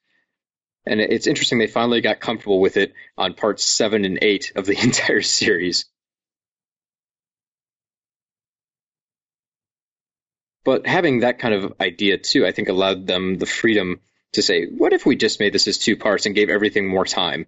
And 0.87 1.01
it's 1.01 1.27
interesting 1.27 1.59
they 1.59 1.67
finally 1.67 2.01
got 2.01 2.21
comfortable 2.21 2.61
with 2.61 2.77
it 2.77 2.93
on 3.17 3.35
parts 3.35 3.65
seven 3.65 4.05
and 4.05 4.19
eight 4.21 4.53
of 4.55 4.67
the 4.67 4.79
entire 4.83 5.23
series. 5.23 5.87
But 10.65 10.87
having 10.87 11.21
that 11.21 11.39
kind 11.39 11.55
of 11.55 11.75
idea 11.81 12.19
too, 12.19 12.47
I 12.47 12.53
think 12.53 12.69
allowed 12.69 13.07
them 13.07 13.37
the 13.37 13.47
freedom 13.47 14.01
to 14.33 14.43
say, 14.43 14.67
what 14.67 14.93
if 14.93 15.07
we 15.07 15.17
just 15.17 15.41
made 15.41 15.53
this 15.53 15.69
as 15.69 15.79
two 15.79 15.97
parts 15.97 16.27
and 16.27 16.35
gave 16.35 16.49
everything 16.49 16.89
more 16.89 17.05
time? 17.05 17.47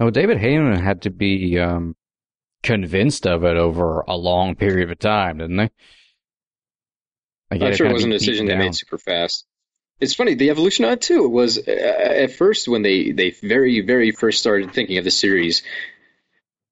Oh, 0.00 0.10
David 0.10 0.38
Heyman 0.38 0.80
had 0.80 1.02
to 1.02 1.10
be 1.10 1.58
um, 1.58 1.94
convinced 2.62 3.26
of 3.26 3.44
it 3.44 3.56
over 3.56 4.00
a 4.00 4.16
long 4.16 4.56
period 4.56 4.90
of 4.90 4.98
time, 4.98 5.38
didn't 5.38 5.56
they? 5.56 5.70
Like, 7.50 7.60
he 7.60 7.64
had 7.64 7.68
I'm 7.68 7.76
sure 7.76 7.86
it 7.86 7.92
wasn't 7.92 8.14
a 8.14 8.18
decision 8.18 8.46
they 8.46 8.56
made 8.56 8.74
super 8.74 8.98
fast. 8.98 9.46
It's 10.02 10.14
funny, 10.14 10.34
the 10.34 10.50
evolution 10.50 10.84
on 10.84 10.94
it 10.94 11.00
too 11.00 11.28
was 11.28 11.58
uh, 11.58 11.70
at 11.70 12.32
first 12.32 12.66
when 12.66 12.82
they, 12.82 13.12
they 13.12 13.30
very, 13.30 13.82
very 13.82 14.10
first 14.10 14.40
started 14.40 14.72
thinking 14.72 14.98
of 14.98 15.04
the 15.04 15.12
series, 15.12 15.62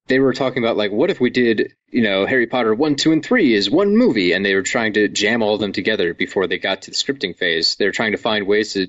they 0.07 0.19
were 0.19 0.33
talking 0.33 0.61
about 0.61 0.75
like, 0.75 0.91
what 0.91 1.09
if 1.09 1.21
we 1.21 1.29
did, 1.29 1.73
you 1.87 2.01
know, 2.01 2.25
Harry 2.25 2.45
Potter 2.45 2.75
1, 2.75 2.97
2, 2.97 3.13
and 3.13 3.23
3 3.23 3.53
is 3.53 3.69
one 3.69 3.95
movie, 3.95 4.33
and 4.33 4.45
they 4.45 4.53
were 4.53 4.63
trying 4.63 4.91
to 4.93 5.07
jam 5.07 5.41
all 5.41 5.53
of 5.53 5.61
them 5.61 5.71
together 5.71 6.13
before 6.13 6.47
they 6.47 6.57
got 6.57 6.81
to 6.81 6.91
the 6.91 6.97
scripting 6.97 7.33
phase. 7.33 7.77
They 7.77 7.85
were 7.85 7.93
trying 7.93 8.11
to 8.11 8.17
find 8.17 8.45
ways 8.45 8.73
to 8.73 8.87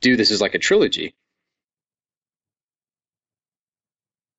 do 0.00 0.16
this 0.16 0.32
as 0.32 0.40
like 0.40 0.56
a 0.56 0.58
trilogy. 0.58 1.14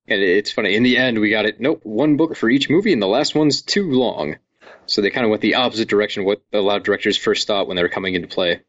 And 0.06 0.20
it's 0.20 0.52
funny, 0.52 0.74
in 0.74 0.82
the 0.82 0.98
end, 0.98 1.18
we 1.18 1.30
got 1.30 1.46
it, 1.46 1.62
nope, 1.62 1.80
one 1.82 2.18
book 2.18 2.36
for 2.36 2.50
each 2.50 2.68
movie, 2.68 2.92
and 2.92 3.00
the 3.00 3.06
last 3.06 3.34
one's 3.34 3.62
too 3.62 3.90
long. 3.90 4.36
So 4.84 5.00
they 5.00 5.08
kind 5.08 5.24
of 5.24 5.30
went 5.30 5.40
the 5.40 5.54
opposite 5.54 5.88
direction 5.88 6.20
of 6.20 6.26
what 6.26 6.42
a 6.52 6.60
lot 6.60 6.76
of 6.76 6.82
directors 6.82 7.16
first 7.16 7.46
thought 7.46 7.66
when 7.66 7.78
they 7.78 7.82
were 7.82 7.88
coming 7.88 8.14
into 8.14 8.28
play. 8.28 8.60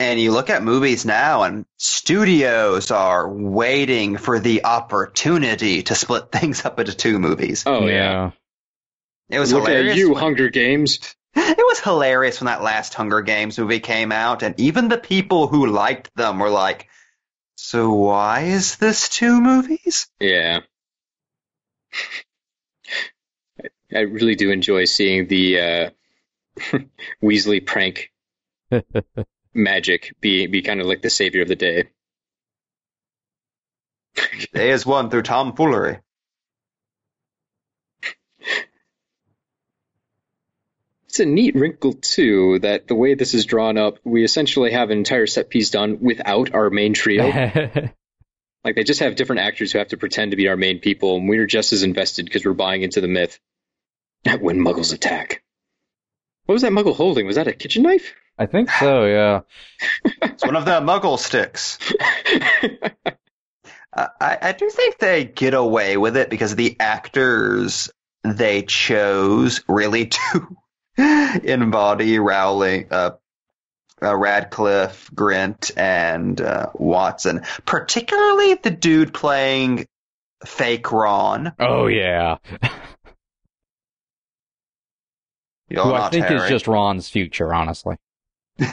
And 0.00 0.20
you 0.20 0.32
look 0.32 0.50
at 0.50 0.62
movies 0.64 1.04
now, 1.04 1.44
and 1.44 1.66
studios 1.78 2.90
are 2.90 3.28
waiting 3.32 4.16
for 4.16 4.40
the 4.40 4.64
opportunity 4.64 5.84
to 5.84 5.94
split 5.94 6.32
things 6.32 6.64
up 6.64 6.78
into 6.80 6.94
two 6.96 7.18
movies. 7.18 7.62
Oh 7.66 7.86
yeah. 7.86 8.32
It 9.30 9.38
was 9.38 9.52
Look 9.52 9.66
hilarious. 9.68 9.92
at 9.92 9.98
you, 9.98 10.10
when- 10.12 10.22
Hunger 10.22 10.48
Games. 10.50 10.98
It 11.36 11.58
was 11.58 11.80
hilarious 11.80 12.40
when 12.40 12.46
that 12.46 12.62
last 12.62 12.94
Hunger 12.94 13.20
Games 13.20 13.58
movie 13.58 13.80
came 13.80 14.12
out, 14.12 14.42
and 14.44 14.58
even 14.60 14.88
the 14.88 14.98
people 14.98 15.48
who 15.48 15.66
liked 15.66 16.14
them 16.14 16.38
were 16.38 16.48
like, 16.50 16.86
"So 17.56 17.92
why 17.92 18.42
is 18.42 18.76
this 18.76 19.08
two 19.08 19.40
movies?" 19.40 20.06
Yeah. 20.20 20.60
I- 23.60 23.68
I 23.96 24.00
really 24.00 24.36
do 24.36 24.50
enjoy 24.50 24.84
seeing 24.84 25.26
the 25.26 25.60
uh, 25.60 25.90
Weasley 27.22 27.64
prank 27.66 28.12
magic 29.54 30.14
be 30.20 30.46
be 30.46 30.62
kind 30.62 30.80
of 30.80 30.86
like 30.86 31.02
the 31.02 31.10
savior 31.10 31.42
of 31.42 31.48
the 31.48 31.56
day. 31.56 31.88
Day 34.52 34.70
is 34.70 34.86
won 34.86 35.10
through 35.10 35.22
tomfoolery. 35.22 35.98
It's 41.14 41.20
a 41.20 41.24
neat 41.24 41.54
wrinkle 41.54 41.92
too 41.92 42.58
that 42.60 42.88
the 42.88 42.96
way 42.96 43.14
this 43.14 43.34
is 43.34 43.46
drawn 43.46 43.78
up, 43.78 43.98
we 44.02 44.24
essentially 44.24 44.72
have 44.72 44.90
an 44.90 44.98
entire 44.98 45.28
set 45.28 45.48
piece 45.48 45.70
done 45.70 45.98
without 46.00 46.52
our 46.52 46.70
main 46.70 46.92
trio. 46.92 47.28
like 48.64 48.74
they 48.74 48.82
just 48.82 48.98
have 48.98 49.14
different 49.14 49.42
actors 49.42 49.70
who 49.70 49.78
have 49.78 49.88
to 49.88 49.96
pretend 49.96 50.32
to 50.32 50.36
be 50.36 50.48
our 50.48 50.56
main 50.56 50.80
people, 50.80 51.16
and 51.16 51.28
we're 51.28 51.46
just 51.46 51.72
as 51.72 51.84
invested 51.84 52.24
because 52.24 52.44
we're 52.44 52.52
buying 52.52 52.82
into 52.82 53.00
the 53.00 53.06
myth. 53.06 53.38
When 54.40 54.58
Muggles 54.58 54.92
attack. 54.92 55.44
What 56.46 56.54
was 56.54 56.62
that 56.62 56.72
Muggle 56.72 56.96
holding? 56.96 57.26
Was 57.26 57.36
that 57.36 57.46
a 57.46 57.52
kitchen 57.52 57.84
knife? 57.84 58.14
I 58.38 58.46
think 58.46 58.70
so, 58.70 59.04
yeah. 59.04 59.40
It's 60.22 60.44
one 60.44 60.56
of 60.56 60.64
the 60.64 60.80
Muggle 60.80 61.18
sticks. 61.18 61.78
I, 62.70 62.90
I 64.20 64.38
I 64.42 64.52
do 64.52 64.68
think 64.70 64.98
they 64.98 65.24
get 65.24 65.54
away 65.54 65.96
with 65.96 66.16
it 66.16 66.30
because 66.30 66.56
the 66.56 66.76
actors 66.80 67.90
they 68.24 68.62
chose 68.62 69.62
really 69.68 70.06
do 70.32 70.56
embody 71.44 72.18
Rowling, 72.18 72.88
uh, 72.90 73.10
uh, 74.02 74.16
Radcliffe, 74.16 75.10
Grint, 75.14 75.70
and 75.76 76.40
uh, 76.40 76.70
Watson. 76.74 77.42
Particularly 77.64 78.54
the 78.54 78.70
dude 78.70 79.14
playing 79.14 79.86
fake 80.44 80.90
Ron. 80.92 81.52
Oh, 81.58 81.86
yeah. 81.86 82.38
You're 85.68 85.84
Who 85.84 85.94
I 85.94 85.98
not 85.98 86.12
think 86.12 86.30
is 86.30 86.48
just 86.48 86.68
Ron's 86.68 87.08
future, 87.08 87.52
honestly. 87.52 87.96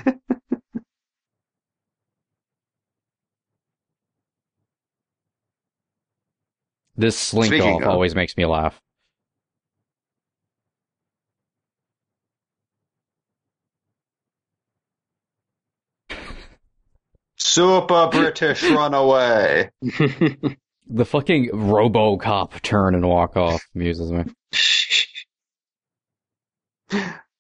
this 6.96 7.18
slink 7.18 7.48
Speaking 7.54 7.76
off 7.76 7.82
of- 7.84 7.88
always 7.90 8.16
makes 8.16 8.38
me 8.38 8.46
laugh. 8.46 8.80
super 17.38 18.08
British 18.12 18.64
runaway. 18.64 19.70
The 20.94 21.06
fucking 21.06 21.52
RoboCop 21.54 22.62
turn 22.64 22.96
and 22.96 23.08
walk 23.08 23.38
off 23.38 23.62
amuses 23.74 24.12
me. 24.12 24.26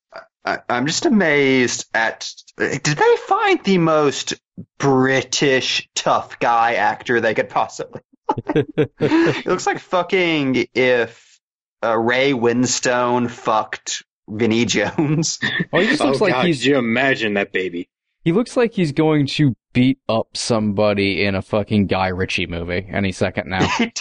I, 0.45 0.59
I'm 0.69 0.87
just 0.87 1.05
amazed 1.05 1.85
at. 1.93 2.31
Did 2.57 2.83
they 2.83 3.15
find 3.27 3.63
the 3.63 3.77
most 3.77 4.33
British 4.77 5.89
tough 5.95 6.39
guy 6.39 6.75
actor 6.75 7.21
they 7.21 7.33
could 7.33 7.49
possibly? 7.49 8.01
it 8.55 9.45
looks 9.45 9.67
like 9.67 9.79
fucking 9.79 10.67
if 10.73 11.39
uh, 11.83 11.97
Ray 11.97 12.31
Winstone 12.31 13.29
fucked 13.29 14.03
Vinnie 14.27 14.65
Jones. 14.65 15.39
Oh, 15.73 15.79
he 15.79 15.87
just 15.87 16.01
oh 16.01 16.07
looks 16.07 16.21
like 16.21 16.33
God, 16.33 16.45
he's 16.45 16.59
could 16.59 16.67
you 16.67 16.77
imagine 16.77 17.33
that 17.35 17.51
baby? 17.51 17.89
he 18.23 18.31
looks 18.31 18.55
like 18.55 18.73
he's 18.73 18.91
going 18.91 19.25
to 19.25 19.55
beat 19.73 19.99
up 20.07 20.35
somebody 20.35 21.23
in 21.23 21.35
a 21.35 21.41
fucking 21.41 21.87
Guy 21.87 22.07
Ritchie 22.07 22.47
movie 22.47 22.87
any 22.91 23.11
second 23.11 23.49
now. 23.49 23.67
he 23.77 23.91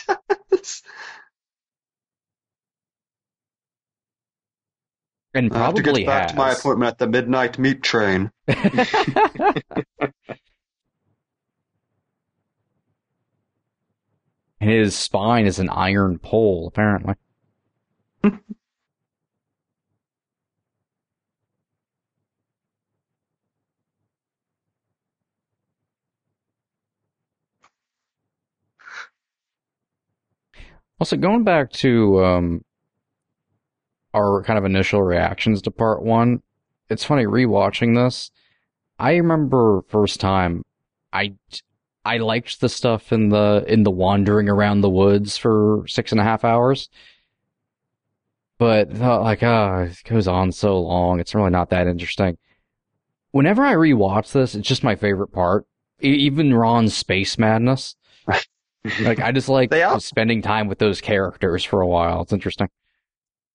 does. 0.50 0.82
And 5.32 5.52
I 5.52 5.66
have 5.66 5.74
to 5.74 5.82
get 5.82 6.06
back 6.06 6.22
has. 6.22 6.30
to 6.32 6.36
my 6.36 6.52
appointment 6.52 6.88
at 6.90 6.98
the 6.98 7.06
midnight 7.06 7.58
meat 7.58 7.82
train. 7.82 8.32
His 14.60 14.96
spine 14.96 15.46
is 15.46 15.58
an 15.58 15.70
iron 15.70 16.18
pole, 16.18 16.66
apparently. 16.68 17.14
Also, 31.00 31.16
going 31.16 31.44
back 31.44 31.70
to 31.72 32.22
um, 32.22 32.64
our 34.14 34.42
kind 34.42 34.58
of 34.58 34.64
initial 34.64 35.02
reactions 35.02 35.62
to 35.62 35.70
part 35.70 36.02
one, 36.02 36.42
it's 36.88 37.04
funny 37.04 37.24
rewatching 37.24 37.94
this. 37.94 38.30
I 38.98 39.16
remember 39.16 39.82
first 39.88 40.20
time 40.20 40.64
I 41.12 41.34
I 42.04 42.18
liked 42.18 42.60
the 42.60 42.68
stuff 42.68 43.12
in 43.12 43.28
the 43.28 43.64
in 43.68 43.82
the 43.84 43.90
wandering 43.90 44.48
around 44.48 44.80
the 44.80 44.90
woods 44.90 45.36
for 45.36 45.84
six 45.86 46.12
and 46.12 46.20
a 46.20 46.24
half 46.24 46.44
hours. 46.44 46.88
But 48.58 48.94
uh, 49.00 49.20
like, 49.22 49.42
ah, 49.42 49.80
it 49.82 50.02
goes 50.04 50.28
on 50.28 50.52
so 50.52 50.78
long. 50.80 51.18
It's 51.18 51.34
really 51.34 51.50
not 51.50 51.70
that 51.70 51.86
interesting. 51.86 52.36
Whenever 53.30 53.64
I 53.64 53.74
rewatch 53.74 54.32
this, 54.32 54.54
it's 54.54 54.68
just 54.68 54.84
my 54.84 54.96
favorite 54.96 55.28
part. 55.28 55.66
E- 56.02 56.08
even 56.08 56.52
Ron's 56.52 56.94
space 56.94 57.38
madness. 57.38 57.96
like, 59.00 59.18
I 59.20 59.32
just 59.32 59.48
like 59.48 59.70
They 59.70 59.82
all- 59.82 59.96
just 59.96 60.08
spending 60.08 60.42
time 60.42 60.68
with 60.68 60.78
those 60.78 61.00
characters 61.00 61.64
for 61.64 61.80
a 61.80 61.86
while. 61.86 62.22
It's 62.22 62.32
interesting. 62.34 62.68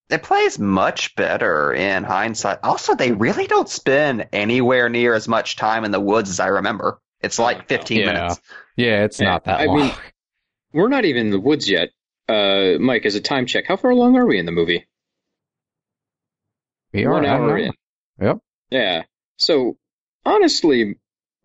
It 0.09 0.21
plays 0.23 0.59
much 0.59 1.15
better 1.15 1.73
in 1.73 2.03
hindsight. 2.03 2.59
Also, 2.63 2.93
they 2.95 3.11
really 3.11 3.47
don't 3.47 3.67
spend 3.67 4.27
anywhere 4.31 4.87
near 4.87 5.15
as 5.15 5.27
much 5.27 5.55
time 5.55 5.83
in 5.83 5.91
the 5.91 5.99
woods 5.99 6.29
as 6.29 6.39
I 6.39 6.47
remember. 6.47 6.99
It's 7.21 7.39
like 7.39 7.67
15 7.67 7.99
Yeah. 8.01 8.05
minutes. 8.05 8.39
Yeah, 8.75 9.03
it's 9.03 9.19
Yeah, 9.19 9.29
not 9.29 9.45
that 9.45 9.59
I 9.61 9.65
long. 9.65 9.75
mean- 9.77 9.91
We're 10.73 10.89
not 10.89 11.05
even 11.05 11.27
in 11.27 11.31
the 11.31 11.39
woods 11.39 11.67
yet. 11.69 11.89
Uh, 12.29 12.73
Mike, 12.79 13.05
as 13.05 13.15
a 13.15 13.21
time 13.21 13.45
check, 13.45 13.65
how 13.67 13.77
far 13.77 13.91
along 13.91 14.15
are 14.17 14.25
we 14.25 14.37
in 14.37 14.45
the 14.45 14.51
movie? 14.51 14.85
we 16.93 17.05
are 17.05 17.11
One 17.13 17.25
hour 17.25 17.57
in. 17.57 17.73
Yep. 18.21 18.39
Yeah. 18.71 19.03
So 19.37 19.77
honestly, 20.25 20.99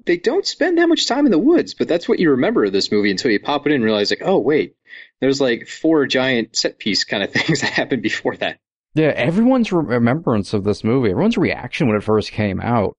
they 0.07 0.17
don't 0.17 0.47
spend 0.47 0.79
that 0.79 0.89
much 0.89 1.07
time 1.07 1.27
in 1.27 1.33
the 1.33 1.39
woods, 1.39 1.75
but 1.75 1.89
that's 1.89 2.09
what 2.09 2.19
you 2.19 2.31
remember 2.33 2.65
of 2.65 2.73
this 2.73 2.91
movie 2.93 3.11
until 3.11 3.31
you 3.31 3.41
pop 3.41 3.67
it 3.67 3.71
in 3.71 3.77
and 3.77 3.85
realize, 3.85 4.11
like, 4.11 4.23
oh 4.25 4.39
wait, 4.39 4.75
there's 5.21 5.41
like 5.41 5.69
four 5.69 6.07
giant 6.07 6.57
set 6.57 6.79
piece 6.79 7.05
kind 7.05 7.23
of 7.23 7.33
things 7.33 7.61
that 7.61 7.71
happened 7.71 8.03
before 8.03 8.37
that. 8.37 8.59
Yeah, 8.95 9.13
everyone's 9.15 9.73
re- 9.73 9.85
remembrance 9.85 10.53
of 10.53 10.65
this 10.65 10.83
movie, 10.83 11.11
everyone's 11.11 11.39
reaction 11.39 11.87
when 11.87 11.97
it 11.97 12.03
first 12.03 12.33
came 12.33 12.61
out 12.61 12.97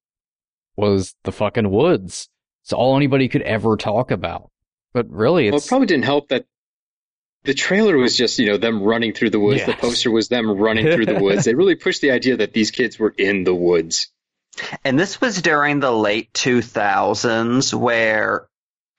was 0.78 1.16
the 1.24 1.32
fucking 1.32 1.70
woods. 1.70 2.30
It's 2.64 2.74
all 2.74 2.96
anybody 2.96 3.28
could 3.28 3.42
ever 3.42 3.76
talk 3.76 4.12
about. 4.12 4.50
But 4.94 5.10
really, 5.10 5.50
Well, 5.50 5.60
it 5.60 5.68
probably 5.68 5.88
didn't 5.88 6.06
help 6.06 6.30
that 6.30 6.46
the 7.44 7.54
trailer 7.54 7.98
was 7.98 8.16
just, 8.16 8.38
you 8.40 8.48
know, 8.48 8.58
them 8.58 8.84
running 8.84 9.14
through 9.14 9.32
the 9.32 9.40
woods. 9.40 9.66
The 9.66 9.74
poster 9.74 10.12
was 10.12 10.28
them 10.28 10.50
running 10.50 10.92
through 10.94 11.08
the 11.08 11.20
woods. 11.20 11.46
They 11.46 11.56
really 11.56 11.76
pushed 11.76 12.02
the 12.02 12.12
idea 12.12 12.38
that 12.38 12.54
these 12.54 12.72
kids 12.72 13.00
were 13.00 13.14
in 13.18 13.44
the 13.44 13.56
woods. 13.56 14.10
And 14.84 15.00
this 15.00 15.20
was 15.20 15.42
during 15.42 15.80
the 15.80 15.92
late 15.92 16.32
2000s 16.34 17.74
where 17.74 18.48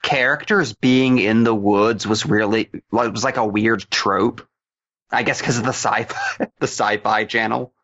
characters 0.03 0.73
being 0.73 1.19
in 1.19 1.45
the 1.45 1.55
woods 1.55 2.07
was 2.07 2.27
really, 2.27 2.71
like, 2.91 3.09
it 3.09 3.13
was 3.13 3.25
like 3.25 3.37
a 3.37 3.47
weird 3.47 3.87
trope. 3.91 4.47
I 5.11 5.23
guess 5.23 5.41
because 5.41 5.59
of 5.59 5.65
the 5.65 5.71
sci-fi, 5.71 6.49
the 6.59 6.67
sci-fi 6.67 7.25
channel. 7.25 7.75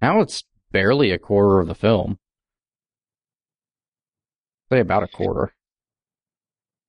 now 0.00 0.20
it's 0.20 0.44
barely 0.72 1.12
a 1.12 1.18
quarter 1.18 1.60
of 1.60 1.68
the 1.68 1.74
film. 1.74 2.18
Say 4.70 4.80
about 4.80 5.02
a 5.02 5.08
quarter. 5.08 5.52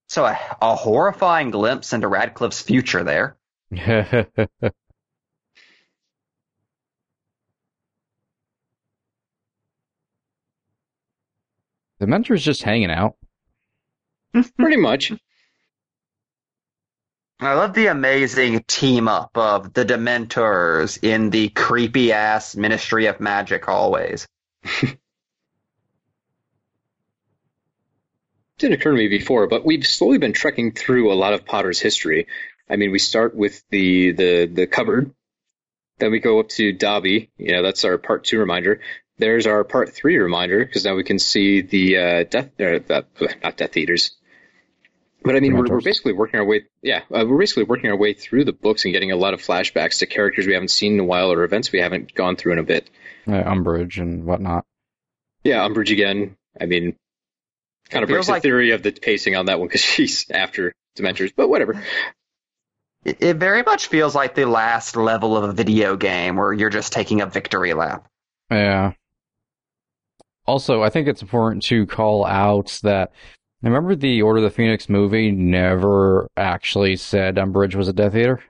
So 0.08 0.26
a, 0.26 0.38
a 0.62 0.76
horrifying 0.76 1.52
glimpse 1.52 1.94
into 1.94 2.08
Radcliffe's 2.08 2.62
future 2.62 3.04
there. 3.04 3.38
the 3.72 4.18
mentor's 12.02 12.44
just 12.44 12.64
hanging 12.64 12.90
out. 12.90 13.19
Pretty 14.58 14.78
much. 14.78 15.12
I 17.42 17.54
love 17.54 17.74
the 17.74 17.88
amazing 17.88 18.64
team 18.68 19.08
up 19.08 19.32
of 19.36 19.74
the 19.74 19.86
Dementors 19.86 21.02
in 21.02 21.30
the 21.30 21.50
creepy 21.50 22.12
ass 22.12 22.56
Ministry 22.56 23.06
of 23.06 23.20
Magic 23.20 23.64
hallways. 23.64 24.28
didn't 28.60 28.74
occur 28.80 28.92
to 28.92 28.98
me 28.98 29.08
before, 29.08 29.48
but 29.48 29.66
we've 29.66 29.88
slowly 29.88 30.18
been 30.18 30.34
trekking 30.34 30.74
through 30.74 31.12
a 31.12 31.16
lot 31.16 31.34
of 31.34 31.46
Potter's 31.46 31.80
history. 31.80 32.28
I 32.70 32.76
mean, 32.76 32.92
we 32.92 33.00
start 33.00 33.34
with 33.36 33.64
the 33.70 34.12
the 34.12 34.46
the 34.46 34.68
cupboard, 34.68 35.12
then 35.98 36.12
we 36.12 36.20
go 36.20 36.40
up 36.40 36.50
to 36.50 36.72
Dobby. 36.72 37.32
You 37.38 37.54
know, 37.54 37.64
that's 37.64 37.84
our 37.86 37.98
part 37.98 38.26
two 38.26 38.38
reminder. 38.38 38.82
There's 39.18 39.48
our 39.48 39.64
part 39.64 39.94
three 39.94 40.18
reminder 40.18 40.64
because 40.64 40.86
now 40.86 40.96
we 40.96 41.04
can 41.04 41.20
see 41.20 41.62
the 41.62 41.98
uh, 41.98 42.24
death, 42.24 42.50
uh, 42.60 42.80
uh, 42.94 43.02
not 43.44 43.58
Death 43.58 43.76
Eaters. 43.76 44.12
But 45.22 45.36
I 45.36 45.42
mean, 45.42 45.56
we're, 45.58 45.68
we're 45.68 45.82
basically 45.82 46.14
working 46.14 46.40
our 46.40 46.46
way, 46.46 46.64
yeah, 46.82 47.02
uh, 47.14 47.26
we're 47.28 47.38
basically 47.40 47.64
working 47.64 47.90
our 47.90 47.98
way 47.98 48.14
through 48.14 48.46
the 48.46 48.54
books 48.54 48.86
and 48.86 48.94
getting 48.94 49.12
a 49.12 49.18
lot 49.18 49.34
of 49.34 49.42
flashbacks 49.42 50.00
to 50.00 50.06
characters 50.06 50.48
we 50.48 50.54
haven't 50.54 50.70
seen 50.72 50.94
in 50.94 51.00
a 51.02 51.04
while 51.04 51.32
or 51.32 51.44
events 51.44 51.72
we 51.74 51.80
haven't 51.80 52.14
gone 52.16 52.38
through 52.38 52.54
in 52.54 52.60
a 52.60 52.64
bit. 52.64 52.90
Uh, 53.28 53.32
Umbridge 53.32 54.00
and 54.02 54.24
whatnot. 54.26 54.64
Yeah, 55.44 55.68
Umbridge 55.68 55.92
again. 55.92 56.38
I 56.60 56.66
mean, 56.68 56.96
kind 57.90 58.04
of 58.04 58.08
Feels 58.10 58.16
breaks 58.18 58.26
the 58.28 58.32
like- 58.34 58.44
theory 58.44 58.72
of 58.72 58.82
the 58.82 58.92
pacing 58.92 59.36
on 59.36 59.48
that 59.48 59.60
one 59.60 59.68
because 59.68 59.82
she's 59.84 60.30
after 60.32 60.72
Dementors, 60.98 61.34
but 61.36 61.50
whatever. 61.50 61.84
It, 63.04 63.18
it 63.22 63.38
very 63.38 63.64
much 63.64 63.88
feels 63.88 64.16
like 64.16 64.36
the 64.36 64.46
last 64.46 64.96
level 64.96 65.36
of 65.38 65.44
a 65.44 65.54
video 65.54 65.96
game 65.98 66.38
where 66.38 66.54
you're 66.54 66.70
just 66.70 66.94
taking 66.94 67.22
a 67.22 67.26
victory 67.26 67.74
lap. 67.74 68.08
Yeah. 68.52 68.94
Also, 70.46 70.82
I 70.82 70.90
think 70.90 71.08
it's 71.08 71.22
important 71.22 71.64
to 71.64 71.86
call 71.86 72.26
out 72.26 72.80
that 72.84 73.12
remember 73.62 73.96
the 73.96 74.22
Order 74.22 74.38
of 74.38 74.44
the 74.44 74.50
Phoenix 74.50 74.90
movie 74.90 75.32
never 75.32 76.30
actually 76.38 76.96
said 76.96 77.36
Umbridge 77.36 77.76
was 77.76 77.88
a 77.88 77.94
Death 77.94 78.16
Eater. 78.16 78.44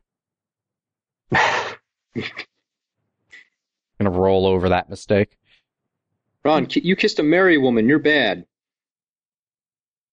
Gonna 1.31 1.77
roll 4.09 4.45
over 4.45 4.69
that 4.69 4.89
mistake. 4.89 5.37
Ron, 6.43 6.67
you 6.71 6.95
kissed 6.95 7.19
a 7.19 7.23
married 7.23 7.57
woman. 7.57 7.89
You're 7.89 7.99
bad. 7.99 8.45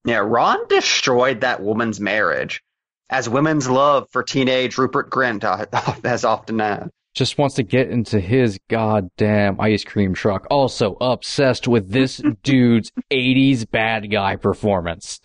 Yeah, 0.04 0.18
Ron 0.18 0.66
destroyed 0.68 1.40
that 1.40 1.62
woman's 1.62 2.00
marriage, 2.00 2.62
as 3.10 3.28
women's 3.28 3.68
love 3.68 4.08
for 4.10 4.22
teenage 4.22 4.78
Rupert 4.78 5.10
Grint 5.10 5.44
uh, 5.44 5.66
has 6.08 6.24
often 6.24 6.58
had. 6.58 6.90
Just 7.16 7.38
wants 7.38 7.54
to 7.54 7.62
get 7.62 7.88
into 7.88 8.20
his 8.20 8.58
goddamn 8.68 9.58
ice 9.58 9.84
cream 9.84 10.12
truck. 10.12 10.46
Also 10.50 10.98
obsessed 11.00 11.66
with 11.66 11.90
this 11.90 12.22
dude's 12.42 12.92
80s 13.10 13.68
bad 13.70 14.10
guy 14.10 14.36
performance. 14.36 15.20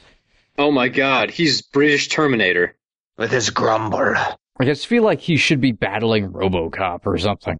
Oh 0.58 0.72
my 0.72 0.88
God, 0.88 1.32
he's 1.32 1.62
British 1.62 2.08
Terminator. 2.08 2.78
With 3.18 3.32
his 3.32 3.50
grumble. 3.50 4.16
I 4.58 4.66
just 4.66 4.88
feel 4.88 5.04
like 5.04 5.20
he 5.20 5.36
should 5.36 5.60
be 5.60 5.74
battling 5.74 6.32
Robocop 6.32 7.02
or 7.06 7.18
something. 7.18 7.58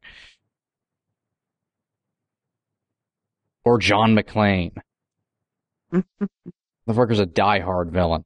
Or 3.66 3.78
John 3.78 4.16
McClane. 4.16 4.78
the 5.92 6.04
fucker's 6.88 7.20
a 7.20 7.26
diehard 7.26 7.92
villain. 7.92 8.24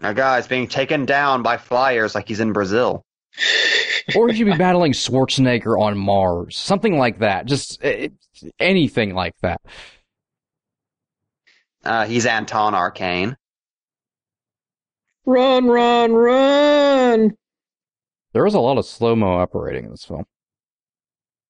A 0.00 0.14
guy's 0.14 0.46
being 0.46 0.68
taken 0.68 1.06
down 1.06 1.42
by 1.42 1.56
flyers 1.56 2.14
like 2.14 2.28
he's 2.28 2.40
in 2.40 2.52
Brazil. 2.52 3.04
Or 4.16 4.28
he 4.28 4.36
should 4.36 4.46
be 4.46 4.56
battling 4.56 4.92
Schwarzenegger 4.92 5.78
on 5.78 5.98
Mars. 5.98 6.56
Something 6.56 6.98
like 6.98 7.18
that. 7.18 7.46
Just 7.46 7.82
eh, 7.84 8.08
anything 8.58 9.14
like 9.14 9.34
that. 9.42 9.60
Uh, 11.84 12.06
he's 12.06 12.26
Anton 12.26 12.74
Arcane. 12.74 13.36
Run, 15.26 15.66
run, 15.66 16.12
run! 16.12 17.36
There 18.32 18.46
is 18.46 18.54
a 18.54 18.60
lot 18.60 18.78
of 18.78 18.86
slow 18.86 19.14
mo 19.14 19.38
operating 19.38 19.84
in 19.84 19.90
this 19.90 20.04
film. 20.04 20.24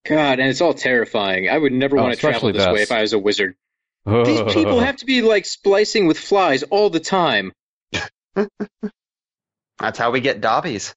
God, 0.07 0.41
and 0.41 0.49
it's 0.49 0.61
all 0.61 0.75
terrifying. 0.75 1.49
I 1.49 1.59
would 1.59 1.73
never 1.73 1.99
Oh, 1.99 2.03
want 2.03 2.15
to 2.15 2.21
travel 2.21 2.49
especially 2.49 2.53
this 2.53 2.67
way 2.69 2.83
if 2.83 2.93
I 2.93 3.03
was 3.03 3.13
a 3.13 3.19
wizard. 3.19 3.55
These 4.07 4.55
people 4.55 4.81
have 4.81 4.97
to 4.97 5.07
be 5.07 5.23
like 5.23 5.45
splicing 5.45 6.07
with 6.07 6.19
flies 6.19 6.63
all 6.65 6.89
the 6.91 7.01
time. 7.01 7.53
That's 9.79 9.99
how 9.99 10.11
we 10.11 10.21
get 10.21 10.41
Dobbies. 10.41 10.95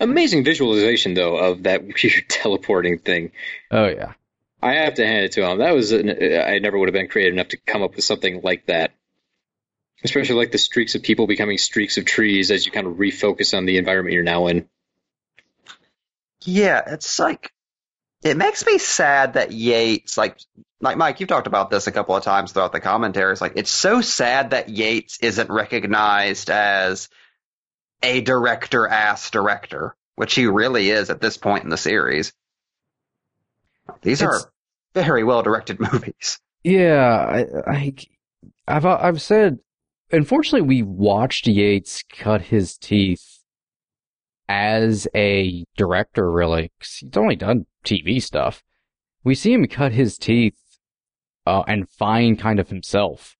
Amazing 0.00 0.44
visualization, 0.44 1.14
though, 1.14 1.36
of 1.36 1.64
that 1.64 1.82
weird 2.02 2.24
teleporting 2.28 2.98
thing. 2.98 3.32
Oh 3.70 3.86
yeah. 3.86 4.14
I 4.62 4.74
have 4.74 4.94
to 4.94 5.06
hand 5.06 5.24
it 5.24 5.32
to 5.32 5.48
him. 5.48 5.58
That 5.58 5.74
was 5.74 5.92
an, 5.92 6.10
I 6.10 6.58
never 6.58 6.78
would 6.78 6.88
have 6.88 6.94
been 6.94 7.08
creative 7.08 7.32
enough 7.32 7.48
to 7.48 7.56
come 7.56 7.82
up 7.82 7.96
with 7.96 8.04
something 8.04 8.42
like 8.42 8.66
that. 8.66 8.92
Especially 10.04 10.36
like 10.36 10.52
the 10.52 10.58
streaks 10.58 10.94
of 10.94 11.02
people 11.02 11.26
becoming 11.26 11.58
streaks 11.58 11.98
of 11.98 12.04
trees 12.04 12.50
as 12.50 12.64
you 12.64 12.72
kind 12.72 12.86
of 12.86 12.94
refocus 12.94 13.56
on 13.56 13.66
the 13.66 13.78
environment 13.78 14.14
you're 14.14 14.22
now 14.22 14.46
in. 14.48 14.68
Yeah, 16.44 16.82
it's 16.86 17.18
like 17.18 17.52
it 18.22 18.36
makes 18.36 18.64
me 18.64 18.78
sad 18.78 19.34
that 19.34 19.52
Yates, 19.52 20.16
like 20.16 20.38
like 20.80 20.96
Mike, 20.96 21.20
you've 21.20 21.28
talked 21.28 21.46
about 21.46 21.70
this 21.70 21.86
a 21.86 21.92
couple 21.92 22.16
of 22.16 22.22
times 22.24 22.52
throughout 22.52 22.72
the 22.72 22.80
commentaries. 22.80 23.40
Like 23.40 23.52
it's 23.56 23.70
so 23.70 24.00
sad 24.00 24.50
that 24.50 24.68
Yates 24.70 25.18
isn't 25.20 25.50
recognized 25.50 26.48
as 26.50 27.08
a 28.02 28.20
director 28.22 28.88
ass 28.88 29.30
director, 29.30 29.94
which 30.16 30.34
he 30.34 30.46
really 30.46 30.90
is 30.90 31.10
at 31.10 31.20
this 31.20 31.36
point 31.36 31.64
in 31.64 31.70
the 31.70 31.76
series. 31.76 32.32
These 34.02 34.22
It's- 34.22 34.44
are 34.44 34.52
very 34.94 35.24
well 35.24 35.42
directed 35.42 35.78
movies. 35.92 36.40
Yeah, 36.62 37.44
I, 37.66 37.70
I, 37.70 37.94
I've 38.68 38.84
I've 38.86 39.22
said. 39.22 39.58
Unfortunately, 40.12 40.66
we 40.66 40.82
watched 40.82 41.46
Yates 41.46 42.02
cut 42.02 42.42
his 42.42 42.76
teeth 42.76 43.38
as 44.48 45.06
a 45.14 45.64
director. 45.76 46.30
Really, 46.30 46.70
'cause 46.80 46.96
he's 47.00 47.16
only 47.16 47.36
done 47.36 47.66
TV 47.84 48.20
stuff. 48.20 48.62
We 49.24 49.34
see 49.34 49.52
him 49.52 49.66
cut 49.68 49.92
his 49.92 50.18
teeth 50.18 50.58
uh, 51.50 51.64
and 51.66 51.90
find 51.90 52.38
kind 52.38 52.60
of 52.60 52.68
himself 52.68 53.36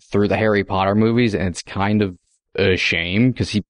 through 0.00 0.28
the 0.28 0.36
Harry 0.36 0.64
Potter 0.64 0.94
movies, 0.94 1.34
and 1.34 1.48
it's 1.48 1.62
kind 1.62 2.00
of 2.00 2.16
a 2.56 2.76
shame 2.76 3.32
because 3.32 3.50
he 3.50 3.62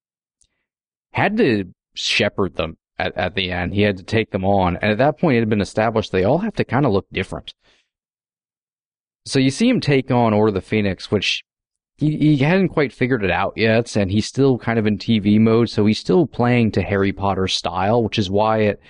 had 1.13 1.37
to 1.39 1.65
shepherd 1.95 2.55
them 2.55 2.77
at, 2.99 3.17
at 3.17 3.35
the 3.35 3.51
end. 3.51 3.75
He 3.75 3.83
had 3.83 3.97
to 3.97 4.05
take 4.05 4.31
them 4.31 4.45
on, 4.45 4.77
and 4.77 4.93
at 4.93 4.99
that 4.99 5.19
point, 5.19 5.37
it 5.37 5.41
had 5.41 5.49
been 5.49 5.61
established 5.61 6.13
they 6.13 6.23
all 6.23 6.39
have 6.39 6.55
to 6.55 6.65
kind 6.65 6.87
of 6.87 6.93
look 6.93 7.07
different. 7.13 7.53
So 9.27 9.41
you 9.41 9.51
see 9.51 9.69
him 9.69 9.81
take 9.81 10.11
on 10.11 10.33
Order 10.33 10.49
of 10.49 10.55
the 10.55 10.61
Phoenix, 10.61 11.11
which 11.11 11.43
he, 11.97 12.17
he 12.17 12.37
hadn't 12.37 12.69
quite 12.69 12.93
figured 12.93 13.25
it 13.25 13.31
out 13.31 13.55
yet, 13.57 13.97
and 13.97 14.09
he's 14.09 14.27
still 14.27 14.57
kind 14.57 14.79
of 14.79 14.87
in 14.87 14.99
TV 14.99 15.41
mode, 15.41 15.69
so 15.69 15.85
he's 15.85 15.99
still 15.99 16.29
playing 16.29 16.71
to 16.73 16.83
Harry 16.83 17.13
Potter 17.13 17.49
style, 17.49 18.05
which 18.05 18.21
is 18.21 18.31
why 18.31 18.59
it 18.59 18.81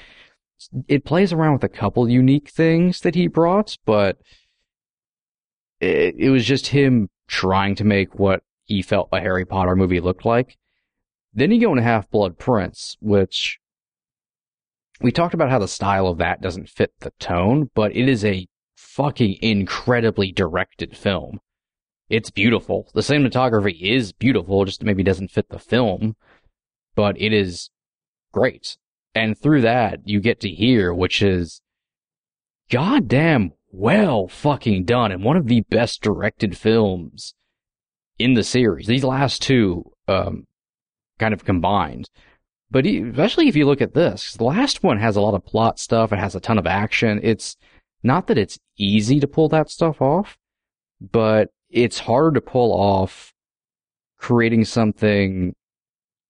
it 0.89 1.05
plays 1.05 1.33
around 1.33 1.55
with 1.55 1.65
a 1.65 1.69
couple 1.69 2.09
unique 2.09 2.51
things 2.51 3.01
that 3.01 3.15
he 3.15 3.27
brought, 3.27 3.77
but 3.87 4.19
it, 5.85 6.15
it 6.17 6.31
was 6.31 6.45
just 6.45 6.69
him 6.69 7.09
trying 7.27 7.75
to 7.77 7.85
make 7.85 8.19
what 8.19 8.43
he 8.65 8.83
felt 8.83 9.09
a 9.13 9.21
Harry 9.21 9.45
Potter 9.45 9.77
movie 9.77 10.01
looked 10.01 10.25
like. 10.25 10.57
Then 11.33 11.51
you 11.51 11.61
go 11.61 11.73
into 11.73 11.83
Half 11.83 12.11
Blood 12.11 12.39
Prince, 12.39 12.97
which 13.01 13.59
we 15.01 15.13
talked 15.13 15.35
about 15.35 15.51
how 15.51 15.59
the 15.59 15.69
style 15.69 16.07
of 16.07 16.19
that 16.19 16.41
doesn't 16.41 16.69
fit 16.69 16.93
the 17.01 17.13
tone, 17.19 17.71
but 17.75 17.95
it 17.95 18.09
is 18.09 18.25
a 18.25 18.47
fucking 18.77 19.37
incredibly 19.43 20.33
directed 20.33 20.97
film. 20.97 21.41
It's 22.09 22.31
beautiful. 22.31 22.89
The 22.95 23.01
cinematography 23.01 23.81
is 23.81 24.13
beautiful, 24.13 24.65
just 24.65 24.83
maybe 24.83 25.03
doesn't 25.03 25.31
fit 25.31 25.49
the 25.49 25.59
film, 25.59 26.17
but 26.95 27.21
it 27.21 27.33
is 27.33 27.71
great. 28.33 28.77
And 29.15 29.39
through 29.39 29.63
that, 29.63 30.01
you 30.05 30.21
get 30.21 30.41
to 30.41 30.49
here, 30.49 30.95
which 30.95 31.23
is 31.23 31.61
goddamn 32.71 33.53
well 33.77 34.29
fucking 34.29 34.85
done 34.85 35.11
and 35.11 35.25
one 35.25 35.37
of 35.37 35.49
the 35.49 35.63
best 35.63 36.01
directed 36.01 36.57
films 36.57 37.35
in 38.19 38.35
the 38.35 38.45
series. 38.45 38.87
These 38.87 39.05
last 39.05 39.43
two, 39.43 39.91
um, 40.07 40.47
kind 41.19 41.35
of 41.35 41.45
combined. 41.45 42.09
But 42.71 42.87
especially 42.87 43.49
if 43.49 43.57
you 43.57 43.67
look 43.67 43.81
at 43.81 43.95
this, 43.95 44.35
the 44.35 44.45
last 44.45 44.83
one 44.83 44.99
has 44.99 45.17
a 45.17 45.21
lot 45.21 45.35
of 45.35 45.45
plot 45.45 45.79
stuff. 45.79 46.13
It 46.13 46.19
has 46.19 46.35
a 46.35 46.41
ton 46.41 46.59
of 46.59 46.67
action. 46.67 47.21
It's 47.23 47.57
not 48.03 48.27
that 48.29 48.39
it's 48.39 48.59
easy 48.77 49.21
to 49.21 49.29
pull 49.29 49.49
that 49.51 49.71
stuff 49.71 50.01
off, 50.01 50.37
but 51.01 51.51
it's 51.71 51.99
harder 52.01 52.33
to 52.33 52.41
pull 52.41 52.73
off 52.73 53.33
creating 54.19 54.65
something, 54.65 55.55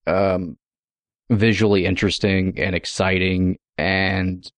um, 0.07 0.57
visually 1.29 1.85
interesting 1.85 2.59
and 2.59 2.75
exciting 2.75 3.57
and 3.77 4.51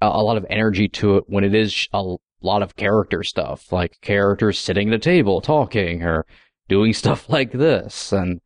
a, 0.00 0.22
lot 0.22 0.36
of 0.36 0.46
energy 0.48 0.88
to 0.88 1.16
it 1.16 1.24
when 1.26 1.44
it 1.44 1.54
is 1.54 1.88
a 1.92 2.16
lot 2.40 2.62
of 2.62 2.76
character 2.76 3.22
stuff, 3.22 3.72
like 3.72 4.00
characters 4.00 4.58
sitting 4.58 4.88
at 4.88 4.94
a 4.94 4.98
table 4.98 5.40
talking 5.40 6.02
or 6.02 6.26
doing 6.68 6.92
stuff 6.94 7.28
like 7.28 7.52
this. 7.52 8.12
And 8.12 8.40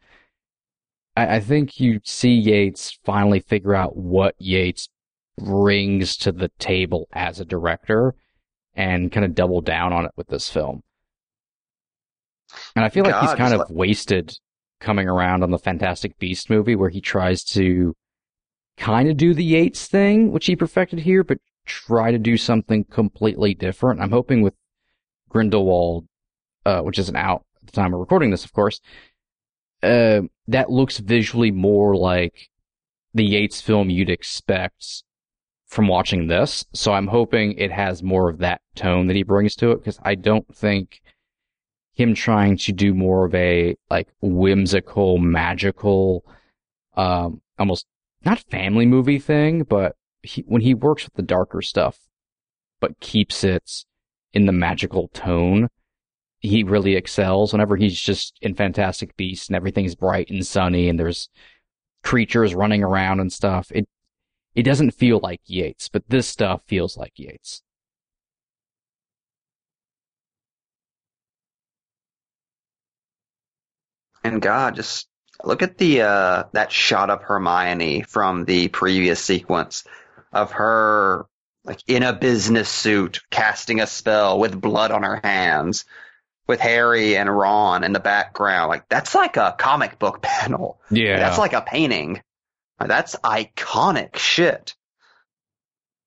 I, 1.17 1.37
I 1.37 1.41
think 1.41 1.81
you 1.81 2.01
see 2.05 2.33
Yates 2.33 2.99
finally 3.05 3.41
figure 3.41 3.75
out 3.75 3.97
what 3.97 4.35
Yates 4.39 4.89
brings 5.39 6.17
to 6.19 6.33
the 6.33 6.51
table 6.59 7.09
as 7.13 7.41
a 7.41 7.45
director 7.45 8.15
and 8.75 9.13
kind 9.13 9.25
of 9.25 9.35
double 9.35 9.61
down 9.61 9.93
on 9.93 10.05
it 10.05 10.13
with 10.17 10.29
this 10.29 10.49
film. 10.49 10.83
And 12.77 12.85
I 12.85 12.91
feel 12.91 13.05
like 13.05 13.21
he's 13.21 13.35
kind 13.35 13.55
of 13.55 13.71
wasted 13.71 14.37
coming 14.81 15.09
around 15.09 15.43
on 15.43 15.51
the 15.51 15.59
Fantastic 15.59 16.19
Beast 16.19 16.51
movie 16.51 16.77
where 16.77 16.91
he 16.91 17.01
tries 17.01 17.45
to 17.45 17.95
kind 18.83 19.09
of 19.09 19.17
do 19.17 19.33
the 19.33 19.45
Yates 19.45 19.87
thing, 19.87 20.33
which 20.33 20.47
he 20.47 20.57
perfected 20.57 20.99
here, 20.99 21.23
but 21.23 21.39
try 21.67 22.11
to 22.11 22.19
do 22.19 22.37
something 22.37 22.83
completely 22.83 23.55
different. 23.55 24.01
I'm 24.01 24.11
hoping 24.11 24.43
with 24.43 24.55
Grindelwald, 25.29 26.07
uh, 26.67 26.81
which 26.81 26.99
isn't 26.99 27.15
out 27.15 27.45
at 27.61 27.67
the 27.67 27.73
time 27.73 27.95
of 27.95 28.01
recording 28.01 28.31
this, 28.31 28.45
of 28.45 28.53
course, 28.53 28.81
uh, 29.85 30.23
that 30.49 30.69
looks 30.69 30.99
visually 30.99 31.53
more 31.53 31.97
like 31.97 32.51
the 33.15 33.25
Yates 33.25 33.61
film 33.61 33.89
you'd 33.89 34.11
expect 34.11 35.05
from 35.69 35.87
watching 35.87 36.27
this. 36.27 36.65
So 36.73 36.93
I'm 36.93 37.07
hoping 37.07 37.53
it 37.53 37.71
has 37.71 38.03
more 38.03 38.29
of 38.29 38.39
that 38.39 38.63
tone 38.75 39.07
that 39.07 39.15
he 39.15 39.23
brings 39.23 39.55
to 39.57 39.71
it 39.71 39.77
because 39.77 40.01
I 40.03 40.17
don't 40.17 40.53
think 40.57 41.01
him 41.95 42.15
trying 42.15 42.57
to 42.57 42.73
do 42.73 42.95
more 42.95 43.27
of 43.27 43.35
a 43.37 43.77
like 43.91 44.09
whimsical, 44.21 45.19
magical, 45.19 46.25
um, 46.97 47.43
almost 47.61 47.87
not 48.25 48.41
family 48.51 48.87
movie 48.87 49.19
thing, 49.19 49.65
but 49.65 49.97
he, 50.23 50.43
when 50.47 50.63
he 50.63 50.75
works 50.75 51.05
with 51.05 51.15
the 51.15 51.23
darker 51.23 51.63
stuff, 51.63 51.99
but 52.81 53.01
keeps 53.01 53.45
it 53.45 53.85
in 54.33 54.47
the 54.47 54.53
magical 54.53 55.09
tone, 55.09 55.69
he 56.41 56.65
really 56.65 56.97
excels. 56.97 57.53
Whenever 57.53 57.77
he's 57.77 57.99
just 57.99 58.39
in 58.43 58.55
Fantastic 58.55 59.17
Beasts 59.17 59.49
and 59.49 59.57
everything's 59.57 59.95
bright 59.95 60.31
and 60.31 60.47
sunny 60.47 60.89
and 60.89 60.99
there's 60.99 61.29
creatures 62.03 62.55
running 62.55 62.83
around 62.83 63.21
and 63.21 63.33
stuff, 63.33 63.71
it 63.73 63.87
it 64.55 64.65
doesn't 64.65 64.91
feel 64.93 65.19
like 65.23 65.41
Yates, 65.47 65.89
but 65.89 66.05
this 66.09 66.29
stuff 66.29 66.63
feels 66.67 66.97
like 66.97 67.13
Yates. 67.17 67.63
And 74.25 74.41
God, 74.43 74.77
just 74.77 75.09
look 75.45 75.63
at 75.63 75.79
the 75.79 76.03
uh 76.03 76.45
that 76.53 76.73
shot 76.73 77.11
of 77.11 77.23
Hermione 77.23 78.03
from 78.03 78.45
the 78.45 78.69
previous 78.69 79.23
sequence 79.23 79.85
of 80.33 80.53
her 80.53 81.27
like 81.65 81.81
in 81.87 82.03
a 82.03 82.13
business 82.13 82.69
suit 82.69 83.21
casting 83.31 83.81
a 83.81 83.87
spell 83.87 84.39
with 84.39 84.61
blood 84.61 84.91
on 84.91 85.03
her 85.03 85.21
hands 85.23 85.85
with 86.47 86.61
Harry 86.61 87.17
and 87.17 87.35
Ron 87.35 87.85
in 87.85 87.93
the 87.93 88.01
background. 88.01 88.69
Like 88.69 88.89
that's 88.89 89.15
like 89.15 89.37
a 89.37 89.55
comic 89.57 89.99
book 89.99 90.23
panel. 90.23 90.81
Yeah. 90.91 91.19
That's 91.19 91.39
like 91.39 91.53
a 91.53 91.61
painting. 91.63 92.23
That's 92.79 93.15
iconic 93.17 94.17
shit. 94.17 94.75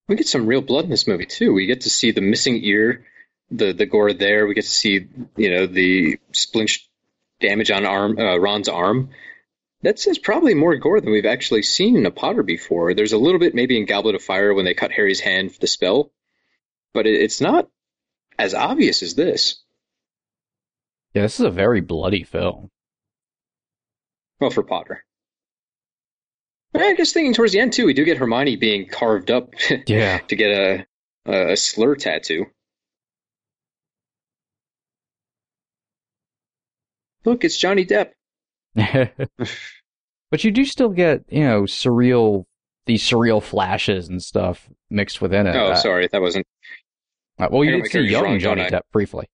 We 0.07 0.15
get 0.15 0.27
some 0.27 0.45
real 0.45 0.61
blood 0.61 0.85
in 0.85 0.91
this 0.91 1.07
movie 1.07 1.25
too. 1.25 1.53
We 1.53 1.65
get 1.65 1.81
to 1.81 1.89
see 1.89 2.11
the 2.11 2.21
missing 2.21 2.63
ear, 2.63 3.05
the 3.49 3.71
the 3.71 3.85
gore 3.85 4.13
there. 4.13 4.45
We 4.45 4.53
get 4.53 4.65
to 4.65 4.69
see 4.69 5.07
you 5.35 5.49
know 5.49 5.65
the 5.65 6.19
splinch 6.33 6.81
damage 7.47 7.71
on 7.71 7.85
arm 7.85 8.17
uh, 8.19 8.37
Ron's 8.37 8.69
arm. 8.69 9.09
That's 9.81 10.17
probably 10.17 10.55
more 10.55 10.75
gore 10.77 10.99
than 10.99 11.11
we've 11.11 11.25
actually 11.25 11.61
seen 11.61 11.95
in 11.95 12.05
a 12.07 12.11
Potter 12.11 12.41
before. 12.43 12.93
There's 12.93 13.13
a 13.13 13.17
little 13.19 13.39
bit 13.39 13.53
maybe 13.53 13.77
in 13.77 13.85
Goblet 13.85 14.15
of 14.15 14.23
Fire 14.23 14.53
when 14.53 14.65
they 14.65 14.73
cut 14.73 14.91
Harry's 14.91 15.19
hand 15.19 15.53
for 15.53 15.59
the 15.59 15.67
spell, 15.67 16.11
but 16.93 17.05
it, 17.05 17.21
it's 17.21 17.39
not 17.41 17.69
as 18.39 18.53
obvious 18.55 19.03
as 19.03 19.13
this. 19.15 19.61
Yeah, 21.13 21.21
this 21.23 21.39
is 21.39 21.45
a 21.45 21.51
very 21.51 21.81
bloody 21.81 22.23
film. 22.23 22.69
Well, 24.39 24.49
for 24.49 24.63
Potter. 24.63 25.03
I 26.73 26.93
guess 26.95 27.13
thinking 27.13 27.33
towards 27.33 27.53
the 27.53 27.59
end 27.59 27.71
too, 27.73 27.85
we 27.85 27.93
do 27.93 28.03
get 28.03 28.17
Hermione 28.17 28.57
being 28.57 28.87
carved 28.87 29.31
up 29.31 29.53
Yeah. 29.87 30.17
to 30.17 30.35
get 30.35 30.51
a 30.51 30.85
a 31.27 31.55
slur 31.57 31.95
tattoo. 31.95 32.45
Look, 37.25 37.43
it's 37.43 37.57
Johnny 37.57 37.85
Depp. 37.85 38.11
but 40.31 40.43
you 40.43 40.51
do 40.51 40.65
still 40.65 40.89
get, 40.89 41.23
you 41.29 41.43
know, 41.43 41.63
surreal, 41.63 42.45
these 42.85 43.03
surreal 43.03 43.41
flashes 43.41 44.07
and 44.09 44.21
stuff 44.21 44.69
mixed 44.89 45.21
within 45.21 45.47
it. 45.47 45.55
Oh, 45.55 45.71
Uh, 45.71 45.75
sorry, 45.75 46.07
that 46.11 46.21
wasn't. 46.21 46.45
uh, 47.39 47.47
well, 47.51 47.63
you 47.63 47.81
did 47.81 47.91
see 47.91 48.01
young 48.01 48.23
wrong, 48.23 48.39
Johnny? 48.39 48.63
Depp 48.63 48.81
briefly. 48.91 49.27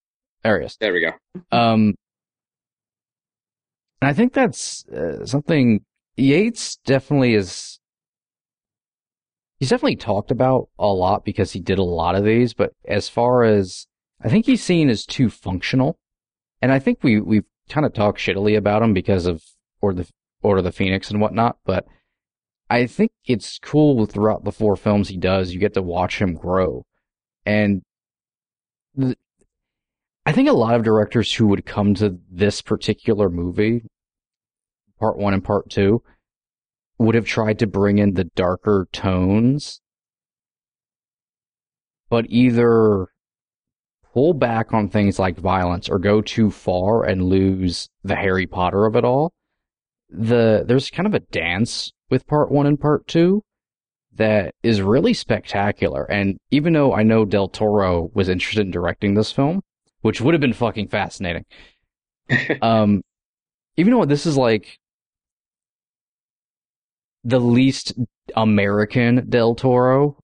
There 0.44 0.60
he 0.60 0.66
is. 0.66 0.78
There 0.80 0.94
we 0.94 1.02
go. 1.02 1.12
Um, 1.52 1.96
and 4.02 4.10
I 4.10 4.14
think 4.14 4.34
that's 4.34 4.86
uh, 4.88 5.26
something 5.26 5.84
Yates 6.18 6.78
definitely 6.86 7.36
is. 7.36 7.80
He's 9.60 9.70
definitely 9.70 9.98
talked 9.98 10.32
about 10.32 10.70
a 10.80 10.88
lot 10.88 11.24
because 11.24 11.52
he 11.52 11.60
did 11.60 11.78
a 11.78 11.84
lot 11.84 12.16
of 12.16 12.24
these, 12.24 12.54
but 12.54 12.74
as 12.88 13.08
far 13.08 13.44
as 13.44 13.86
I 14.24 14.28
think 14.30 14.48
he's 14.48 14.64
seen 14.64 14.90
as 14.90 15.06
too 15.06 15.30
functional, 15.30 16.00
and 16.64 16.72
I 16.72 16.80
think 16.80 17.04
we 17.04 17.20
we've 17.22 17.46
kind 17.72 17.86
of 17.86 17.94
talk 17.94 18.18
shittily 18.18 18.58
about 18.58 18.84
him 18.84 18.94
because 18.94 19.26
of 19.26 19.42
or 19.82 19.94
the 19.94 20.08
Order 20.44 20.60
of 20.60 20.66
the 20.66 20.72
Phoenix 20.72 21.12
and 21.12 21.22
whatnot, 21.22 21.58
but 21.66 21.86
I 22.70 22.88
think 22.88 23.12
it's 23.26 23.60
cool 23.60 24.06
throughout 24.06 24.44
the 24.44 24.52
four 24.52 24.76
films 24.76 25.10
he 25.10 25.18
does. 25.18 25.54
You 25.54 25.60
get 25.60 25.76
to 25.76 25.82
watch 25.82 26.20
him 26.20 26.34
grow, 26.34 26.84
and 27.46 27.84
I 30.26 30.32
think 30.32 30.50
a 30.50 30.54
lot 30.54 30.74
of 30.74 30.84
directors 30.84 31.34
who 31.34 31.48
would 31.48 31.66
come 31.66 31.94
to 31.96 32.18
this 32.30 32.62
particular 32.62 33.30
movie, 33.30 33.84
part 35.00 35.18
one 35.18 35.34
and 35.34 35.44
part 35.44 35.70
two, 35.70 36.02
would 36.98 37.16
have 37.16 37.26
tried 37.26 37.60
to 37.60 37.68
bring 37.68 38.00
in 38.00 38.16
the 38.16 38.26
darker 38.26 38.88
tones, 38.92 39.82
but 42.10 42.26
either 42.30 43.11
pull 44.14 44.34
back 44.34 44.74
on 44.74 44.90
things 44.90 45.20
like 45.20 45.38
violence 45.38 45.90
or 45.90 46.00
go 46.00 46.22
too 46.22 46.52
far 46.52 47.04
and 47.04 47.24
lose 47.24 47.90
the 48.04 48.16
Harry 48.16 48.48
Potter 48.48 48.86
of 48.86 48.96
it 48.96 49.06
all. 49.06 49.32
The 50.10 50.64
there's 50.68 50.90
kind 50.90 51.08
of 51.08 51.14
a 51.14 51.20
dance 51.20 51.92
with 52.10 52.28
part 52.28 52.52
one 52.52 52.66
and 52.66 52.80
part 52.80 53.08
two 53.08 53.42
that 54.14 54.54
is 54.62 54.82
really 54.82 55.14
spectacular. 55.14 56.04
And 56.04 56.38
even 56.52 56.74
though 56.74 56.94
I 56.94 57.04
know 57.04 57.26
Del 57.26 57.48
Toro 57.48 58.12
was 58.14 58.28
interested 58.28 58.66
in 58.66 58.72
directing 58.72 59.14
this 59.14 59.32
film, 59.32 59.62
which 60.02 60.20
would 60.20 60.34
have 60.34 60.42
been 60.42 60.54
fucking 60.54 60.90
fascinating, 60.90 61.46
um, 62.62 63.02
even 63.78 63.94
though 63.94 64.06
this 64.06 64.26
is 64.26 64.38
like 64.38 64.78
the 67.24 67.40
least 67.40 67.94
American 68.36 69.30
Del 69.30 69.56
Toro 69.56 70.18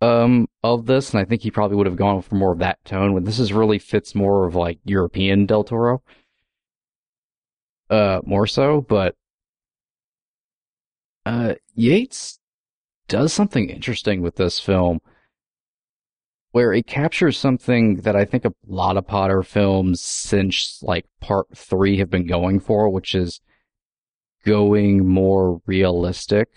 um 0.00 0.48
of 0.62 0.86
this, 0.86 1.10
and 1.12 1.20
I 1.20 1.24
think 1.24 1.42
he 1.42 1.50
probably 1.50 1.76
would 1.76 1.86
have 1.86 1.96
gone 1.96 2.22
for 2.22 2.34
more 2.34 2.52
of 2.52 2.58
that 2.60 2.84
tone. 2.84 3.12
When 3.12 3.24
this 3.24 3.38
is 3.38 3.52
really 3.52 3.78
fits 3.78 4.14
more 4.14 4.46
of 4.46 4.54
like 4.54 4.78
European 4.84 5.46
Del 5.46 5.64
Toro, 5.64 6.02
uh, 7.90 8.20
more 8.24 8.46
so. 8.46 8.80
But 8.80 9.14
uh, 11.26 11.54
Yates 11.74 12.38
does 13.08 13.32
something 13.32 13.68
interesting 13.68 14.22
with 14.22 14.36
this 14.36 14.58
film, 14.60 15.00
where 16.52 16.72
it 16.72 16.86
captures 16.86 17.38
something 17.38 17.96
that 18.02 18.16
I 18.16 18.24
think 18.24 18.44
a 18.44 18.54
lot 18.66 18.96
of 18.96 19.06
Potter 19.06 19.42
films 19.42 20.00
since 20.00 20.82
like 20.82 21.06
Part 21.20 21.46
Three 21.54 21.98
have 21.98 22.10
been 22.10 22.26
going 22.26 22.60
for, 22.60 22.88
which 22.88 23.14
is 23.14 23.40
going 24.46 25.06
more 25.06 25.60
realistic 25.66 26.48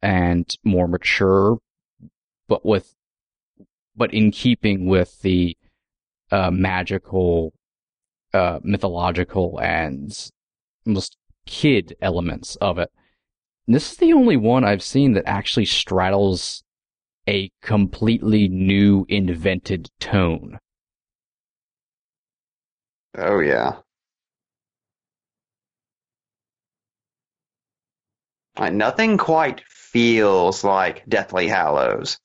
and 0.00 0.56
more 0.64 0.86
mature 0.86 1.58
but 2.52 2.66
with 2.66 2.94
but 3.96 4.12
in 4.12 4.30
keeping 4.30 4.84
with 4.84 5.22
the 5.22 5.56
uh, 6.30 6.50
magical, 6.50 7.54
uh, 8.34 8.58
mythological, 8.62 9.58
and 9.62 10.30
almost 10.86 11.16
kid 11.46 11.96
elements 12.02 12.56
of 12.56 12.76
it. 12.76 12.90
And 13.66 13.74
this 13.74 13.92
is 13.92 13.96
the 13.96 14.12
only 14.12 14.36
one 14.36 14.64
I've 14.64 14.82
seen 14.82 15.14
that 15.14 15.24
actually 15.26 15.64
straddles 15.64 16.62
a 17.26 17.50
completely 17.62 18.48
new, 18.48 19.06
invented 19.08 19.88
tone. 19.98 20.58
Oh 23.16 23.40
yeah. 23.40 23.76
Like 28.58 28.74
nothing 28.74 29.16
quite 29.16 29.62
feels 29.66 30.64
like 30.64 31.06
Deathly 31.08 31.48
Hallows. 31.48 32.18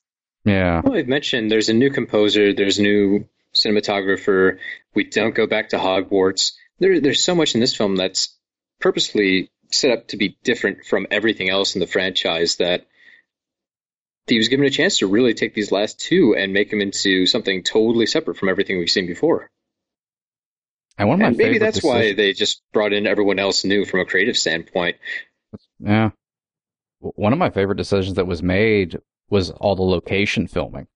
Yeah. 0.44 0.80
Well, 0.82 0.94
I've 0.94 1.08
mentioned 1.08 1.50
there's 1.50 1.68
a 1.68 1.74
new 1.74 1.90
composer, 1.90 2.52
there's 2.52 2.78
a 2.78 2.82
new 2.82 3.28
cinematographer. 3.54 4.58
We 4.94 5.04
don't 5.04 5.34
go 5.34 5.46
back 5.46 5.70
to 5.70 5.78
Hogwarts. 5.78 6.52
There, 6.78 7.00
there's 7.00 7.22
so 7.22 7.34
much 7.34 7.54
in 7.54 7.60
this 7.60 7.76
film 7.76 7.96
that's 7.96 8.36
purposely 8.80 9.50
set 9.70 9.90
up 9.90 10.08
to 10.08 10.16
be 10.16 10.38
different 10.44 10.84
from 10.84 11.06
everything 11.10 11.50
else 11.50 11.74
in 11.74 11.80
the 11.80 11.86
franchise 11.86 12.56
that 12.56 12.86
he 14.26 14.38
was 14.38 14.48
given 14.48 14.66
a 14.66 14.70
chance 14.70 14.98
to 14.98 15.06
really 15.06 15.34
take 15.34 15.54
these 15.54 15.72
last 15.72 15.98
two 15.98 16.34
and 16.36 16.52
make 16.52 16.70
them 16.70 16.80
into 16.80 17.26
something 17.26 17.62
totally 17.62 18.06
separate 18.06 18.36
from 18.36 18.48
everything 18.48 18.78
we've 18.78 18.90
seen 18.90 19.06
before. 19.06 19.50
And 20.96 21.08
one 21.08 21.16
of 21.16 21.20
my 21.20 21.28
And 21.28 21.36
maybe 21.36 21.58
that's 21.58 21.82
why 21.82 22.12
they 22.12 22.32
just 22.32 22.62
brought 22.72 22.92
in 22.92 23.06
everyone 23.06 23.38
else 23.38 23.64
new 23.64 23.84
from 23.84 24.00
a 24.00 24.04
creative 24.04 24.36
standpoint. 24.36 24.96
Yeah. 25.78 26.10
One 27.00 27.32
of 27.32 27.38
my 27.38 27.50
favorite 27.50 27.76
decisions 27.76 28.16
that 28.16 28.26
was 28.26 28.42
made 28.42 28.98
was 29.30 29.50
all 29.50 29.76
the 29.76 29.82
location 29.82 30.46
filming. 30.46 30.86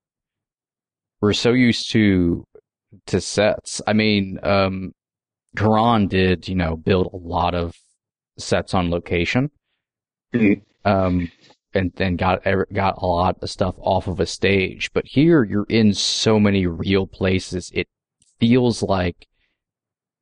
We're 1.20 1.32
so 1.32 1.52
used 1.52 1.90
to 1.92 2.44
to 3.06 3.20
sets. 3.20 3.80
I 3.86 3.92
mean, 3.92 4.38
um 4.42 4.92
Cuarón 5.56 6.08
did, 6.08 6.48
you 6.48 6.54
know, 6.54 6.76
build 6.76 7.10
a 7.12 7.16
lot 7.16 7.54
of 7.54 7.76
sets 8.38 8.74
on 8.74 8.90
location. 8.90 9.50
Mhm. 10.34 10.62
Um 10.84 11.30
and 11.74 11.92
then 11.96 12.16
got 12.16 12.42
got 12.72 12.98
a 12.98 13.06
lot 13.06 13.38
of 13.42 13.50
stuff 13.50 13.74
off 13.78 14.08
of 14.08 14.20
a 14.20 14.26
stage. 14.26 14.92
But 14.92 15.06
here 15.06 15.44
you're 15.44 15.66
in 15.68 15.94
so 15.94 16.38
many 16.38 16.66
real 16.66 17.06
places. 17.06 17.70
It 17.74 17.88
feels 18.38 18.82
like 18.82 19.26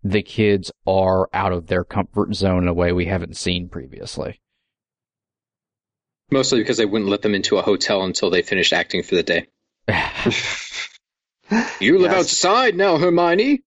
the 0.02 0.22
kids 0.22 0.72
are 0.86 1.28
out 1.32 1.52
of 1.52 1.66
their 1.66 1.84
comfort 1.84 2.34
zone 2.34 2.62
in 2.62 2.68
a 2.68 2.74
way 2.74 2.92
we 2.92 3.06
haven't 3.06 3.36
seen 3.36 3.68
previously. 3.68 4.40
Mostly 6.31 6.61
because 6.61 6.77
they 6.77 6.86
wouldn't 6.86 7.11
let 7.11 7.23
them 7.23 7.35
into 7.35 7.59
a 7.59 7.62
hotel 7.62 8.02
until 8.02 8.31
they 8.31 8.43
finished 8.43 8.73
acting 8.73 9.02
for 9.02 9.16
the 9.16 9.23
day. 9.23 9.47
You 11.81 11.98
live 11.98 12.12
Yes. 12.12 12.20
outside 12.20 12.77
now, 12.77 12.97
Hermione. 12.98 13.62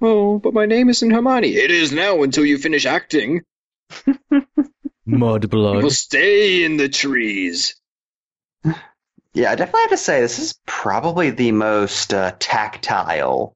Oh, 0.00 0.38
but 0.38 0.54
my 0.54 0.66
name 0.66 0.88
isn't 0.88 1.10
Hermione. 1.10 1.48
It 1.48 1.70
is 1.70 1.90
now 1.90 2.22
until 2.22 2.44
you 2.44 2.58
finish 2.58 2.86
acting. 2.86 3.42
Mud 5.06 5.52
You'll 5.52 5.90
stay 5.90 6.64
in 6.64 6.76
the 6.76 6.88
trees. 6.88 7.74
Yeah, 9.34 9.50
I 9.50 9.54
definitely 9.54 9.82
have 9.82 9.90
to 9.90 9.96
say 9.98 10.22
this 10.22 10.38
is 10.38 10.58
probably 10.64 11.28
the 11.28 11.52
most 11.52 12.14
uh, 12.14 12.32
tactile 12.38 13.54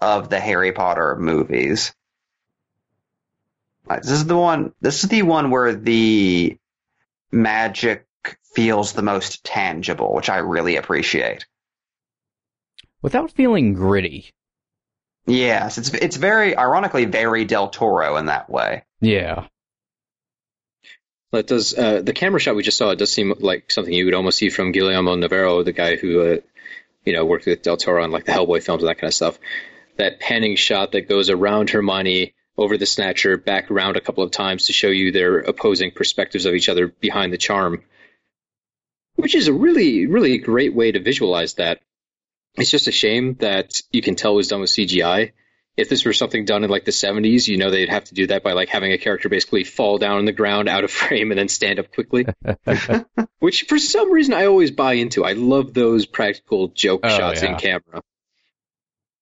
of 0.00 0.28
the 0.28 0.40
Harry 0.40 0.72
Potter 0.72 1.14
movies. 1.14 1.94
This 3.88 4.10
is 4.10 4.26
the 4.26 4.36
one. 4.36 4.72
This 4.80 5.04
is 5.04 5.08
the 5.08 5.22
one 5.22 5.52
where 5.52 5.72
the 5.72 6.58
magic 7.30 8.06
feels 8.54 8.92
the 8.92 9.02
most 9.02 9.44
tangible, 9.44 10.14
which 10.14 10.28
I 10.28 10.38
really 10.38 10.76
appreciate. 10.76 11.46
Without 13.02 13.30
feeling 13.32 13.74
gritty. 13.74 14.32
Yes, 15.26 15.78
it's 15.78 15.92
it's 15.92 16.16
very 16.16 16.56
ironically 16.56 17.04
very 17.04 17.44
Del 17.44 17.68
Toro 17.68 18.16
in 18.16 18.26
that 18.26 18.48
way. 18.48 18.84
Yeah. 19.00 19.46
That 21.30 21.46
does 21.46 21.76
uh, 21.76 22.00
the 22.00 22.14
camera 22.14 22.40
shot 22.40 22.56
we 22.56 22.62
just 22.62 22.78
saw. 22.78 22.90
It 22.90 22.98
does 22.98 23.12
seem 23.12 23.34
like 23.38 23.70
something 23.70 23.92
you 23.92 24.06
would 24.06 24.14
almost 24.14 24.38
see 24.38 24.48
from 24.48 24.72
Guillermo 24.72 25.14
Navarro, 25.14 25.62
the 25.62 25.72
guy 25.72 25.96
who, 25.96 26.22
uh, 26.22 26.36
you 27.04 27.12
know, 27.12 27.26
worked 27.26 27.44
with 27.44 27.62
Del 27.62 27.76
Toro 27.76 28.02
on 28.02 28.10
like 28.10 28.24
the 28.24 28.32
Hellboy 28.32 28.62
films 28.62 28.82
and 28.82 28.88
that 28.88 28.98
kind 28.98 29.10
of 29.10 29.14
stuff. 29.14 29.38
That 29.96 30.20
panning 30.20 30.56
shot 30.56 30.92
that 30.92 31.08
goes 31.08 31.28
around 31.28 31.70
Hermione, 31.70 32.32
over 32.58 32.76
the 32.76 32.86
Snatcher, 32.86 33.36
back 33.36 33.70
around 33.70 33.96
a 33.96 34.00
couple 34.00 34.24
of 34.24 34.30
times 34.30 34.66
to 34.66 34.72
show 34.72 34.88
you 34.88 35.12
their 35.12 35.38
opposing 35.38 35.90
perspectives 35.92 36.44
of 36.44 36.54
each 36.54 36.68
other 36.68 36.88
behind 36.88 37.32
the 37.32 37.38
charm, 37.38 37.82
which 39.16 39.34
is 39.34 39.48
a 39.48 39.52
really, 39.52 40.06
really 40.06 40.38
great 40.38 40.74
way 40.74 40.92
to 40.92 41.00
visualize 41.00 41.54
that. 41.54 41.80
It's 42.56 42.70
just 42.70 42.88
a 42.88 42.92
shame 42.92 43.34
that 43.40 43.80
you 43.92 44.02
can 44.02 44.16
tell 44.16 44.32
it 44.32 44.36
was 44.36 44.48
done 44.48 44.60
with 44.60 44.70
CGI. 44.70 45.32
If 45.76 45.88
this 45.88 46.04
were 46.04 46.12
something 46.12 46.44
done 46.44 46.64
in 46.64 46.70
like 46.70 46.84
the 46.84 46.90
70s, 46.90 47.46
you 47.46 47.56
know 47.56 47.70
they'd 47.70 47.88
have 47.88 48.02
to 48.06 48.14
do 48.14 48.26
that 48.28 48.42
by 48.42 48.52
like 48.52 48.68
having 48.68 48.90
a 48.92 48.98
character 48.98 49.28
basically 49.28 49.62
fall 49.62 49.96
down 49.98 50.18
on 50.18 50.24
the 50.24 50.32
ground 50.32 50.68
out 50.68 50.82
of 50.82 50.90
frame 51.00 51.30
and 51.30 51.38
then 51.38 51.46
stand 51.48 51.78
up 51.78 51.92
quickly. 51.94 52.26
Which 53.38 53.62
for 53.68 53.78
some 53.78 54.10
reason 54.10 54.34
I 54.34 54.46
always 54.46 54.72
buy 54.72 54.94
into. 54.94 55.24
I 55.24 55.34
love 55.34 55.72
those 55.74 56.04
practical 56.06 56.66
joke 56.68 57.02
Oh, 57.04 57.16
shots 57.16 57.42
yeah. 57.42 57.52
in 57.52 57.58
camera. 57.58 58.02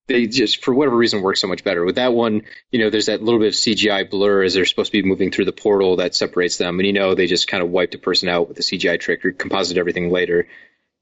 They 0.08 0.26
just 0.26 0.64
for 0.64 0.72
whatever 0.72 0.96
reason 0.96 1.22
work 1.22 1.36
so 1.36 1.48
much 1.48 1.64
better. 1.64 1.84
With 1.84 1.96
that 1.96 2.12
one, 2.12 2.42
you 2.70 2.78
know, 2.78 2.90
there's 2.90 3.06
that 3.06 3.22
little 3.22 3.40
bit 3.40 3.48
of 3.48 3.54
CGI 3.54 4.08
blur 4.08 4.44
as 4.44 4.54
they're 4.54 4.64
supposed 4.64 4.92
to 4.92 5.02
be 5.02 5.06
moving 5.06 5.30
through 5.30 5.46
the 5.46 5.52
portal 5.52 5.96
that 5.96 6.14
separates 6.14 6.58
them, 6.58 6.78
and 6.78 6.86
you 6.86 6.92
know 6.92 7.14
they 7.14 7.26
just 7.26 7.48
kind 7.48 7.62
of 7.62 7.70
wiped 7.70 7.94
a 7.94 7.98
person 7.98 8.28
out 8.28 8.48
with 8.48 8.58
a 8.58 8.62
CGI 8.62 9.00
trick 9.00 9.24
or 9.24 9.32
composite 9.32 9.78
everything 9.78 10.10
later. 10.10 10.46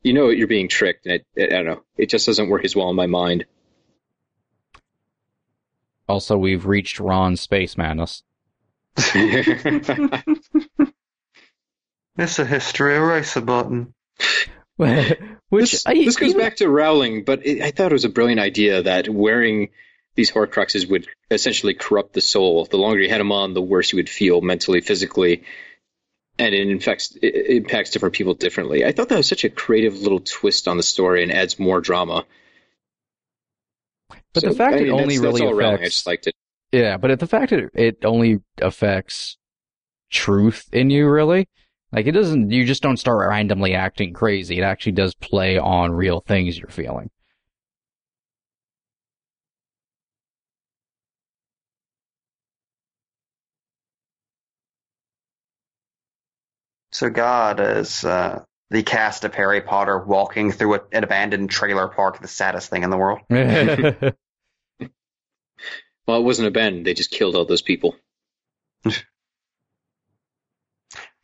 You 0.03 0.15
know 0.15 0.31
you're 0.31 0.47
being 0.47 0.69
tricked, 0.69 1.07
and 1.07 1.23
it, 1.35 1.53
I 1.53 1.57
don't 1.57 1.67
know. 1.67 1.83
It 1.97 2.09
just 2.09 2.27
doesn't 2.27 2.49
work 2.49 2.65
as 2.65 2.75
well 2.75 2.91
in 2.91 2.97
my 2.97 3.07
mind. 3.07 3.45
Also, 6.09 6.37
we've 6.37 6.67
reached 6.67 7.01
Ron's 7.01 7.41
space 7.41 7.77
madness. 7.77 8.23
It's 12.17 12.39
a 12.39 12.45
history 12.45 12.95
eraser 12.95 13.41
button. 13.41 13.93
Which 15.49 15.71
this, 15.71 15.87
I, 15.87 15.95
this 15.95 16.17
goes 16.17 16.31
even- 16.31 16.41
back 16.41 16.57
to 16.57 16.69
Rowling, 16.69 17.25
but 17.25 17.47
it, 17.47 17.63
I 17.63 17.71
thought 17.71 17.93
it 17.93 17.95
was 17.95 18.05
a 18.05 18.09
brilliant 18.11 18.41
idea 18.41 18.83
that 18.83 19.09
wearing 19.09 19.71
these 20.17 20.31
Horcruxes 20.31 20.89
would 20.89 21.07
essentially 21.31 21.75
corrupt 21.75 22.13
the 22.13 22.21
soul. 22.21 22.65
The 22.65 22.77
longer 22.77 23.01
you 23.01 23.09
had 23.09 23.21
them 23.21 23.33
on, 23.33 23.55
the 23.55 23.63
worse 23.63 23.93
you 23.93 23.97
would 23.97 24.09
feel 24.09 24.41
mentally, 24.41 24.81
physically, 24.81 25.43
and 26.39 26.55
it 26.55 26.69
infects 26.69 27.17
it 27.23 27.47
impacts 27.49 27.91
different 27.91 28.15
people 28.15 28.35
differently. 28.35 28.85
I 28.85 28.93
thought 28.93 29.09
that 29.09 29.17
was 29.17 29.29
such 29.29 29.45
a 29.45 29.49
creative 29.51 30.01
little 30.01 30.21
twist 30.21 30.67
on 30.69 30.77
the 30.77 30.83
story 30.83 31.23
and 31.23 31.33
adds 31.33 31.59
more 31.59 31.81
drama. 31.81 32.25
But 34.33 34.43
So, 34.43 34.49
the 34.49 34.55
fact 34.55 34.77
I 34.77 34.79
it 34.81 34.89
only 34.91 35.17
that's, 35.17 35.21
that's 35.21 35.35
really 35.35 35.47
all 35.47 35.55
Rowling. 35.55 35.83
I 35.83 35.85
just 35.85 36.07
liked 36.07 36.27
it. 36.27 36.35
Yeah, 36.73 36.97
but 36.97 37.19
the 37.21 37.27
fact 37.29 37.51
that 37.51 37.71
it 37.75 38.05
only 38.05 38.41
affects 38.61 39.37
truth 40.11 40.69
in 40.73 40.91
you, 40.91 41.09
really, 41.09 41.49
like 41.95 42.07
it 42.07 42.13
doesn't. 42.13 42.51
You 42.51 42.65
just 42.65 42.83
don't 42.83 42.97
start 42.99 43.29
randomly 43.29 43.75
acting 43.75 44.13
crazy. 44.13 44.59
It 44.59 44.63
actually 44.63 44.93
does 44.93 45.15
play 45.15 45.59
on 45.59 45.93
real 45.93 46.21
things 46.21 46.59
you're 46.59 46.69
feeling. 46.69 47.11
So 56.93 57.11
God 57.11 57.61
is 57.61 58.05
uh, 58.05 58.45
the 58.71 58.83
cast 58.83 59.25
of 59.25 59.35
Harry 59.35 59.61
Potter 59.61 59.99
walking 59.99 60.53
through 60.53 60.75
a, 60.75 60.81
an 60.93 61.05
abandoned 61.05 61.51
trailer 61.51 61.89
park, 61.89 62.21
the 62.21 62.29
saddest 62.29 62.71
thing 62.71 62.83
in 62.85 62.91
the 62.91 62.97
world. 62.97 63.21
Well, 66.07 66.21
it 66.21 66.25
wasn't 66.25 66.49
abandoned. 66.49 66.87
They 66.87 66.95
just 66.95 67.11
killed 67.11 67.35
all 67.35 67.47
those 67.47 67.63
people. 67.63 67.97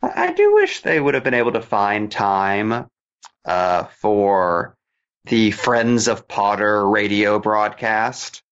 I, 0.02 0.28
I 0.28 0.32
do 0.32 0.54
wish 0.54 0.80
they 0.80 1.00
would 1.00 1.14
have 1.14 1.24
been 1.24 1.34
able 1.34 1.52
to 1.52 1.62
find 1.62 2.10
time 2.10 2.86
uh, 3.44 3.84
for 3.84 4.76
the 5.24 5.50
Friends 5.50 6.08
of 6.08 6.26
Potter 6.28 6.88
radio 6.88 7.38
broadcast 7.38 8.42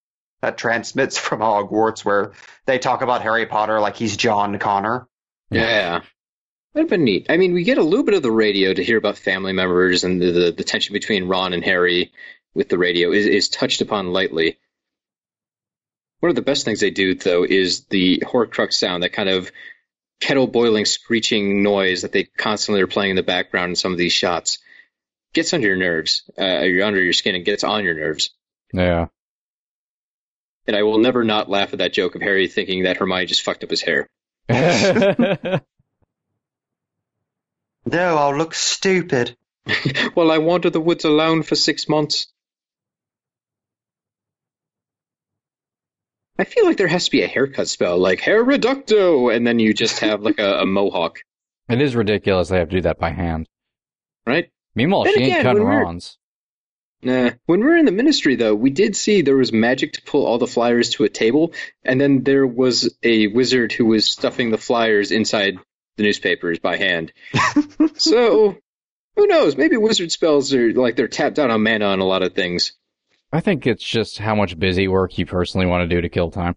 that 0.41 0.59
transmits 0.59 1.19
from 1.19 1.41
Hogwarts, 1.41 2.05
where 2.05 2.33
they 2.67 2.79
talk 2.79 3.03
about 3.03 3.23
Harry 3.23 3.47
Potter 3.47 3.81
like 3.81 3.97
he's 3.97 4.17
John 4.17 4.59
Connor. 4.59 5.07
Yeah. 5.51 6.01
That'd 6.75 6.85
have 6.85 6.91
been 6.91 7.05
neat. 7.05 7.27
I 7.31 7.39
mean, 7.39 7.55
we 7.55 7.65
get 7.65 7.79
a 7.79 7.83
little 7.83 8.05
bit 8.05 8.15
of 8.15 8.23
the 8.23 8.31
radio 8.31 8.73
to 8.73 8.85
hear 8.85 8.99
about 8.99 9.17
family 9.17 9.53
members 9.53 10.05
and 10.05 10.21
the, 10.21 10.31
the, 10.31 10.53
the 10.53 10.65
tension 10.65 10.93
between 10.93 11.27
Ron 11.27 11.55
and 11.55 11.65
Harry 11.65 12.13
with 12.55 12.69
the 12.69 12.79
radio 12.79 13.11
is, 13.13 13.27
is 13.27 13.49
touched 13.49 13.81
upon 13.81 14.13
lightly. 14.13 14.59
One 16.21 16.31
of 16.31 16.37
the 16.37 16.43
best 16.43 16.65
things 16.65 16.81
they 16.81 16.91
do, 16.91 17.15
though, 17.15 17.45
is 17.45 17.85
the 17.87 18.23
Horcrux 18.27 18.75
sound, 18.75 19.03
that 19.03 19.13
kind 19.13 19.29
of 19.29 19.51
kettle 20.21 20.47
boiling, 20.47 20.85
screeching 20.85 21.63
noise 21.63 22.03
that 22.03 22.13
they 22.13 22.25
constantly 22.25 22.83
are 22.83 22.87
playing 22.87 23.11
in 23.11 23.17
the 23.17 23.23
background 23.23 23.71
in 23.71 23.77
some 23.77 23.93
of 23.93 23.99
these 23.99 24.13
shots. 24.13 24.59
Gets 25.35 25.53
under 25.53 25.67
your 25.67 25.77
nerves, 25.77 26.29
uh, 26.39 26.61
you're 26.61 26.85
under 26.85 27.03
your 27.03 27.13
skin, 27.13 27.35
and 27.35 27.45
gets 27.45 27.65
on 27.65 27.85
your 27.85 27.95
nerves. 27.95 28.31
Yeah. 28.73 29.07
And 30.67 30.77
I 30.77 30.83
will 30.83 30.99
never 30.99 31.25
not 31.25 31.51
laugh 31.51 31.73
at 31.73 31.79
that 31.79 31.93
joke 31.93 32.15
of 32.15 32.23
Harry 32.23 32.49
thinking 32.49 32.85
that 32.85 32.97
Hermione 32.97 33.27
just 33.27 33.43
fucked 33.43 33.65
up 33.65 33.71
his 33.71 33.83
hair. 33.83 34.09
No, 37.91 38.17
I'll 38.17 38.37
look 38.37 38.55
stupid. 38.55 39.37
well, 40.15 40.31
I 40.31 40.39
wandered 40.39 40.75
the 40.75 40.81
woods 40.81 41.05
alone 41.05 41.43
for 41.43 41.55
six 41.55 41.89
months. 41.89 42.27
I 46.39 46.45
feel 46.45 46.65
like 46.65 46.77
there 46.77 46.87
has 46.89 47.07
to 47.07 47.11
be 47.11 47.23
a 47.23 47.27
haircut 47.27 47.69
spell, 47.69 47.99
like 47.99 48.21
hair 48.21 48.45
reducto, 48.45 49.35
and 49.35 49.47
then 49.47 49.59
you 49.59 49.75
just 49.75 50.01
have 50.01 50.23
like 50.23 50.39
a, 50.39 50.61
a 50.61 50.67
mohawk, 50.67 51.21
it 51.69 51.83
is 51.83 51.97
ridiculous 51.97 52.49
they 52.49 52.59
have 52.59 52.69
to 52.71 52.77
do 52.77 52.83
that 52.83 52.99
by 52.99 53.11
hand. 53.11 53.49
right? 54.27 54.51
Meanwhile, 54.75 55.05
Then 55.05 55.15
she 55.15 55.23
ain't 55.25 55.43
cutting 55.43 55.65
Ron's. 55.65 56.19
Nah. 57.03 57.31
When 57.47 57.61
we 57.61 57.67
were 57.67 57.77
in 57.77 57.85
the 57.85 57.93
ministry, 57.93 58.37
though, 58.37 58.55
we 58.55 58.71
did 58.71 58.97
see 58.97 59.23
there 59.23 59.37
was 59.37 59.53
magic 59.53 59.95
to 59.95 60.03
pull 60.03 60.27
all 60.27 60.39
the 60.39 60.47
flyers 60.47 60.91
to 60.91 61.05
a 61.05 61.09
table, 61.09 61.53
and 61.85 62.01
then 62.01 62.23
there 62.23 62.47
was 62.47 62.97
a 63.03 63.29
wizard 63.29 63.73
who 63.73 63.87
was 63.87 64.07
stuffing 64.07 64.51
the 64.51 64.59
flyers 64.59 65.13
inside 65.13 65.59
the 65.97 66.03
newspapers 66.03 66.59
by 66.59 66.77
hand. 66.77 67.13
so, 67.97 68.57
who 69.17 69.27
knows? 69.27 69.57
Maybe 69.57 69.77
wizard 69.77 70.13
spells 70.13 70.53
are 70.55 70.73
like 70.73 70.97
they're 70.97 71.09
tapped 71.09 71.39
out 71.39 71.51
on 71.51 71.63
mana 71.63 71.87
on 71.87 72.01
a 72.01 72.05
lot 72.05 72.23
of 72.23 72.35
things. 72.35 72.73
I 73.33 73.41
think 73.41 73.67
it's 73.67 73.85
just 73.85 74.19
how 74.19 74.35
much 74.35 74.59
busy 74.59 74.89
work 74.89 75.19
you 75.19 75.27
personally 75.27 75.67
want 75.67 75.89
to 75.89 75.95
do 75.95 76.01
to 76.01 76.09
kill 76.09 76.31
time. 76.31 76.57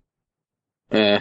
Uh, 0.92 1.20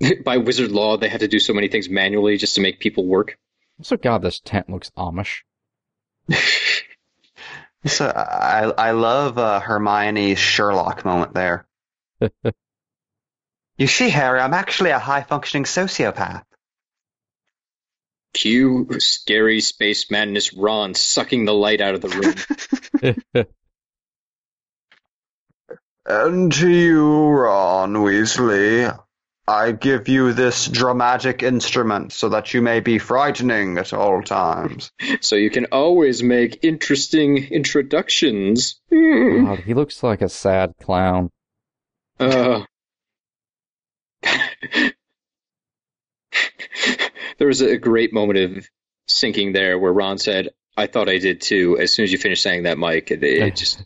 by 0.24 0.38
wizard 0.38 0.72
law, 0.72 0.96
they 0.96 1.08
had 1.08 1.20
to 1.20 1.28
do 1.28 1.38
so 1.38 1.52
many 1.52 1.68
things 1.68 1.88
manually 1.88 2.36
just 2.36 2.56
to 2.56 2.60
make 2.60 2.80
people 2.80 3.06
work. 3.06 3.38
Also, 3.78 3.96
God, 3.96 4.22
this 4.22 4.40
tent 4.40 4.68
looks 4.68 4.90
Amish. 4.96 5.42
So 7.84 8.06
I 8.06 8.72
I 8.78 8.90
love 8.92 9.38
uh, 9.38 9.58
Hermione's 9.60 10.38
Sherlock 10.38 11.04
moment 11.04 11.34
there. 11.34 11.66
you 13.76 13.86
see, 13.88 14.08
Harry, 14.08 14.38
I'm 14.38 14.54
actually 14.54 14.90
a 14.90 15.00
high 15.00 15.22
functioning 15.22 15.64
sociopath. 15.64 16.44
Cue 18.34 18.86
scary 19.00 19.60
space 19.60 20.10
madness 20.10 20.54
Ron 20.54 20.94
sucking 20.94 21.44
the 21.44 21.52
light 21.52 21.80
out 21.80 21.94
of 21.96 22.00
the 22.02 23.14
room. 23.34 23.56
And 26.04 26.52
to 26.52 26.68
you, 26.68 27.28
Ron 27.28 27.94
Weasley, 27.94 28.98
I 29.46 29.72
give 29.72 30.08
you 30.08 30.32
this 30.32 30.66
dramatic 30.66 31.42
instrument 31.44 32.12
so 32.12 32.30
that 32.30 32.54
you 32.54 32.62
may 32.62 32.80
be 32.80 32.98
frightening 32.98 33.78
at 33.78 33.92
all 33.92 34.22
times. 34.22 34.90
so 35.20 35.36
you 35.36 35.50
can 35.50 35.66
always 35.66 36.22
make 36.22 36.64
interesting 36.64 37.36
introductions. 37.38 38.80
God, 38.90 39.60
he 39.60 39.74
looks 39.74 40.02
like 40.02 40.22
a 40.22 40.28
sad 40.28 40.74
clown. 40.82 41.30
Uh, 42.18 42.64
there 47.38 47.48
was 47.48 47.60
a 47.60 47.76
great 47.78 48.12
moment 48.12 48.38
of 48.38 48.68
syncing 49.08 49.52
there 49.52 49.78
where 49.78 49.92
Ron 49.92 50.18
said, 50.18 50.48
I 50.76 50.88
thought 50.88 51.08
I 51.08 51.18
did 51.18 51.40
too. 51.40 51.78
As 51.78 51.92
soon 51.92 52.04
as 52.04 52.12
you 52.12 52.18
finished 52.18 52.42
saying 52.42 52.64
that, 52.64 52.78
Mike, 52.78 53.10
it, 53.10 53.22
it 53.22 53.54
just 53.56 53.84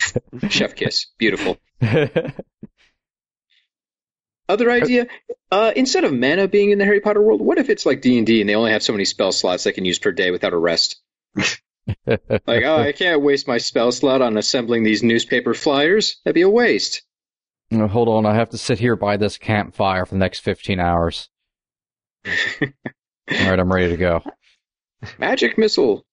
chef 0.48 0.74
kiss. 0.74 1.06
Beautiful. 1.18 1.58
Other 4.48 4.70
idea, 4.70 5.08
uh, 5.50 5.72
instead 5.76 6.04
of 6.04 6.12
mana 6.12 6.48
being 6.48 6.70
in 6.70 6.78
the 6.78 6.86
Harry 6.86 7.00
Potter 7.00 7.20
world, 7.20 7.42
what 7.42 7.58
if 7.58 7.68
it's 7.68 7.84
like 7.84 8.00
D 8.00 8.16
and 8.16 8.26
D 8.26 8.40
and 8.40 8.48
they 8.48 8.54
only 8.54 8.72
have 8.72 8.82
so 8.82 8.94
many 8.94 9.04
spell 9.04 9.30
slots 9.30 9.64
they 9.64 9.72
can 9.72 9.84
use 9.84 9.98
per 9.98 10.10
day 10.10 10.30
without 10.30 10.54
a 10.54 10.58
rest? 10.58 11.00
Like, 12.06 12.64
oh, 12.64 12.76
I 12.76 12.92
can't 12.92 13.22
waste 13.22 13.48
my 13.48 13.56
spell 13.56 13.90
slot 13.92 14.20
on 14.20 14.36
assembling 14.36 14.82
these 14.82 15.02
newspaper 15.02 15.54
flyers. 15.54 16.20
That'd 16.22 16.34
be 16.34 16.42
a 16.42 16.50
waste. 16.50 17.00
Hold 17.72 18.08
on, 18.08 18.26
I 18.26 18.34
have 18.34 18.50
to 18.50 18.58
sit 18.58 18.78
here 18.78 18.96
by 18.96 19.16
this 19.16 19.38
campfire 19.38 20.04
for 20.04 20.14
the 20.14 20.18
next 20.18 20.40
15 20.40 20.80
hours. 20.80 21.30
Alright, 22.26 23.58
I'm 23.58 23.72
ready 23.72 23.90
to 23.90 23.96
go. 23.96 24.22
Magic 25.18 25.58
missile. 25.58 26.04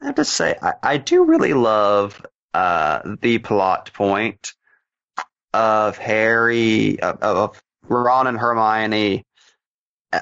I 0.00 0.06
have 0.06 0.14
to 0.16 0.24
say, 0.24 0.56
I, 0.60 0.72
I 0.82 0.96
do 0.98 1.24
really 1.24 1.52
love 1.52 2.24
uh, 2.56 3.16
the 3.20 3.38
plot 3.38 3.90
point 3.92 4.54
of 5.52 5.98
Harry, 5.98 6.98
of, 7.00 7.18
of 7.20 7.62
Ron 7.86 8.26
and 8.28 8.38
Hermione, 8.38 9.24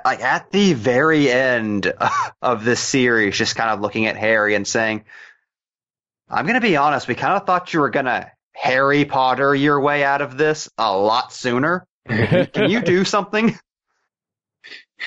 like 0.04 0.20
at 0.20 0.50
the 0.50 0.72
very 0.72 1.30
end 1.30 1.92
of 2.42 2.64
this 2.64 2.80
series, 2.80 3.38
just 3.38 3.54
kind 3.54 3.70
of 3.70 3.80
looking 3.80 4.06
at 4.06 4.16
Harry 4.16 4.56
and 4.56 4.66
saying, 4.66 5.04
I'm 6.28 6.44
going 6.44 6.56
to 6.56 6.60
be 6.60 6.76
honest, 6.76 7.06
we 7.06 7.14
kind 7.14 7.34
of 7.34 7.46
thought 7.46 7.72
you 7.72 7.78
were 7.78 7.90
going 7.90 8.06
to 8.06 8.28
Harry 8.52 9.04
Potter 9.04 9.54
your 9.54 9.80
way 9.80 10.02
out 10.02 10.20
of 10.20 10.36
this 10.36 10.68
a 10.76 10.96
lot 10.96 11.32
sooner. 11.32 11.86
Can 12.08 12.68
you 12.68 12.80
do 12.80 13.04
something? 13.04 13.56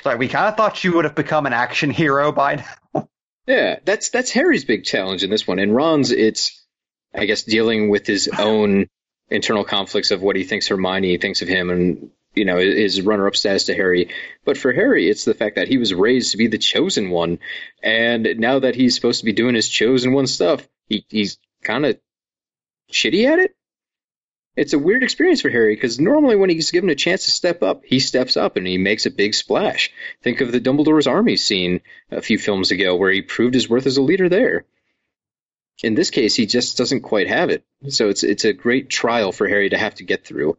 Like, 0.06 0.18
we 0.18 0.30
kind 0.30 0.48
of 0.48 0.56
thought 0.56 0.82
you 0.82 0.94
would 0.94 1.04
have 1.04 1.16
become 1.16 1.46
an 1.46 1.54
action 1.54 1.90
hero 1.90 2.32
by 2.32 2.64
now. 2.94 3.10
Yeah, 3.48 3.80
that's 3.84 4.10
that's 4.10 4.32
Harry's 4.32 4.64
big 4.64 4.86
challenge 4.86 5.24
in 5.24 5.30
this 5.30 5.46
one. 5.46 5.60
and 5.60 5.76
Ron's, 5.76 6.12
it's 6.12 6.67
I 7.18 7.26
guess 7.26 7.44
dealing 7.44 7.90
with 7.90 8.06
his 8.06 8.30
own 8.38 8.88
internal 9.30 9.64
conflicts 9.64 10.12
of 10.12 10.22
what 10.22 10.36
he 10.36 10.44
thinks 10.44 10.68
Hermione 10.68 11.18
thinks 11.18 11.42
of 11.42 11.48
him, 11.48 11.70
and 11.70 12.12
you 12.36 12.46
know 12.46 12.58
his 12.58 13.02
runner-up 13.02 13.36
status 13.36 13.66
to 13.66 13.74
Harry. 13.74 14.10
But 14.46 14.58
for 14.58 14.72
Harry, 14.72 15.10
it's 15.10 15.26
the 15.26 15.34
fact 15.34 15.56
that 15.56 15.68
he 15.68 15.78
was 15.78 15.94
raised 15.94 16.32
to 16.32 16.38
be 16.38 16.48
the 16.48 16.58
chosen 16.58 17.10
one, 17.10 17.40
and 17.82 18.36
now 18.38 18.60
that 18.60 18.76
he's 18.76 18.96
supposed 18.96 19.20
to 19.20 19.26
be 19.26 19.34
doing 19.34 19.56
his 19.56 19.68
chosen 19.68 20.14
one 20.14 20.28
stuff, 20.28 20.68
he, 20.88 21.06
he's 21.10 21.40
kind 21.64 21.86
of 21.86 22.00
shitty 22.92 23.26
at 23.26 23.40
it. 23.40 23.56
It's 24.56 24.74
a 24.74 24.80
weird 24.80 25.04
experience 25.04 25.42
for 25.42 25.52
Harry 25.52 25.76
because 25.76 26.00
normally 26.00 26.36
when 26.36 26.50
he's 26.50 26.72
given 26.72 26.90
a 26.90 26.96
chance 26.96 27.26
to 27.26 27.32
step 27.32 27.62
up, 27.62 27.84
he 27.86 28.00
steps 28.00 28.38
up 28.38 28.58
and 28.58 28.66
he 28.66 28.80
makes 28.80 29.06
a 29.06 29.12
big 29.12 29.36
splash. 29.36 29.92
Think 30.24 30.42
of 30.42 30.52
the 30.52 30.60
Dumbledore's 30.60 31.06
army 31.06 31.38
scene 31.38 31.82
a 32.10 32.24
few 32.24 32.40
films 32.40 32.72
ago 32.72 32.96
where 32.96 33.12
he 33.12 33.22
proved 33.22 33.54
his 33.54 33.70
worth 33.70 33.86
as 33.86 33.98
a 33.98 34.02
leader 34.02 34.30
there. 34.30 34.66
In 35.84 35.94
this 35.94 36.10
case, 36.10 36.36
he 36.36 36.46
just 36.46 36.78
doesn't 36.78 37.02
quite 37.02 37.28
have 37.28 37.50
it. 37.50 37.64
So 37.90 38.10
it's 38.10 38.24
it's 38.24 38.46
a 38.46 38.54
great 38.54 38.90
trial 38.90 39.32
for 39.32 39.48
Harry 39.48 39.70
to 39.70 39.78
have 39.78 39.96
to 39.96 40.04
get 40.04 40.26
through. 40.26 40.58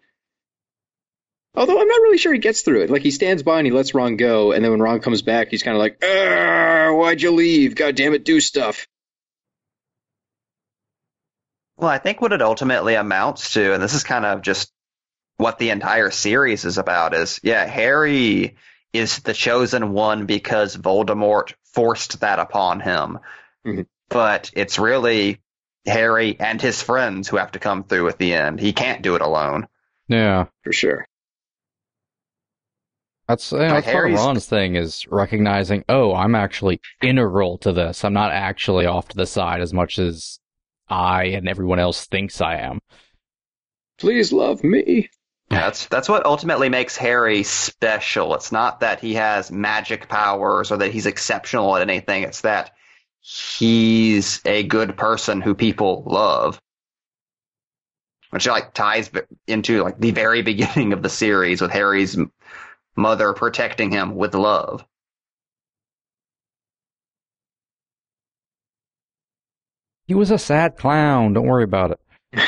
Although 1.55 1.81
I'm 1.81 1.89
not 1.89 2.03
really 2.03 2.19
sure 2.19 2.33
he 2.33 2.39
gets 2.39 2.63
through 2.63 2.83
it. 2.83 2.91
Like 2.91 3.03
he 3.03 3.11
stands 3.11 3.43
by 3.43 3.59
and 3.59 3.67
he 3.67 3.73
lets 3.73 3.95
Ron 3.95 4.17
go, 4.17 4.53
and 4.53 4.65
then 4.65 4.71
when 4.71 4.81
Ron 4.83 5.01
comes 5.01 5.23
back, 5.23 5.49
he's 5.51 5.63
kind 5.63 5.77
of 5.77 5.81
like, 5.81 5.99
"Ah, 6.05 6.93
"Why'd 6.93 7.21
you 7.21 7.33
leave? 7.33 7.75
God 7.75 7.97
damn 7.97 8.15
it, 8.15 8.25
do 8.25 8.41
stuff." 8.41 8.87
Well, 11.77 11.91
I 11.91 11.99
think 11.99 12.21
what 12.21 12.33
it 12.33 12.43
ultimately 12.43 12.95
amounts 12.95 13.55
to, 13.55 13.73
and 13.73 13.83
this 13.83 13.95
is 13.95 14.03
kind 14.05 14.25
of 14.25 14.43
just 14.43 14.73
what 15.37 15.59
the 15.59 15.71
entire 15.71 16.11
series 16.11 16.65
is 16.65 16.79
about, 16.79 17.15
is 17.15 17.41
yeah, 17.43 17.65
Harry 17.65 18.57
is 18.93 19.21
the 19.21 19.35
chosen 19.35 19.93
one 19.93 20.27
because 20.27 20.77
Voldemort 20.77 21.55
forced 21.75 22.21
that 22.21 22.39
upon 22.39 22.81
him. 22.81 23.19
Mhm. 23.67 23.87
But 24.09 24.51
it's 24.55 24.79
really 24.79 25.41
Harry 25.87 26.37
and 26.39 26.61
his 26.61 26.83
friends 26.83 27.29
who 27.29 27.37
have 27.37 27.53
to 27.53 27.59
come 27.59 27.85
through 27.85 28.09
at 28.09 28.19
the 28.19 28.35
end. 28.35 28.61
He 28.61 28.73
can't 28.73 29.03
do 29.03 29.15
it 29.15 29.23
alone. 29.23 29.69
Yeah. 30.09 30.47
For 30.65 30.73
sure. 30.73 31.07
That's, 33.27 33.53
you 33.53 33.59
know, 33.59 33.69
that's 33.69 33.91
part 33.91 34.11
of 34.11 34.17
Ron's 34.17 34.47
thing 34.47 34.77
is 34.77 35.07
recognizing, 35.09 35.85
oh, 35.91 36.15
I'm 36.15 36.35
actually 36.35 36.81
integral 37.03 37.59
to 37.59 37.73
this. 37.73 38.03
I'm 38.03 38.15
not 38.15 38.33
actually 38.33 38.87
off 38.87 39.09
to 39.09 39.17
the 39.17 39.27
side 39.27 39.61
as 39.61 39.75
much 39.75 39.99
as 39.99 40.41
I 40.89 41.25
and 41.25 41.47
everyone 41.47 41.79
else 41.79 42.07
thinks 42.07 42.41
I 42.41 42.57
am. 42.57 42.81
Please 43.99 44.33
love 44.33 44.65
me. 44.65 45.11
That's 45.51 45.87
that's 45.87 46.09
what 46.09 46.27
ultimately 46.27 46.69
makes 46.69 46.97
Harry 46.97 47.43
special. 47.43 48.35
It's 48.35 48.53
not 48.53 48.81
that 48.81 49.01
he 49.01 49.15
has 49.15 49.51
magic 49.51 50.09
powers 50.09 50.71
or 50.71 50.79
that 50.79 50.93
he's 50.93 51.07
exceptional 51.07 51.77
at 51.77 51.83
anything. 51.83 52.23
It's 52.23 52.43
that 52.43 52.73
he's 53.29 54.41
a 54.45 54.63
good 54.63 54.97
person 54.97 55.41
who 55.41 55.55
people 55.55 56.03
love. 56.07 56.61
Which 58.31 58.47
like 58.47 58.75
ties 58.75 59.11
into 59.47 59.83
like 59.83 59.99
the 59.99 60.11
very 60.13 60.43
beginning 60.53 60.93
of 60.93 61.03
the 61.03 61.09
series 61.09 61.61
with 61.61 61.71
Harry's 61.71 62.17
mother 62.97 63.33
protecting 63.33 63.91
him 63.91 64.15
with 64.17 64.35
love. 64.35 64.85
He 70.07 70.15
was 70.15 70.31
a 70.31 70.39
sad 70.39 70.79
clown. 70.79 71.35
Don't 71.35 71.47
worry 71.47 71.65
about 71.65 71.91
it. 71.91 72.01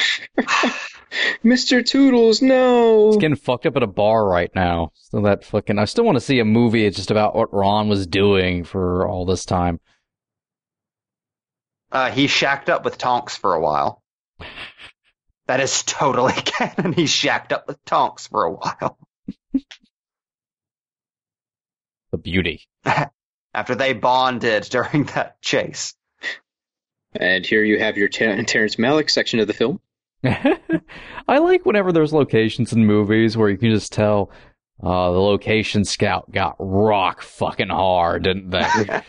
Mr. 1.44 1.84
Toodles, 1.84 2.40
no. 2.40 3.08
He's 3.08 3.18
getting 3.18 3.36
fucked 3.36 3.66
up 3.66 3.76
at 3.76 3.82
a 3.82 3.86
bar 3.86 4.26
right 4.26 4.50
now. 4.54 4.92
So 4.94 5.20
that 5.22 5.44
fucking. 5.44 5.78
I 5.78 5.84
still 5.84 6.04
want 6.04 6.16
to 6.16 6.20
see 6.20 6.38
a 6.38 6.44
movie. 6.44 6.86
It's 6.86 6.96
just 6.96 7.10
about 7.10 7.34
what 7.34 7.52
Ron 7.52 7.88
was 7.88 8.06
doing 8.06 8.64
for 8.64 9.06
all 9.06 9.26
this 9.26 9.44
time. 9.44 9.78
Uh, 11.92 12.10
he 12.10 12.26
shacked 12.26 12.68
up 12.68 12.84
with 12.84 12.98
Tonks 12.98 13.36
for 13.36 13.54
a 13.54 13.60
while. 13.60 14.02
That 15.46 15.60
is 15.60 15.82
totally 15.82 16.32
canon. 16.44 16.92
He 16.92 17.06
shacked 17.06 17.52
up 17.52 17.66
with 17.66 17.84
Tonks 17.84 18.28
for 18.28 18.44
a 18.44 18.52
while. 18.52 18.98
The 22.12 22.18
beauty. 22.18 22.62
After 23.54 23.74
they 23.74 23.92
bonded 23.94 24.64
during 24.64 25.04
that 25.14 25.42
chase. 25.42 25.94
And 27.12 27.44
here 27.44 27.64
you 27.64 27.80
have 27.80 27.96
your 27.96 28.08
Ter- 28.08 28.40
Terrence 28.44 28.76
Malick 28.76 29.10
section 29.10 29.40
of 29.40 29.48
the 29.48 29.52
film. 29.52 29.80
I 30.24 31.38
like 31.38 31.66
whenever 31.66 31.90
there's 31.90 32.12
locations 32.12 32.72
in 32.72 32.86
movies 32.86 33.36
where 33.36 33.48
you 33.50 33.58
can 33.58 33.70
just 33.70 33.92
tell 33.92 34.30
uh, 34.82 35.10
the 35.10 35.20
location 35.20 35.84
scout 35.84 36.30
got 36.30 36.54
rock 36.60 37.22
fucking 37.22 37.68
hard, 37.68 38.22
didn't 38.22 38.50
they? 38.50 39.00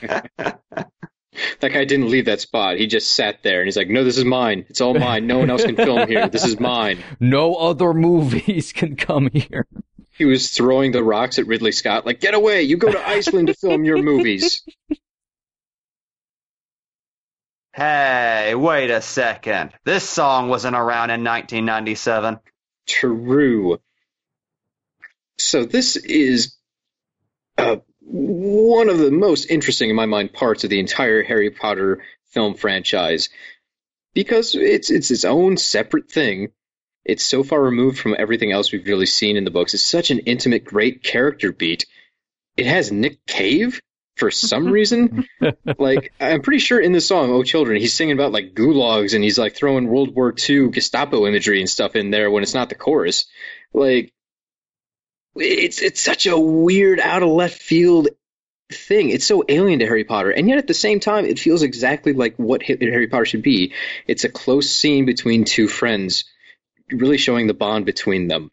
That 1.61 1.71
guy 1.71 1.85
didn't 1.85 2.09
leave 2.09 2.25
that 2.25 2.41
spot. 2.41 2.77
He 2.77 2.87
just 2.87 3.11
sat 3.11 3.41
there 3.41 3.61
and 3.61 3.67
he's 3.67 3.77
like, 3.77 3.89
no, 3.89 4.03
this 4.03 4.17
is 4.17 4.25
mine. 4.25 4.65
It's 4.69 4.81
all 4.81 4.93
mine. 4.93 5.27
No 5.27 5.39
one 5.39 5.49
else 5.49 5.63
can 5.63 5.75
film 5.75 6.07
here. 6.07 6.27
This 6.27 6.45
is 6.45 6.59
mine. 6.59 6.99
no 7.19 7.55
other 7.55 7.93
movies 7.93 8.73
can 8.75 8.95
come 8.95 9.29
here. 9.31 9.65
He 10.17 10.25
was 10.25 10.51
throwing 10.51 10.91
the 10.91 11.03
rocks 11.03 11.39
at 11.39 11.47
Ridley 11.47 11.71
Scott, 11.71 12.05
like, 12.05 12.19
get 12.19 12.33
away. 12.33 12.63
You 12.63 12.77
go 12.77 12.91
to 12.91 13.07
Iceland 13.07 13.47
to 13.47 13.53
film 13.53 13.85
your 13.85 14.01
movies. 14.01 14.63
Hey, 17.73 18.53
wait 18.53 18.91
a 18.91 19.01
second. 19.01 19.71
This 19.85 20.07
song 20.07 20.49
wasn't 20.49 20.75
around 20.75 21.09
in 21.09 21.23
1997. 21.23 22.39
True. 22.85 23.79
So 25.37 25.63
this 25.63 25.95
is 25.95 26.57
uh, 27.57 27.77
one 28.11 28.89
of 28.89 28.97
the 28.97 29.11
most 29.11 29.45
interesting, 29.49 29.89
in 29.89 29.95
my 29.95 30.05
mind, 30.05 30.33
parts 30.33 30.63
of 30.63 30.69
the 30.69 30.79
entire 30.79 31.23
Harry 31.23 31.49
Potter 31.49 32.03
film 32.31 32.55
franchise 32.55 33.29
because 34.13 34.55
it's 34.55 34.89
it's 34.89 35.11
its 35.11 35.25
own 35.25 35.57
separate 35.57 36.11
thing. 36.11 36.49
It's 37.05 37.25
so 37.25 37.43
far 37.43 37.61
removed 37.61 37.99
from 37.99 38.15
everything 38.17 38.51
else 38.51 38.71
we've 38.71 38.85
really 38.85 39.05
seen 39.05 39.37
in 39.37 39.43
the 39.43 39.51
books. 39.51 39.73
It's 39.73 39.83
such 39.83 40.11
an 40.11 40.19
intimate, 40.19 40.65
great 40.65 41.03
character 41.03 41.51
beat. 41.51 41.85
It 42.57 42.67
has 42.67 42.91
Nick 42.91 43.25
Cave 43.25 43.81
for 44.17 44.29
some 44.29 44.67
reason. 44.71 45.25
like 45.79 46.11
I'm 46.19 46.41
pretty 46.41 46.59
sure 46.59 46.79
in 46.79 46.91
the 46.91 47.01
song 47.01 47.31
"Oh 47.31 47.43
Children," 47.43 47.79
he's 47.79 47.93
singing 47.93 48.13
about 48.13 48.33
like 48.33 48.53
gulags 48.53 49.13
and 49.13 49.23
he's 49.23 49.39
like 49.39 49.55
throwing 49.55 49.87
World 49.87 50.13
War 50.13 50.33
II 50.37 50.69
Gestapo 50.69 51.25
imagery 51.27 51.61
and 51.61 51.69
stuff 51.69 51.95
in 51.95 52.11
there 52.11 52.29
when 52.29 52.43
it's 52.43 52.53
not 52.53 52.69
the 52.69 52.75
chorus. 52.75 53.25
Like 53.73 54.13
it's 55.35 55.81
it's 55.81 56.01
such 56.01 56.25
a 56.25 56.37
weird, 56.39 56.99
out 56.99 57.23
of 57.23 57.29
left 57.29 57.61
field 57.61 58.09
thing. 58.71 59.09
It's 59.09 59.25
so 59.25 59.43
alien 59.47 59.79
to 59.79 59.85
Harry 59.85 60.03
Potter, 60.03 60.31
and 60.31 60.47
yet 60.47 60.57
at 60.57 60.67
the 60.67 60.73
same 60.73 60.99
time, 60.99 61.25
it 61.25 61.39
feels 61.39 61.61
exactly 61.63 62.13
like 62.13 62.35
what 62.37 62.63
Harry 62.63 63.07
Potter 63.07 63.25
should 63.25 63.41
be. 63.43 63.73
It's 64.07 64.23
a 64.23 64.29
close 64.29 64.69
scene 64.69 65.05
between 65.05 65.45
two 65.45 65.67
friends, 65.67 66.25
really 66.91 67.17
showing 67.17 67.47
the 67.47 67.53
bond 67.53 67.85
between 67.85 68.27
them. 68.27 68.51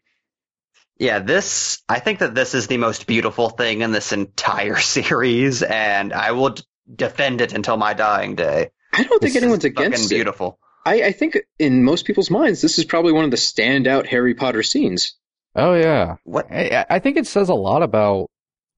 Yeah, 0.97 1.19
this, 1.19 1.81
I 1.87 1.99
think 1.99 2.19
that 2.19 2.35
this 2.35 2.53
is 2.53 2.67
the 2.67 2.75
most 2.75 3.07
beautiful 3.07 3.49
thing 3.49 3.81
in 3.81 3.91
this 3.93 4.11
entire 4.11 4.77
series, 4.79 5.63
and 5.63 6.11
I 6.11 6.33
will 6.33 6.49
d- 6.49 6.63
defend 6.93 7.39
it 7.39 7.53
until 7.53 7.77
my 7.77 7.93
dying 7.93 8.35
day. 8.35 8.71
I 8.91 9.03
don't 9.03 9.21
think 9.21 9.33
This 9.33 9.41
anyone's 9.41 9.63
against 9.63 10.11
it. 10.11 10.15
beautiful. 10.15 10.59
I, 10.85 11.03
I 11.03 11.11
think 11.13 11.37
in 11.57 11.83
most 11.85 12.05
people's 12.05 12.29
minds, 12.29 12.61
this 12.61 12.79
is 12.79 12.83
probably 12.85 13.13
one 13.13 13.23
of 13.23 13.31
the 13.31 13.37
standout 13.37 14.07
Harry 14.07 14.33
Potter 14.33 14.63
scenes. 14.63 15.15
Oh 15.59 15.73
yeah. 15.75 16.15
What? 16.23 16.51
I, 16.51 16.85
I 16.89 16.99
think 16.99 17.17
it 17.17 17.27
says 17.27 17.49
a 17.49 17.53
lot 17.53 17.83
about 17.83 18.29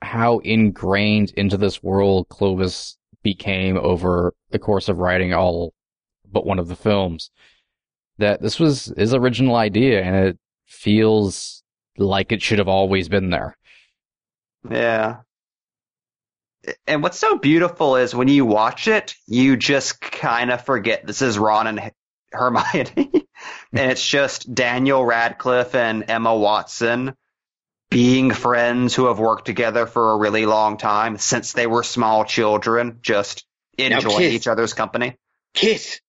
how 0.01 0.39
ingrained 0.39 1.31
into 1.37 1.57
this 1.57 1.83
world 1.83 2.27
Kloves 2.29 2.97
became 3.23 3.77
over 3.77 4.33
the 4.49 4.59
course 4.59 4.89
of 4.89 4.97
writing 4.97 5.33
all 5.33 5.73
but 6.31 6.45
one 6.45 6.59
of 6.59 6.67
the 6.67 6.75
films. 6.75 7.29
That 8.17 8.41
this 8.41 8.59
was 8.59 8.93
his 8.97 9.13
original 9.13 9.55
idea, 9.55 10.01
and 10.01 10.15
it 10.15 10.39
feels 10.65 11.63
like 11.97 12.31
it 12.31 12.41
should 12.41 12.59
have 12.59 12.67
always 12.67 13.09
been 13.09 13.29
there. 13.29 13.57
Yeah. 14.69 15.17
And 16.85 17.01
what's 17.01 17.17
so 17.17 17.37
beautiful 17.37 17.95
is 17.95 18.13
when 18.13 18.27
you 18.27 18.45
watch 18.45 18.87
it, 18.87 19.15
you 19.27 19.57
just 19.57 19.99
kind 19.99 20.51
of 20.51 20.63
forget 20.63 21.05
this 21.05 21.21
is 21.21 21.39
Ron 21.39 21.67
and 21.67 21.91
Hermione. 22.31 22.91
and 23.73 23.91
it's 23.91 24.05
just 24.05 24.53
Daniel 24.53 25.03
Radcliffe 25.03 25.75
and 25.75 26.05
Emma 26.09 26.35
Watson 26.35 27.15
being 27.89 28.31
friends 28.31 28.95
who 28.95 29.07
have 29.07 29.19
worked 29.19 29.45
together 29.45 29.85
for 29.85 30.13
a 30.13 30.17
really 30.17 30.45
long 30.45 30.77
time 30.77 31.17
since 31.17 31.53
they 31.53 31.67
were 31.67 31.83
small 31.83 32.23
children, 32.23 32.99
just 33.01 33.45
enjoying 33.77 34.31
each 34.31 34.47
other's 34.47 34.73
company. 34.73 35.17
Kiss. 35.53 35.99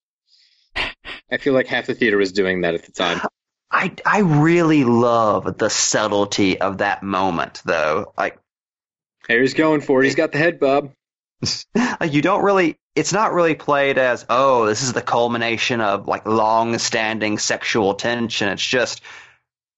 I 0.76 1.38
feel 1.38 1.54
like 1.54 1.66
half 1.66 1.86
the 1.86 1.94
theater 1.94 2.16
was 2.16 2.32
doing 2.32 2.62
that 2.62 2.74
at 2.74 2.84
the 2.84 2.92
time. 2.92 3.20
I 3.74 3.92
I 4.04 4.20
really 4.20 4.84
love 4.84 5.56
the 5.56 5.70
subtlety 5.70 6.60
of 6.60 6.78
that 6.78 7.02
moment 7.02 7.62
though. 7.64 8.12
Like 8.18 8.38
Harry's 9.28 9.54
going 9.54 9.80
for 9.80 10.02
it. 10.02 10.04
He's 10.04 10.14
got 10.14 10.32
the 10.32 10.38
head 10.38 10.60
bob. 10.60 10.92
like 11.74 12.12
you 12.12 12.22
don't 12.22 12.44
really 12.44 12.78
it's 12.94 13.12
not 13.12 13.32
really 13.32 13.54
played 13.54 13.98
as 13.98 14.24
oh 14.28 14.66
this 14.66 14.82
is 14.82 14.92
the 14.92 15.02
culmination 15.02 15.80
of 15.80 16.06
like 16.08 16.26
long 16.26 16.78
standing 16.78 17.38
sexual 17.38 17.94
tension. 17.94 18.48
It's 18.48 18.66
just 18.66 19.02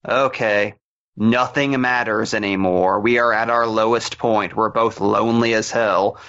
okay 0.07 0.75
nothing 1.17 1.79
matters 1.79 2.33
anymore. 2.33 2.99
We 2.99 3.19
are 3.19 3.31
at 3.33 3.49
our 3.49 3.67
lowest 3.67 4.17
point. 4.17 4.55
We're 4.55 4.69
both 4.69 4.99
lonely 4.99 5.53
as 5.53 5.71
hell. 5.71 6.19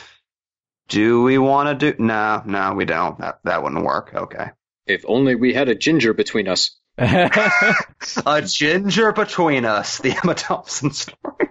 Do 0.88 1.22
we 1.22 1.38
want 1.38 1.80
to 1.80 1.92
do 1.92 2.02
no 2.02 2.42
no 2.44 2.74
we 2.74 2.84
don't. 2.84 3.18
That 3.18 3.40
that 3.44 3.62
wouldn't 3.62 3.84
work. 3.84 4.12
Okay. 4.14 4.50
If 4.86 5.04
only 5.06 5.34
we 5.34 5.52
had 5.52 5.68
a 5.68 5.74
ginger 5.74 6.14
between 6.14 6.46
us. 6.46 6.76
a 6.98 8.42
ginger 8.44 9.12
between 9.12 9.64
us. 9.64 9.98
The 9.98 10.16
emma 10.22 10.34
thompson 10.34 10.92
story 10.92 11.48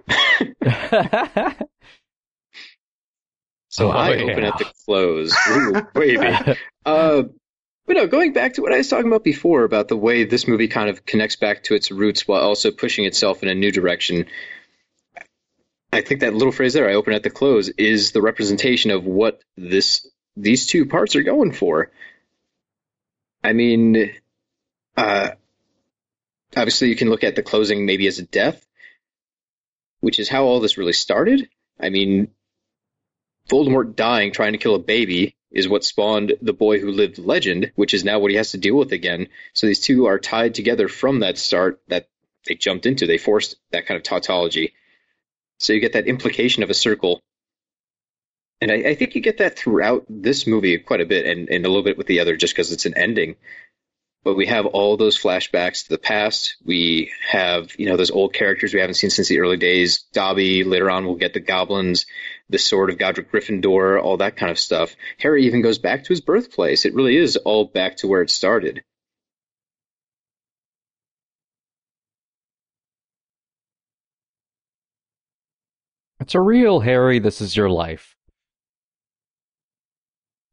So 3.76 3.90
Oh, 3.90 3.92
I 3.92 4.16
yeah. 4.16 4.32
open 4.32 4.44
at 4.46 4.58
the 4.58 4.72
close. 4.86 5.36
Ooh, 5.50 5.88
wavy. 5.94 6.56
Uh, 6.86 7.24
but 7.88 7.96
no, 7.96 8.06
going 8.06 8.32
back 8.32 8.54
to 8.54 8.62
what 8.62 8.72
I 8.72 8.78
was 8.78 8.88
talking 8.88 9.08
about 9.08 9.24
before 9.24 9.64
about 9.64 9.88
the 9.88 9.98
way 9.98 10.24
this 10.24 10.48
movie 10.48 10.68
kind 10.68 10.88
of 10.88 11.04
connects 11.04 11.36
back 11.36 11.64
to 11.64 11.74
its 11.74 11.90
roots 11.90 12.28
while 12.28 12.42
also 12.42 12.70
pushing 12.70 13.06
itself 13.06 13.42
in 13.42 13.50
a 13.50 13.56
new 13.56 13.72
direction. 13.72 14.28
I 15.92 16.02
think 16.02 16.20
that 16.20 16.36
little 16.36 16.52
phrase 16.52 16.74
there, 16.74 16.88
I 16.88 16.94
open 16.94 17.14
at 17.14 17.24
the 17.24 17.32
close, 17.32 17.70
is 17.70 18.12
the 18.12 18.22
representation 18.22 18.92
of 18.92 19.04
what 19.04 19.42
this 19.58 20.08
these 20.38 20.68
two 20.68 20.86
parts 20.86 21.16
are 21.16 21.24
going 21.24 21.52
for. 21.54 21.90
I 23.44 23.54
mean, 23.54 24.14
uh, 24.96 25.32
obviously 26.56 26.90
you 26.90 26.96
can 26.96 27.10
look 27.10 27.24
at 27.24 27.36
the 27.36 27.42
closing 27.44 27.88
maybe 27.88 28.06
as 28.06 28.20
a 28.20 28.24
death, 28.24 28.64
which 30.02 30.20
is 30.20 30.30
how 30.30 30.44
all 30.46 30.60
this 30.60 30.78
really 30.78 30.94
started. 30.94 31.50
I 31.80 31.90
mean, 31.90 32.28
Voldemort 33.50 33.96
dying 33.96 34.32
trying 34.32 34.54
to 34.54 34.58
kill 34.58 34.76
a 34.76 34.80
baby 34.80 35.36
is 35.52 35.70
what 35.70 35.86
spawned 35.86 36.34
the 36.42 36.54
boy 36.54 36.80
who 36.80 36.92
lived 36.92 37.18
legend, 37.18 37.72
which 37.76 37.94
is 37.94 38.04
now 38.04 38.20
what 38.20 38.32
he 38.32 38.38
has 38.38 38.52
to 38.52 38.58
deal 38.58 38.76
with 38.76 38.92
again. 38.92 39.28
So 39.54 39.68
these 39.68 39.80
two 39.80 40.08
are 40.08 40.20
tied 40.20 40.54
together 40.54 40.88
from 40.88 41.20
that 41.20 41.38
start 41.38 41.82
that 41.88 42.10
they 42.46 42.56
jumped 42.56 42.86
into. 42.86 43.08
They 43.08 43.18
forced 43.18 43.56
that 43.72 43.86
kind 43.86 43.98
of 43.98 44.04
tautology. 44.04 44.74
So 45.60 45.74
you 45.74 45.80
get 45.80 45.94
that 45.94 46.08
implication 46.08 46.64
of 46.64 46.70
a 46.70 46.74
circle. 46.74 47.22
And 48.62 48.72
I, 48.72 48.76
I 48.76 48.96
think 48.96 49.16
you 49.16 49.22
get 49.22 49.38
that 49.38 49.58
throughout 49.58 50.06
this 50.10 50.46
movie 50.46 50.78
quite 50.78 51.02
a 51.02 51.06
bit 51.06 51.26
and, 51.26 51.50
and 51.50 51.66
a 51.66 51.70
little 51.70 51.84
bit 51.84 51.98
with 51.98 52.08
the 52.08 52.20
other 52.20 52.36
just 52.36 52.54
because 52.54 52.72
it's 52.72 52.86
an 52.86 52.98
ending. 52.98 53.36
But 54.24 54.36
we 54.36 54.48
have 54.48 54.66
all 54.66 54.98
those 54.98 55.22
flashbacks 55.22 55.84
to 55.84 55.90
the 55.90 55.98
past. 56.00 56.56
We 56.66 57.12
have, 57.30 57.72
you 57.78 57.86
know, 57.86 57.96
those 57.96 58.12
old 58.12 58.34
characters 58.34 58.74
we 58.74 58.80
haven't 58.80 58.96
seen 58.96 59.12
since 59.12 59.28
the 59.28 59.40
early 59.40 59.58
days. 59.58 60.04
Dobby, 60.14 60.64
later 60.64 60.90
on 60.90 61.06
we'll 61.06 61.16
get 61.16 61.34
the 61.34 61.40
goblins, 61.40 62.08
the 62.50 62.58
sword 62.58 62.90
of 62.90 62.98
Godric 62.98 63.32
Gryffindor, 63.32 64.02
all 64.02 64.18
that 64.18 64.36
kind 64.36 64.52
of 64.52 64.60
stuff. 64.60 64.96
Harry 65.20 65.46
even 65.46 65.62
goes 65.62 65.80
back 65.80 66.04
to 66.04 66.10
his 66.10 66.22
birthplace. 66.22 66.86
It 66.86 66.94
really 66.94 67.18
is 67.18 67.38
all 67.38 67.66
back 67.66 67.98
to 67.98 68.08
where 68.08 68.22
it 68.22 68.30
started. 68.30 68.84
it's 76.26 76.34
a 76.34 76.42
real 76.42 76.80
Harry. 76.80 77.20
This 77.20 77.40
is 77.40 77.56
your 77.56 77.70
life. 77.70 78.16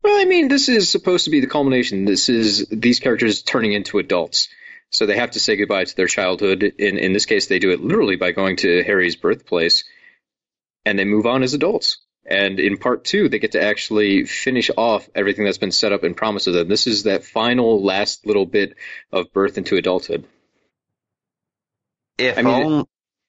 Well, 0.02 0.20
I 0.20 0.26
mean, 0.26 0.48
this 0.48 0.68
is 0.68 0.90
supposed 0.90 1.24
to 1.24 1.30
be 1.30 1.40
the 1.40 1.46
culmination. 1.46 2.04
This 2.04 2.28
is 2.28 2.66
these 2.70 3.00
characters 3.00 3.40
turning 3.40 3.72
into 3.72 3.98
adults. 3.98 4.48
So 4.90 5.06
they 5.06 5.16
have 5.16 5.30
to 5.30 5.40
say 5.40 5.56
goodbye 5.56 5.84
to 5.84 5.96
their 5.96 6.08
childhood. 6.08 6.62
In 6.62 6.98
in 6.98 7.14
this 7.14 7.24
case, 7.24 7.46
they 7.46 7.58
do 7.58 7.70
it 7.70 7.80
literally 7.80 8.16
by 8.16 8.32
going 8.32 8.56
to 8.56 8.82
Harry's 8.84 9.16
birthplace, 9.16 9.84
and 10.84 10.98
they 10.98 11.04
move 11.04 11.26
on 11.26 11.42
as 11.42 11.54
adults. 11.54 11.98
And 12.24 12.60
in 12.60 12.78
part 12.78 13.04
two, 13.04 13.28
they 13.28 13.40
get 13.40 13.52
to 13.52 13.62
actually 13.62 14.24
finish 14.24 14.70
off 14.76 15.08
everything 15.14 15.44
that's 15.44 15.58
been 15.58 15.72
set 15.72 15.92
up 15.92 16.04
and 16.04 16.16
promised 16.16 16.44
to 16.44 16.52
them. 16.52 16.68
This 16.68 16.86
is 16.86 17.02
that 17.02 17.24
final 17.24 17.82
last 17.82 18.26
little 18.26 18.46
bit 18.46 18.76
of 19.10 19.32
birth 19.32 19.58
into 19.58 19.76
adulthood. 19.76 20.24
If 22.18 22.38
I 22.38 22.42
mean, 22.42 22.64
only, 22.64 22.84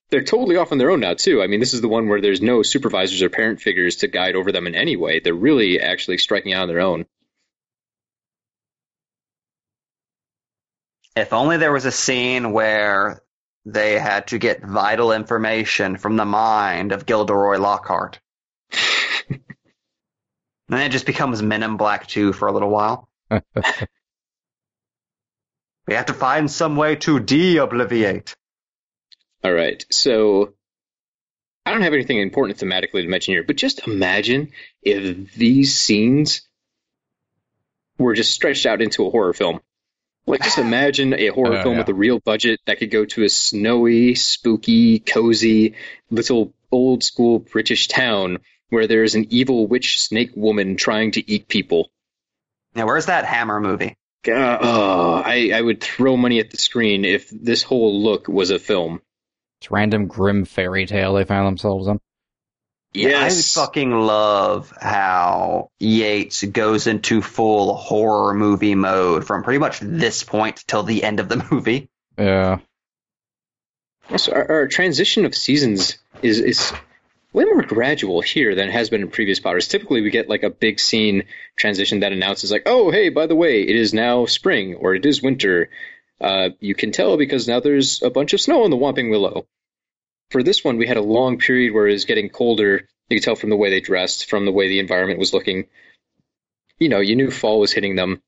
They're 0.10 0.24
totally 0.24 0.58
off 0.58 0.72
on 0.72 0.78
their 0.78 0.92
own 0.92 1.00
now 1.00 1.16
too. 1.16 1.42
I 1.42 1.48
mean, 1.48 1.60
this 1.60 1.74
is 1.74 1.82
the 1.82 1.88
one 1.88 2.08
where 2.08 2.22
there's 2.22 2.42
no 2.42 2.62
supervisors 2.62 3.24
or 3.24 3.30
parent 3.30 3.62
figures 3.62 3.98
to 3.98 4.08
guide 4.08 4.36
over 4.36 4.52
them 4.52 4.68
in 4.68 4.76
any 4.76 4.96
way. 4.96 5.20
They're 5.20 5.34
really 5.34 5.80
actually 5.80 6.20
striking 6.20 6.54
out 6.54 6.64
on 6.64 6.68
their 6.68 6.82
own. 6.82 7.06
if 11.16 11.34
only 11.34 11.58
there 11.58 11.72
was 11.72 11.86
a 11.86 11.92
scene 11.92 12.52
where 12.52 13.22
they 13.66 13.98
had 14.00 14.28
to 14.28 14.38
get 14.38 14.64
vital 14.64 15.12
information 15.12 15.98
from 15.98 16.16
the 16.18 16.26
mind 16.26 16.92
of 16.92 17.06
Gilderoy 17.06 17.58
Lockhart. 17.58 18.20
then 19.30 20.82
it 20.82 20.90
just 20.90 21.06
becomes 21.06 21.42
Men 21.42 21.64
in 21.64 21.78
Black 21.78 22.08
2 22.08 22.34
for 22.34 22.48
a 22.48 22.52
little 22.52 22.70
while. 22.70 23.08
We 25.88 25.96
have 25.96 26.06
to 26.06 26.14
find 26.14 26.50
some 26.50 26.76
way 26.76 26.96
to 26.98 27.20
de-obliviate. 27.20 28.36
All 29.44 29.52
right. 29.52 29.86
So 29.92 30.54
I 31.66 31.72
don't 31.72 31.82
have 31.82 31.94
anything 31.94 32.20
important 32.20 32.58
thematically 32.58 33.02
to 33.02 33.08
mention 33.08 33.34
here, 33.34 33.44
but 33.44 33.58
just 33.58 33.86
imagine 33.88 34.52
if 34.82 35.34
these 35.34 35.78
scenes 35.78 36.42
were 37.98 38.14
just 38.14 38.32
stretched 38.32 38.66
out 38.66 38.82
into 38.82 39.06
a 39.06 39.10
horror 39.10 39.34
film. 39.34 39.60
Like, 40.26 40.42
just 40.42 40.58
imagine 40.58 41.14
a 41.14 41.28
horror 41.28 41.58
Oh, 41.58 41.64
film 41.64 41.74
yeah. 41.74 41.80
with 41.80 41.90
a 41.90 41.94
real 41.94 42.20
budget 42.20 42.62
that 42.66 42.80
could 42.80 42.92
go 42.92 43.04
to 43.06 43.24
a 43.24 43.30
snowy, 43.30 44.16
spooky, 44.16 45.00
cozy, 45.00 45.76
little 46.10 46.54
old 46.72 47.04
school 47.04 47.40
British 47.40 47.88
town 47.90 48.40
where 48.70 48.88
there's 48.88 49.16
an 49.16 49.28
evil 49.30 49.68
witch 49.68 50.02
snake 50.02 50.32
woman 50.36 50.78
trying 50.78 51.12
to 51.12 51.32
eat 51.32 51.48
people. 51.48 51.92
Now, 52.74 52.86
where's 52.88 53.08
that 53.08 53.26
Hammer 53.26 53.60
movie? 53.60 53.96
God, 54.24 54.60
oh, 54.62 55.22
I, 55.24 55.52
I 55.54 55.62
would 55.62 55.82
throw 55.82 56.16
money 56.16 56.40
at 56.40 56.50
the 56.50 56.58
screen 56.58 57.04
if 57.04 57.30
this 57.30 57.62
whole 57.62 58.02
look 58.02 58.28
was 58.30 58.50
a 58.50 58.58
film. 58.60 59.02
It's 59.60 59.70
random 59.70 60.08
grim 60.08 60.46
fairy 60.46 60.86
tale 60.86 61.14
they 61.14 61.26
found 61.26 61.48
themselves 61.48 61.88
in. 61.88 62.00
Yes. 62.94 63.58
I 63.58 63.62
fucking 63.62 63.92
love 63.92 64.72
how 64.80 65.70
Yates 65.80 66.44
goes 66.44 66.88
into 66.88 67.22
full 67.22 67.76
horror 67.76 68.34
movie 68.34 68.76
mode 68.76 69.26
from 69.26 69.44
pretty 69.44 69.60
much 69.60 69.80
this 69.80 70.24
point 70.24 70.64
till 70.68 70.84
the 70.84 71.04
end 71.04 71.20
of 71.20 71.28
the 71.28 71.46
movie. 71.52 71.90
Yeah. 72.18 72.60
Also, 74.12 74.34
our, 74.34 74.52
our 74.52 74.68
transition 74.68 75.26
of 75.26 75.34
seasons 75.34 75.98
is 76.22 76.40
is 76.40 76.74
way 77.32 77.46
more 77.46 77.64
gradual 77.64 78.22
here 78.22 78.54
than 78.54 78.68
it 78.68 78.74
has 78.74 78.90
been 78.90 79.02
in 79.02 79.10
previous 79.10 79.40
Potters. 79.40 79.68
Typically, 79.68 80.02
we 80.02 80.12
get 80.12 80.30
like 80.30 80.44
a 80.44 80.50
big 80.50 80.80
scene 80.80 81.24
transition 81.56 82.02
that 82.02 82.12
announces 82.12 82.52
like, 82.52 82.64
"Oh, 82.66 82.92
hey, 82.92 83.10
by 83.10 83.26
the 83.26 83.36
way, 83.36 83.62
it 83.62 83.76
is 83.76 83.94
now 83.94 84.26
spring 84.26 84.76
or 84.76 84.94
it 84.94 85.06
is 85.06 85.22
winter." 85.22 85.70
Uh, 86.22 86.50
you 86.60 86.76
can 86.76 86.92
tell 86.92 87.18
because 87.18 87.48
now 87.48 87.60
there's 87.60 88.04
a 88.04 88.10
bunch 88.10 88.34
of 88.34 88.42
snow 88.42 88.64
on 88.64 88.70
the 88.70 88.78
Whomping 88.78 89.10
Willow. 89.10 89.48
For 90.34 90.42
this 90.42 90.64
one, 90.64 90.78
we 90.78 90.88
had 90.88 90.98
a 90.98 91.02
long 91.02 91.38
period 91.38 91.76
where 91.76 91.88
it 91.88 91.94
was 91.94 92.06
getting 92.06 92.28
colder. 92.28 92.88
You 93.08 93.18
could 93.18 93.24
tell 93.24 93.36
from 93.36 93.52
the 93.52 93.56
way 93.56 93.70
they 93.70 93.82
dressed, 93.82 94.32
from 94.32 94.46
the 94.46 94.52
way 94.52 94.68
the 94.68 94.80
environment 94.80 95.20
was 95.20 95.32
looking. 95.32 95.68
You 96.80 96.90
know, 96.90 97.02
you 97.02 97.16
knew 97.16 97.30
fall 97.30 97.60
was 97.60 97.72
hitting 97.72 97.96
them. 97.96 98.20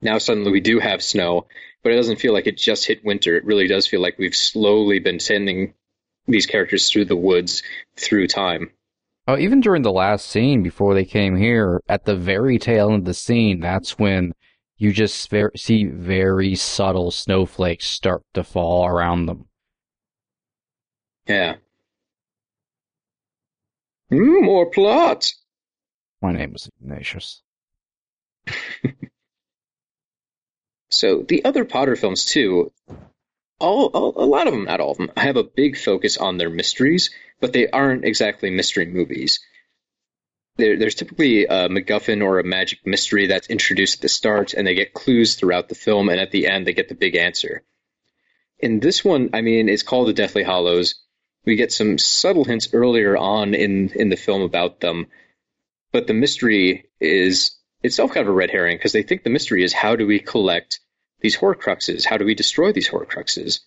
Now 0.00 0.18
suddenly 0.18 0.52
we 0.52 0.60
do 0.60 0.78
have 0.78 1.02
snow, 1.02 1.48
but 1.82 1.90
it 1.90 1.96
doesn't 1.96 2.20
feel 2.20 2.32
like 2.32 2.46
it 2.46 2.56
just 2.56 2.86
hit 2.86 3.04
winter. 3.04 3.34
It 3.34 3.44
really 3.44 3.66
does 3.66 3.88
feel 3.88 4.00
like 4.00 4.16
we've 4.16 4.36
slowly 4.36 5.00
been 5.00 5.18
sending 5.18 5.74
these 6.28 6.46
characters 6.46 6.88
through 6.88 7.06
the 7.06 7.16
woods 7.16 7.64
through 7.96 8.28
time. 8.28 8.70
Oh, 9.26 9.36
even 9.36 9.60
during 9.60 9.82
the 9.82 9.90
last 9.90 10.30
scene 10.30 10.62
before 10.62 10.94
they 10.94 11.04
came 11.04 11.34
here, 11.34 11.80
at 11.88 12.04
the 12.04 12.14
very 12.14 12.60
tail 12.60 12.90
end 12.90 12.98
of 12.98 13.04
the 13.06 13.12
scene, 13.12 13.58
that's 13.58 13.98
when 13.98 14.34
you 14.76 14.92
just 14.92 15.28
ver- 15.30 15.50
see 15.56 15.84
very 15.84 16.54
subtle 16.54 17.10
snowflakes 17.10 17.88
start 17.88 18.22
to 18.34 18.44
fall 18.44 18.86
around 18.86 19.26
them. 19.26 19.48
Yeah. 21.26 21.56
Mm, 24.12 24.42
more 24.42 24.70
plot. 24.70 25.32
My 26.20 26.32
name 26.32 26.54
is 26.54 26.68
Ignatius. 26.80 27.42
So 30.94 31.22
the 31.22 31.44
other 31.44 31.64
Potter 31.64 31.96
films 31.96 32.24
too, 32.24 32.72
all, 33.58 33.86
all 33.86 34.12
a 34.16 34.24
lot 34.24 34.46
of 34.46 34.54
them, 34.54 34.64
not 34.66 34.80
all 34.80 34.92
of 34.92 34.96
them, 34.96 35.10
I 35.16 35.22
have 35.24 35.36
a 35.36 35.42
big 35.42 35.76
focus 35.76 36.16
on 36.16 36.38
their 36.38 36.50
mysteries, 36.50 37.10
but 37.40 37.52
they 37.52 37.68
aren't 37.68 38.04
exactly 38.04 38.50
mystery 38.50 38.86
movies. 38.86 39.40
There, 40.56 40.78
there's 40.78 40.94
typically 40.94 41.46
a 41.46 41.68
MacGuffin 41.68 42.22
or 42.22 42.38
a 42.38 42.44
magic 42.44 42.86
mystery 42.86 43.26
that's 43.26 43.48
introduced 43.50 43.96
at 43.96 44.02
the 44.02 44.08
start, 44.08 44.54
and 44.54 44.64
they 44.64 44.76
get 44.76 44.94
clues 44.94 45.34
throughout 45.34 45.68
the 45.68 45.74
film, 45.74 46.08
and 46.08 46.20
at 46.20 46.30
the 46.30 46.46
end 46.46 46.64
they 46.64 46.74
get 46.74 46.88
the 46.88 46.94
big 46.94 47.16
answer. 47.16 47.64
In 48.60 48.78
this 48.78 49.04
one, 49.04 49.30
I 49.32 49.40
mean, 49.40 49.68
it's 49.68 49.82
called 49.82 50.06
the 50.06 50.12
Deathly 50.12 50.44
Hallows. 50.44 50.94
We 51.44 51.56
get 51.56 51.72
some 51.72 51.98
subtle 51.98 52.44
hints 52.44 52.70
earlier 52.72 53.16
on 53.16 53.54
in 53.54 53.90
in 53.90 54.08
the 54.08 54.16
film 54.16 54.42
about 54.42 54.80
them, 54.80 55.06
but 55.92 56.06
the 56.06 56.14
mystery 56.14 56.88
is 57.00 57.56
itself 57.82 58.12
kind 58.12 58.26
of 58.26 58.32
a 58.32 58.36
red 58.36 58.50
herring 58.50 58.76
because 58.76 58.92
they 58.92 59.02
think 59.02 59.22
the 59.22 59.30
mystery 59.30 59.62
is 59.62 59.72
how 59.72 59.94
do 59.94 60.06
we 60.06 60.18
collect 60.18 60.80
these 61.20 61.36
Horcruxes? 61.36 62.04
How 62.04 62.16
do 62.16 62.24
we 62.24 62.34
destroy 62.34 62.72
these 62.72 62.88
Horcruxes? 62.88 63.60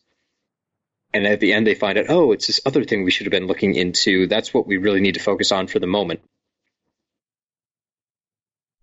And 1.13 1.25
at 1.25 1.39
the 1.39 1.53
end, 1.53 1.65
they 1.65 1.75
find 1.75 1.97
out, 1.97 2.09
oh, 2.09 2.31
it's 2.31 2.47
this 2.47 2.59
other 2.65 2.83
thing 2.83 3.03
we 3.03 3.11
should 3.11 3.25
have 3.25 3.31
been 3.31 3.47
looking 3.47 3.75
into. 3.75 4.27
That's 4.27 4.53
what 4.53 4.67
we 4.67 4.77
really 4.77 5.01
need 5.01 5.13
to 5.13 5.19
focus 5.19 5.51
on 5.51 5.67
for 5.67 5.79
the 5.79 5.87
moment. 5.87 6.21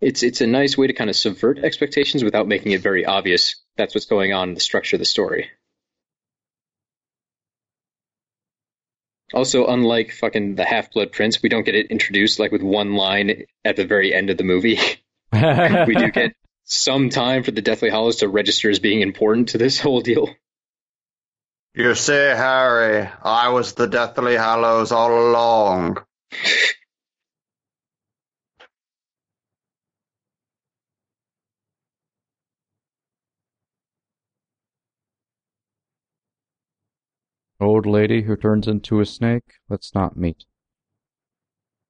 It's 0.01 0.23
it's 0.23 0.41
a 0.41 0.47
nice 0.47 0.77
way 0.77 0.87
to 0.87 0.93
kind 0.93 1.09
of 1.09 1.15
subvert 1.15 1.59
expectations 1.59 2.23
without 2.23 2.47
making 2.47 2.73
it 2.73 2.81
very 2.81 3.05
obvious. 3.05 3.55
That's 3.77 3.95
what's 3.95 4.07
going 4.07 4.33
on 4.33 4.49
in 4.49 4.55
the 4.55 4.61
structure 4.61 4.97
of 4.97 4.99
the 4.99 5.05
story. 5.05 5.49
Also, 9.35 9.67
unlike 9.67 10.13
fucking 10.13 10.55
the 10.55 10.63
Half 10.63 10.93
Blood 10.93 11.11
Prince, 11.11 11.43
we 11.43 11.49
don't 11.49 11.65
get 11.65 11.75
it 11.75 11.91
introduced 11.91 12.39
like 12.39 12.53
with 12.53 12.61
one 12.61 12.95
line 12.95 13.43
at 13.65 13.75
the 13.75 13.85
very 13.85 14.13
end 14.13 14.29
of 14.29 14.37
the 14.37 14.45
movie. 14.45 14.79
we 15.33 15.95
do 15.95 16.09
get 16.09 16.35
some 16.63 17.09
time 17.09 17.43
for 17.43 17.51
the 17.51 17.61
Deathly 17.61 17.89
Hallows 17.89 18.17
to 18.17 18.29
register 18.29 18.69
as 18.69 18.79
being 18.79 19.01
important 19.01 19.49
to 19.49 19.57
this 19.57 19.77
whole 19.79 19.99
deal. 19.99 20.29
You 21.73 21.93
see, 21.95 22.13
Harry, 22.13 23.09
I 23.21 23.49
was 23.49 23.73
the 23.73 23.87
Deathly 23.87 24.35
Hallows 24.35 24.93
all 24.93 25.29
along. 25.29 25.97
Old 37.59 37.85
lady 37.85 38.23
who 38.23 38.35
turns 38.35 38.67
into 38.67 38.99
a 38.99 39.05
snake, 39.05 39.53
let's 39.69 39.95
not 39.95 40.17
meet. 40.17 40.45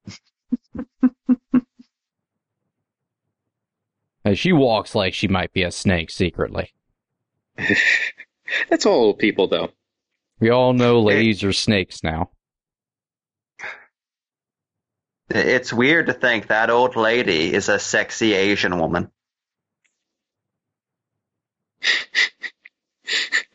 Hey, 4.26 4.34
she 4.34 4.52
walks 4.52 4.96
like 4.96 5.14
she 5.14 5.28
might 5.28 5.54
be 5.54 5.62
a 5.62 5.70
snake 5.70 6.10
secretly. 6.10 6.74
That's 8.70 8.88
all 8.88 9.06
old 9.06 9.20
people, 9.20 9.48
though. 9.48 9.70
We 10.40 10.50
all 10.50 10.74
know 10.74 11.00
ladies 11.00 11.44
are 11.44 11.54
snakes 11.54 12.04
now. 12.04 12.32
It's 15.30 15.72
weird 15.72 16.08
to 16.08 16.14
think 16.14 16.48
that 16.48 16.72
old 16.72 16.96
lady 16.96 17.54
is 17.54 17.70
a 17.70 17.78
sexy 17.78 18.34
Asian 18.34 18.80
woman. 18.80 19.12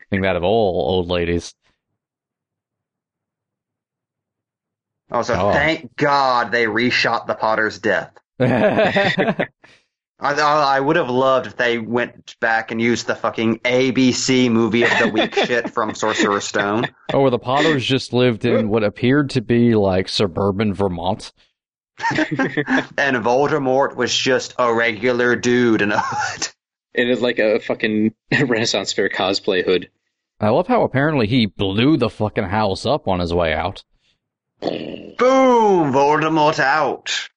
think 0.09 0.23
that 0.23 0.37
of 0.37 0.43
all 0.43 0.95
old 0.95 1.09
ladies. 1.09 1.53
Also, 5.11 5.33
Oh. 5.35 5.51
thank 5.51 5.95
God 5.97 6.51
they 6.51 6.65
reshot 6.65 7.27
the 7.27 7.35
Potter's 7.35 7.79
death. 7.79 8.11
I, 8.39 10.33
I 10.35 10.79
would 10.79 10.95
have 10.97 11.09
loved 11.09 11.47
if 11.47 11.57
they 11.57 11.79
went 11.79 12.35
back 12.39 12.71
and 12.71 12.79
used 12.79 13.07
the 13.07 13.15
fucking 13.15 13.59
ABC 13.59 14.51
movie 14.51 14.83
of 14.83 14.89
the 14.99 15.09
week 15.09 15.33
shit 15.45 15.71
from 15.71 15.95
Sorcerer's 15.95 16.43
Stone. 16.45 16.85
oh, 17.13 17.21
where 17.21 17.31
the 17.31 17.39
Potters 17.39 17.83
just 17.83 18.13
lived 18.13 18.45
in 18.45 18.69
what 18.69 18.83
appeared 18.83 19.31
to 19.31 19.41
be 19.41 19.73
like 19.75 20.07
suburban 20.07 20.73
Vermont. 20.73 21.31
And 22.97 23.17
Voldemort 23.17 23.95
was 23.95 24.15
just 24.15 24.55
a 24.57 24.73
regular 24.73 25.35
dude 25.35 25.81
in 25.81 25.91
a 25.91 25.99
hood. 25.99 26.47
It 26.93 27.09
is 27.09 27.21
like 27.21 27.37
a 27.39 27.59
fucking 27.59 28.13
Renaissance 28.45 28.93
fair 28.93 29.09
cosplay 29.09 29.63
hood. 29.63 29.89
I 30.39 30.49
love 30.49 30.67
how 30.67 30.83
apparently 30.83 31.27
he 31.27 31.45
blew 31.45 31.97
the 31.97 32.09
fucking 32.09 32.45
house 32.45 32.85
up 32.85 33.07
on 33.07 33.19
his 33.19 33.33
way 33.33 33.53
out. 33.53 33.83
Boom! 34.61 35.91
Voldemort 35.91 36.59
out. 36.59 37.29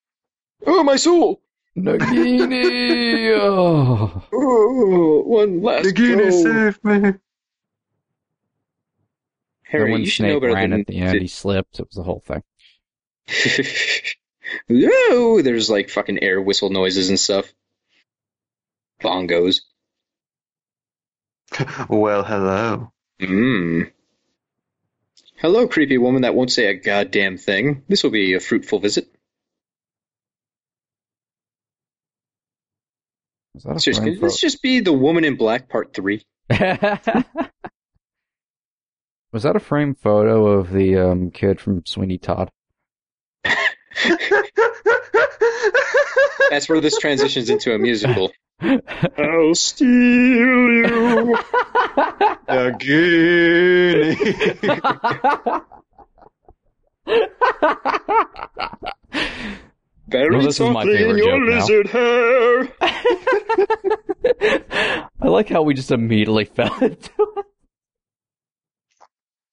Oh, 0.66 0.82
my 0.82 0.96
soul! 0.96 1.40
Nagini! 1.76 3.30
Oh. 3.40 4.22
Oh, 4.32 5.22
one 5.26 5.62
last 5.62 5.86
Nagini, 5.86 6.18
go. 6.18 6.30
save 6.30 6.84
me. 6.84 7.14
Harry, 9.62 9.84
then 9.84 9.92
when 9.92 10.00
you 10.00 10.06
know 10.06 10.10
Snape 10.10 10.40
better 10.40 10.54
ran 10.54 10.70
than 10.70 10.80
at 10.80 10.86
the 10.86 10.98
end, 10.98 11.20
he 11.20 11.28
slipped. 11.28 11.80
It 11.80 11.86
was 11.88 11.96
the 11.96 12.02
whole 12.02 12.20
thing. 12.20 12.42
Whoa, 14.68 15.42
there's 15.42 15.70
like 15.70 15.90
fucking 15.90 16.22
air 16.22 16.40
whistle 16.40 16.70
noises 16.70 17.08
and 17.08 17.18
stuff. 17.18 17.52
Bongos. 19.02 19.60
Well, 21.88 22.24
hello. 22.24 22.92
Mmm. 23.20 23.90
Hello, 25.36 25.66
creepy 25.68 25.98
woman 25.98 26.22
that 26.22 26.34
won't 26.34 26.52
say 26.52 26.66
a 26.66 26.74
goddamn 26.74 27.36
thing. 27.36 27.82
This 27.88 28.02
will 28.02 28.10
be 28.10 28.34
a 28.34 28.40
fruitful 28.40 28.78
visit. 28.78 29.08
Was 33.54 33.64
that 33.64 33.76
a 33.76 33.80
Seriously, 33.80 34.12
can 34.12 34.20
this 34.20 34.40
just 34.40 34.62
be 34.62 34.80
the 34.80 34.92
woman 34.92 35.24
in 35.24 35.36
black 35.36 35.68
part 35.68 35.92
three? 35.92 36.22
Was 39.32 39.42
that 39.42 39.56
a 39.56 39.60
frame 39.60 39.94
photo 39.96 40.46
of 40.46 40.72
the 40.72 40.96
um, 40.96 41.30
kid 41.32 41.60
from 41.60 41.84
Sweeney 41.84 42.18
Todd? 42.18 42.50
That's 46.50 46.68
where 46.68 46.80
this 46.80 46.98
transitions 46.98 47.50
into 47.50 47.74
a 47.74 47.78
musical. 47.78 48.30
I'll 48.60 49.54
steal 49.54 50.72
you. 50.72 51.36
Nagini. 52.48 54.16
Very 60.08 60.36
Well, 60.36 60.44
this 60.46 60.60
is 60.60 60.60
my 60.60 60.72
softly 60.84 61.02
in 61.02 61.16
your 61.16 61.18
joke 61.18 61.42
now. 61.48 61.60
lizard 61.60 61.88
hair. 61.88 62.68
I 65.20 65.28
like 65.28 65.48
how 65.48 65.62
we 65.62 65.74
just 65.74 65.90
immediately 65.90 66.44
fell 66.44 66.72
into 66.82 67.10
it. 67.36 67.46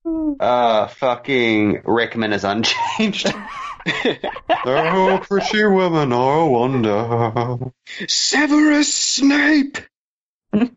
Uh, 0.03 0.87
fucking 0.87 1.81
Rickman 1.85 2.33
is 2.33 2.43
unchanged. 2.43 3.31
oh, 4.65 5.19
pretty 5.23 5.65
women 5.65 6.11
are 6.11 6.39
a 6.39 6.47
wonder. 6.47 7.71
Severus 8.07 8.93
Snape. 8.93 9.77
I 10.53 10.69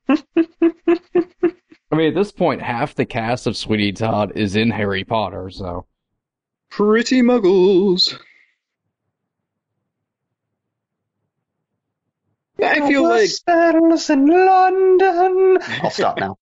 mean, 1.92 2.09
at 2.09 2.14
this 2.14 2.32
point, 2.32 2.60
half 2.60 2.94
the 2.94 3.06
cast 3.06 3.46
of 3.46 3.56
Sweeney 3.56 3.92
Todd 3.92 4.32
is 4.36 4.56
in 4.56 4.70
Harry 4.70 5.05
Potter, 5.05 5.51
so. 5.51 5.86
Pretty 6.70 7.22
muggles. 7.22 8.18
I 12.62 12.86
feel 12.88 13.02
like 13.05 13.30
battles 13.46 14.10
in 14.10 14.26
London. 14.26 15.59
I'll 15.82 15.90
stop 15.90 16.18
now. 16.18 16.36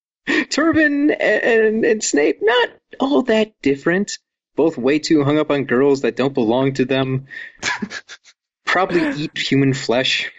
Turpin 0.51 1.11
and, 1.11 1.85
and 1.85 2.03
Snape 2.05 2.39
not 2.43 2.70
all 3.01 3.23
that 3.23 3.53
different. 3.62 4.19
Both 4.55 4.77
way 4.77 4.99
too 4.99 5.24
hung 5.24 5.39
up 5.39 5.51
on 5.51 5.65
girls 5.65 6.03
that 6.03 6.16
don't 6.16 6.35
belong 6.35 6.74
to 6.74 6.85
them. 6.85 7.27
Probably 8.66 9.24
eat 9.24 9.36
human 9.36 9.74
flesh. 9.74 10.31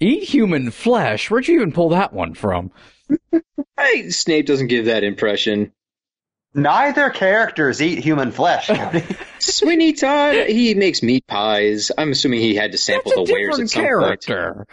Eat 0.00 0.22
human 0.24 0.70
flesh? 0.70 1.30
Where'd 1.30 1.46
you 1.46 1.56
even 1.56 1.72
pull 1.72 1.90
that 1.90 2.12
one 2.12 2.34
from? 2.34 2.70
Hey, 3.78 4.10
Snape 4.10 4.44
doesn't 4.44 4.66
give 4.66 4.84
that 4.84 5.04
impression. 5.04 5.72
Neither 6.52 7.08
characters 7.10 7.80
eat 7.80 7.98
human 8.04 8.30
flesh. 8.30 8.66
Cody. 8.66 9.04
Sweeney 9.38 9.94
Todd, 9.94 10.48
he 10.48 10.74
makes 10.74 11.02
meat 11.02 11.26
pies. 11.26 11.90
I'm 11.96 12.12
assuming 12.12 12.40
he 12.40 12.54
had 12.54 12.72
to 12.72 12.78
sample 12.78 13.12
That's 13.16 13.28
the 13.28 13.32
wares 13.32 13.58
at 13.58 13.68
different 13.68 14.22
some 14.22 14.56
point. 14.56 14.68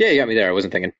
Character. 0.00 0.04
Yeah, 0.04 0.10
you 0.14 0.20
got 0.20 0.28
me 0.28 0.34
there. 0.34 0.48
I 0.48 0.52
wasn't 0.52 0.72
thinking. 0.72 0.92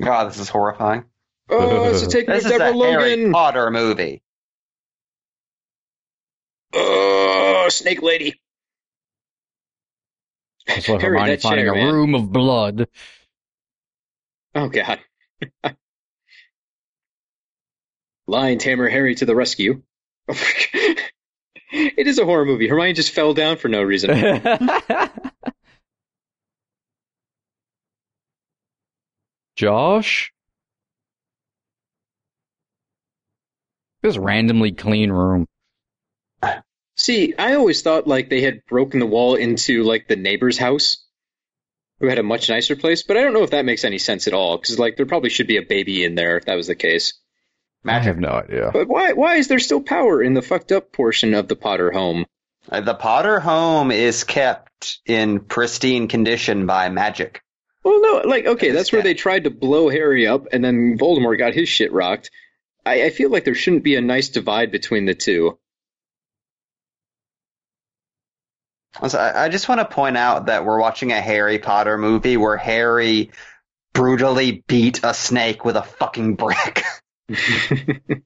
God, 0.00 0.24
this 0.28 0.38
is 0.38 0.48
horrifying. 0.48 1.04
Oh, 1.48 1.92
so 1.92 2.08
take 2.08 2.26
me 2.28 2.34
This 2.34 2.44
to 2.44 2.48
is 2.48 2.54
a 2.56 2.58
Deborah 2.58 2.74
Harry 2.90 3.30
Potter 3.32 3.70
movie. 3.70 4.22
Oh, 6.72 7.68
Snake 7.70 8.02
Lady. 8.02 8.40
That's 10.66 10.88
what 10.88 11.00
Harry, 11.00 11.18
Hermione 11.18 11.36
finding 11.36 11.66
chair, 11.66 11.74
a 11.74 11.76
man. 11.76 11.94
room 11.94 12.14
of 12.14 12.32
blood. 12.32 12.88
Oh 14.54 14.68
God. 14.68 15.00
Lion 18.26 18.58
Tamer 18.58 18.88
Harry 18.88 19.14
to 19.16 19.26
the 19.26 19.34
rescue. 19.34 19.82
Oh, 20.28 20.34
it 21.96 22.06
is 22.06 22.20
a 22.20 22.24
horror 22.24 22.44
movie. 22.44 22.68
Hermione 22.68 22.92
just 22.92 23.10
fell 23.10 23.34
down 23.34 23.56
for 23.56 23.66
no 23.66 23.82
reason. 23.82 24.12
Josh? 29.56 30.32
This 34.02 34.16
randomly 34.16 34.70
clean 34.70 35.10
room. 35.10 35.46
See, 36.96 37.34
I 37.36 37.54
always 37.54 37.82
thought 37.82 38.06
like 38.06 38.28
they 38.28 38.42
had 38.42 38.64
broken 38.66 39.00
the 39.00 39.06
wall 39.06 39.34
into 39.34 39.82
like 39.82 40.06
the 40.06 40.14
neighbor's 40.14 40.56
house, 40.58 41.04
who 41.98 42.06
had 42.06 42.20
a 42.20 42.22
much 42.22 42.48
nicer 42.48 42.76
place. 42.76 43.02
But 43.02 43.16
I 43.16 43.22
don't 43.22 43.32
know 43.32 43.42
if 43.42 43.50
that 43.50 43.64
makes 43.64 43.84
any 43.84 43.98
sense 43.98 44.28
at 44.28 44.34
all, 44.34 44.58
because 44.58 44.78
like 44.78 44.96
there 44.96 45.06
probably 45.06 45.30
should 45.30 45.48
be 45.48 45.56
a 45.56 45.62
baby 45.62 46.04
in 46.04 46.14
there 46.14 46.36
if 46.36 46.44
that 46.44 46.54
was 46.54 46.68
the 46.68 46.76
case. 46.76 47.14
I 47.86 47.98
have 47.98 48.18
no 48.18 48.30
idea. 48.30 48.70
But 48.72 48.88
why? 48.88 49.12
Why 49.12 49.36
is 49.36 49.48
there 49.48 49.58
still 49.58 49.82
power 49.82 50.22
in 50.22 50.34
the 50.34 50.42
fucked 50.42 50.72
up 50.72 50.92
portion 50.92 51.34
of 51.34 51.48
the 51.48 51.56
Potter 51.56 51.90
home? 51.90 52.24
Uh, 52.70 52.80
The 52.80 52.94
Potter 52.94 53.40
home 53.40 53.90
is 53.90 54.24
kept 54.24 55.00
in 55.04 55.40
pristine 55.40 56.08
condition 56.08 56.66
by 56.66 56.88
magic. 56.88 57.42
Well, 57.82 58.00
no, 58.00 58.22
like 58.28 58.46
okay, 58.46 58.70
that's 58.70 58.90
where 58.92 59.02
they 59.02 59.12
tried 59.12 59.44
to 59.44 59.50
blow 59.50 59.90
Harry 59.90 60.26
up, 60.26 60.46
and 60.52 60.64
then 60.64 60.96
Voldemort 60.98 61.36
got 61.38 61.52
his 61.52 61.68
shit 61.68 61.92
rocked. 61.92 62.30
I, 62.86 63.04
I 63.04 63.10
feel 63.10 63.30
like 63.30 63.44
there 63.44 63.54
shouldn't 63.54 63.84
be 63.84 63.96
a 63.96 64.00
nice 64.00 64.30
divide 64.30 64.70
between 64.72 65.04
the 65.04 65.14
two. 65.14 65.58
So 69.06 69.18
I 69.18 69.44
I 69.44 69.48
just 69.50 69.68
want 69.68 69.80
to 69.80 69.84
point 69.94 70.16
out 70.16 70.46
that 70.46 70.64
we're 70.64 70.80
watching 70.80 71.12
a 71.12 71.20
Harry 71.20 71.58
Potter 71.58 71.98
movie 71.98 72.38
where 72.38 72.56
Harry 72.56 73.30
brutally 73.92 74.64
beat 74.66 75.00
a 75.04 75.12
snake 75.12 75.64
with 75.64 75.76
a 75.76 75.82
fucking 75.82 76.36
brick. 76.36 76.82
it 77.28 78.22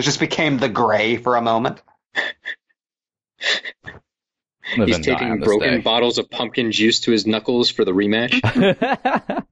just 0.00 0.20
became 0.20 0.58
the 0.58 0.68
gray 0.68 1.16
for 1.16 1.36
a 1.36 1.42
moment. 1.42 1.80
Live 4.76 4.88
He's 4.88 4.98
taking 5.00 5.38
broken 5.38 5.74
day. 5.76 5.78
bottles 5.80 6.18
of 6.18 6.30
pumpkin 6.30 6.70
juice 6.72 7.00
to 7.00 7.10
his 7.10 7.26
knuckles 7.26 7.70
for 7.70 7.84
the 7.84 7.92
rematch. 7.92 8.40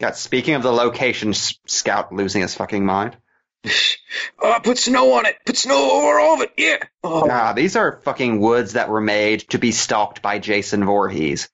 God, 0.00 0.14
speaking 0.16 0.54
of 0.54 0.62
the 0.62 0.72
location, 0.72 1.30
S- 1.30 1.58
Scout 1.66 2.12
losing 2.12 2.42
his 2.42 2.54
fucking 2.54 2.84
mind. 2.86 3.16
oh, 4.40 4.60
put 4.64 4.78
snow 4.78 5.12
on 5.14 5.26
it. 5.26 5.36
Put 5.44 5.56
snow 5.56 5.90
over 5.90 6.20
all 6.20 6.34
of 6.36 6.40
it. 6.42 6.52
Yeah. 6.56 6.76
Oh, 7.02 7.28
Ah, 7.28 7.52
these 7.52 7.74
are 7.76 8.00
fucking 8.04 8.40
woods 8.40 8.74
that 8.74 8.88
were 8.88 9.00
made 9.00 9.40
to 9.50 9.58
be 9.58 9.72
stalked 9.72 10.22
by 10.22 10.38
Jason 10.38 10.84
Voorhees. 10.84 11.48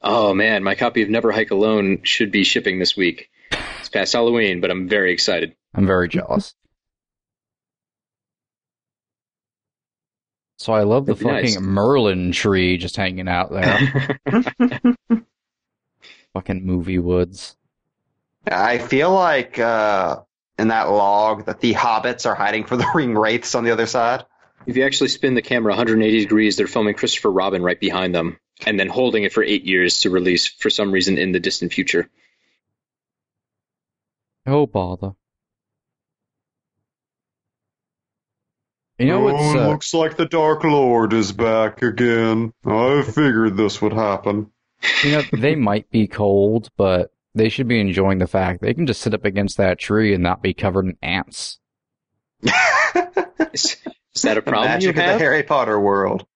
oh 0.00 0.32
man, 0.34 0.64
my 0.64 0.74
copy 0.74 1.02
of 1.02 1.10
Never 1.10 1.30
Hike 1.30 1.50
Alone 1.50 2.00
should 2.04 2.32
be 2.32 2.44
shipping 2.44 2.78
this 2.78 2.96
week. 2.96 3.30
It's 3.88 3.94
past 3.94 4.12
Halloween, 4.12 4.60
but 4.60 4.70
I'm 4.70 4.86
very 4.86 5.14
excited. 5.14 5.56
I'm 5.74 5.86
very 5.86 6.10
jealous. 6.10 6.54
So 10.58 10.74
I 10.74 10.82
love 10.82 11.06
the 11.06 11.14
That'd 11.14 11.26
be 11.26 11.32
fucking 11.32 11.54
nice. 11.54 11.74
Merlin 11.74 12.32
tree 12.32 12.76
just 12.76 12.96
hanging 12.96 13.28
out 13.28 13.50
there. 13.50 14.18
fucking 16.34 16.66
movie 16.66 16.98
woods. 16.98 17.56
I 18.46 18.76
feel 18.76 19.10
like 19.10 19.58
uh, 19.58 20.20
in 20.58 20.68
that 20.68 20.90
log 20.90 21.46
that 21.46 21.60
the 21.60 21.72
hobbits 21.72 22.26
are 22.26 22.34
hiding 22.34 22.64
for 22.64 22.76
the 22.76 22.90
ring 22.94 23.16
wraiths 23.16 23.54
on 23.54 23.64
the 23.64 23.70
other 23.70 23.86
side. 23.86 24.26
If 24.66 24.76
you 24.76 24.84
actually 24.84 25.08
spin 25.08 25.32
the 25.32 25.40
camera 25.40 25.70
180 25.70 26.20
degrees, 26.20 26.58
they're 26.58 26.66
filming 26.66 26.92
Christopher 26.92 27.30
Robin 27.30 27.62
right 27.62 27.80
behind 27.80 28.14
them, 28.14 28.38
and 28.66 28.78
then 28.78 28.88
holding 28.88 29.24
it 29.24 29.32
for 29.32 29.42
eight 29.42 29.64
years 29.64 30.00
to 30.00 30.10
release 30.10 30.46
for 30.46 30.68
some 30.68 30.92
reason 30.92 31.16
in 31.16 31.32
the 31.32 31.40
distant 31.40 31.72
future. 31.72 32.10
Oh 34.48 34.66
bother. 34.66 35.12
You 38.98 39.06
know 39.06 39.20
what's 39.20 39.56
Oh, 39.56 39.60
uh, 39.60 39.68
looks 39.68 39.92
like 39.92 40.16
the 40.16 40.24
Dark 40.24 40.64
Lord 40.64 41.12
is 41.12 41.32
back 41.32 41.82
again. 41.82 42.52
I 42.64 43.02
figured 43.02 43.56
this 43.56 43.82
would 43.82 43.92
happen. 43.92 44.50
you 45.04 45.12
know 45.12 45.22
they 45.32 45.54
might 45.54 45.90
be 45.90 46.06
cold, 46.06 46.70
but 46.78 47.12
they 47.34 47.50
should 47.50 47.68
be 47.68 47.78
enjoying 47.78 48.18
the 48.18 48.26
fact 48.26 48.62
they 48.62 48.72
can 48.72 48.86
just 48.86 49.02
sit 49.02 49.12
up 49.12 49.26
against 49.26 49.58
that 49.58 49.78
tree 49.78 50.14
and 50.14 50.22
not 50.22 50.42
be 50.42 50.54
covered 50.54 50.86
in 50.86 50.96
ants. 51.02 51.58
Is, 52.42 53.76
is 54.14 54.22
that 54.22 54.38
a 54.38 54.42
problem 54.42 54.80
you 54.80 54.88
Magic 54.88 54.96
of 54.96 55.04
the? 55.04 55.18
Harry 55.18 55.42
Potter 55.42 55.78
world. 55.78 56.26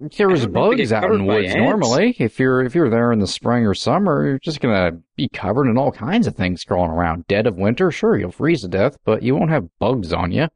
There's 0.00 0.20
I 0.20 0.24
don't 0.24 0.28
know 0.28 0.34
if 0.34 0.40
they 0.40 0.84
bugs 0.84 0.92
out 0.92 1.12
in 1.12 1.26
woods 1.26 1.48
ants. 1.48 1.56
normally. 1.56 2.16
If 2.18 2.38
you're 2.38 2.62
if 2.62 2.74
you're 2.74 2.88
there 2.88 3.12
in 3.12 3.18
the 3.18 3.26
spring 3.26 3.66
or 3.66 3.74
summer, 3.74 4.26
you're 4.26 4.38
just 4.38 4.60
gonna 4.60 4.98
be 5.16 5.28
covered 5.28 5.68
in 5.68 5.76
all 5.76 5.92
kinds 5.92 6.26
of 6.26 6.34
things 6.34 6.64
crawling 6.64 6.90
around. 6.90 7.26
Dead 7.26 7.46
of 7.46 7.56
winter, 7.56 7.90
sure 7.90 8.16
you'll 8.18 8.32
freeze 8.32 8.62
to 8.62 8.68
death, 8.68 8.96
but 9.04 9.22
you 9.22 9.34
won't 9.36 9.50
have 9.50 9.68
bugs 9.78 10.12
on 10.12 10.32
you. 10.32 10.48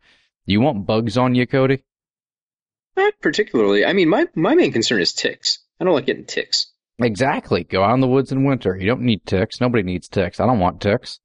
You 0.46 0.60
want 0.60 0.86
bugs 0.86 1.18
on 1.18 1.34
you, 1.34 1.46
Cody? 1.46 1.82
Not 2.96 3.14
particularly. 3.20 3.84
I 3.84 3.92
mean, 3.92 4.08
my, 4.08 4.26
my 4.34 4.54
main 4.54 4.72
concern 4.72 5.00
is 5.00 5.12
ticks. 5.12 5.58
I 5.78 5.84
don't 5.84 5.92
like 5.92 6.06
getting 6.06 6.24
ticks. 6.24 6.68
Exactly. 6.98 7.64
Go 7.64 7.82
out 7.82 7.92
in 7.94 8.00
the 8.00 8.06
woods 8.06 8.32
in 8.32 8.44
winter. 8.44 8.74
You 8.76 8.86
don't 8.86 9.02
need 9.02 9.26
ticks. 9.26 9.60
Nobody 9.60 9.82
needs 9.82 10.08
ticks. 10.08 10.40
I 10.40 10.46
don't 10.46 10.60
want 10.60 10.80
ticks. 10.80 11.20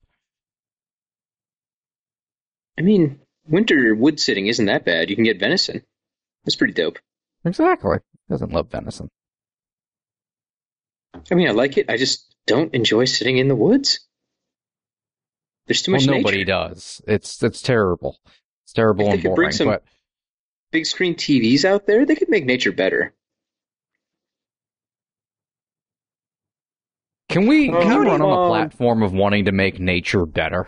I 2.77 2.81
mean, 2.81 3.19
winter 3.47 3.95
wood 3.95 4.19
sitting 4.19 4.47
isn't 4.47 4.65
that 4.65 4.83
bad. 4.83 5.09
You 5.09 5.15
can 5.15 5.23
get 5.23 5.39
venison. 5.39 5.83
That's 6.43 6.55
pretty 6.55 6.73
dope. 6.73 6.99
Exactly. 7.45 7.97
Doesn't 8.29 8.51
love 8.53 8.69
venison. 8.71 9.09
I 11.31 11.35
mean, 11.35 11.47
I 11.47 11.51
like 11.51 11.77
it. 11.77 11.89
I 11.89 11.97
just 11.97 12.35
don't 12.47 12.73
enjoy 12.73 13.05
sitting 13.05 13.37
in 13.37 13.47
the 13.47 13.55
woods. 13.55 13.99
There's 15.67 15.81
too 15.81 15.91
Well, 15.91 16.01
much 16.01 16.07
nobody 16.07 16.37
nature. 16.39 16.45
does. 16.47 17.01
It's 17.07 17.41
it's 17.43 17.61
terrible. 17.61 18.17
It's 18.63 18.73
terrible 18.73 19.05
If 19.05 19.09
they 19.09 19.13
and 19.15 19.21
could 19.23 19.35
bring 19.35 19.51
some- 19.51 19.67
But 19.67 19.83
Big 20.71 20.85
screen 20.85 21.15
TVs 21.15 21.65
out 21.65 21.85
there, 21.85 22.05
they 22.05 22.15
could 22.15 22.29
make 22.29 22.45
nature 22.45 22.71
better. 22.71 23.13
can 27.29 27.47
we 27.47 27.67
can 27.69 27.87
we 27.99 28.07
run 28.07 28.21
on 28.21 28.29
the 28.29 28.47
platform 28.49 29.03
of 29.03 29.13
wanting 29.13 29.45
to 29.45 29.51
make 29.51 29.79
nature 29.79 30.25
better? 30.25 30.67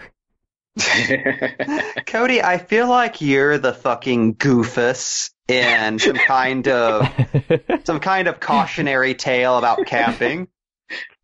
Cody, 2.05 2.41
I 2.41 2.57
feel 2.57 2.87
like 2.89 3.21
you're 3.21 3.57
the 3.57 3.73
fucking 3.73 4.35
goofus 4.35 5.31
in 5.47 5.99
some 5.99 6.15
kind 6.15 6.67
of 6.67 7.09
some 7.83 7.99
kind 7.99 8.27
of 8.27 8.39
cautionary 8.39 9.15
tale 9.15 9.57
about 9.57 9.85
camping. 9.85 10.47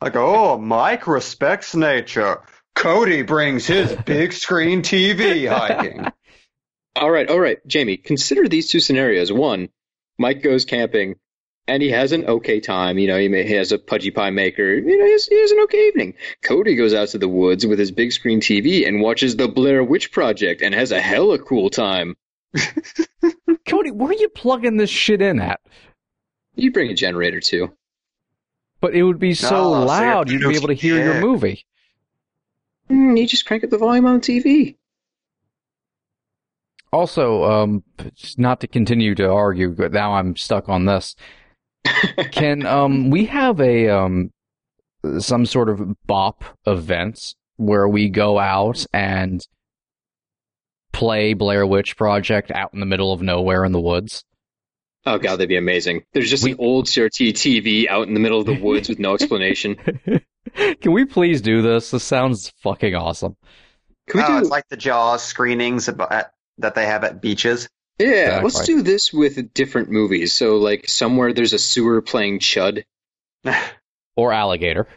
Like, 0.01 0.15
oh, 0.15 0.57
Mike 0.57 1.07
respects 1.07 1.75
nature. 1.75 2.41
Cody 2.75 3.23
brings 3.23 3.67
his 3.67 3.93
big 4.05 4.33
screen 4.33 4.81
TV 4.81 5.49
hiking. 5.49 6.05
all 6.95 7.11
right, 7.11 7.29
all 7.29 7.39
right, 7.39 7.57
Jamie, 7.67 7.97
consider 7.97 8.47
these 8.47 8.69
two 8.69 8.79
scenarios. 8.79 9.31
One, 9.31 9.69
Mike 10.17 10.41
goes 10.41 10.65
camping 10.65 11.15
and 11.67 11.83
he 11.83 11.91
has 11.91 12.11
an 12.13 12.25
okay 12.25 12.59
time. 12.59 12.97
You 12.97 13.07
know, 13.07 13.19
he, 13.19 13.27
may, 13.27 13.45
he 13.45 13.53
has 13.53 13.71
a 13.71 13.77
pudgy 13.77 14.11
pie 14.11 14.31
maker. 14.31 14.73
You 14.73 14.97
know, 14.97 15.05
he 15.05 15.11
has, 15.11 15.25
he 15.27 15.39
has 15.39 15.51
an 15.51 15.59
okay 15.61 15.87
evening. 15.87 16.15
Cody 16.43 16.75
goes 16.75 16.93
out 16.93 17.09
to 17.09 17.17
the 17.17 17.27
woods 17.29 17.65
with 17.65 17.79
his 17.79 17.91
big 17.91 18.11
screen 18.11 18.41
TV 18.41 18.87
and 18.87 19.01
watches 19.01 19.35
the 19.35 19.47
Blair 19.47 19.83
Witch 19.83 20.11
Project 20.11 20.61
and 20.61 20.73
has 20.73 20.91
a 20.91 20.99
hella 20.99 21.37
cool 21.37 21.69
time. 21.69 22.15
Cody, 23.67 23.91
where 23.91 24.09
are 24.09 24.13
you 24.13 24.29
plugging 24.29 24.77
this 24.77 24.89
shit 24.89 25.21
in 25.21 25.39
at? 25.39 25.59
You 26.55 26.71
bring 26.71 26.89
a 26.89 26.95
generator 26.95 27.39
too. 27.39 27.71
But 28.81 28.95
it 28.95 29.03
would 29.03 29.19
be 29.19 29.33
so 29.33 29.49
No, 29.49 29.79
so 29.81 29.85
loud 29.85 30.29
you're- 30.29 30.41
you'd 30.43 30.49
be 30.49 30.55
able 30.55 30.67
to 30.69 30.73
hear 30.73 30.95
your 31.03 31.15
Yeah. 31.15 31.21
movie. 31.21 31.65
Mm, 32.89 33.19
you 33.19 33.27
just 33.27 33.45
crank 33.45 33.63
up 33.63 33.69
the 33.69 33.77
volume 33.77 34.05
on 34.05 34.19
the 34.19 34.21
TV. 34.21 34.77
Also, 36.91 37.43
um, 37.43 37.83
not 38.37 38.61
to 38.61 38.67
continue 38.67 39.13
to 39.15 39.29
argue, 39.29 39.69
but 39.69 39.91
now 39.91 40.13
I'm 40.13 40.35
stuck 40.35 40.67
on 40.69 40.85
this. 40.85 41.15
Can 42.31 42.65
um 42.65 43.09
we 43.09 43.25
have 43.25 43.61
a 43.61 43.87
um 43.89 44.31
some 45.19 45.45
sort 45.45 45.69
of 45.69 45.95
bop 46.07 46.43
event 46.65 47.35
where 47.57 47.87
we 47.87 48.09
go 48.09 48.37
out 48.39 48.85
and 48.91 49.45
play 50.91 51.33
Blair 51.33 51.65
Witch 51.65 51.95
Project 51.97 52.51
out 52.51 52.73
in 52.73 52.79
the 52.79 52.85
middle 52.85 53.11
of 53.13 53.21
nowhere 53.21 53.63
in 53.65 53.71
the 53.71 53.81
woods? 53.81 54.23
Oh 55.05 55.17
god, 55.17 55.37
that'd 55.37 55.49
be 55.49 55.57
amazing. 55.57 56.03
There's 56.13 56.29
just 56.29 56.43
We- 56.43 56.51
an 56.51 56.57
old 56.59 56.85
CRT 56.87 57.31
TV 57.33 57.87
out 57.89 58.07
in 58.07 58.13
the 58.13 58.19
middle 58.19 58.39
of 58.39 58.45
the 58.45 58.53
woods 58.59 58.89
with 58.89 58.99
no 58.99 59.13
explanation. 59.15 59.77
Can 60.81 60.91
we 60.91 61.05
please 61.05 61.41
do 61.41 61.61
this? 61.61 61.91
This 61.91 62.03
sounds 62.03 62.51
fucking 62.63 62.95
awesome. 62.95 63.35
Can 64.09 64.19
we 64.19 64.23
oh, 64.25 64.27
do? 64.27 64.37
it's 64.39 64.49
like 64.49 64.67
the 64.69 64.77
Jaws 64.77 65.23
screenings 65.23 65.87
about, 65.87 66.11
at, 66.11 66.33
that 66.57 66.75
they 66.75 66.85
have 66.85 67.03
at 67.03 67.21
beaches. 67.21 67.69
yeah, 67.99 68.41
let's 68.43 68.65
do 68.65 68.81
this 68.81 69.13
with 69.13 69.53
different 69.53 69.89
movies. 69.89 70.33
So 70.33 70.57
like 70.57 70.87
somewhere 70.89 71.33
there's 71.33 71.53
a 71.53 71.59
sewer 71.59 72.01
playing 72.01 72.39
Chud 72.39 72.83
Or 74.15 74.33
alligator. 74.33 74.87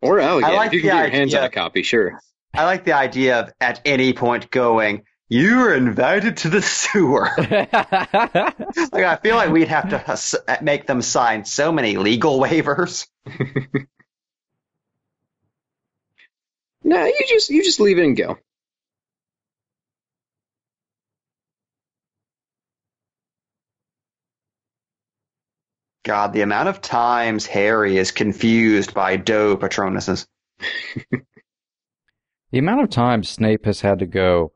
or 0.00 0.18
Alligator. 0.18 0.52
I 0.52 0.56
like 0.56 0.66
if 0.68 0.72
you 0.74 0.80
can 0.80 0.88
the 0.88 0.94
get 0.94 1.02
your 1.02 1.10
hands 1.10 1.34
on 1.34 1.44
a 1.44 1.50
copy, 1.50 1.82
sure. 1.84 2.18
I 2.54 2.64
like 2.64 2.84
the 2.84 2.92
idea 2.92 3.40
of 3.40 3.52
at 3.60 3.80
any 3.84 4.12
point 4.12 4.50
going, 4.50 5.04
"You 5.28 5.60
are 5.60 5.74
invited 5.74 6.38
to 6.38 6.50
the 6.50 6.62
sewer." 6.62 7.30
like 7.38 9.04
I 9.04 9.16
feel 9.22 9.36
like 9.36 9.50
we'd 9.50 9.68
have 9.68 9.88
to 9.90 10.58
make 10.62 10.86
them 10.86 11.02
sign 11.02 11.44
so 11.44 11.72
many 11.72 11.96
legal 11.96 12.38
waivers. 12.40 13.06
No, 16.84 17.04
you 17.04 17.20
just 17.28 17.48
you 17.50 17.62
just 17.64 17.80
leave 17.80 17.98
it 17.98 18.04
and 18.04 18.16
go. 18.16 18.38
God, 26.04 26.32
the 26.32 26.40
amount 26.40 26.68
of 26.68 26.80
times 26.80 27.46
Harry 27.46 27.96
is 27.96 28.10
confused 28.10 28.92
by 28.92 29.16
doe 29.16 29.56
patronuses. 29.56 30.26
The 32.52 32.58
amount 32.58 32.82
of 32.82 32.90
times 32.90 33.30
Snape 33.30 33.64
has 33.64 33.80
had 33.80 33.98
to 34.00 34.06
go 34.06 34.52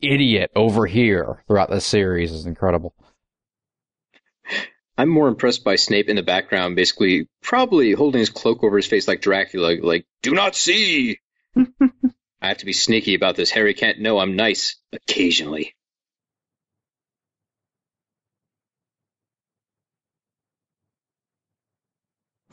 idiot 0.00 0.50
over 0.56 0.86
here 0.86 1.44
throughout 1.46 1.70
this 1.70 1.84
series 1.84 2.32
is 2.32 2.46
incredible. 2.46 2.94
I'm 4.96 5.10
more 5.10 5.28
impressed 5.28 5.64
by 5.64 5.76
Snape 5.76 6.08
in 6.08 6.16
the 6.16 6.22
background, 6.22 6.76
basically 6.76 7.28
probably 7.42 7.92
holding 7.92 8.20
his 8.20 8.30
cloak 8.30 8.64
over 8.64 8.76
his 8.78 8.86
face 8.86 9.06
like 9.06 9.20
Dracula, 9.20 9.76
like 9.82 10.06
"Do 10.22 10.32
not 10.32 10.56
see." 10.56 11.18
I 11.56 12.48
have 12.48 12.58
to 12.58 12.66
be 12.66 12.72
sneaky 12.72 13.14
about 13.14 13.36
this. 13.36 13.50
Harry 13.50 13.74
can't 13.74 14.00
know 14.00 14.18
I'm 14.18 14.34
nice 14.34 14.76
occasionally. 14.92 15.74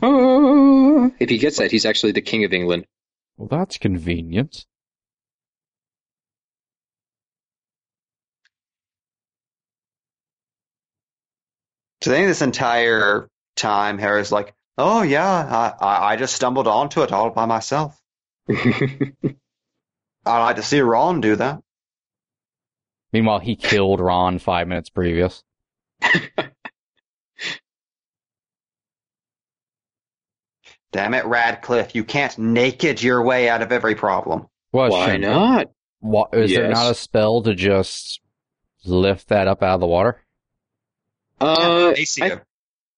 Oh, 0.02 1.10
if 1.20 1.30
he 1.30 1.38
gets 1.38 1.58
that, 1.60 1.72
he's 1.72 1.86
actually 1.86 2.12
the 2.12 2.22
king 2.22 2.44
of 2.44 2.52
England. 2.52 2.86
Well, 3.38 3.48
that's 3.48 3.78
convenient. 3.78 4.66
So 12.02 12.12
I 12.12 12.16
think 12.16 12.28
this 12.28 12.42
entire 12.42 13.30
time 13.56 13.98
Harry's 13.98 14.32
like, 14.32 14.54
"Oh 14.78 15.02
yeah, 15.02 15.28
I, 15.28 15.86
I, 15.86 16.12
I 16.12 16.16
just 16.18 16.36
stumbled 16.36 16.68
onto 16.68 17.02
it 17.02 17.12
all 17.12 17.32
by 17.32 17.46
myself. 17.46 18.00
I'd 18.50 19.16
like 20.26 20.58
to 20.58 20.64
see 20.64 20.80
Ron 20.82 21.20
do 21.22 21.36
that." 21.36 21.62
Meanwhile, 23.12 23.40
he 23.40 23.56
killed 23.56 24.00
Ron 24.00 24.40
five 24.40 24.68
minutes 24.68 24.90
previous. 24.90 25.44
Damn 30.96 31.14
it, 31.14 31.26
Radcliffe! 31.26 31.94
You 31.94 32.06
can't 32.06 32.38
naked 32.38 33.04
your 33.04 33.22
way 33.22 33.50
out 33.50 33.62
of 33.62 33.74
every 33.74 33.96
problem. 33.96 34.48
Well, 34.72 34.92
Why 34.92 35.06
shouldn't- 35.08 35.24
not? 35.24 35.70
Wha- 36.00 36.30
is 36.32 36.56
there 36.56 36.70
not 36.70 36.90
a 36.90 36.96
spell 36.96 37.42
to 37.42 37.54
just 37.54 38.22
lift 38.86 39.28
that 39.28 39.50
up 39.50 39.62
out 39.62 39.74
of 39.76 39.80
the 39.82 39.88
water? 39.88 40.22
Uh, 41.42 41.92
Macy, 41.98 42.24
I- 42.24 42.40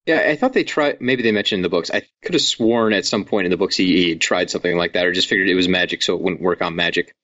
yeah, 0.06 0.28
I 0.28 0.36
thought 0.36 0.52
they 0.52 0.62
tried. 0.62 1.00
Maybe 1.00 1.24
they 1.24 1.32
mentioned 1.32 1.58
in 1.58 1.62
the 1.64 1.68
books. 1.68 1.90
I 1.90 2.02
could 2.22 2.34
have 2.34 2.40
sworn 2.40 2.92
at 2.92 3.04
some 3.04 3.24
point 3.24 3.46
in 3.46 3.50
the 3.50 3.56
books 3.56 3.74
he, 3.74 4.04
he 4.04 4.14
tried 4.14 4.48
something 4.48 4.76
like 4.76 4.92
that, 4.92 5.04
or 5.04 5.10
just 5.10 5.26
figured 5.28 5.48
it 5.48 5.56
was 5.56 5.66
magic, 5.66 6.00
so 6.02 6.14
it 6.14 6.20
wouldn't 6.20 6.40
work 6.40 6.62
on 6.62 6.76
magic. 6.76 7.16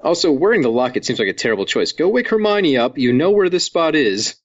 Also, 0.00 0.30
wearing 0.30 0.62
the 0.62 0.70
locket 0.70 1.04
seems 1.04 1.18
like 1.18 1.26
a 1.26 1.32
terrible 1.32 1.66
choice. 1.66 1.90
Go 1.90 2.08
wake 2.08 2.28
Hermione 2.28 2.76
up. 2.76 2.98
You 2.98 3.12
know 3.12 3.32
where 3.32 3.50
this 3.50 3.64
spot 3.64 3.96
is. 3.96 4.36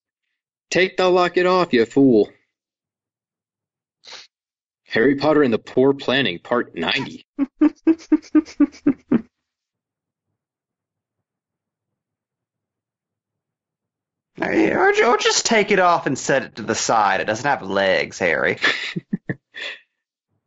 Take 0.72 0.98
the 0.98 1.10
locket 1.10 1.46
off, 1.46 1.74
you 1.74 1.86
fool. 1.86 2.30
Harry 4.88 5.16
Potter 5.16 5.44
and 5.44 5.54
the 5.54 5.60
Poor 5.60 5.94
Planning, 5.94 6.40
Part 6.40 6.76
90. 6.76 7.26
or, 14.42 15.04
or 15.06 15.18
just 15.18 15.46
take 15.46 15.72
it 15.72 15.80
off 15.80 16.06
and 16.06 16.18
set 16.18 16.44
it 16.44 16.56
to 16.58 16.62
the 16.62 16.76
side. 16.76 17.22
It 17.22 17.26
doesn't 17.26 17.46
have 17.46 17.62
legs, 17.64 18.20
Harry. 18.20 18.60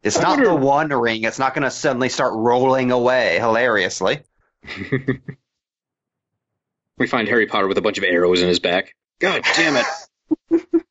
It's 0.02 0.16
I 0.16 0.22
not 0.22 0.28
wonder- 0.30 0.44
the 0.46 0.56
one 0.56 0.88
ring. 0.88 1.24
It's 1.24 1.38
not 1.38 1.54
going 1.54 1.64
to 1.64 1.70
suddenly 1.70 2.08
start 2.08 2.32
rolling 2.34 2.90
away 2.90 3.38
hilariously. 3.38 4.20
we 6.98 7.06
find 7.06 7.28
Harry 7.28 7.46
Potter 7.46 7.68
with 7.68 7.78
a 7.78 7.82
bunch 7.82 7.98
of 7.98 8.04
arrows 8.04 8.40
in 8.42 8.48
his 8.48 8.60
back. 8.60 8.94
God 9.20 9.42
damn 9.54 9.76
it. 9.76 9.84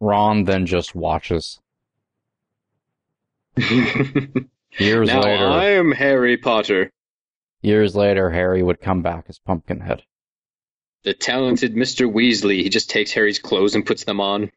Ron 0.00 0.44
then 0.44 0.66
just 0.66 0.94
watches. 0.94 1.60
Years 4.78 5.08
now 5.08 5.22
later, 5.22 5.46
I 5.46 5.70
am 5.70 5.90
Harry 5.92 6.36
Potter, 6.36 6.90
years 7.62 7.96
later, 7.96 8.30
Harry 8.30 8.62
would 8.62 8.80
come 8.80 9.02
back 9.02 9.24
as 9.28 9.38
Pumpkinhead. 9.38 10.02
the 11.04 11.14
talented 11.14 11.74
Mr. 11.74 12.10
Weasley. 12.12 12.62
He 12.62 12.68
just 12.68 12.90
takes 12.90 13.12
Harry's 13.12 13.38
clothes 13.38 13.74
and 13.74 13.86
puts 13.86 14.04
them 14.04 14.20
on. 14.20 14.50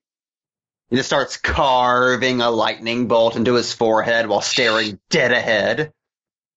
He 0.90 0.96
just 0.96 1.08
starts 1.08 1.38
carving 1.38 2.42
a 2.42 2.50
lightning 2.50 3.08
bolt 3.08 3.36
into 3.36 3.54
his 3.54 3.72
forehead 3.72 4.28
while 4.28 4.42
staring 4.42 5.00
dead 5.10 5.32
ahead. 5.32 5.94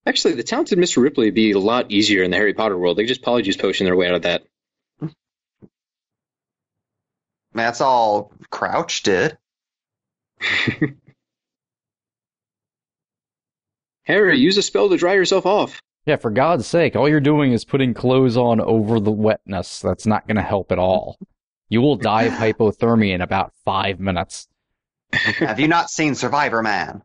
Actually, 0.07 0.35
the 0.35 0.43
talented 0.43 0.79
Mr. 0.79 1.03
Ripley 1.03 1.27
would 1.27 1.35
be 1.35 1.53
a 1.53 1.59
lot 1.59 1.91
easier 1.91 2.23
in 2.23 2.31
the 2.31 2.37
Harry 2.37 2.55
Potter 2.55 2.77
world. 2.77 2.97
They 2.97 3.05
just 3.05 3.23
polyjuice 3.23 3.61
potion 3.61 3.85
their 3.85 3.95
way 3.95 4.09
out 4.09 4.15
of 4.15 4.23
that. 4.23 4.43
That's 7.55 7.81
all 7.81 8.33
Crouch 8.51 9.03
did. 9.03 9.39
Harry, 14.05 14.39
use 14.39 14.57
a 14.57 14.63
spell 14.63 14.89
to 14.89 14.97
dry 14.97 15.15
yourself 15.15 15.47
off. 15.47 15.81
Yeah, 16.07 16.17
for 16.17 16.33
God's 16.33 16.67
sake, 16.67 16.97
all 16.97 17.09
you're 17.09 17.21
doing 17.21 17.53
is 17.53 17.65
putting 17.65 17.95
clothes 17.95 18.37
on 18.37 18.61
over 18.61 18.99
the 18.99 19.13
wetness. 19.13 19.79
That's 19.81 20.07
not 20.07 20.27
going 20.27 20.37
to 20.37 20.43
help 20.43 20.73
at 20.73 20.79
all. 20.79 21.17
You 21.69 21.81
will 21.81 21.97
die 21.97 22.25
of 22.25 22.33
hypothermia 22.35 23.15
in 23.15 23.21
about 23.21 23.53
five 23.65 24.01
minutes. 24.01 24.49
Have 25.13 25.61
you 25.61 25.69
not 25.69 25.91
seen 25.91 26.15
Survivor 26.15 26.63
Man? 26.63 27.03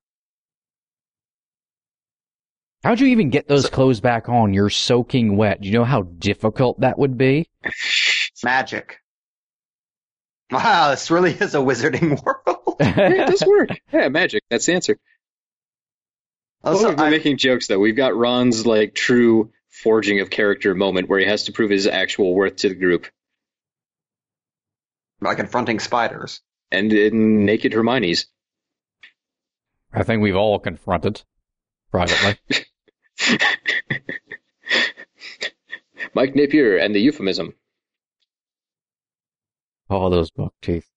How'd 2.83 2.99
you 2.99 3.07
even 3.07 3.29
get 3.29 3.47
those 3.47 3.69
clothes 3.69 3.99
back 3.99 4.29
on? 4.29 4.53
You're 4.53 4.69
soaking 4.69 5.35
wet. 5.35 5.61
Do 5.61 5.67
you 5.67 5.73
know 5.73 5.83
how 5.83 6.03
difficult 6.03 6.79
that 6.79 6.97
would 6.97 7.17
be? 7.17 7.49
Magic. 8.43 8.99
Wow, 10.51 10.91
this 10.91 11.11
really 11.11 11.31
is 11.31 11.55
a 11.55 11.59
wizarding 11.59 12.23
world. 12.25 12.75
Yeah, 12.79 13.23
it 13.23 13.27
does 13.31 13.43
work. 13.45 13.69
Yeah, 13.91 14.07
magic. 14.09 14.43
That's 14.49 14.65
the 14.67 14.73
answer. 14.73 14.97
Also, 16.63 16.95
we're 16.95 17.03
I- 17.05 17.09
making 17.09 17.37
jokes 17.37 17.67
though. 17.67 17.79
We've 17.79 17.95
got 17.95 18.15
Ron's 18.15 18.65
like 18.65 18.93
true 18.93 19.51
forging 19.69 20.19
of 20.21 20.29
character 20.29 20.73
moment 20.75 21.09
where 21.09 21.19
he 21.19 21.25
has 21.25 21.43
to 21.45 21.51
prove 21.51 21.69
his 21.71 21.85
actual 21.87 22.33
worth 22.35 22.57
to 22.57 22.69
the 22.69 22.75
group, 22.75 23.07
by 25.19 25.35
confronting 25.35 25.79
spiders. 25.79 26.41
and 26.71 26.93
in 26.93 27.45
Naked 27.45 27.73
Hermione's. 27.73 28.27
I 29.93 30.03
think 30.03 30.21
we've 30.21 30.35
all 30.35 30.59
confronted 30.59 31.23
privately. 31.91 32.37
Mike 36.13 36.35
Napier 36.35 36.77
and 36.77 36.93
the 36.95 36.99
euphemism. 36.99 37.53
All 39.89 40.09
those 40.09 40.31
buck 40.31 40.53
teeth. 40.61 40.87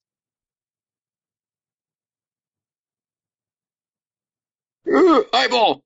Ugh, 4.92 5.24
eyeball. 5.32 5.82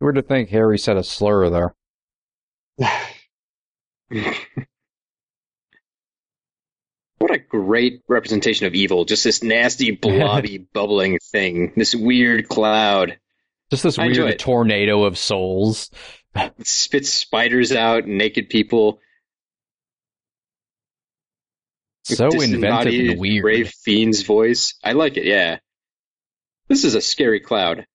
Weird 0.00 0.14
to 0.16 0.22
think 0.22 0.48
Harry 0.50 0.78
said 0.78 0.96
a 0.96 1.04
slur 1.04 1.50
there. 1.50 1.74
What 7.24 7.30
a 7.30 7.38
great 7.38 8.02
representation 8.06 8.66
of 8.66 8.74
evil. 8.74 9.06
Just 9.06 9.24
this 9.24 9.42
nasty, 9.42 9.92
blobby, 9.92 10.58
bubbling 10.74 11.18
thing. 11.32 11.72
This 11.74 11.94
weird 11.94 12.50
cloud. 12.50 13.18
Just 13.70 13.82
this 13.82 13.98
I 13.98 14.08
weird 14.08 14.38
tornado 14.38 15.04
of 15.04 15.16
souls. 15.16 15.90
It 16.34 16.52
spits 16.66 17.10
spiders 17.10 17.72
out, 17.72 18.04
and 18.04 18.18
naked 18.18 18.50
people. 18.50 19.00
So 22.04 22.28
inventive 22.28 23.10
and 23.12 23.20
weird. 23.20 23.44
Ralph 23.44 23.72
Fiennes' 23.82 24.22
voice. 24.22 24.74
I 24.84 24.92
like 24.92 25.16
it, 25.16 25.24
yeah. 25.24 25.58
This 26.68 26.84
is 26.84 26.94
a 26.94 27.00
scary 27.00 27.40
cloud. 27.40 27.86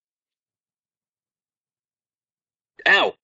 Ow! 2.88 3.14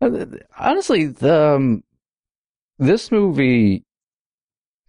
Uh, 0.00 0.26
Honestly, 0.58 1.06
the 1.06 1.54
um, 1.54 1.84
this 2.78 3.12
movie, 3.12 3.84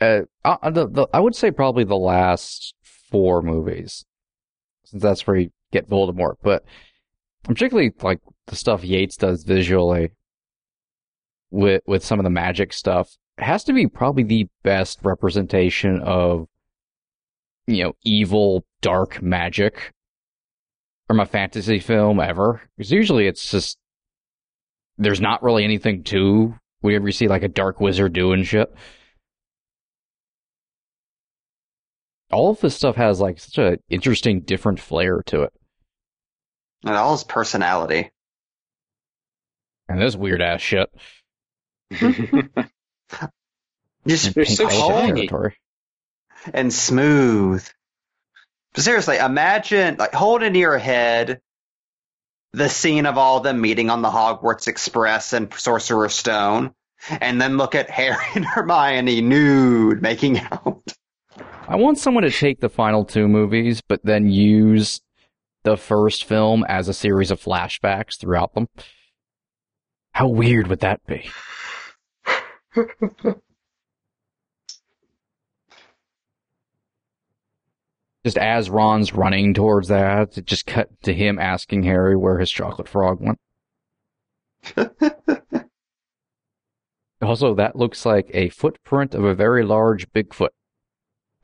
uh, 0.01 0.21
uh, 0.43 0.69
the, 0.69 0.87
the, 0.87 1.07
I 1.13 1.19
would 1.19 1.35
say 1.35 1.51
probably 1.51 1.83
the 1.83 1.95
last 1.95 2.73
four 3.11 3.41
movies, 3.41 4.03
since 4.85 5.03
that's 5.03 5.27
where 5.27 5.37
you 5.37 5.51
get 5.71 5.89
Voldemort. 5.89 6.35
But 6.41 6.63
particularly 7.43 7.93
like 8.01 8.19
the 8.47 8.55
stuff 8.55 8.83
Yates 8.83 9.17
does 9.17 9.43
visually 9.43 10.11
with 11.51 11.83
with 11.85 12.03
some 12.03 12.19
of 12.19 12.23
the 12.23 12.29
magic 12.29 12.73
stuff 12.73 13.15
has 13.39 13.63
to 13.65 13.73
be 13.73 13.87
probably 13.87 14.23
the 14.23 14.47
best 14.63 14.99
representation 15.03 15.99
of 16.01 16.47
you 17.67 17.83
know 17.83 17.93
evil 18.03 18.65
dark 18.81 19.21
magic 19.21 19.91
from 21.07 21.19
a 21.19 21.25
fantasy 21.25 21.79
film 21.79 22.19
ever. 22.19 22.61
Because 22.77 22.91
usually 22.91 23.27
it's 23.27 23.49
just 23.51 23.77
there's 24.97 25.21
not 25.21 25.43
really 25.43 25.63
anything 25.63 26.03
to 26.05 26.55
whenever 26.81 27.07
you 27.07 27.11
see 27.11 27.27
like 27.27 27.43
a 27.43 27.47
dark 27.47 27.79
wizard 27.79 28.13
doing 28.13 28.43
shit. 28.43 28.73
All 32.31 32.49
of 32.51 32.59
this 32.59 32.75
stuff 32.75 32.95
has 32.97 33.19
like 33.21 33.39
such 33.39 33.57
a 33.57 33.77
interesting, 33.89 34.41
different 34.41 34.79
flair 34.79 35.21
to 35.27 35.43
it, 35.43 35.53
And 36.83 36.95
all 36.95 37.13
his 37.13 37.23
personality. 37.23 38.09
and 39.87 40.01
this 40.01 40.15
weird 40.17 40.41
ass 40.41 40.59
shit. 40.61 40.89
Just 44.05 44.33
They're 44.33 44.45
so 44.45 44.69
shiny. 44.69 45.27
territory. 45.27 45.55
and 46.53 46.73
smooth. 46.73 47.67
But 48.73 48.83
seriously, 48.83 49.17
imagine 49.17 49.97
like 49.97 50.13
hold 50.13 50.43
in 50.43 50.55
your 50.55 50.77
head 50.77 51.41
the 52.53 52.69
scene 52.69 53.05
of 53.05 53.17
all 53.17 53.41
them 53.41 53.59
meeting 53.59 53.89
on 53.89 54.01
the 54.01 54.09
Hogwarts 54.09 54.67
Express 54.67 55.33
and 55.33 55.53
Sorcerer's 55.53 56.13
Stone, 56.13 56.73
and 57.09 57.41
then 57.41 57.57
look 57.57 57.75
at 57.75 57.89
Harry 57.89 58.23
and 58.35 58.45
Hermione 58.45 59.21
nude 59.21 60.01
making 60.01 60.39
out. 60.39 60.81
I 61.67 61.75
want 61.75 61.97
someone 61.99 62.23
to 62.23 62.31
take 62.31 62.61
the 62.61 62.69
final 62.69 63.03
two 63.03 63.27
movies, 63.27 63.81
but 63.81 63.99
then 64.05 64.29
use 64.29 65.01
the 65.63 65.75
first 65.75 66.23
film 66.23 66.63
as 66.69 66.87
a 66.87 66.93
series 66.93 67.29
of 67.29 67.41
flashbacks 67.41 68.17
throughout 68.17 68.53
them. 68.53 68.69
How 70.13 70.27
weird 70.27 70.67
would 70.67 70.79
that 70.79 71.05
be? 71.05 71.29
just 78.25 78.37
as 78.37 78.69
Ron's 78.69 79.13
running 79.13 79.53
towards 79.53 79.87
that, 79.87 80.37
it 80.37 80.45
just 80.45 80.65
cut 80.65 80.89
to 81.03 81.13
him 81.13 81.39
asking 81.39 81.83
Harry 81.83 82.15
where 82.15 82.39
his 82.39 82.51
chocolate 82.51 82.89
frog 82.89 83.19
went. 83.21 83.39
also, 87.21 87.55
that 87.55 87.75
looks 87.75 88.05
like 88.05 88.29
a 88.33 88.49
footprint 88.49 89.15
of 89.15 89.23
a 89.23 89.33
very 89.33 89.63
large 89.63 90.11
Bigfoot. 90.11 90.49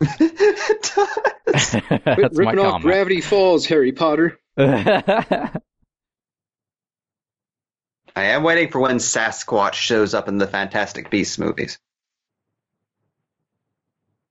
it 0.01 0.93
does. 0.95 1.69
Quit 1.69 2.03
That's 2.03 2.38
my 2.38 2.51
ripping 2.51 2.60
off 2.60 2.72
comment. 2.73 2.84
Gravity 2.84 3.22
Falls, 3.22 3.65
Harry 3.68 3.91
Potter. 3.91 4.39
I 8.15 8.26
am 8.26 8.44
waiting 8.44 8.69
for 8.69 8.80
when 8.80 8.98
Sasquatch 8.98 9.73
shows 9.73 10.14
up 10.14 10.27
in 10.27 10.38
the 10.38 10.48
Fantastic 10.48 11.10
Beasts 11.10 11.40
movies. 11.40 11.80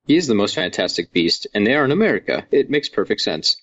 He 0.06 0.16
is 0.16 0.26
the 0.26 0.34
most 0.34 0.54
fantastic 0.54 1.12
beast, 1.12 1.46
and 1.54 1.66
they 1.66 1.74
are 1.74 1.84
in 1.84 1.92
America. 1.92 2.46
It 2.50 2.70
makes 2.70 2.88
perfect 2.88 3.20
sense. 3.20 3.56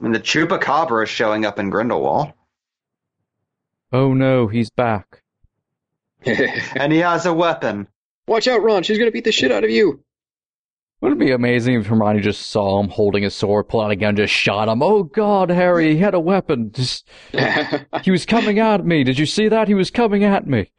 And 0.00 0.14
the 0.14 0.20
Chupacabra 0.20 1.04
is 1.04 1.08
showing 1.08 1.46
up 1.46 1.58
in 1.58 1.70
Grindelwald. 1.70 2.32
oh 3.92 4.12
no, 4.12 4.46
he's 4.46 4.70
back. 4.70 5.22
And 6.26 6.92
he 6.92 6.98
has 6.98 7.24
a 7.24 7.32
weapon. 7.32 7.86
Watch 8.26 8.48
out, 8.48 8.62
Ron. 8.62 8.82
She's 8.82 8.98
gonna 8.98 9.10
beat 9.12 9.24
the 9.24 9.32
shit 9.32 9.52
out 9.52 9.62
of 9.64 9.70
you. 9.70 10.02
Wouldn't 11.00 11.20
it 11.20 11.26
be 11.26 11.32
amazing 11.32 11.74
if 11.74 11.86
Hermione 11.86 12.20
just 12.20 12.50
saw 12.50 12.80
him 12.80 12.88
holding 12.88 13.24
a 13.24 13.30
sword, 13.30 13.68
pulled 13.68 13.84
out 13.84 13.90
a 13.90 13.96
gun, 13.96 14.16
just 14.16 14.32
shot 14.32 14.68
him? 14.68 14.82
Oh 14.82 15.02
God, 15.02 15.50
Harry, 15.50 15.92
he 15.94 15.98
had 15.98 16.14
a 16.14 16.20
weapon. 16.20 16.72
Just, 16.72 17.08
he 18.02 18.10
was 18.10 18.24
coming 18.24 18.58
at 18.58 18.84
me. 18.84 19.04
Did 19.04 19.18
you 19.18 19.26
see 19.26 19.48
that? 19.48 19.68
He 19.68 19.74
was 19.74 19.90
coming 19.90 20.24
at 20.24 20.46
me. 20.46 20.70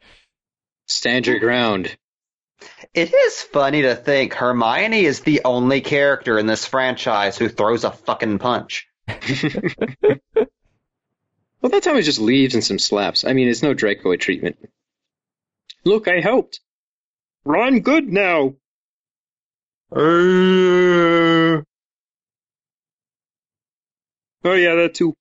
Stand 0.86 1.26
your 1.26 1.38
ground. 1.38 1.96
It 2.94 3.14
is 3.14 3.42
funny 3.42 3.82
to 3.82 3.94
think 3.94 4.34
Hermione 4.34 5.04
is 5.04 5.20
the 5.20 5.42
only 5.44 5.80
character 5.80 6.38
in 6.38 6.46
this 6.46 6.66
franchise 6.66 7.38
who 7.38 7.48
throws 7.48 7.84
a 7.84 7.92
fucking 7.92 8.38
punch. 8.38 8.88
Well, 11.60 11.70
that 11.70 11.82
time 11.82 11.96
it 11.96 12.02
just 12.02 12.20
leaves 12.20 12.54
and 12.54 12.62
some 12.62 12.78
slaps. 12.78 13.24
I 13.24 13.32
mean, 13.32 13.48
it's 13.48 13.62
no 13.62 13.74
Draco 13.74 14.14
treatment. 14.16 14.56
Look, 15.84 16.06
I 16.06 16.20
helped. 16.20 16.60
Ron 17.44 17.80
good 17.80 18.08
now. 18.08 18.54
Uh... 19.90 21.62
Oh 24.44 24.54
yeah, 24.54 24.74
that 24.76 24.94
too. 24.94 25.14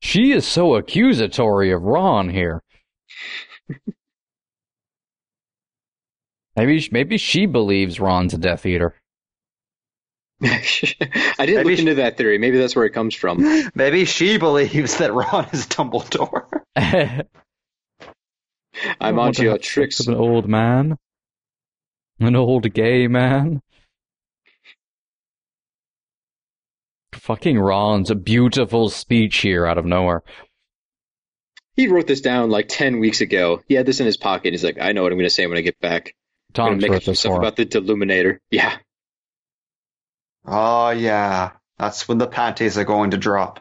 She 0.00 0.32
is 0.32 0.46
so 0.46 0.74
accusatory 0.76 1.72
of 1.72 1.82
Ron 1.82 2.28
here. 2.28 2.62
maybe, 6.56 6.86
maybe 6.92 7.18
she 7.18 7.46
believes 7.46 7.98
Ron's 7.98 8.34
a 8.34 8.38
Death 8.38 8.64
Eater. 8.66 8.94
I 10.42 10.60
didn't 11.38 11.38
Maybe 11.38 11.64
look 11.64 11.74
she- 11.76 11.80
into 11.80 11.94
that 11.96 12.16
theory. 12.16 12.38
Maybe 12.38 12.58
that's 12.58 12.76
where 12.76 12.84
it 12.84 12.92
comes 12.92 13.14
from. 13.14 13.70
Maybe 13.74 14.04
she 14.04 14.38
believes 14.38 14.98
that 14.98 15.12
Ron 15.12 15.48
is 15.52 15.66
Dumbledore. 15.66 16.44
I'm 16.76 17.24
want 19.16 19.28
onto 19.28 19.38
to 19.38 19.44
your 19.44 19.58
tricks. 19.58 19.98
with 19.98 20.08
An 20.08 20.14
old 20.14 20.48
man, 20.48 20.96
an 22.20 22.36
old 22.36 22.72
gay 22.72 23.08
man. 23.08 23.60
Fucking 27.28 27.58
Ron's 27.58 28.10
a 28.10 28.14
beautiful 28.14 28.88
speech 28.88 29.36
here 29.36 29.66
out 29.66 29.76
of 29.76 29.84
nowhere. 29.84 30.22
He 31.76 31.86
wrote 31.86 32.06
this 32.06 32.22
down 32.22 32.48
like 32.48 32.68
10 32.68 33.00
weeks 33.00 33.20
ago. 33.20 33.60
He 33.68 33.74
had 33.74 33.84
this 33.84 34.00
in 34.00 34.06
his 34.06 34.16
pocket. 34.16 34.54
He's 34.54 34.64
like, 34.64 34.78
I 34.80 34.92
know 34.92 35.02
what 35.02 35.12
I'm 35.12 35.18
going 35.18 35.28
to 35.28 35.34
say 35.34 35.46
when 35.46 35.58
I 35.58 35.60
get 35.60 35.78
back. 35.78 36.14
I'm 36.48 36.54
Tom's 36.54 36.68
going 36.68 36.80
to 36.80 36.86
wrote 36.86 36.92
make 36.94 37.02
some 37.02 37.12
this 37.12 37.20
stuff 37.20 37.32
for. 37.34 37.38
about 37.38 37.56
the 37.56 37.66
Deluminator. 37.66 38.38
Yeah. 38.50 38.78
Oh 40.46 40.88
yeah, 40.88 41.50
that's 41.76 42.08
when 42.08 42.16
the 42.16 42.26
panties 42.26 42.78
are 42.78 42.84
going 42.84 43.10
to 43.10 43.18
drop. 43.18 43.60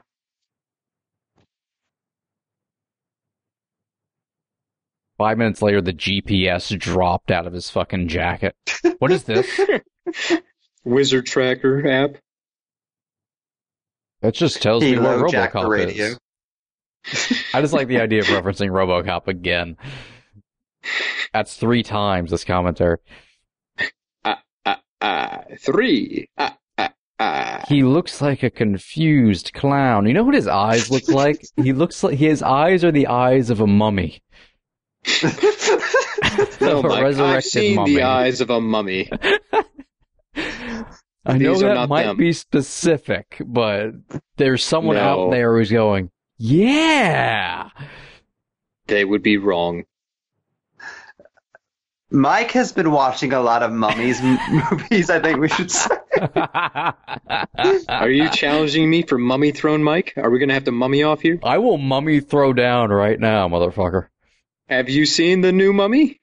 Five 5.17 5.37
minutes 5.37 5.61
later, 5.61 5.81
the 5.81 5.91
GPS 5.91 6.79
dropped 6.79 7.31
out 7.31 7.45
of 7.45 7.51
his 7.51 7.69
fucking 7.69 8.07
jacket. 8.07 8.55
What 8.99 9.11
is 9.11 9.25
this? 9.25 9.59
Wizard 10.85 11.25
Tracker 11.25 11.85
app. 11.85 12.17
That 14.21 14.33
just 14.33 14.61
tells 14.61 14.83
me 14.83 14.97
what 14.97 15.17
Halo 15.17 15.27
RoboCop 15.27 15.69
radio. 15.69 16.05
is. 16.05 16.19
I 17.53 17.61
just 17.61 17.73
like 17.73 17.87
the 17.87 18.01
idea 18.01 18.19
of 18.21 18.25
referencing 18.27 18.69
RoboCop 18.69 19.27
again. 19.27 19.77
That's 21.33 21.55
three 21.55 21.83
times 21.83 22.31
this 22.31 22.43
commentary. 22.43 22.97
Ah, 24.25 24.41
ah, 25.01 25.41
three. 25.59 26.29
Ah, 26.37 26.57
ah, 26.77 26.93
ah. 27.19 27.63
He 27.67 27.83
looks 27.83 28.21
like 28.21 28.43
a 28.43 28.49
confused 28.49 29.53
clown. 29.53 30.07
You 30.07 30.13
know 30.13 30.23
what 30.23 30.35
his 30.35 30.47
eyes 30.47 30.89
look 30.89 31.07
like? 31.07 31.45
he 31.55 31.73
looks 31.73 32.03
like 32.03 32.17
his 32.17 32.41
eyes 32.41 32.83
are 32.83 32.91
the 32.91 33.07
eyes 33.07 33.49
of 33.49 33.61
a 33.61 33.67
mummy. 33.67 34.21
No, 35.23 35.29
a 36.79 36.83
Mike, 36.83 37.17
I've 37.17 37.43
seen 37.43 37.75
mummy. 37.75 37.95
the 37.95 38.03
eyes 38.03 38.41
of 38.41 38.49
a 38.49 38.59
mummy. 38.59 39.09
I 41.27 41.37
know 41.37 41.57
that 41.59 41.89
might 41.89 42.03
them. 42.05 42.17
be 42.17 42.31
specific, 42.33 43.37
but 43.45 43.91
there's 44.37 44.63
someone 44.63 44.95
No. 44.95 45.01
out 45.27 45.31
there 45.31 45.57
who's 45.57 45.71
going, 45.71 46.09
yeah. 46.37 47.69
They 48.87 49.03
would 49.05 49.21
be 49.23 49.37
wrong. 49.37 49.83
Mike 52.09 52.51
has 52.51 52.71
been 52.71 52.91
watching 52.91 53.33
a 53.33 53.41
lot 53.41 53.63
of 53.63 53.71
mummies 53.73 54.21
m- 54.21 54.37
movies. 54.71 55.09
I 55.09 55.19
think 55.19 55.39
we 55.39 55.49
should 55.49 55.69
say. 55.69 55.89
Are 57.89 58.09
you 58.09 58.29
challenging 58.29 58.89
me 58.89 59.01
for 59.01 59.17
mummy 59.17 59.51
throne, 59.51 59.83
Mike? 59.83 60.13
Are 60.15 60.29
we 60.29 60.39
going 60.39 60.47
to 60.47 60.53
have 60.55 60.63
to 60.65 60.71
mummy 60.71 61.03
off 61.03 61.19
here? 61.21 61.37
I 61.43 61.57
will 61.57 61.77
mummy 61.77 62.21
throw 62.21 62.53
down 62.53 62.91
right 62.91 63.19
now, 63.19 63.49
motherfucker. 63.49 64.07
Have 64.69 64.89
you 64.89 65.05
seen 65.05 65.41
the 65.41 65.51
new 65.51 65.73
mummy? 65.73 66.21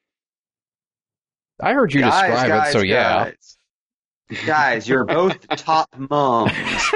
I 1.60 1.74
heard 1.74 1.92
you 1.92 2.00
guys, 2.00 2.30
describe 2.30 2.48
guys, 2.48 2.68
it, 2.70 2.72
so 2.72 2.78
yeah. 2.80 3.30
Guys. 4.34 4.46
Guys, 4.46 4.88
you're 4.88 5.04
both 5.04 5.46
top 5.48 5.88
moms. 5.96 6.52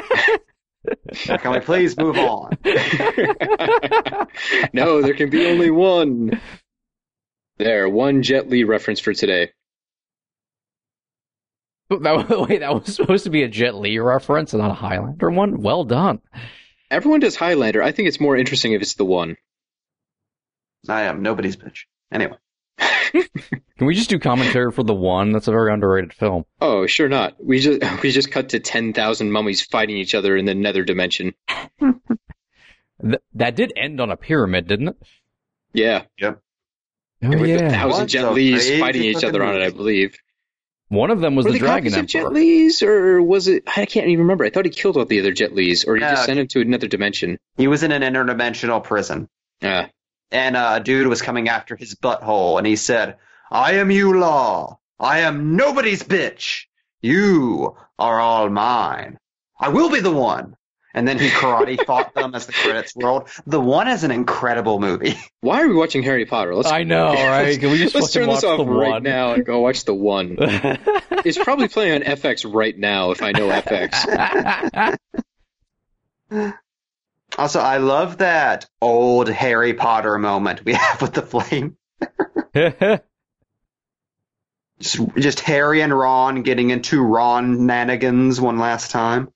Can 1.27 1.53
we 1.53 1.61
please 1.61 1.97
move 1.97 2.17
on? 2.17 2.57
no, 4.73 5.03
there 5.03 5.15
can 5.15 5.31
be 5.31 5.47
only 5.47 5.71
one. 5.71 6.41
There, 7.59 7.89
one 7.89 8.23
Jet 8.23 8.49
Li 8.49 8.65
reference 8.65 9.01
for 9.01 9.13
today. 9.13 9.51
That, 11.91 12.47
wait, 12.49 12.61
that 12.61 12.75
was 12.75 12.95
supposed 12.95 13.25
to 13.25 13.31
be 13.31 13.43
a 13.43 13.49
Jet 13.49 13.75
Li 13.75 13.99
reference 13.99 14.53
and 14.53 14.63
not 14.63 14.71
a 14.71 14.75
Highlander 14.75 15.31
one? 15.31 15.63
Well 15.63 15.85
done. 15.85 16.21
Everyone 16.91 17.21
does 17.21 17.37
Highlander. 17.37 17.83
I 17.83 17.93
think 17.93 18.09
it's 18.09 18.21
more 18.21 18.37
interesting 18.37 18.73
if 18.73 18.83
it's 18.83 18.95
the 18.95 19.05
one. 19.05 19.37
I 20.89 21.03
am 21.03 21.23
nobody's 21.23 21.57
bitch. 21.57 21.81
Anyway, 22.13 22.37
Can 22.79 23.87
we 23.87 23.95
just 23.95 24.11
do 24.11 24.19
commentary 24.19 24.71
for 24.73 24.83
the 24.83 24.95
one? 24.95 25.33
That's 25.33 25.49
a 25.49 25.53
very 25.53 25.73
underrated 25.73 26.13
film. 26.13 26.45
Oh, 26.61 26.87
sure 26.87 27.09
not. 27.09 27.43
We 27.43 27.59
just 27.59 27.81
we 28.03 28.11
just 28.11 28.31
cut 28.31 28.51
to 28.51 28.61
ten 28.61 28.93
thousand 28.93 29.33
mummies 29.33 29.63
fighting 29.63 29.97
each 29.97 30.15
other 30.15 30.37
in 30.37 30.45
the 30.45 30.55
nether 30.55 30.85
dimension. 30.85 31.35
Th- 31.81 33.21
that 33.35 33.55
did 33.57 33.73
end 33.77 34.01
on 34.01 34.11
a 34.11 34.17
pyramid, 34.17 34.67
didn't 34.67 34.89
it? 34.89 34.97
Yeah, 35.73 36.03
Yep. 36.19 36.41
Oh 37.23 37.29
with 37.31 37.43
a 37.43 37.49
yeah. 37.49 37.71
thousand 37.71 38.01
What 38.03 38.09
Jet 38.09 38.23
the 38.23 38.31
Li's 38.31 38.79
fighting 38.81 39.03
each 39.03 39.25
other 39.25 39.43
on 39.45 39.57
it. 39.61 39.65
I 39.65 39.71
believe. 39.71 40.17
One 40.89 41.11
of 41.11 41.21
them 41.21 41.35
was 41.35 41.45
Were 41.47 41.53
the 41.53 41.59
Dragon 41.59 41.91
copies 41.93 41.97
of 41.99 42.07
Jet 42.07 42.19
Emperor. 42.21 42.35
Li's, 42.35 42.83
or 42.83 43.23
was 43.23 43.49
it? 43.49 43.65
I 43.67 43.85
can't 43.87 44.07
even 44.07 44.21
remember. 44.21 44.45
I 44.45 44.51
thought 44.51 44.65
he 44.65 44.71
killed 44.71 44.97
all 44.97 45.05
the 45.05 45.21
other 45.21 45.33
Jet 45.33 45.53
Li's, 45.55 45.85
or 45.85 45.97
he 45.97 46.01
No. 46.01 46.11
just 46.11 46.25
sent 46.27 46.39
him 46.39 46.47
to 46.49 46.61
another 46.61 46.87
dimension. 46.87 47.39
he 47.57 47.67
was 47.69 47.83
in 47.83 47.93
an 47.93 48.03
interdimensional 48.03 48.83
prison, 48.83 49.29
Ah, 49.63 49.91
and 50.31 50.57
uh, 50.57 50.75
a 50.77 50.81
dude 50.81 51.07
was 51.07 51.23
coming 51.23 51.49
after 51.49 51.77
his 51.77 51.95
butthole, 51.95 52.59
and 52.59 52.67
he 52.67 52.77
said, 52.77 53.17
"I 53.51 53.75
am 53.75 53.91
you, 53.91 54.19
Law. 54.19 54.79
I 54.99 55.21
am 55.21 55.57
nobody's 55.57 56.03
bitch. 56.03 56.65
You 57.01 57.77
are 57.99 58.21
all 58.21 58.49
mine. 58.51 59.19
I 59.59 59.69
will 59.69 59.91
be 59.91 60.01
the 60.01 60.13
one." 60.13 60.57
And 60.95 61.07
then 61.07 61.19
he 61.19 61.29
karate 61.29 61.85
fought 61.87 62.15
them 62.15 62.35
as 62.35 62.47
the 62.47 62.53
credits 62.53 62.95
rolled. 62.97 63.29
The 63.47 63.61
one 63.61 63.89
is 63.89 64.05
an 64.05 64.11
incredible 64.11 64.81
movie. 64.81 65.15
why 65.41 65.63
are 65.63 65.69
we 65.69 65.75
watching 65.75 66.03
Harry 66.03 66.25
Potter? 66.25 66.55
Let's. 66.55 66.71
I 66.73 66.83
know, 66.83 67.13
right? 67.13 67.61
Can 67.61 67.71
we 67.71 67.79
just 67.79 67.95
Let's 67.95 68.13
fucking 68.13 68.27
turn 68.27 68.35
this 68.35 68.43
off 68.45 68.59
right 68.61 68.93
one? 68.93 69.03
now 69.03 69.35
and 69.35 69.45
go 69.45 69.61
watch 69.61 69.85
the 69.85 69.95
one. 69.95 70.37
it's 70.41 71.39
probably 71.39 71.69
playing 71.69 72.03
on 72.03 72.17
FX 72.17 72.53
right 72.53 72.77
now 72.77 73.11
if 73.13 73.23
I 73.23 73.33
know 73.33 73.49
FX. 73.49 74.99
Also, 77.37 77.61
I 77.61 77.77
love 77.77 78.19
that 78.19 78.67
old 78.81 79.29
Harry 79.29 79.75
Potter 79.75 80.19
moment 80.19 80.65
we 80.65 80.73
have 80.75 81.03
with 81.03 81.13
the 81.13 81.23
flame. 81.23 81.77
Just, 84.81 85.01
just 85.17 85.41
Harry 85.41 85.83
and 85.83 85.93
Ron 85.93 86.43
getting 86.43 86.71
into 86.71 87.03
Ron 87.03 87.59
nanigans 87.61 88.39
one 88.39 88.59
last 88.59 88.93
time. 88.93 89.33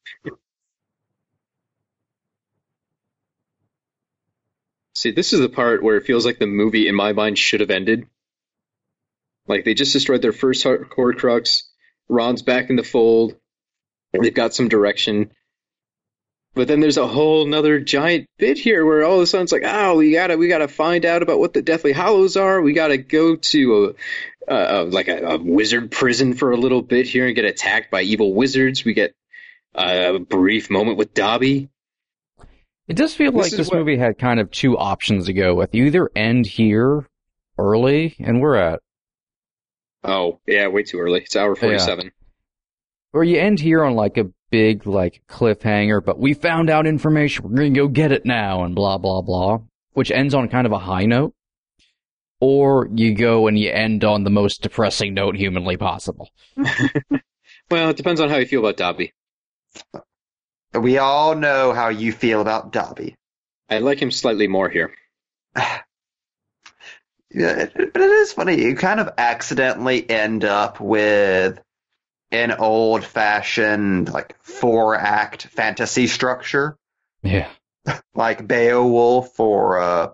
See, 4.95 5.11
this 5.11 5.33
is 5.33 5.41
the 5.41 5.49
part 5.49 5.83
where 5.83 5.97
it 5.97 6.05
feels 6.05 6.25
like 6.25 6.39
the 6.39 6.47
movie, 6.47 6.87
in 6.87 6.95
my 6.95 7.13
mind, 7.13 7.39
should 7.39 7.59
have 7.59 7.71
ended. 7.71 8.07
Like 9.49 9.65
they 9.65 9.75
just 9.75 9.93
destroyed 9.93 10.23
their 10.23 10.33
first 10.33 10.63
Hor- 10.63 10.85
Horcrux. 10.85 11.65
Ron's 12.09 12.43
back 12.43 12.71
in 12.71 12.77
the 12.77 12.85
fold. 12.85 13.35
They've 14.13 14.33
got 14.33 14.55
some 14.55 14.69
direction. 14.69 15.33
But 16.55 16.69
then 16.69 16.81
there's 16.81 16.99
a 16.99 17.07
whole 17.07 17.47
nother 17.47 17.81
giant 17.81 18.27
bit 18.39 18.59
here 18.59 18.85
where 18.85 19.05
all 19.05 19.17
of 19.17 19.23
a 19.23 19.27
sudden 19.27 19.45
it's 19.45 19.53
like, 19.53 19.63
oh, 19.65 19.97
we 19.97 20.13
gotta, 20.13 20.37
we 20.37 20.49
gotta 20.49 20.69
find 20.69 21.07
out 21.07 21.23
about 21.23 21.39
what 21.39 21.55
the 21.55 21.63
Deathly 21.63 21.93
Hallows 21.93 22.37
are. 22.37 22.61
We 22.61 22.75
gotta 22.75 22.99
go 22.99 23.37
to 23.37 23.95
a, 24.49 24.53
uh, 24.53 24.85
like 24.91 25.09
a, 25.09 25.19
a 25.25 25.39
wizard 25.39 25.91
prison 25.91 26.35
for 26.35 26.51
a 26.51 26.57
little 26.59 26.83
bit 26.83 27.07
here 27.07 27.27
and 27.27 27.35
get 27.35 27.47
attacked 27.47 27.91
by 27.91 28.03
evil 28.03 28.35
wizards. 28.35 28.85
We 28.85 28.93
get 28.93 29.15
uh, 29.75 30.13
a 30.17 30.19
brief 30.19 30.69
moment 30.69 30.99
with 30.99 31.15
Dobby. 31.15 31.71
It 32.87 32.97
does 32.97 33.15
feel 33.15 33.33
This 33.33 33.43
like 33.51 33.53
this 33.53 33.69
what- 33.69 33.79
movie 33.79 33.97
had 33.97 34.19
kind 34.19 34.39
of 34.39 34.51
two 34.51 34.77
options 34.77 35.27
to 35.27 35.33
go 35.33 35.55
with. 35.55 35.75
You 35.75 35.85
either 35.87 36.11
end 36.15 36.47
here 36.47 37.07
early, 37.57 38.15
and 38.19 38.43
we're 38.43 38.57
at, 38.57 38.81
Oh, 40.05 40.41
yeah, 40.47 40.67
way 40.67 40.83
too 40.83 40.99
early. 40.99 41.21
It's 41.21 41.37
hour 41.37 41.55
47. 41.55 42.11
or 43.15 43.23
you 43.25 43.39
end 43.39 43.61
here 43.61 43.85
on 43.85 43.95
like 43.95 44.19
a 44.19 44.27
big 44.53 44.87
like 44.87 45.23
cliffhanger, 45.29 46.05
but 46.05 46.21
we 46.21 46.35
found 46.35 46.71
out 46.71 46.87
information, 46.87 47.43
we're 47.43 47.57
gonna 47.57 47.71
go 47.71 47.89
get 47.89 48.13
it 48.13 48.25
now, 48.25 48.63
and 48.63 48.77
blah 48.77 48.99
blah 48.99 49.23
blah, 49.23 49.59
which 49.95 50.13
ends 50.13 50.35
on 50.35 50.49
kind 50.49 50.67
of 50.67 50.73
a 50.73 50.79
high 50.79 51.07
note. 51.07 51.35
Or 52.41 52.89
you 52.95 53.15
go 53.15 53.49
and 53.49 53.59
you 53.59 53.71
end 53.71 54.05
on 54.05 54.23
the 54.23 54.31
most 54.31 54.63
depressing 54.63 55.15
note 55.15 55.37
humanly 55.37 55.77
possible. 55.77 56.31
Well, 57.71 57.89
it 57.89 57.97
depends 57.97 58.21
on 58.21 58.29
how 58.29 58.37
you 58.37 58.45
feel 58.45 58.61
about 58.61 58.77
Dobby. 58.77 59.15
We 60.75 60.99
all 60.99 61.35
know 61.35 61.73
how 61.73 61.89
you 61.89 62.13
feel 62.13 62.43
about 62.43 62.71
Dobby. 62.71 63.17
I 63.71 63.79
like 63.79 64.01
him 64.01 64.11
slightly 64.11 64.47
more 64.47 64.69
here. 64.69 64.93
Yeah, 67.35 67.65
but 67.75 67.97
it 67.97 68.11
is 68.11 68.35
funny. 68.35 68.63
You 68.63 68.77
kind 68.77 69.01
of 69.01 69.09
accidentally 69.17 70.05
end 70.11 70.45
up 70.45 70.81
with 70.81 71.59
an 72.33 72.53
old 72.53 73.05
fashioned, 73.05 74.13
like, 74.13 74.37
four 74.43 74.95
act 74.97 75.47
fantasy 75.47 76.07
structure, 76.07 76.77
Yeah. 77.23 77.49
like 78.15 78.47
Beowulf 78.47 79.39
or, 79.39 79.81
uh, 79.81 80.09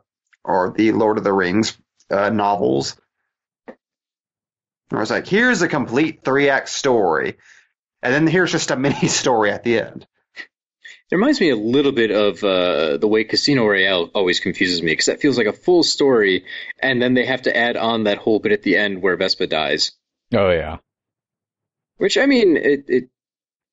or 0.44 0.72
the 0.76 0.92
Lord 0.92 1.18
of 1.18 1.24
the 1.24 1.32
Rings 1.32 1.78
uh, 2.10 2.30
novels. 2.30 2.96
Where 4.88 5.02
it's 5.02 5.10
like, 5.10 5.26
here's 5.26 5.62
a 5.62 5.68
complete 5.68 6.24
three 6.24 6.48
act 6.48 6.70
story, 6.70 7.36
and 8.02 8.12
then 8.12 8.26
here's 8.26 8.52
just 8.52 8.70
a 8.70 8.76
mini 8.76 9.08
story 9.08 9.50
at 9.50 9.64
the 9.64 9.80
end. 9.80 10.06
It 11.10 11.14
reminds 11.14 11.40
me 11.40 11.48
a 11.50 11.56
little 11.56 11.92
bit 11.92 12.10
of 12.10 12.44
uh, 12.44 12.98
the 12.98 13.08
way 13.08 13.24
Casino 13.24 13.66
Royale 13.66 14.10
always 14.14 14.40
confuses 14.40 14.82
me 14.82 14.92
because 14.92 15.06
that 15.06 15.20
feels 15.20 15.38
like 15.38 15.46
a 15.46 15.54
full 15.54 15.82
story, 15.82 16.44
and 16.82 17.00
then 17.00 17.14
they 17.14 17.24
have 17.24 17.42
to 17.42 17.56
add 17.56 17.76
on 17.78 18.04
that 18.04 18.18
whole 18.18 18.40
bit 18.40 18.52
at 18.52 18.62
the 18.62 18.76
end 18.76 19.00
where 19.00 19.16
Vesper 19.16 19.46
dies. 19.46 19.92
Oh 20.34 20.50
yeah. 20.50 20.78
Which 21.98 22.16
I 22.16 22.26
mean, 22.26 22.56
it, 22.56 22.84
it 22.88 23.08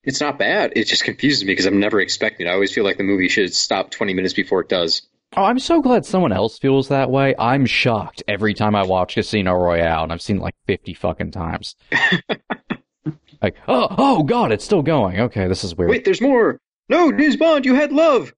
it's 0.03 0.21
not 0.21 0.37
bad. 0.37 0.73
It 0.75 0.85
just 0.85 1.03
confuses 1.03 1.43
me 1.43 1.51
because 1.51 1.65
I'm 1.65 1.79
never 1.79 1.99
expecting. 1.99 2.47
it. 2.47 2.49
I 2.49 2.53
always 2.53 2.73
feel 2.73 2.83
like 2.83 2.97
the 2.97 3.03
movie 3.03 3.27
should 3.27 3.53
stop 3.55 3.89
20 3.89 4.13
minutes 4.13 4.33
before 4.33 4.61
it 4.61 4.69
does. 4.69 5.01
Oh, 5.35 5.43
I'm 5.43 5.59
so 5.59 5.81
glad 5.81 6.05
someone 6.05 6.31
else 6.31 6.59
feels 6.59 6.87
that 6.89 7.09
way. 7.09 7.35
I'm 7.37 7.65
shocked 7.65 8.23
every 8.27 8.53
time 8.53 8.75
I 8.75 8.83
watch 8.83 9.15
Casino 9.15 9.53
Royale, 9.53 10.03
and 10.03 10.13
I've 10.13 10.21
seen 10.21 10.37
it 10.37 10.43
like 10.43 10.55
50 10.67 10.93
fucking 10.93 11.31
times. 11.31 11.75
like, 13.41 13.55
oh, 13.67 13.87
oh 13.97 14.23
god, 14.23 14.51
it's 14.51 14.63
still 14.63 14.83
going. 14.83 15.19
Okay, 15.19 15.47
this 15.47 15.63
is 15.63 15.75
weird. 15.75 15.89
Wait, 15.89 16.05
there's 16.05 16.21
more. 16.21 16.59
No, 16.87 17.11
James 17.11 17.35
Bond, 17.35 17.65
you 17.65 17.75
had 17.75 17.91
love. 17.91 18.33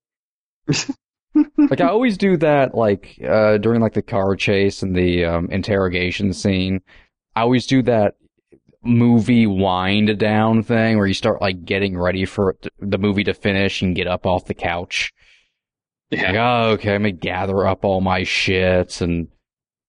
like 1.57 1.81
I 1.81 1.87
always 1.87 2.17
do 2.17 2.35
that 2.37 2.73
like 2.73 3.19
uh 3.25 3.57
during 3.57 3.79
like 3.79 3.93
the 3.93 4.01
car 4.01 4.35
chase 4.35 4.81
and 4.81 4.95
the 4.95 5.25
um 5.25 5.49
interrogation 5.51 6.33
scene. 6.33 6.81
I 7.35 7.41
always 7.41 7.67
do 7.67 7.83
that 7.83 8.15
movie 8.87 9.45
wind 9.47 10.17
down 10.17 10.63
thing 10.63 10.97
where 10.97 11.07
you 11.07 11.13
start 11.13 11.41
like 11.41 11.65
getting 11.65 11.97
ready 11.97 12.25
for 12.25 12.53
to- 12.61 12.71
the 12.79 12.97
movie 12.97 13.23
to 13.25 13.33
finish 13.33 13.81
and 13.81 13.95
get 13.95 14.07
up 14.07 14.25
off 14.25 14.45
the 14.45 14.53
couch. 14.53 15.13
Like, 16.11 16.35
oh, 16.35 16.69
okay, 16.71 16.95
I'm 16.95 17.01
gonna 17.01 17.11
gather 17.11 17.67
up 17.67 17.83
all 17.83 17.99
my 18.01 18.23
shit 18.23 19.01
and 19.01 19.27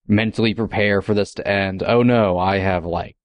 mentally 0.08 0.52
prepare 0.54 1.00
for 1.00 1.14
this 1.14 1.32
to 1.34 1.46
end. 1.46 1.82
Oh 1.86 2.02
no, 2.02 2.38
I 2.38 2.58
have 2.58 2.84
like 2.84 3.16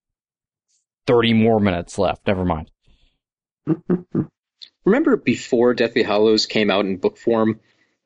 30 1.08 1.34
more 1.34 1.60
minutes 1.60 1.98
left. 1.98 2.28
Never 2.28 2.46
mind. 2.46 2.70
Remember 4.86 5.16
before 5.18 5.74
Deathly 5.74 6.04
Hallows 6.04 6.46
came 6.46 6.70
out 6.70 6.86
in 6.86 6.98
book 6.98 7.18
form, 7.18 7.60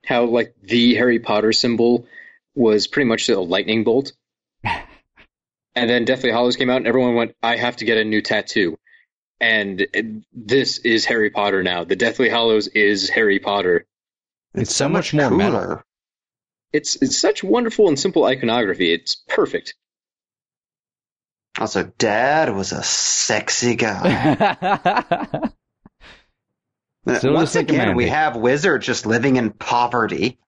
how 0.05 0.25
like 0.25 0.55
the 0.61 0.95
Harry 0.95 1.19
Potter 1.19 1.51
symbol 1.51 2.05
was 2.55 2.87
pretty 2.87 3.09
much 3.09 3.27
a 3.29 3.39
lightning 3.39 3.83
bolt? 3.83 4.13
And 5.77 5.87
then 5.87 6.05
Deathly 6.05 6.31
Hallows 6.31 6.55
came 6.55 6.71
out 6.71 6.77
and 6.77 6.87
everyone 6.87 7.13
went, 7.13 7.35
I 7.43 7.55
have 7.55 7.77
to 7.77 7.85
get 7.85 7.99
a 7.99 8.03
new 8.03 8.21
tattoo. 8.21 8.79
And 9.39 9.85
this 10.33 10.79
is 10.79 11.05
Harry 11.05 11.29
Potter 11.29 11.61
now. 11.61 11.83
The 11.83 11.95
Deathly 11.95 12.29
Hallows 12.29 12.67
is 12.67 13.09
Harry 13.11 13.37
Potter. 13.37 13.85
It's 14.55 14.75
so 14.75 14.89
much 14.89 15.13
more 15.13 15.29
metal. 15.29 15.83
It's 16.73 16.95
it's 17.01 17.19
such 17.19 17.43
wonderful 17.43 17.87
and 17.87 17.99
simple 17.99 18.25
iconography. 18.25 18.91
It's 18.91 19.17
perfect. 19.29 19.75
Also, 21.59 21.91
Dad 21.99 22.53
was 22.55 22.71
a 22.71 22.81
sexy 22.83 23.75
guy. 23.75 24.35
Still 27.07 27.33
Once 27.33 27.53
just 27.53 27.55
like 27.55 27.69
a 27.69 27.73
again, 27.73 27.87
man, 27.89 27.95
we 27.95 28.05
Pete. 28.05 28.13
have 28.13 28.35
Wizard 28.35 28.81
just 28.81 29.05
living 29.05 29.35
in 29.37 29.51
poverty. 29.51 30.39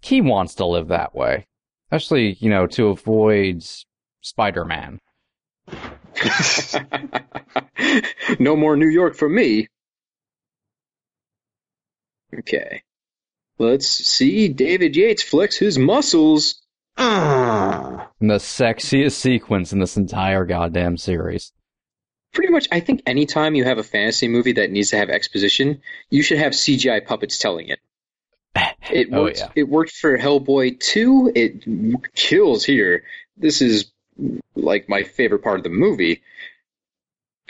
he 0.00 0.20
wants 0.20 0.54
to 0.56 0.66
live 0.66 0.88
that 0.88 1.14
way, 1.14 1.46
especially 1.90 2.34
you 2.34 2.50
know 2.50 2.66
to 2.68 2.88
avoid 2.88 3.64
Spider-Man. 4.22 5.00
no 8.38 8.56
more 8.56 8.76
New 8.76 8.88
York 8.88 9.16
for 9.16 9.28
me. 9.28 9.68
Okay. 12.38 12.82
Let's 13.58 13.88
see 13.88 14.48
David 14.48 14.96
Yates 14.96 15.22
flex 15.22 15.56
his 15.56 15.78
muscles. 15.78 16.60
Ah. 16.96 18.02
Ugh. 18.02 18.08
The 18.20 18.34
sexiest 18.34 19.12
sequence 19.12 19.72
in 19.72 19.80
this 19.80 19.96
entire 19.96 20.44
goddamn 20.44 20.96
series. 20.96 21.52
Pretty 22.32 22.52
much, 22.52 22.68
I 22.70 22.80
think 22.80 23.02
anytime 23.06 23.54
you 23.54 23.64
have 23.64 23.78
a 23.78 23.82
fantasy 23.82 24.28
movie 24.28 24.52
that 24.52 24.70
needs 24.70 24.90
to 24.90 24.98
have 24.98 25.10
exposition, 25.10 25.82
you 26.10 26.22
should 26.22 26.38
have 26.38 26.52
CGI 26.52 27.04
puppets 27.04 27.38
telling 27.38 27.68
it. 27.68 27.80
It 28.90 29.08
Oh, 29.12 29.22
worked. 29.24 29.38
yeah. 29.38 29.50
It 29.54 29.68
worked 29.68 29.92
for 29.92 30.18
Hellboy 30.18 30.80
2. 30.80 31.32
It 31.34 32.14
kills 32.14 32.64
here. 32.64 33.04
This 33.36 33.62
is 33.62 33.92
like 34.56 34.88
my 34.88 35.04
favorite 35.04 35.42
part 35.44 35.58
of 35.60 35.64
the 35.64 35.70
movie. 35.70 36.22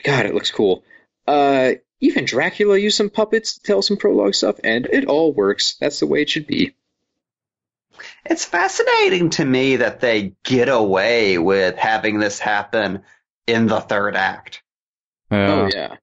God, 0.02 0.26
it 0.26 0.34
looks 0.34 0.50
cool. 0.50 0.84
Uh, 1.26 1.72
even 2.00 2.24
Dracula 2.26 2.76
used 2.76 2.96
some 2.96 3.10
puppets 3.10 3.54
to 3.54 3.62
tell 3.62 3.80
some 3.82 3.96
prologue 3.96 4.34
stuff, 4.34 4.56
and 4.64 4.86
it 4.86 5.06
all 5.06 5.32
works. 5.32 5.76
That's 5.80 6.00
the 6.00 6.06
way 6.06 6.22
it 6.22 6.30
should 6.30 6.46
be. 6.46 6.74
It's 8.24 8.44
fascinating 8.44 9.30
to 9.30 9.44
me 9.44 9.76
that 9.76 10.00
they 10.00 10.34
get 10.44 10.68
away 10.68 11.38
with 11.38 11.76
having 11.76 12.18
this 12.18 12.38
happen 12.38 13.02
in 13.46 13.66
the 13.66 13.80
third 13.80 14.16
act. 14.16 14.62
Yeah. 15.30 15.52
Oh 15.52 15.70
yeah. 15.72 15.96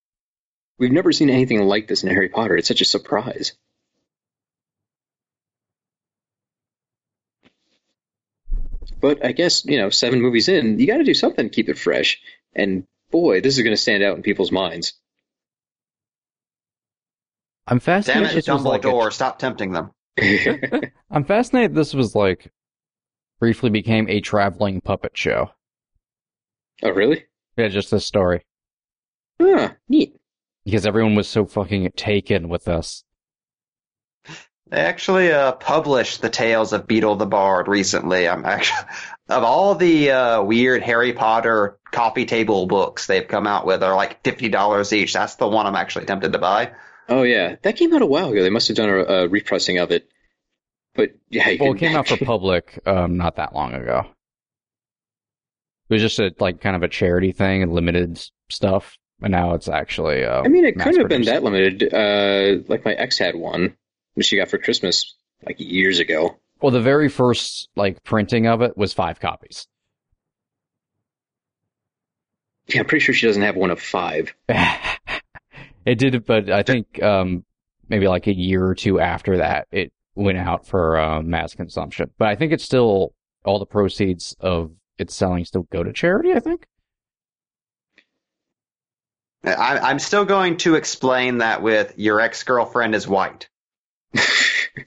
We've 0.80 0.91
never 0.91 1.11
seen 1.11 1.30
anything 1.30 1.61
like 1.61 1.88
this 1.88 2.03
in 2.03 2.10
Harry 2.10 2.30
Potter. 2.30 2.56
It's 2.57 2.68
such 2.68 2.82
a 2.82 2.86
surprise. 2.86 3.53
But 8.99 9.24
I 9.26 9.32
guess, 9.32 9.64
you 9.65 9.78
know, 9.78 9.90
seven 9.90 10.22
movies 10.22 10.48
in, 10.49 10.80
you 10.80 10.88
got 10.88 10.98
to 10.98 11.03
do 11.03 11.14
something 11.14 11.48
to 11.49 11.53
keep 11.53 11.69
it 11.69 11.78
fresh. 11.78 12.19
And 12.56 12.86
boy, 13.11 13.41
this 13.41 13.57
is 13.57 13.64
going 13.64 13.76
to 13.76 13.82
stand 13.82 14.03
out 14.03 14.15
in 14.18 14.24
people's 14.24 14.52
minds. 14.52 14.94
I'm 17.68 17.80
fascinated. 17.80 18.15
Damn 18.15 18.24
fascinated. 18.24 18.38
it, 18.38 18.45
this 18.45 18.53
was 18.53 18.64
like 18.65 18.84
a- 18.86 18.88
Dumbledore, 18.88 19.14
stop 19.14 19.40
tempting 19.40 19.72
them. 19.74 19.91
I'm 21.11 21.24
fascinated. 21.26 21.76
This 21.76 21.94
was 21.94 22.15
like 22.15 22.52
briefly 23.40 23.69
became 23.69 24.10
a 24.10 24.19
traveling 24.22 24.82
puppet 24.82 25.15
show. 25.15 25.52
oh, 26.84 26.90
really? 26.90 27.26
Yeah, 27.57 27.68
just 27.68 27.91
this 27.91 28.06
story 28.06 28.44
Ah, 29.40 29.76
neat. 29.90 30.15
because 30.65 30.86
everyone 30.88 31.15
was 31.15 31.28
so 31.28 31.45
fucking 31.45 31.91
taken 31.95 32.49
with 32.49 32.65
this. 32.65 33.03
They 34.69 34.81
actually 34.81 35.31
uh, 35.31 35.53
published 35.53 36.22
the 36.22 36.30
tales 36.30 36.73
of 36.73 36.88
Beedle 36.88 37.18
the 37.18 37.26
Bard 37.26 37.68
recently. 37.68 38.27
I'm 38.27 38.45
actually 38.45 38.85
of 39.30 39.44
all 39.44 39.76
the 39.76 40.11
uh, 40.11 40.44
weird 40.44 40.84
Harry 40.84 41.14
Potter 41.14 41.77
coffee 41.91 42.26
table 42.26 42.65
books 42.68 43.07
they've 43.07 43.27
come 43.27 43.48
out 43.48 43.65
with 43.65 43.81
are 43.84 43.95
like 43.95 44.23
fifty 44.23 44.49
dollars 44.49 44.91
each. 44.94 45.14
That's 45.14 45.35
the 45.35 45.48
one 45.48 45.65
I'm 45.68 45.76
actually 45.76 46.06
tempted 46.06 46.34
to 46.34 46.39
buy. 46.39 46.72
Oh, 47.10 47.23
yeah. 47.23 47.56
That 47.61 47.77
came 47.77 47.94
out 47.95 48.02
a 48.02 48.06
while 48.06 48.31
ago. 48.31 48.44
They 48.44 48.49
must 48.49 48.68
have 48.68 48.76
done 48.76 48.89
a, 48.89 49.03
a 49.03 49.27
repressing 49.30 49.77
of 49.77 49.91
it. 49.91 50.10
But, 50.94 51.11
yeah. 51.30 51.48
You 51.48 51.57
Well, 51.61 51.72
it 51.72 51.77
can- 51.77 51.88
came 51.89 51.98
out 51.98 52.10
for 52.10 52.18
public 52.18 52.80
um, 52.85 53.15
not 53.15 53.38
that 53.38 53.53
long 53.56 53.73
ago. 53.73 54.03
It 55.89 55.94
was 55.94 56.02
just 56.02 56.19
a 56.19 56.34
like 56.39 56.60
kind 56.60 56.76
of 56.76 56.84
a 56.84 56.89
charity 56.89 57.31
thing 57.31 57.64
and 57.64 57.72
limited 57.72 58.19
stuff, 58.49 58.98
and 59.22 59.31
now 59.31 59.53
it's 59.53 59.69
actually. 59.69 60.26
Uh, 60.26 60.41
I 60.44 60.49
mean, 60.49 60.65
it 60.65 60.77
couldn't 60.77 60.99
have 60.99 61.07
been 61.07 61.22
that 61.23 61.44
limited. 61.44 61.94
Uh, 61.94 62.64
like 62.68 62.84
my 62.84 62.91
ex 62.91 63.18
had 63.18 63.35
one, 63.38 63.77
which 64.18 64.26
she 64.26 64.35
got 64.35 64.49
for 64.49 64.57
Christmas 64.57 65.14
like 65.45 65.60
years 65.60 65.99
ago. 65.99 66.39
Well, 66.60 66.72
the 66.72 66.81
very 66.81 67.07
first 67.07 67.69
like 67.76 68.03
printing 68.03 68.48
of 68.48 68.64
it 68.64 68.76
was 68.76 68.91
five 68.91 69.19
copies. 69.19 69.68
Yeah, 72.65 72.80
I'm 72.80 72.88
pretty 72.88 73.06
sure 73.06 73.14
she 73.14 73.27
doesn't 73.27 73.44
have 73.44 73.56
one 73.56 73.69
of 73.69 73.80
five. 73.80 74.34
it 74.49 75.99
did, 75.99 76.26
but 76.26 76.49
I 76.49 76.64
think 76.64 77.02
um, 77.02 77.45
maybe 77.89 78.07
like 78.07 78.26
a 78.26 78.35
year 78.35 78.65
or 78.65 78.73
two 78.73 78.99
after 78.99 79.38
that, 79.38 79.68
it 79.72 79.94
went 80.15 80.39
out 80.39 80.65
for 80.65 80.98
uh, 80.99 81.22
mass 81.22 81.53
consumption. 81.53 82.10
But 82.18 82.30
I 82.30 82.35
think 82.35 82.52
it's 82.52 82.64
still 82.64 83.14
all 83.45 83.60
the 83.60 83.68
proceeds 83.68 84.35
of 84.39 84.72
its 84.98 85.14
selling 85.14 85.45
still 85.45 85.68
go 85.72 85.84
to 85.84 85.94
charity. 85.94 86.34
I 86.34 86.39
think. 86.39 86.65
I, 89.44 89.77
I'm 89.77 89.99
still 89.99 90.26
going 90.26 90.57
to 90.57 90.73
explain 90.73 91.38
that 91.38 91.61
with 91.61 91.94
your 91.99 92.19
ex 92.19 92.41
girlfriend 92.41 92.95
is 92.95 93.07
white. 93.07 93.48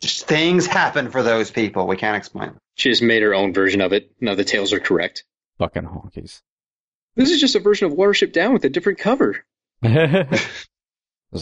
Just 0.00 0.26
things 0.26 0.66
happen 0.66 1.10
for 1.10 1.22
those 1.22 1.50
people. 1.50 1.86
We 1.86 1.96
can't 1.96 2.16
explain. 2.16 2.52
She 2.76 2.90
just 2.90 3.02
made 3.02 3.22
her 3.22 3.34
own 3.34 3.52
version 3.52 3.80
of 3.80 3.92
it. 3.92 4.10
None 4.20 4.32
of 4.32 4.38
the 4.38 4.44
tales 4.44 4.72
are 4.72 4.80
correct. 4.80 5.24
Fucking 5.58 5.82
honkies. 5.82 6.42
This 7.16 7.30
is 7.30 7.40
just 7.40 7.56
a 7.56 7.60
version 7.60 7.90
of 7.90 7.98
Watership 7.98 8.32
Down 8.32 8.52
with 8.52 8.64
a 8.64 8.68
different 8.70 8.98
cover. 8.98 9.44
I 9.82 10.26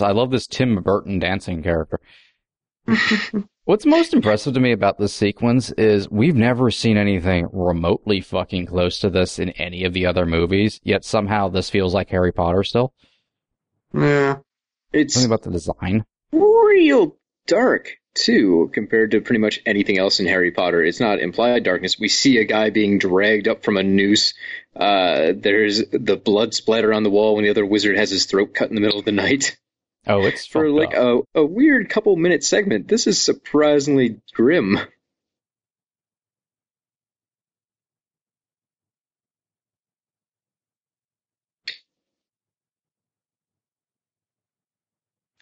love 0.01 0.31
this 0.31 0.47
Tim 0.47 0.83
Burton 0.83 1.19
dancing 1.19 1.63
character. 1.63 2.01
What's 3.65 3.85
most 3.85 4.15
impressive 4.15 4.55
to 4.55 4.61
me 4.61 4.73
about 4.73 4.99
this 4.99 5.13
sequence 5.13 5.71
is 5.73 6.11
we've 6.11 6.35
never 6.35 6.71
seen 6.71 6.97
anything 6.97 7.49
remotely 7.53 8.23
fucking 8.23 8.65
close 8.67 8.99
to 9.01 9.11
this 9.11 9.39
in 9.39 9.51
any 9.51 9.85
of 9.85 9.93
the 9.93 10.07
other 10.07 10.25
movies, 10.25 10.81
yet 10.85 11.05
somehow 11.05 11.49
this 11.49 11.69
feels 11.69 11.93
like 11.93 12.09
Harry 12.09 12.33
Potter 12.33 12.65
still. 12.65 12.95
Yeah. 13.93 14.39
It's 14.91 15.13
Something 15.15 15.31
about 15.31 15.43
the 15.43 15.51
design. 15.51 16.07
real 16.33 17.18
dark 17.49 17.97
too, 18.15 18.71
compared 18.73 19.13
to 19.13 19.21
pretty 19.21 19.41
much 19.41 19.61
anything 19.67 19.99
else 19.99 20.21
in 20.21 20.27
Harry 20.27 20.51
Potter. 20.51 20.83
It's 20.83 21.01
not 21.01 21.21
implied 21.21 21.65
darkness. 21.65 21.99
We 21.99 22.09
see 22.09 22.39
a 22.39 22.45
guy 22.45 22.71
being 22.71 22.99
dragged 22.99 23.49
up 23.49 23.65
from 23.65 23.77
a 23.77 23.83
noose. 23.83 24.35
Uh, 24.77 25.33
there's 25.37 25.83
the 25.91 26.17
blood 26.17 26.55
splatter 26.55 26.93
on 26.93 27.03
the 27.03 27.11
wall 27.11 27.35
when 27.35 27.45
the 27.45 27.51
other 27.51 27.67
wizard 27.67 27.97
has 27.97 28.11
his 28.11 28.27
throat 28.27 28.55
cut 28.55 28.69
in 28.69 28.75
the 28.75 28.81
middle 28.81 28.99
of 28.99 29.05
the 29.05 29.13
night. 29.13 29.57
Oh, 30.07 30.25
it's 30.25 30.47
For 30.53 30.71
like 30.71 30.95
a, 30.95 31.21
a 31.35 31.45
weird 31.45 31.89
couple 31.89 32.15
minute 32.17 32.45
segment, 32.45 32.89
this 32.89 33.07
is 33.07 33.21
surprisingly 33.21 34.21
grim. 34.35 34.79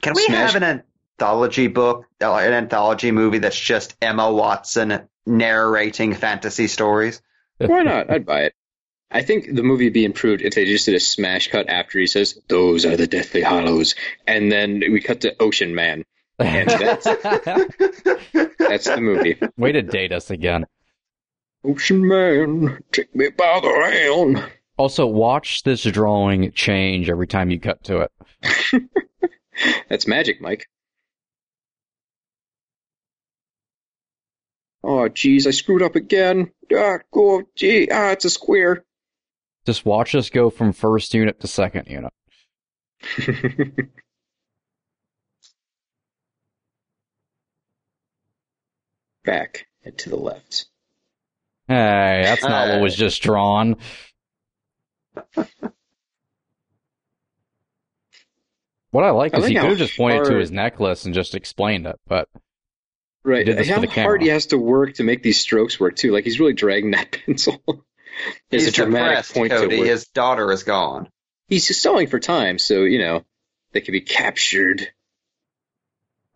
Can 0.03 0.15
we 0.15 0.23
Smash- 0.27 0.53
have 0.53 0.63
an 0.63 0.83
anthology 1.19 1.69
book, 1.69 2.07
uh, 2.21 2.35
an 2.35 2.53
anthology 2.53 3.11
movie 3.11 3.39
that's 3.39 3.59
just 3.59 3.97
Emma 4.03 4.31
Watson 4.31 5.09
narrating 5.25 6.15
fantasy 6.15 6.67
stories? 6.67 7.23
Why 7.59 7.83
not? 7.83 8.11
I'd 8.11 8.27
buy 8.27 8.43
it. 8.43 8.55
I 9.11 9.23
think 9.23 9.55
the 9.55 9.63
movie 9.63 9.85
would 9.85 9.93
be 9.93 10.05
improved 10.05 10.43
if 10.43 10.55
they 10.55 10.65
just 10.65 10.85
did 10.87 10.95
a 10.95 11.01
smash 11.01 11.49
cut 11.49 11.69
after 11.69 11.99
he 11.99 12.07
says, 12.07 12.39
Those 12.49 12.85
are 12.85 12.97
the 12.97 13.07
Deathly 13.07 13.43
Hallows. 13.43 13.95
And 14.27 14.51
then 14.51 14.83
we 14.91 15.01
cut 15.01 15.23
to 15.23 15.41
Ocean 15.41 15.75
Man. 15.75 16.05
And 16.39 16.69
that's, 16.69 17.05
that's 18.59 18.85
the 18.85 18.99
movie. 19.01 19.39
Way 19.57 19.73
to 19.73 19.83
date 19.83 20.13
us 20.13 20.31
again. 20.31 20.67
Ocean 21.65 22.07
Man, 22.07 22.83
take 22.93 23.15
me 23.15 23.31
by 23.31 23.61
the 23.61 23.69
hand. 23.69 24.53
Also, 24.77 25.07
watch 25.07 25.63
this 25.63 25.85
drawing 25.85 26.53
change 26.53 27.09
every 27.09 27.27
time 27.27 27.51
you 27.51 27.59
cut 27.59 27.83
to 27.85 28.01
it. 28.03 28.83
That's 29.89 30.07
magic, 30.07 30.43
Mike. 30.43 30.69
Oh, 34.83 35.09
jeez, 35.09 35.47
I 35.47 35.51
screwed 35.51 35.83
up 35.83 35.97
again. 35.97 36.53
Ah, 36.75 36.99
go, 37.13 37.43
gee, 37.55 37.89
ah, 37.91 38.11
it's 38.11 38.25
a 38.25 38.31
square. 38.31 38.85
Just 39.65 39.85
watch 39.85 40.15
us 40.15 40.31
go 40.31 40.49
from 40.51 40.73
first 40.73 41.13
unit 41.13 41.41
to 41.41 41.49
second 41.49 41.89
unit. 41.89 42.13
Back 49.25 49.67
and 49.85 49.99
to 49.99 50.11
the 50.11 50.17
left. 50.17 50.67
Hey, 51.67 52.23
that's 52.25 52.45
not 52.45 52.69
what 52.69 52.81
was 52.81 52.95
just 52.95 53.21
drawn. 53.23 53.77
What 58.97 59.05
I 59.05 59.11
like 59.11 59.35
I 59.35 59.39
is 59.41 59.47
he 59.47 59.55
could 59.55 59.69
have 59.69 59.77
just 59.77 59.99
pointed 59.99 60.25
to 60.25 60.37
his 60.37 60.51
necklace 60.51 61.05
and 61.05 61.15
just 61.15 61.35
explained 61.35 61.87
it, 61.87 62.01
but 62.07 62.31
Right. 63.27 63.45
did 63.45 63.59
this 63.59 63.67
for 63.67 63.75
How 63.75 63.81
the 63.81 63.89
hard 63.89 64.23
he 64.23 64.29
has 64.29 64.47
to 64.47 64.59
work 64.59 64.95
to 64.95 65.03
make 65.03 65.23
these 65.23 65.41
strokes 65.41 65.81
work 65.81 65.97
too. 65.97 66.13
Like 66.13 66.23
he's 66.25 66.39
really 66.39 66.53
dragging 66.53 66.93
that 66.93 67.11
pencil. 67.27 67.61
There's 68.51 68.65
He's 68.65 68.69
a 68.69 68.73
dramatic 68.73 69.27
point 69.35 69.51
Cody. 69.53 69.77
to 69.77 69.81
where 69.83 69.91
His 69.91 70.07
daughter 70.07 70.51
is 70.53 70.63
gone. 70.63 71.09
he's 71.49 71.67
just 71.67 71.81
stalling 71.81 72.07
for 72.07 72.21
time, 72.21 72.59
so 72.59 72.85
you 72.85 72.99
know 72.99 73.25
they 73.73 73.81
could 73.81 73.93
be 73.93 74.01
captured. 74.01 74.89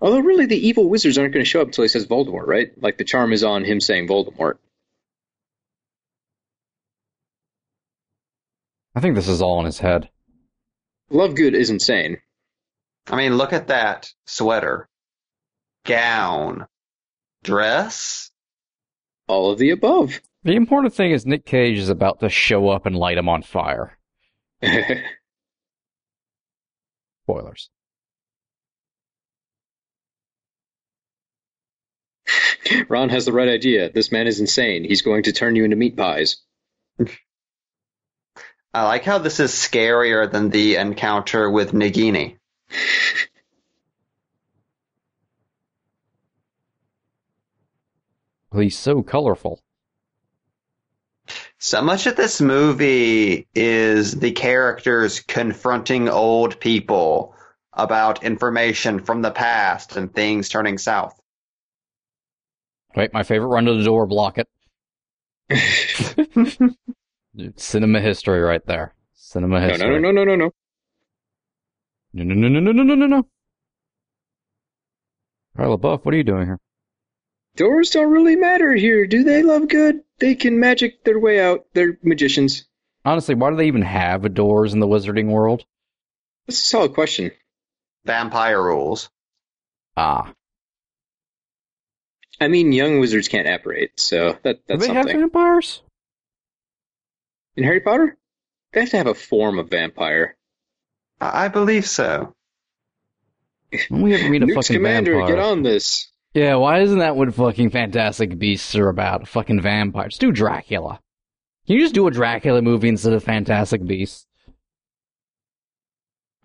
Although 0.01 0.21
really, 0.21 0.47
the 0.47 0.67
evil 0.69 0.89
wizards 0.89 1.17
aren't 1.17 1.33
going 1.33 1.45
to 1.45 1.49
show 1.49 1.61
up 1.61 1.69
until 1.69 1.83
he 1.83 1.89
says 1.89 2.07
Voldemort, 2.07 2.47
right? 2.47 2.71
Like 2.83 2.99
the 2.99 3.05
charm 3.05 3.33
is 3.33 3.45
on 3.45 3.65
him 3.65 3.81
saying 3.81 4.09
Voldemort. 4.09 4.55
I 8.95 9.01
think 9.01 9.15
this 9.15 9.29
is 9.29 9.41
all 9.43 9.61
in 9.61 9.67
his 9.67 9.79
head. 9.79 10.09
Lovegood 11.13 11.55
is 11.55 11.71
insane. 11.71 12.19
I 13.07 13.17
mean, 13.17 13.37
look 13.37 13.53
at 13.53 13.69
that 13.69 14.13
sweater, 14.27 14.89
gown, 15.85 16.67
dress. 17.43 18.31
All 19.27 19.51
of 19.51 19.59
the 19.59 19.71
above. 19.71 20.21
The 20.43 20.57
important 20.57 20.95
thing 20.95 21.13
is 21.13 21.27
Nick 21.27 21.45
Cage 21.45 21.79
is 21.79 21.89
about 21.89 22.21
to 22.21 22.29
show 22.29 22.69
up 22.69 22.87
and 22.87 22.97
light 22.97 23.19
him 23.19 23.29
on 23.29 23.43
fire. 23.43 23.99
Spoilers. 27.25 27.71
Ron 32.89 33.09
has 33.09 33.25
the 33.25 33.33
right 33.33 33.49
idea. 33.49 33.91
This 33.93 34.13
man 34.13 34.27
is 34.27 34.41
insane. 34.41 34.85
He's 34.85 35.03
going 35.03 35.25
to 35.25 35.33
turn 35.33 35.57
you 35.57 35.65
into 35.65 35.77
meat 35.77 35.97
pies. 35.97 36.37
I 38.73 38.85
like 38.85 39.05
how 39.05 39.19
this 39.19 39.41
is 39.41 39.51
scarier 39.51 40.31
than 40.31 40.51
the 40.51 40.77
encounter 40.77 41.51
with 41.51 41.73
Nagini. 41.73 42.37
He's 48.55 48.77
so 48.79 49.03
colorful. 49.03 49.61
So 51.59 51.83
much 51.83 52.07
of 52.07 52.17
this 52.17 52.41
movie 52.41 53.47
is 53.55 54.19
the 54.19 54.33
characters 54.33 55.21
confronting 55.21 56.09
old 56.09 56.59
people 56.59 57.35
about 57.73 58.25
information 58.25 58.99
from 58.99 59.23
the 59.23 59.31
past 59.31 59.97
and 59.97 60.13
things 60.13 60.49
turning 60.49 60.79
south. 60.79 61.15
Wait, 62.97 63.13
my 63.13 63.23
favorite 63.23 63.49
run 63.49 63.67
to 63.67 63.75
the 63.75 63.85
door, 63.85 64.07
block 64.07 64.39
it. 64.39 64.49
Dude, 67.37 67.61
Cinema 67.61 68.01
history 68.01 68.41
right 68.41 68.65
there. 68.67 68.95
Cinema 69.15 69.61
No, 69.61 69.69
history. 69.69 69.89
no, 69.91 69.99
no, 69.99 70.11
no, 70.11 70.25
no, 70.25 70.37
no, 70.37 70.37
no. 70.37 70.51
no, 72.13 72.35
no, 72.35 72.49
no, 72.49 72.61
no, 72.61 72.73
no, 72.73 72.83
no, 72.83 72.95
no, 72.97 73.07
no. 73.07 73.17
All 73.17 73.25
right, 75.71 75.81
LaBeouf, 75.81 76.05
what 76.05 76.15
are 76.15 76.17
you 76.17 76.25
doing 76.25 76.47
here? 76.47 76.59
Doors 77.57 77.91
don't 77.91 78.11
really 78.11 78.37
matter 78.37 78.73
here, 78.75 79.07
do 79.07 79.25
they, 79.25 79.43
Lovegood? 79.43 80.01
They 80.19 80.35
can 80.35 80.61
magic 80.61 81.05
their 81.05 81.19
way 81.19 81.41
out. 81.41 81.67
They're 81.75 81.99
magicians. 82.03 82.67
Honestly, 83.05 83.35
why 83.35 83.51
do 83.51 83.57
they 83.57 83.67
even 83.67 83.83
have 83.83 84.35
doors 84.35 84.73
in 84.73 84.81
the 84.81 84.87
wizarding 84.87 85.27
world? 85.29 85.65
That's 86.47 86.61
a 86.61 86.65
solid 86.65 86.95
question. 86.95 87.33
Vampire 88.05 88.63
rules. 88.63 89.11
Ah, 89.97 90.33
I 92.41 92.49
mean, 92.49 92.73
young 92.73 93.01
wizards 93.01 93.29
can't 93.29 93.47
apparate, 93.47 94.01
so 94.01 94.39
that, 94.43 94.61
that's 94.67 94.67
do 94.67 94.77
that's 94.77 94.87
they 94.87 94.95
have 94.95 95.07
vampires? 95.07 95.83
In 97.57 97.65
Harry 97.65 97.81
Potter, 97.81 98.17
they 98.73 98.81
have 98.81 98.91
to 98.91 98.97
have 98.97 99.07
a 99.07 99.15
form 99.15 99.59
of 99.59 99.69
vampire. 99.69 100.37
I 101.21 101.45
I 101.45 101.49
believe 101.49 101.87
so. 101.87 102.35
We 103.91 104.13
have 104.13 104.23
to 104.23 104.31
meet 104.31 104.43
a 104.43 104.47
Newt's 104.47 104.67
fucking 104.69 104.81
Scamander, 104.81 105.17
vampire. 105.17 105.37
get 105.37 105.45
on 105.45 105.63
this. 105.63 106.11
Yeah, 106.33 106.57
why 106.57 106.81
isn't 106.83 107.01
that 107.01 107.17
what 107.17 107.35
fucking 107.35 107.71
Fantastic 107.71 108.39
Beasts 108.39 108.77
are 108.77 108.89
about? 108.89 109.27
Fucking 109.27 109.61
vampires. 109.61 110.17
Do 110.17 110.31
Dracula. 110.31 111.01
Can 111.67 111.77
you 111.77 111.83
just 111.83 111.95
do 111.95 112.07
a 112.07 112.11
Dracula 112.11 112.63
movie 112.63 112.89
instead 112.89 113.13
of 113.13 113.25
Fantastic 113.25 113.85
Beasts? 113.85 114.27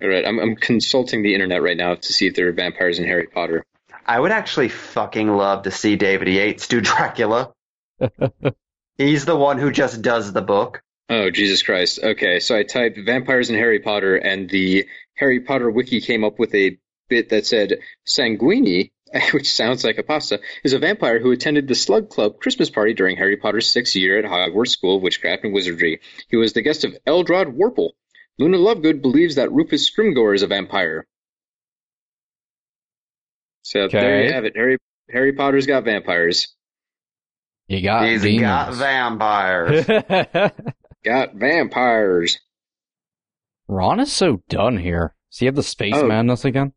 All 0.01 0.09
right, 0.09 0.25
I'm, 0.25 0.39
I'm 0.39 0.55
consulting 0.55 1.21
the 1.21 1.33
internet 1.33 1.61
right 1.61 1.77
now 1.77 1.95
to 1.95 2.13
see 2.13 2.27
if 2.27 2.35
there 2.35 2.47
are 2.49 2.51
vampires 2.51 2.99
in 2.99 3.05
Harry 3.05 3.27
Potter. 3.27 3.63
I 4.05 4.19
would 4.19 4.31
actually 4.31 4.69
fucking 4.69 5.29
love 5.29 5.63
to 5.63 5.71
see 5.71 5.95
David 5.95 6.27
Yates 6.27 6.67
do 6.67 6.81
Dracula. 6.81 7.53
He's 8.97 9.25
the 9.25 9.37
one 9.37 9.57
who 9.57 9.71
just 9.71 10.01
does 10.01 10.33
the 10.33 10.41
book. 10.41 10.81
Oh, 11.09 11.29
Jesus 11.29 11.61
Christ. 11.61 11.99
Okay, 12.03 12.39
so 12.39 12.57
I 12.57 12.63
typed 12.63 12.97
vampires 13.05 13.49
in 13.49 13.55
Harry 13.55 13.79
Potter, 13.79 14.15
and 14.15 14.49
the 14.49 14.85
Harry 15.13 15.39
Potter 15.39 15.69
wiki 15.69 16.01
came 16.01 16.23
up 16.23 16.39
with 16.39 16.53
a 16.55 16.77
bit 17.07 17.29
that 17.29 17.45
said 17.45 17.77
Sanguini, 18.07 18.91
which 19.33 19.51
sounds 19.51 19.83
like 19.83 19.97
a 19.97 20.03
pasta, 20.03 20.39
is 20.63 20.73
a 20.73 20.79
vampire 20.79 21.19
who 21.19 21.31
attended 21.31 21.67
the 21.67 21.75
Slug 21.75 22.09
Club 22.09 22.39
Christmas 22.39 22.69
party 22.69 22.93
during 22.93 23.17
Harry 23.17 23.37
Potter's 23.37 23.71
sixth 23.71 23.95
year 23.95 24.19
at 24.19 24.25
Hogwarts 24.25 24.69
School 24.69 24.97
of 24.97 25.01
Witchcraft 25.01 25.43
and 25.43 25.53
Wizardry. 25.53 26.01
He 26.29 26.37
was 26.37 26.53
the 26.53 26.61
guest 26.61 26.83
of 26.83 26.95
Eldred 27.05 27.49
Worple. 27.55 27.91
Luna 28.37 28.57
Lovegood 28.57 29.01
believes 29.01 29.35
that 29.35 29.51
Rufus 29.51 29.89
Scrimgeour 29.89 30.35
is 30.35 30.43
a 30.43 30.47
vampire. 30.47 31.07
So 33.63 33.87
there 33.87 34.23
you 34.25 34.33
have 34.33 34.45
it. 34.45 34.55
Harry 34.55 34.77
Harry 35.09 35.33
Potter's 35.33 35.65
got 35.65 35.85
vampires. 35.85 36.53
You 37.67 37.81
got 37.81 38.07
He's 38.07 38.39
got 38.39 38.73
vampires. 38.73 39.85
Got 41.05 41.35
vampires. 41.35 42.39
Ron 43.67 43.99
is 43.99 44.11
so 44.11 44.41
done 44.49 44.77
here. 44.77 45.13
Does 45.31 45.37
he 45.39 45.45
have 45.45 45.53
the 45.53 45.61
space 45.61 45.93
Oh. 45.95 46.07
madness 46.07 46.45
again? 46.45 46.73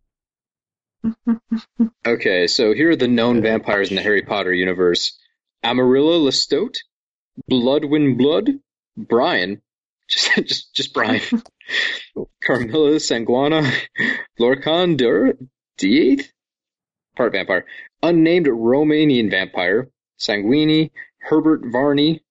Okay, 2.07 2.47
so 2.47 2.73
here 2.73 2.91
are 2.91 2.97
the 2.97 3.09
known 3.09 3.43
vampires 3.43 3.91
in 3.91 3.97
the 3.97 4.03
Harry 4.03 4.23
Potter 4.23 4.53
universe. 4.53 5.19
Amarillo 5.63 6.19
Lestoat, 6.19 6.77
Blodwyn 7.51 8.19
Bludd, 8.19 8.61
Brian, 8.97 9.61
just 10.09 10.35
just 10.35 10.75
just 10.75 10.95
Brian, 10.95 11.21
Carmilla 12.43 12.97
Sanguina, 12.97 13.71
Lorcan 14.41 14.97
Dur, 14.97 15.35
D8th, 15.79 16.29
part 17.17 17.33
vampire, 17.33 17.67
unnamed 18.03 18.47
Romanian 18.47 19.31
vampire, 19.31 19.91
Sanguini, 20.19 20.91
Herbert 21.19 21.63
Varney, 21.67 22.23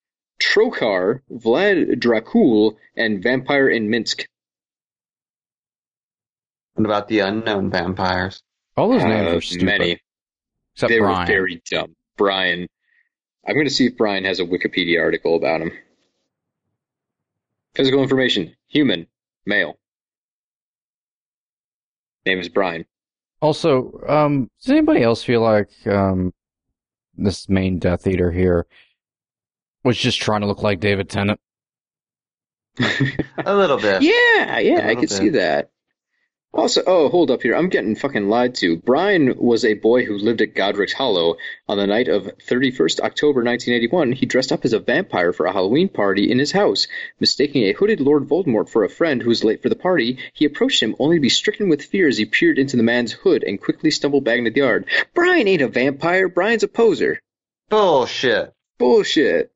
Trokar, 0.42 1.22
Vlad 1.32 2.00
Dracul, 2.00 2.78
and 2.96 3.22
Vampire 3.22 3.70
in 3.70 3.90
Minsk. 3.90 4.26
what 6.74 6.86
about 6.86 7.08
the 7.08 7.20
unknown 7.20 7.70
vampires? 7.70 8.42
All 8.78 8.90
those 8.90 9.04
names 9.04 9.28
Uh, 9.34 9.38
are 9.38 9.42
stupid. 9.42 9.66
many. 9.66 10.00
Except 10.76 10.90
they 10.90 11.00
Brian. 11.00 11.20
were 11.22 11.26
very 11.26 11.62
dumb. 11.70 11.96
Brian. 12.16 12.68
I'm 13.48 13.54
going 13.56 13.66
to 13.68 13.74
see 13.74 13.88
if 13.88 13.98
Brian 13.98 14.24
has 14.26 14.40
a 14.40 14.44
Wikipedia 14.46 15.02
article 15.02 15.36
about 15.36 15.62
him. 15.62 15.72
Physical 17.76 18.02
information: 18.04 18.56
human, 18.68 19.08
male. 19.46 19.80
Name 22.26 22.40
is 22.40 22.50
Brian. 22.50 22.86
Also, 23.42 24.00
um, 24.08 24.50
does 24.62 24.70
anybody 24.72 25.02
else 25.04 25.24
feel 25.24 25.42
like 25.42 25.70
um, 25.88 26.34
this 27.16 27.48
main 27.48 27.80
Death 27.80 28.06
Eater 28.08 28.32
here 28.32 28.66
was 29.84 29.98
just 29.98 30.20
trying 30.20 30.42
to 30.42 30.48
look 30.48 30.62
like 30.64 30.80
David 30.80 31.10
Tennant? 31.10 31.40
A 32.80 33.56
little 33.56 33.78
bit. 33.78 34.02
Yeah, 34.02 34.60
yeah, 34.60 34.80
I 34.84 34.88
little 34.90 34.96
could 35.02 35.10
see 35.12 35.30
that. 35.30 35.70
Also, 36.58 36.82
oh, 36.88 37.08
hold 37.10 37.30
up 37.30 37.44
here. 37.44 37.56
I'm 37.56 37.70
getting 37.70 37.96
fucking 37.96 38.30
lied 38.30 38.56
to. 38.56 38.78
Brian 38.78 39.38
was 39.38 39.64
a 39.64 39.76
boy 39.76 40.06
who 40.06 40.18
lived 40.18 40.42
at 40.42 40.56
Godric's 40.56 40.92
Hollow. 40.92 41.38
On 41.70 41.78
the 41.78 41.86
night 41.86 42.08
of 42.08 42.24
31st 42.24 43.00
October 43.00 43.44
1981, 43.44 44.12
he 44.14 44.26
dressed 44.26 44.52
up 44.52 44.66
as 44.66 44.74
a 44.74 44.80
vampire 44.80 45.32
for 45.32 45.46
a 45.46 45.54
Halloween 45.54 45.88
party 45.88 46.32
in 46.32 46.40
his 46.40 46.52
house. 46.52 46.88
Mistaking 47.20 47.66
a 47.66 47.74
hooded 47.74 48.00
Lord 48.00 48.28
Voldemort 48.28 48.70
for 48.70 48.84
a 48.84 48.90
friend 48.90 49.22
who 49.22 49.30
was 49.30 49.44
late 49.44 49.62
for 49.62 49.70
the 49.70 49.76
party, 49.76 50.18
he 50.34 50.46
approached 50.46 50.82
him 50.82 50.96
only 50.98 51.18
to 51.18 51.22
be 51.22 51.30
stricken 51.30 51.70
with 51.70 51.86
fear 51.86 52.08
as 52.08 52.18
he 52.18 52.26
peered 52.26 52.58
into 52.58 52.76
the 52.76 52.82
man's 52.82 53.12
hood 53.12 53.44
and 53.44 53.62
quickly 53.62 53.92
stumbled 53.92 54.24
back 54.24 54.40
into 54.40 54.50
the 54.50 54.60
yard. 54.62 54.88
Brian 55.14 55.48
ain't 55.48 55.62
a 55.62 55.68
vampire. 55.68 56.28
Brian's 56.28 56.64
a 56.64 56.68
poser. 56.68 57.20
Bullshit. 57.70 58.52
Bullshit. 58.80 59.52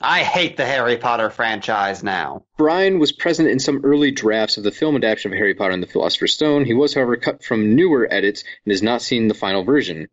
I 0.00 0.22
hate 0.22 0.56
the 0.56 0.64
Harry 0.64 0.96
Potter 0.96 1.28
franchise 1.28 2.02
now. 2.02 2.44
Brian 2.56 2.98
was 2.98 3.12
present 3.12 3.48
in 3.48 3.58
some 3.58 3.82
early 3.84 4.10
drafts 4.10 4.56
of 4.56 4.64
the 4.64 4.70
film 4.70 4.96
adaptation 4.96 5.32
of 5.32 5.36
Harry 5.36 5.54
Potter 5.54 5.72
and 5.72 5.82
the 5.82 5.86
Philosopher's 5.86 6.32
Stone. 6.32 6.64
He 6.64 6.72
was, 6.72 6.94
however, 6.94 7.16
cut 7.16 7.44
from 7.44 7.74
newer 7.74 8.08
edits 8.10 8.42
and 8.64 8.72
has 8.72 8.82
not 8.82 9.02
seen 9.02 9.28
the 9.28 9.34
final 9.34 9.62
version. 9.62 10.08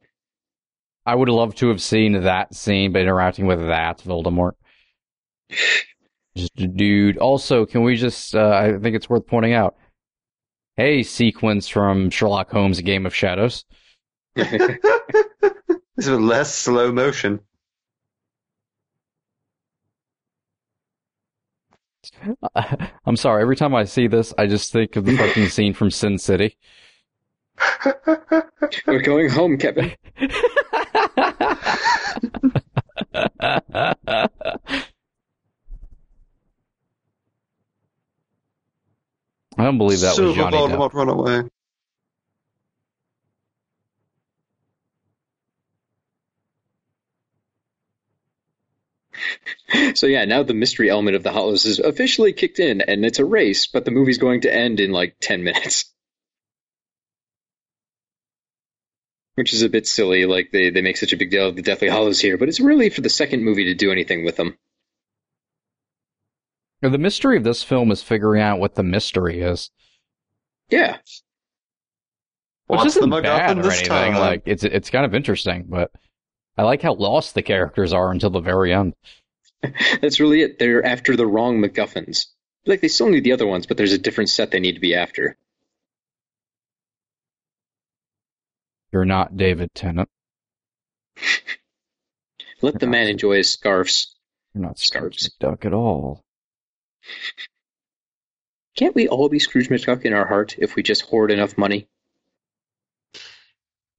I 1.05 1.15
would 1.15 1.30
love 1.30 1.55
to 1.55 1.69
have 1.69 1.81
seen 1.81 2.22
that 2.23 2.53
scene, 2.53 2.91
but 2.91 3.01
interacting 3.01 3.45
with 3.45 3.61
that 3.61 3.99
Voldemort. 3.99 4.53
Just, 6.35 6.55
dude. 6.55 7.18
Also, 7.18 7.65
can 7.65 7.84
we 7.84 7.95
just? 7.95 8.35
Uh, 8.35 8.49
I 8.49 8.77
think 8.77 8.95
it's 8.95 9.09
worth 9.09 9.26
pointing 9.26 9.53
out. 9.53 9.76
Hey, 10.76 11.01
sequence 11.03 11.69
from 11.69 12.09
Sherlock 12.09 12.51
Holmes: 12.51 12.77
A 12.77 12.84
Game 12.84 13.05
of 13.05 13.15
Shadows. 13.15 13.64
This 15.97 16.05
is 16.05 16.19
less 16.19 16.53
slow 16.53 16.91
motion. 16.91 17.39
I'm 23.06 23.16
sorry. 23.16 23.42
Every 23.42 23.56
time 23.56 23.76
I 23.76 23.84
see 23.86 24.08
this, 24.08 24.34
I 24.38 24.48
just 24.48 24.72
think 24.72 24.96
of 24.96 25.06
the 25.06 25.18
fucking 25.18 25.50
scene 25.50 25.74
from 25.74 25.92
Sin 25.92 26.18
City. 26.18 26.58
We're 28.86 29.02
going 29.02 29.30
home, 29.30 29.58
Kevin. 29.58 29.94
I 39.60 39.64
don't 39.64 39.78
believe 39.78 40.02
that 40.02 40.10
was 40.10 40.16
Super 40.18 40.34
Johnny 40.36 40.58
Depp. 40.58 40.94
Run 40.94 41.10
away. 41.10 41.44
So 49.95 50.07
yeah, 50.07 50.23
now 50.26 50.44
the 50.44 50.53
mystery 50.53 50.89
element 50.89 51.15
of 51.18 51.23
the 51.23 51.31
Hallows 51.31 51.65
is 51.65 51.80
officially 51.80 52.31
kicked 52.31 52.60
in, 52.60 52.80
and 52.81 53.03
it's 53.06 53.19
a 53.19 53.26
race, 53.26 53.68
but 53.68 53.84
the 53.84 53.91
movie's 53.91 54.18
going 54.18 54.41
to 54.41 54.53
end 54.53 54.80
in 54.80 54.91
like 54.91 55.18
ten 55.19 55.44
minutes. 55.44 55.85
Which 59.35 59.53
is 59.53 59.61
a 59.61 59.69
bit 59.69 59.85
silly, 59.88 60.26
like 60.26 60.49
they, 60.52 60.69
they 60.72 60.81
make 60.81 60.98
such 60.98 61.14
a 61.14 61.18
big 61.18 61.30
deal 61.30 61.48
of 61.49 61.56
the 61.56 61.61
Deathly 61.61 61.89
Hallows 61.89 62.19
here, 62.19 62.38
but 62.38 62.48
it's 62.49 62.60
really 62.60 62.89
for 62.89 63.02
the 63.02 63.10
second 63.10 63.44
movie 63.44 63.65
to 63.65 63.76
do 63.76 63.91
anything 63.91 64.26
with 64.26 64.35
them. 64.35 64.57
The 66.81 66.98
mystery 66.98 67.38
of 67.38 67.44
this 67.44 67.61
film 67.64 67.91
is 67.91 68.02
figuring 68.02 68.41
out 68.41 68.60
what 68.60 68.76
the 68.76 68.84
mystery 68.84 69.41
is, 69.41 69.69
Yeah. 70.69 70.98
which 72.68 72.77
What's 72.80 72.95
isn't 72.98 73.10
MacGuffin 73.10 73.23
bad 73.23 73.57
or 73.60 73.65
anything. 73.72 73.85
time? 73.88 74.14
Like 74.15 74.44
it's 74.45 74.64
it's 74.64 74.89
kind 74.89 75.06
of 75.06 75.14
interesting, 75.15 75.65
but 75.68 75.91
I 76.58 76.64
like 76.64 76.82
how 76.82 76.94
lost 76.94 77.36
the 77.36 77.44
characters 77.44 77.94
are 77.94 78.12
until 78.12 78.32
the 78.32 78.40
very 78.40 78.74
end. 78.74 78.94
That's 80.02 80.20
really 80.20 80.42
it. 80.42 80.60
They're 80.60 80.86
after 80.86 81.16
the 81.16 81.28
wrong 81.28 81.62
MacGuffins. 81.62 82.28
Like 82.66 82.82
they 82.82 82.88
still 82.88 83.10
need 83.10 83.24
the 83.24 83.32
other 83.32 83.48
ones, 83.48 83.66
but 83.66 83.78
there's 83.78 83.94
a 83.94 83.98
different 83.98 84.30
set 84.30 84.52
they 84.52 84.60
need 84.60 84.74
to 84.74 84.82
be 84.82 84.96
after. 84.96 85.38
You're 88.92 89.06
not 89.06 89.38
David 89.38 89.74
Tennant. 89.74 90.10
Let 92.62 92.80
the 92.80 92.88
man 92.88 93.08
enjoy 93.08 93.38
his 93.38 93.50
scarves. 93.50 94.16
You're 94.54 94.64
not 94.64 94.80
Scrooge 94.80 95.20
Scarves. 95.20 95.30
McDuck 95.40 95.66
at 95.66 95.74
all. 95.74 96.24
Can't 98.76 98.96
we 98.96 99.08
all 99.08 99.30
be 99.30 99.40
Scrooge 99.40 99.70
McDuck 99.70 100.06
in 100.06 100.14
our 100.14 100.26
heart 100.26 100.56
if 100.58 100.76
we 100.76 100.84
just 100.84 101.04
hoard 101.04 101.32
enough 101.32 101.58
money? 101.58 101.88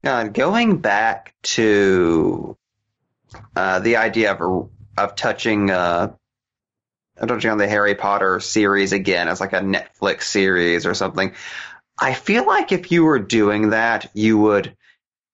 God, 0.05 0.33
going 0.33 0.79
back 0.79 1.35
to 1.43 2.57
uh, 3.57 3.81
the 3.81 3.97
idea 3.97 4.33
of 4.33 4.71
of 4.97 5.15
touching 5.15 5.71
uh, 5.71 6.13
touching 7.27 7.51
on 7.51 7.59
the 7.59 7.69
Harry 7.69 7.95
Potter 7.95 8.41
series 8.41 8.93
again 8.93 9.29
as 9.29 9.41
like 9.41 9.53
a 9.53 9.61
Netflix 9.61 10.23
series 10.23 10.87
or 10.87 10.95
something. 10.95 11.35
I 11.99 12.15
feel 12.15 12.47
like 12.47 12.71
if 12.71 12.93
you 12.93 13.05
were 13.05 13.19
doing 13.19 13.71
that, 13.71 14.11
you 14.15 14.39
would 14.39 14.77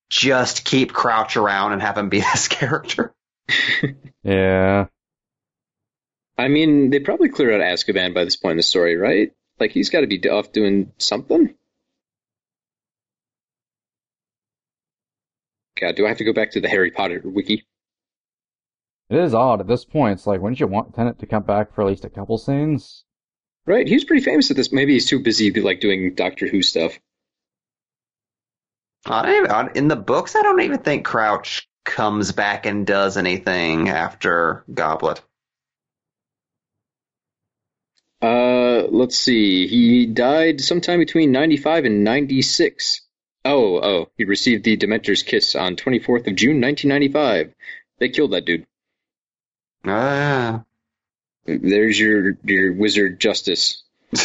just 0.08 0.64
keep 0.64 0.92
Crouch 0.92 1.36
around 1.36 1.72
and 1.72 1.82
have 1.82 1.98
him 1.98 2.08
be 2.08 2.20
this 2.32 2.48
character. 2.48 3.14
Yeah. 4.24 4.86
I 6.38 6.48
mean, 6.48 6.90
they 6.90 6.98
probably 6.98 7.28
cleared 7.28 7.60
out 7.60 7.60
Azkaban 7.60 8.14
by 8.14 8.24
this 8.24 8.36
point 8.36 8.52
in 8.52 8.56
the 8.56 8.62
story, 8.62 8.96
right? 8.96 9.32
Like 9.60 9.70
he's 9.70 9.90
got 9.90 10.00
to 10.00 10.06
be 10.06 10.26
off 10.28 10.50
doing 10.50 10.92
something. 10.98 11.54
God, 15.80 15.96
do 15.96 16.04
I 16.04 16.08
have 16.08 16.18
to 16.18 16.24
go 16.24 16.32
back 16.32 16.52
to 16.52 16.60
the 16.60 16.68
Harry 16.68 16.90
Potter 16.90 17.20
wiki? 17.24 17.64
It 19.10 19.18
is 19.18 19.34
odd 19.34 19.60
at 19.60 19.66
this 19.66 19.84
point. 19.84 20.18
It's 20.18 20.26
like, 20.26 20.40
wouldn't 20.40 20.60
you 20.60 20.66
want 20.66 20.94
Tennant 20.94 21.18
to 21.18 21.26
come 21.26 21.42
back 21.42 21.74
for 21.74 21.82
at 21.82 21.88
least 21.88 22.04
a 22.04 22.10
couple 22.10 22.38
scenes? 22.38 23.04
Right, 23.66 23.86
he 23.86 23.94
was 23.94 24.04
pretty 24.04 24.24
famous 24.24 24.50
at 24.50 24.56
this. 24.56 24.72
Maybe 24.72 24.92
he's 24.92 25.06
too 25.06 25.20
busy 25.20 25.50
like 25.52 25.80
doing 25.80 26.14
Doctor 26.14 26.46
Who 26.48 26.62
stuff. 26.62 26.98
I 29.06 29.22
don't 29.22 29.44
even, 29.44 29.76
in 29.76 29.88
the 29.88 29.96
books, 29.96 30.34
I 30.34 30.42
don't 30.42 30.60
even 30.60 30.78
think 30.78 31.04
Crouch 31.04 31.68
comes 31.84 32.32
back 32.32 32.66
and 32.66 32.86
does 32.86 33.16
anything 33.16 33.88
after 33.88 34.64
Goblet. 34.72 35.20
Uh, 38.22 38.86
let's 38.90 39.18
see. 39.18 39.66
He 39.66 40.06
died 40.06 40.60
sometime 40.62 40.98
between 40.98 41.32
95 41.32 41.84
and 41.84 42.04
96. 42.04 43.02
Oh, 43.44 43.76
oh, 43.76 44.08
he 44.16 44.24
received 44.24 44.64
the 44.64 44.76
Dementor's 44.76 45.22
kiss 45.22 45.54
on 45.54 45.76
24th 45.76 46.26
of 46.26 46.34
June 46.34 46.60
1995. 46.60 47.54
They 47.98 48.08
killed 48.08 48.32
that 48.32 48.46
dude. 48.46 48.66
Ah. 49.84 50.64
There's 51.44 52.00
your 52.00 52.38
your 52.42 52.72
wizard 52.72 53.20
justice. 53.20 53.82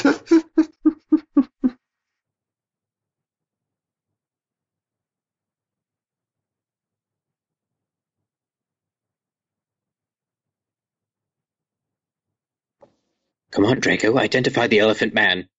Come 13.52 13.66
on, 13.66 13.80
Draco, 13.80 14.18
identify 14.18 14.68
the 14.68 14.80
elephant 14.80 15.14
man. 15.14 15.50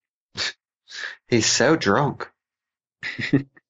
He's 1.29 1.47
so 1.47 1.77
drunk. 1.77 2.31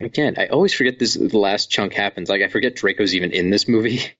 Again, 0.00 0.34
I 0.38 0.46
always 0.48 0.74
forget 0.74 0.98
this 0.98 1.14
the 1.14 1.38
last 1.38 1.70
chunk 1.70 1.94
happens. 1.94 2.28
Like 2.28 2.42
I 2.42 2.48
forget 2.48 2.74
Draco's 2.76 3.14
even 3.14 3.30
in 3.32 3.50
this 3.50 3.68
movie. 3.68 4.00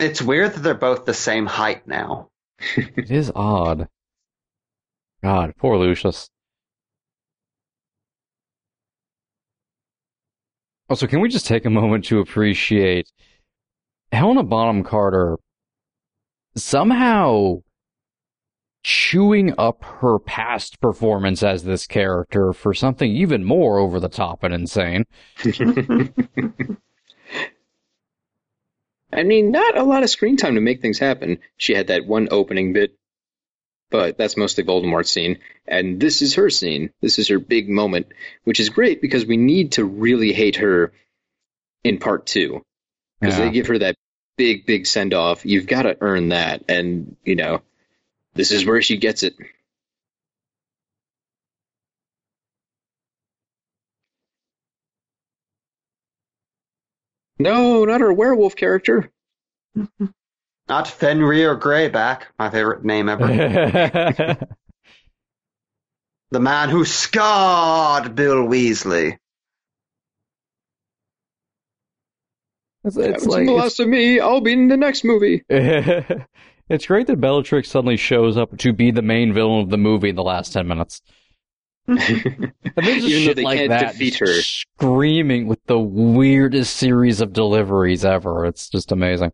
It's 0.00 0.22
weird 0.22 0.54
that 0.54 0.60
they're 0.60 0.72
both 0.74 1.04
the 1.04 1.12
same 1.12 1.44
height 1.44 1.86
now. 1.86 2.30
It 2.76 3.10
is 3.10 3.30
odd. 3.34 3.86
God, 5.22 5.54
poor 5.58 5.76
Lucius. 5.76 6.30
Also, 10.88 11.06
can 11.06 11.20
we 11.20 11.28
just 11.28 11.46
take 11.46 11.66
a 11.66 11.70
moment 11.70 12.06
to 12.06 12.18
appreciate 12.18 13.12
Helena 14.10 14.42
Bonham 14.42 14.82
Carter 14.82 15.36
somehow 16.56 17.62
chewing 18.82 19.52
up 19.58 19.84
her 20.00 20.18
past 20.18 20.80
performance 20.80 21.42
as 21.42 21.64
this 21.64 21.86
character 21.86 22.52
for 22.52 22.72
something 22.72 23.10
even 23.14 23.44
more 23.44 23.78
over 23.78 24.00
the 24.00 24.08
top 24.08 24.42
and 24.42 24.54
insane? 24.54 25.04
I 29.12 29.24
mean, 29.24 29.50
not 29.50 29.76
a 29.76 29.82
lot 29.82 30.02
of 30.04 30.10
screen 30.10 30.36
time 30.36 30.54
to 30.54 30.60
make 30.60 30.80
things 30.80 30.98
happen. 30.98 31.38
She 31.56 31.74
had 31.74 31.88
that 31.88 32.06
one 32.06 32.28
opening 32.30 32.72
bit, 32.72 32.96
but 33.90 34.16
that's 34.16 34.36
mostly 34.36 34.62
Voldemort's 34.62 35.10
scene. 35.10 35.38
And 35.66 35.98
this 36.00 36.22
is 36.22 36.34
her 36.34 36.48
scene. 36.48 36.90
This 37.00 37.18
is 37.18 37.28
her 37.28 37.40
big 37.40 37.68
moment, 37.68 38.06
which 38.44 38.60
is 38.60 38.68
great 38.68 39.02
because 39.02 39.26
we 39.26 39.36
need 39.36 39.72
to 39.72 39.84
really 39.84 40.32
hate 40.32 40.56
her 40.56 40.92
in 41.82 41.98
part 41.98 42.26
two. 42.26 42.62
Because 43.20 43.36
Yeah. 43.38 43.46
they 43.46 43.50
give 43.50 43.66
her 43.66 43.78
that 43.80 43.96
big, 44.40 44.64
big 44.64 44.86
send 44.86 45.12
off. 45.12 45.44
You've 45.44 45.66
got 45.66 45.82
to 45.82 45.98
earn 46.00 46.30
that. 46.30 46.64
And, 46.66 47.14
you 47.22 47.36
know, 47.36 47.60
this 48.32 48.52
is 48.52 48.64
where 48.64 48.80
she 48.80 48.96
gets 48.96 49.22
it. 49.22 49.36
No, 57.38 57.84
not 57.84 58.00
her 58.00 58.14
werewolf 58.14 58.56
character. 58.56 59.10
Not 60.68 60.86
Fenrir 60.86 61.58
Greyback, 61.58 62.22
my 62.38 62.48
favorite 62.48 62.84
name 62.84 63.08
ever. 63.08 63.26
the 66.30 66.40
man 66.40 66.68
who 66.68 66.84
scarred 66.84 68.14
Bill 68.14 68.46
Weasley. 68.46 69.18
It's, 72.84 72.96
It's 72.96 73.24
it's 73.24 73.26
like 73.26 73.46
the 73.46 73.52
it's, 73.52 73.60
last 73.60 73.80
of 73.80 73.88
me. 73.88 74.20
I'll 74.20 74.40
be 74.40 74.52
in 74.52 74.68
the 74.68 74.76
next 74.76 75.04
movie. 75.04 75.42
it's 75.48 76.86
great 76.86 77.06
that 77.08 77.20
Bellatrix 77.20 77.68
suddenly 77.68 77.96
shows 77.96 78.36
up 78.36 78.56
to 78.58 78.72
be 78.72 78.90
the 78.90 79.02
main 79.02 79.32
villain 79.32 79.60
of 79.62 79.70
the 79.70 79.78
movie 79.78 80.08
in 80.10 80.16
the 80.16 80.22
last 80.22 80.52
ten 80.52 80.66
minutes. 80.66 81.02
And 82.76 82.86
there's 82.86 83.02
just 83.02 83.08
Even 83.08 83.22
shit 83.24 83.38
like 83.38 83.66
that, 83.68 83.92
defeat 83.92 84.14
just 84.14 84.20
her. 84.20 84.42
screaming 84.42 85.46
with 85.46 85.64
the 85.66 85.78
weirdest 85.78 86.76
series 86.76 87.20
of 87.20 87.32
deliveries 87.32 88.04
ever. 88.04 88.46
It's 88.46 88.68
just 88.68 88.92
amazing. 88.92 89.32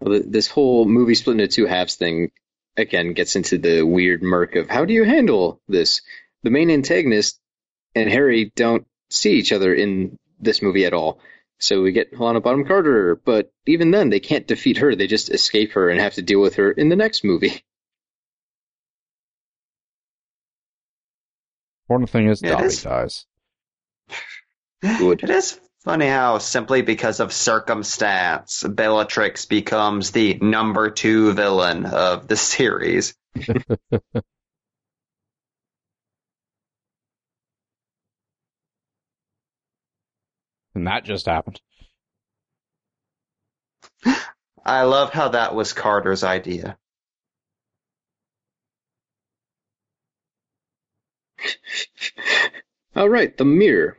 Well, 0.00 0.22
this 0.26 0.48
whole 0.48 0.84
movie 0.86 1.14
split 1.14 1.40
into 1.40 1.48
two 1.48 1.66
halves 1.66 1.96
thing 1.96 2.30
again 2.76 3.12
gets 3.12 3.36
into 3.36 3.58
the 3.58 3.82
weird 3.82 4.22
murk 4.22 4.56
of 4.56 4.68
how 4.68 4.84
do 4.84 4.92
you 4.92 5.04
handle 5.04 5.60
this? 5.68 6.00
The 6.42 6.50
main 6.50 6.70
antagonist 6.70 7.38
and 7.94 8.10
Harry 8.10 8.52
don't 8.56 8.86
see 9.10 9.32
each 9.32 9.52
other 9.52 9.74
in 9.74 10.18
this 10.40 10.62
movie 10.62 10.84
at 10.84 10.92
all. 10.92 11.18
So 11.58 11.82
we 11.82 11.92
get 11.92 12.14
Helena 12.14 12.40
Bottom 12.40 12.64
Carter, 12.66 13.16
but 13.24 13.50
even 13.66 13.90
then 13.90 14.10
they 14.10 14.20
can't 14.20 14.46
defeat 14.46 14.76
her. 14.78 14.94
They 14.94 15.06
just 15.06 15.30
escape 15.30 15.72
her 15.72 15.88
and 15.88 16.00
have 16.00 16.14
to 16.14 16.22
deal 16.22 16.40
with 16.40 16.56
her 16.56 16.70
in 16.70 16.88
the 16.90 16.96
next 16.96 17.24
movie. 17.24 17.62
Important 21.88 22.10
thing 22.10 22.26
is 22.28 22.42
Yeah, 22.42 22.50
Dobby 22.50 22.64
is. 22.64 22.82
dies. 22.82 23.26
Good. 24.82 25.22
It 25.22 25.30
is 25.30 25.58
funny 25.84 26.08
how 26.08 26.38
simply 26.38 26.82
because 26.82 27.20
of 27.20 27.32
circumstance, 27.32 28.64
Bellatrix 28.64 29.46
becomes 29.46 30.10
the 30.10 30.34
number 30.34 30.90
two 30.90 31.32
villain 31.32 31.86
of 31.86 32.26
the 32.28 32.36
series. 32.36 33.14
And 40.76 40.86
that 40.86 41.04
just 41.06 41.24
happened. 41.24 41.60
I 44.62 44.82
love 44.82 45.10
how 45.10 45.30
that 45.30 45.54
was 45.54 45.72
Carter's 45.72 46.22
idea. 46.22 46.76
All 52.94 53.08
right, 53.08 53.34
the 53.34 53.46
mirror. 53.46 53.96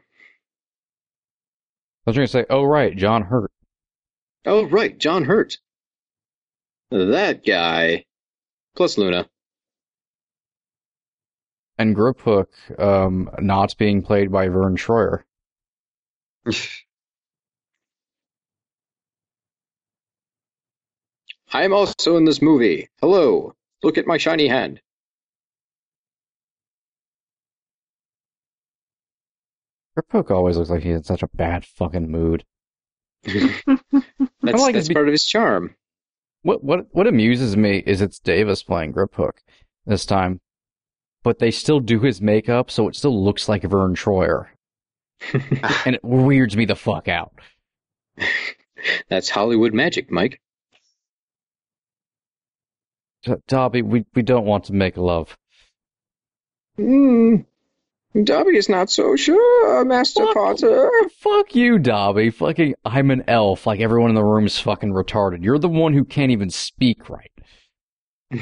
I 2.05 2.11
was 2.11 2.15
going 2.15 2.27
to 2.27 2.31
say, 2.31 2.45
oh, 2.47 2.63
right, 2.63 2.95
John 2.95 3.23
Hurt. 3.23 3.51
Oh, 4.45 4.65
right, 4.67 4.95
John 4.99 5.23
Hurt. 5.23 5.57
That 6.91 7.43
guy. 7.43 8.05
Plus 8.75 8.99
Luna. 8.99 9.27
And 11.79 11.95
Griphook 11.95 12.79
um, 12.79 13.31
not 13.39 13.75
being 13.79 14.03
played 14.03 14.31
by 14.31 14.47
Vern 14.49 14.77
Troyer. 14.77 15.23
I'm 21.53 21.73
also 21.73 22.17
in 22.17 22.25
this 22.25 22.41
movie. 22.41 22.89
Hello. 23.01 23.53
Look 23.83 23.97
at 23.97 24.07
my 24.07 24.17
shiny 24.17 24.47
hand. 24.47 24.81
Griphook 29.97 30.29
always 30.31 30.57
looks 30.57 30.69
like 30.69 30.83
he's 30.83 30.95
in 30.95 31.03
such 31.03 31.23
a 31.23 31.29
bad 31.33 31.65
fucking 31.65 32.11
mood. 32.11 32.43
That's, 33.23 33.63
like 34.43 34.75
that's 34.75 34.87
be- 34.87 34.93
part 34.93 35.07
of 35.07 35.11
his 35.11 35.25
charm. 35.25 35.75
What 36.43 36.63
what 36.63 36.87
what 36.91 37.07
amuses 37.07 37.57
me 37.57 37.79
is 37.85 37.99
it's 38.01 38.19
Davis 38.19 38.61
playing 38.63 38.93
Griphook 38.93 39.39
this 39.85 40.05
time, 40.05 40.39
but 41.23 41.39
they 41.39 41.51
still 41.51 41.79
do 41.79 41.99
his 41.99 42.21
makeup, 42.21 42.69
so 42.69 42.87
it 42.87 42.95
still 42.95 43.23
looks 43.23 43.49
like 43.49 43.63
Vern 43.63 43.95
Troyer, 43.95 44.47
and 45.85 45.95
it 45.95 46.03
weirds 46.03 46.55
me 46.55 46.65
the 46.65 46.75
fuck 46.75 47.07
out. 47.07 47.33
That's 49.09 49.29
Hollywood 49.29 49.73
magic, 49.73 50.11
Mike. 50.11 50.39
D- 53.23 53.33
Dobby, 53.47 53.81
we 53.81 54.05
we 54.13 54.21
don't 54.21 54.45
want 54.45 54.65
to 54.65 54.73
make 54.73 54.97
love. 54.97 55.37
Hmm. 56.77 57.37
Dobby 58.23 58.57
is 58.57 58.69
not 58.69 58.89
so 58.89 59.15
sure, 59.15 59.85
Master 59.85 60.25
Fuck- 60.25 60.33
Potter. 60.35 60.89
Fuck 61.19 61.55
you, 61.55 61.77
Dobby. 61.77 62.29
Fucking, 62.31 62.75
I'm 62.85 63.11
an 63.11 63.23
elf. 63.27 63.67
Like 63.67 63.79
everyone 63.79 64.09
in 64.09 64.15
the 64.15 64.23
room 64.23 64.45
is 64.45 64.59
fucking 64.59 64.91
retarded. 64.91 65.43
You're 65.43 65.59
the 65.59 65.69
one 65.69 65.93
who 65.93 66.03
can't 66.05 66.31
even 66.31 66.49
speak 66.49 67.09
right. 67.09 67.31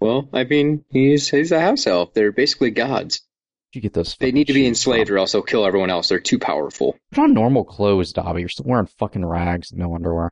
Well, 0.00 0.28
I 0.32 0.44
mean, 0.44 0.84
he's 0.90 1.28
he's 1.28 1.50
a 1.50 1.60
house 1.60 1.86
elf. 1.86 2.14
They're 2.14 2.30
basically 2.30 2.70
gods. 2.70 3.22
Where'd 3.68 3.76
you 3.76 3.82
get 3.82 3.92
those? 3.92 4.16
They 4.16 4.32
need 4.32 4.46
to 4.46 4.54
be 4.54 4.66
enslaved 4.66 5.08
from? 5.08 5.16
or 5.16 5.18
else 5.18 5.32
they'll 5.32 5.42
kill 5.42 5.66
everyone 5.66 5.90
else. 5.90 6.08
They're 6.08 6.20
too 6.20 6.38
powerful. 6.38 6.96
Put 7.12 7.24
on 7.24 7.34
normal 7.34 7.64
clothes, 7.64 8.14
Dobby. 8.14 8.40
You're 8.40 8.48
still 8.48 8.64
wearing 8.66 8.86
fucking 8.86 9.26
rags 9.26 9.70
and 9.72 9.80
no 9.80 9.94
underwear. 9.94 10.30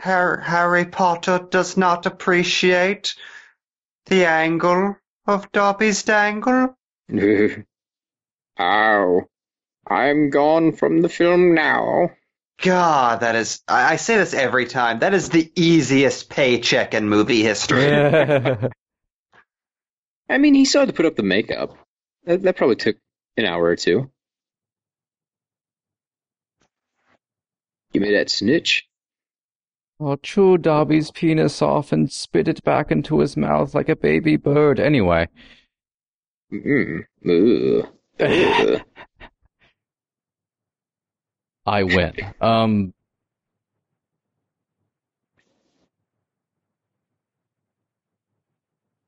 Har- 0.00 0.38
Harry 0.38 0.84
Potter 0.84 1.44
does 1.50 1.76
not 1.76 2.06
appreciate 2.06 3.16
the 4.06 4.26
angle 4.26 4.96
of 5.26 5.50
Dobby's 5.50 6.04
dangle. 6.04 6.76
Ow. 8.60 9.28
I'm 9.88 10.30
gone 10.30 10.72
from 10.72 11.02
the 11.02 11.08
film 11.08 11.54
now. 11.54 12.10
God, 12.62 13.20
that 13.20 13.34
is, 13.34 13.60
I, 13.68 13.94
I 13.94 13.96
say 13.96 14.16
this 14.16 14.34
every 14.34 14.66
time, 14.66 15.00
that 15.00 15.14
is 15.14 15.28
the 15.28 15.50
easiest 15.56 16.30
paycheck 16.30 16.94
in 16.94 17.08
movie 17.08 17.42
history. 17.42 17.86
I 20.28 20.38
mean, 20.38 20.54
he 20.54 20.64
still 20.64 20.82
had 20.82 20.88
to 20.88 20.94
put 20.94 21.06
up 21.06 21.16
the 21.16 21.22
makeup. 21.22 21.76
That, 22.24 22.42
that 22.42 22.56
probably 22.56 22.76
took 22.76 22.96
an 23.36 23.44
hour 23.44 23.64
or 23.64 23.76
two. 23.76 24.10
Give 27.92 28.02
me 28.02 28.12
that 28.12 28.30
snitch. 28.30 28.86
I'll 30.00 30.18
chew 30.18 30.58
Dobby's 30.58 31.10
penis 31.10 31.62
off 31.62 31.92
and 31.92 32.12
spit 32.12 32.48
it 32.48 32.62
back 32.64 32.90
into 32.90 33.20
his 33.20 33.36
mouth 33.36 33.74
like 33.74 33.88
a 33.88 33.96
baby 33.96 34.36
bird. 34.36 34.78
Anyway. 34.78 35.28
Mm. 36.52 37.04
Ugh. 37.26 37.88
Ugh. 38.20 38.82
I 41.66 41.82
win. 41.82 42.12
Um, 42.40 42.94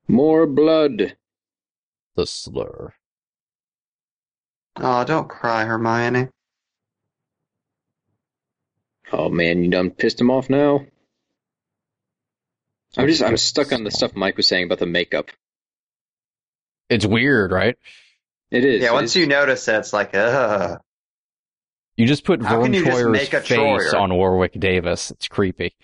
More 0.09 0.45
blood. 0.47 1.15
the 2.15 2.25
slur. 2.25 2.93
Oh, 4.75 5.03
don't 5.05 5.29
cry, 5.29 5.63
Hermione. 5.65 6.29
Oh 9.11 9.29
man, 9.29 9.63
you 9.63 9.69
done 9.69 9.91
pissed 9.91 10.19
him 10.19 10.29
off 10.31 10.49
now? 10.49 10.85
I'm 12.97 13.07
just 13.07 13.21
I'm 13.23 13.37
stuck 13.37 13.71
on 13.71 13.83
the 13.83 13.91
stuff 13.91 14.15
Mike 14.15 14.35
was 14.37 14.47
saying 14.47 14.65
about 14.65 14.79
the 14.79 14.85
makeup. 14.87 15.27
It's 16.89 17.05
weird, 17.05 17.51
right? 17.51 17.77
It 18.51 18.65
is. 18.65 18.81
Yeah, 18.81 18.93
once 18.93 19.11
is- 19.11 19.15
you 19.17 19.27
notice 19.27 19.67
it, 19.67 19.75
it's 19.75 19.93
like, 19.93 20.15
ugh. 20.15 20.81
You 21.97 22.07
just 22.07 22.23
put 22.23 22.41
How 22.41 22.55
Vern 22.55 22.65
can 22.65 22.73
you 22.73 22.85
just 22.85 22.97
Troyer's 22.97 23.11
make 23.11 23.33
a 23.33 23.41
face 23.41 23.59
Troyer? 23.59 23.93
on 23.93 24.13
Warwick 24.15 24.53
Davis. 24.59 25.11
It's 25.11 25.27
creepy. 25.27 25.75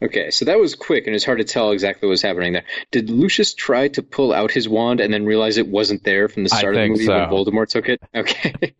Okay, 0.00 0.30
so 0.30 0.44
that 0.44 0.60
was 0.60 0.76
quick, 0.76 1.06
and 1.06 1.16
it's 1.16 1.24
hard 1.24 1.38
to 1.38 1.44
tell 1.44 1.72
exactly 1.72 2.06
what 2.06 2.10
was 2.10 2.22
happening 2.22 2.52
there. 2.52 2.64
Did 2.92 3.10
Lucius 3.10 3.52
try 3.52 3.88
to 3.88 4.02
pull 4.02 4.32
out 4.32 4.52
his 4.52 4.68
wand 4.68 5.00
and 5.00 5.12
then 5.12 5.24
realize 5.24 5.58
it 5.58 5.66
wasn't 5.66 6.04
there 6.04 6.28
from 6.28 6.44
the 6.44 6.50
start 6.50 6.76
of 6.76 6.82
the 6.82 6.88
movie 6.88 7.06
so. 7.06 7.18
when 7.18 7.28
Voldemort 7.28 7.68
took 7.68 7.88
it? 7.88 8.00
Okay, 8.14 8.74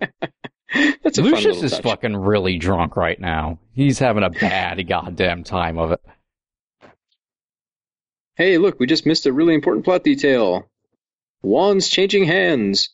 that's 1.03 1.19
a 1.19 1.23
Lucius 1.23 1.63
is 1.63 1.73
touch. 1.73 1.83
fucking 1.83 2.17
really 2.17 2.57
drunk 2.59 2.95
right 2.97 3.19
now. 3.19 3.59
He's 3.73 3.99
having 3.99 4.23
a 4.23 4.31
bad 4.31 4.87
goddamn 4.87 5.43
time 5.43 5.77
of 5.77 5.91
it. 5.91 6.01
Hey, 8.37 8.59
look, 8.59 8.79
we 8.79 8.87
just 8.87 9.05
missed 9.05 9.27
a 9.27 9.33
really 9.33 9.55
important 9.55 9.85
plot 9.85 10.05
detail. 10.05 10.71
Wands 11.43 11.89
changing 11.89 12.25
hands. 12.25 12.91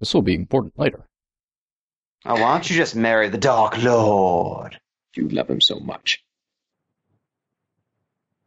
This 0.00 0.14
will 0.14 0.22
be 0.22 0.34
important 0.34 0.78
later. 0.78 1.07
Oh, 2.30 2.34
why 2.34 2.52
don't 2.52 2.68
you 2.68 2.76
just 2.76 2.94
marry 2.94 3.30
the 3.30 3.38
Dark 3.38 3.82
Lord? 3.82 4.78
You 5.16 5.30
love 5.30 5.48
him 5.48 5.62
so 5.62 5.80
much. 5.80 6.22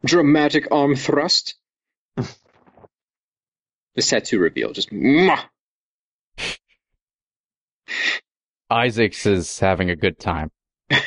Dramatic 0.05 0.67
arm 0.71 0.95
thrust. 0.95 1.55
this 2.15 2.37
tattoo 4.07 4.37
reveal 4.37 4.71
just. 4.71 4.91
mwah. 4.91 5.43
Isaacs 8.69 9.25
is 9.25 9.59
having 9.59 9.89
a 9.89 9.95
good 9.95 10.19
time. 10.19 10.51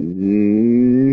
Mhm. 0.00 1.12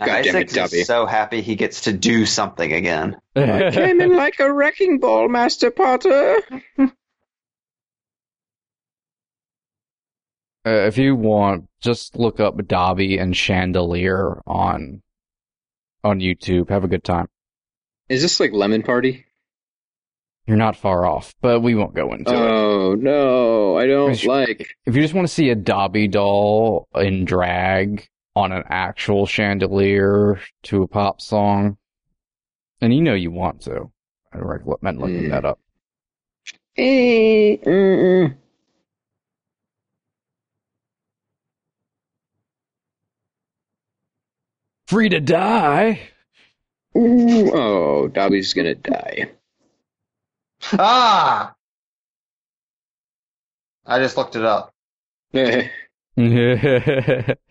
Ooh. 0.00 0.06
God 0.06 0.22
damn 0.22 0.36
Isaac 0.36 0.50
Dobby. 0.50 0.76
is 0.80 0.86
so 0.86 1.06
happy 1.06 1.40
he 1.42 1.56
gets 1.56 1.82
to 1.82 1.92
do 1.92 2.24
something 2.24 2.72
again. 2.72 3.16
I 3.34 3.70
came 3.72 4.00
in 4.00 4.14
like 4.16 4.38
a 4.38 4.52
wrecking 4.52 4.98
ball, 5.00 5.28
Master 5.28 5.70
Potter. 5.70 6.38
Uh, 10.66 10.70
if 10.86 10.98
you 10.98 11.14
want, 11.14 11.66
just 11.80 12.16
look 12.16 12.40
up 12.40 12.54
Dobby 12.66 13.16
and 13.16 13.34
Chandelier 13.34 14.42
on 14.46 15.02
on 16.04 16.20
YouTube. 16.20 16.68
Have 16.68 16.84
a 16.84 16.88
good 16.88 17.04
time. 17.04 17.28
Is 18.08 18.22
this 18.22 18.38
like 18.40 18.52
Lemon 18.52 18.82
Party? 18.82 19.24
You're 20.46 20.56
not 20.56 20.76
far 20.76 21.06
off, 21.06 21.34
but 21.40 21.60
we 21.60 21.74
won't 21.74 21.94
go 21.94 22.12
into 22.12 22.32
it. 22.32 22.36
Oh 22.36 22.94
no, 22.94 23.78
I 23.78 23.86
don't 23.86 24.10
Which- 24.10 24.26
like. 24.26 24.76
If 24.84 24.94
you 24.96 25.00
just 25.00 25.14
want 25.14 25.26
to 25.28 25.32
see 25.32 25.48
a 25.50 25.54
Dobby 25.54 26.08
doll 26.08 26.88
in 26.94 27.24
drag 27.24 28.06
on 28.38 28.52
an 28.52 28.62
actual 28.68 29.26
chandelier 29.26 30.40
to 30.62 30.82
a 30.84 30.88
pop 30.88 31.20
song, 31.20 31.76
and 32.80 32.94
you 32.94 33.02
know 33.02 33.14
you 33.14 33.32
want 33.32 33.62
to, 33.62 33.90
I 34.32 34.36
don't 34.38 34.46
recommend 34.46 35.00
looking 35.00 35.24
Mm. 35.24 35.30
that 35.30 35.44
up. 35.44 35.58
Mm-mm. 36.78 38.36
Free 44.86 45.08
to 45.08 45.20
die. 45.20 46.00
Ooh, 46.96 47.50
oh, 47.52 48.06
Dobby's 48.08 48.54
gonna 48.54 48.76
die. 48.76 49.32
Ah! 50.74 51.54
I 53.84 53.98
just 53.98 54.16
looked 54.16 54.36
it 54.36 54.44
up. 54.44 54.72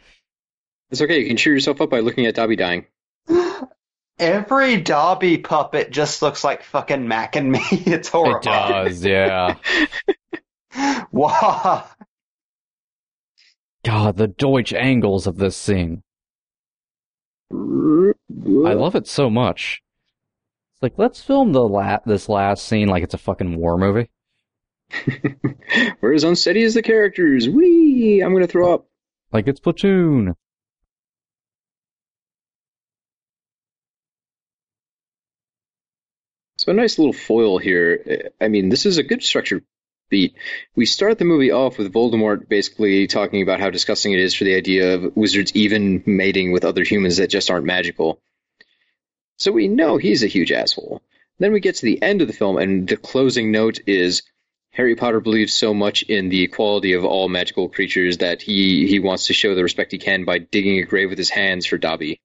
That's 0.89 1.01
It's 1.01 1.01
okay. 1.01 1.19
You 1.19 1.27
can 1.27 1.37
cheer 1.37 1.53
yourself 1.53 1.81
up 1.81 1.89
by 1.89 1.99
looking 1.99 2.25
at 2.25 2.35
Dobby 2.35 2.55
dying. 2.55 2.85
Every 4.19 4.77
Dobby 4.77 5.37
puppet 5.37 5.91
just 5.91 6.21
looks 6.21 6.43
like 6.43 6.63
fucking 6.63 7.07
Mac 7.07 7.35
and 7.35 7.51
me. 7.51 7.61
It's 7.71 8.09
horrible. 8.09 8.37
It 8.39 8.41
does, 8.43 9.05
yeah. 9.05 9.55
Wow. 11.11 11.85
God, 13.83 14.17
the 14.17 14.27
Dutch 14.27 14.73
angles 14.73 15.25
of 15.25 15.37
this 15.37 15.57
scene. 15.57 16.03
I 17.51 18.73
love 18.73 18.95
it 18.95 19.07
so 19.07 19.29
much. 19.29 19.81
It's 20.73 20.83
like, 20.83 20.93
let's 20.97 21.23
film 21.23 21.53
the 21.53 21.63
la- 21.63 21.99
this 22.05 22.29
last 22.29 22.65
scene 22.65 22.89
like 22.89 23.03
it's 23.03 23.13
a 23.13 23.17
fucking 23.17 23.57
war 23.57 23.77
movie. 23.77 24.09
We're 26.01 26.13
as 26.13 26.23
unsteady 26.23 26.63
as 26.63 26.75
the 26.75 26.81
characters. 26.81 27.49
Wee! 27.49 28.21
I'm 28.21 28.33
gonna 28.33 28.47
throw 28.47 28.73
up. 28.73 28.87
Like 29.31 29.47
it's 29.47 29.59
Platoon. 29.59 30.35
So 36.67 36.71
a 36.71 36.75
nice 36.75 36.99
little 36.99 37.13
foil 37.13 37.59
here. 37.59 38.29
I 38.41 38.49
mean, 38.49 38.67
this 38.67 38.85
is 38.85 38.97
a 38.97 39.03
good 39.03 39.23
structured 39.23 39.63
beat. 40.09 40.35
We 40.75 40.85
start 40.85 41.17
the 41.17 41.23
movie 41.23 41.51
off 41.51 41.77
with 41.77 41.93
Voldemort 41.93 42.49
basically 42.49 43.07
talking 43.07 43.41
about 43.41 43.61
how 43.61 43.69
disgusting 43.69 44.11
it 44.11 44.19
is 44.19 44.33
for 44.33 44.43
the 44.43 44.55
idea 44.55 44.95
of 44.95 45.15
wizards 45.15 45.53
even 45.55 46.03
mating 46.05 46.51
with 46.51 46.65
other 46.65 46.83
humans 46.83 47.17
that 47.17 47.29
just 47.29 47.49
aren't 47.49 47.65
magical. 47.65 48.19
So 49.37 49.53
we 49.53 49.69
know 49.69 49.95
he's 49.95 50.23
a 50.23 50.27
huge 50.27 50.51
asshole. 50.51 51.01
Then 51.39 51.53
we 51.53 51.61
get 51.61 51.75
to 51.75 51.85
the 51.85 52.01
end 52.01 52.21
of 52.21 52.27
the 52.27 52.33
film, 52.33 52.57
and 52.57 52.85
the 52.85 52.97
closing 52.97 53.49
note 53.49 53.79
is 53.87 54.23
Harry 54.71 54.97
Potter 54.97 55.21
believes 55.21 55.53
so 55.53 55.73
much 55.73 56.03
in 56.03 56.27
the 56.27 56.43
equality 56.43 56.91
of 56.91 57.05
all 57.05 57.29
magical 57.29 57.69
creatures 57.69 58.17
that 58.17 58.41
he, 58.41 58.87
he 58.87 58.99
wants 58.99 59.27
to 59.27 59.33
show 59.33 59.55
the 59.55 59.63
respect 59.63 59.93
he 59.93 59.99
can 59.99 60.25
by 60.25 60.39
digging 60.39 60.79
a 60.79 60.83
grave 60.83 61.09
with 61.09 61.17
his 61.17 61.29
hands 61.29 61.65
for 61.65 61.77
Dobby. 61.77 62.19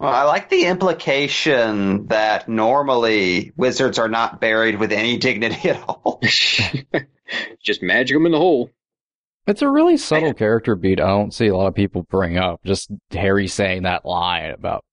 Well, 0.00 0.14
I 0.14 0.22
like 0.22 0.48
the 0.48 0.64
implication 0.64 2.06
that 2.06 2.48
normally 2.48 3.52
wizards 3.54 3.98
are 3.98 4.08
not 4.08 4.40
buried 4.40 4.78
with 4.78 4.92
any 4.92 5.18
dignity 5.18 5.68
at 5.68 5.82
all. 5.86 6.22
Just 7.62 7.82
magic 7.82 8.16
them 8.16 8.24
in 8.24 8.32
the 8.32 8.38
hole. 8.38 8.70
It's 9.46 9.60
a 9.60 9.68
really 9.68 9.98
subtle 9.98 10.32
character 10.32 10.74
beat 10.74 11.00
I 11.00 11.08
don't 11.08 11.34
see 11.34 11.48
a 11.48 11.56
lot 11.56 11.66
of 11.66 11.74
people 11.74 12.04
bring 12.04 12.38
up. 12.38 12.64
Just 12.64 12.90
Harry 13.10 13.46
saying 13.46 13.82
that 13.82 14.06
line 14.06 14.52
about 14.52 14.86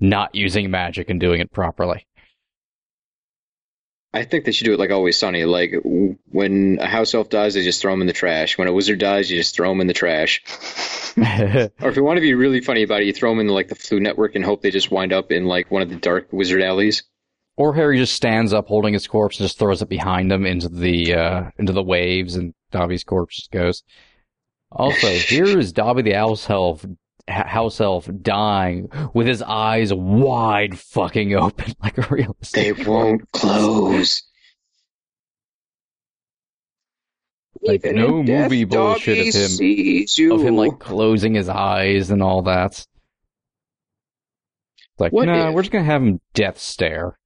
not 0.00 0.34
using 0.34 0.72
magic 0.72 1.08
and 1.08 1.20
doing 1.20 1.40
it 1.40 1.52
properly. 1.52 2.07
I 4.14 4.24
think 4.24 4.44
they 4.44 4.52
should 4.52 4.64
do 4.64 4.72
it 4.72 4.78
like 4.78 4.90
Always 4.90 5.18
Sunny. 5.18 5.44
Like 5.44 5.74
when 6.30 6.78
a 6.80 6.86
house 6.86 7.14
elf 7.14 7.28
dies, 7.28 7.54
they 7.54 7.62
just 7.62 7.80
throw 7.82 7.92
him 7.92 8.00
in 8.00 8.06
the 8.06 8.12
trash. 8.12 8.56
When 8.56 8.66
a 8.68 8.72
wizard 8.72 8.98
dies, 9.00 9.30
you 9.30 9.36
just 9.36 9.54
throw 9.54 9.70
him 9.70 9.80
in 9.80 9.86
the 9.86 9.94
trash. 9.94 10.42
Or 11.18 11.88
if 11.88 11.96
you 11.96 12.04
want 12.04 12.16
to 12.18 12.20
be 12.22 12.34
really 12.34 12.60
funny 12.60 12.84
about 12.84 13.02
it, 13.02 13.06
you 13.06 13.12
throw 13.12 13.30
them 13.30 13.40
in 13.40 13.48
like 13.48 13.66
the 13.68 13.74
Floo 13.74 14.00
Network 14.00 14.36
and 14.36 14.44
hope 14.44 14.62
they 14.62 14.70
just 14.70 14.90
wind 14.92 15.12
up 15.12 15.32
in 15.32 15.46
like 15.46 15.68
one 15.68 15.82
of 15.82 15.88
the 15.90 15.96
dark 15.96 16.28
wizard 16.32 16.62
alleys. 16.62 17.02
or 17.56 17.74
Harry 17.74 17.98
just 17.98 18.14
stands 18.14 18.52
up 18.52 18.68
holding 18.68 18.92
his 18.92 19.08
corpse 19.08 19.40
and 19.40 19.44
just 19.48 19.58
throws 19.58 19.82
it 19.82 19.88
behind 19.88 20.30
him 20.30 20.46
into 20.46 20.68
the 20.68 21.14
uh, 21.14 21.50
into 21.58 21.72
the 21.72 21.82
waves, 21.82 22.36
and 22.36 22.54
Dobby's 22.70 23.02
corpse 23.02 23.34
just 23.36 23.50
goes. 23.50 23.82
Also, 24.70 25.08
here 25.10 25.58
is 25.58 25.72
Dobby 25.72 26.02
the 26.02 26.12
house 26.12 26.48
elf, 26.48 26.84
h- 26.84 26.90
house 27.28 27.80
elf 27.80 28.08
dying 28.22 28.88
with 29.14 29.26
his 29.26 29.42
eyes 29.42 29.92
wide 29.92 30.78
fucking 30.78 31.34
open 31.34 31.72
like 31.82 31.98
a 31.98 32.06
real. 32.10 32.36
They 32.52 32.72
won't 32.72 33.30
close. 33.32 34.22
Like, 37.60 37.84
Even 37.84 37.96
no 37.96 38.22
movie 38.22 38.64
bullshit 38.64 39.34
of 39.34 39.60
him- 39.60 40.32
of 40.32 40.42
him 40.42 40.56
like 40.56 40.78
closing 40.78 41.34
his 41.34 41.48
eyes 41.48 42.10
and 42.10 42.22
all 42.22 42.42
that. 42.42 42.86
Like, 44.98 45.12
What 45.12 45.26
nah, 45.26 45.50
we're 45.50 45.62
just 45.62 45.72
gonna 45.72 45.84
have 45.84 46.02
him 46.02 46.20
death 46.34 46.58
stare. 46.58 47.18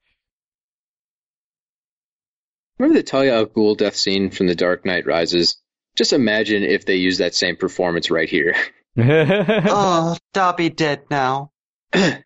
Remember 2.78 2.98
the 2.98 3.04
Talia 3.04 3.36
al 3.36 3.46
Ghul 3.46 3.76
death 3.76 3.94
scene 3.94 4.30
from 4.30 4.46
The 4.46 4.54
Dark 4.54 4.84
Knight 4.84 5.06
Rises? 5.06 5.56
Just 5.94 6.12
imagine 6.12 6.62
if 6.62 6.84
they 6.86 6.96
use 6.96 7.18
that 7.18 7.34
same 7.34 7.56
performance 7.56 8.10
right 8.10 8.28
here. 8.28 8.54
oh, 8.98 10.16
Dobby 10.32 10.70
dead 10.70 11.04
now. 11.10 11.50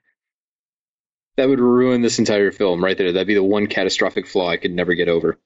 That 1.37 1.51
would 1.51 1.61
ruin 1.61 2.01
this 2.01 2.19
entire 2.19 2.51
film 2.51 2.83
right 2.83 2.97
there. 2.97 3.13
That'd 3.13 3.27
be 3.27 3.35
the 3.35 3.43
one 3.43 3.67
catastrophic 3.67 4.27
flaw 4.27 4.49
I 4.49 4.57
could 4.57 4.73
never 4.73 4.95
get 4.95 5.09
over. 5.09 5.39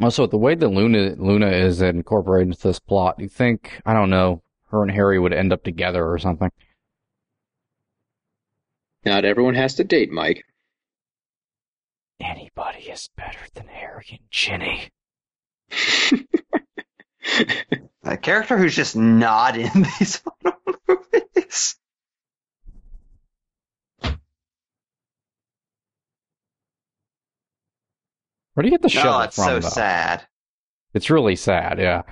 also, 0.00 0.26
the 0.26 0.36
way 0.36 0.56
that 0.56 0.68
Luna 0.68 1.14
Luna 1.16 1.48
is 1.48 1.80
incorporated 1.80 2.48
into 2.48 2.62
this 2.66 2.80
plot, 2.80 3.20
you 3.20 3.28
think 3.28 3.80
I 3.86 3.94
don't 3.94 4.10
know, 4.10 4.42
her 4.70 4.82
and 4.82 4.90
Harry 4.90 5.18
would 5.20 5.32
end 5.32 5.52
up 5.52 5.62
together 5.62 6.04
or 6.04 6.18
something. 6.18 6.50
Not 9.04 9.24
everyone 9.24 9.54
has 9.54 9.76
to 9.76 9.84
date, 9.84 10.10
Mike. 10.10 10.44
Anybody 12.20 12.90
is 12.90 13.10
better 13.16 13.46
than 13.54 13.68
Harry 13.68 14.06
and 14.10 14.20
Ginny. 14.28 14.90
A 18.04 18.16
character 18.16 18.58
who's 18.58 18.74
just 18.74 18.96
not 18.96 19.56
in 19.56 19.70
these 19.98 20.20
movies. 20.88 21.76
Where 28.54 28.62
do 28.62 28.68
you 28.68 28.70
get 28.70 28.82
the 28.82 28.86
oh, 28.86 28.88
shovel 28.88 29.12
No, 29.12 29.20
it's 29.24 29.36
from? 29.36 29.44
so 29.44 29.58
though? 29.60 29.68
sad. 29.68 30.26
It's 30.94 31.10
really 31.10 31.36
sad, 31.36 31.78
yeah. 31.78 32.02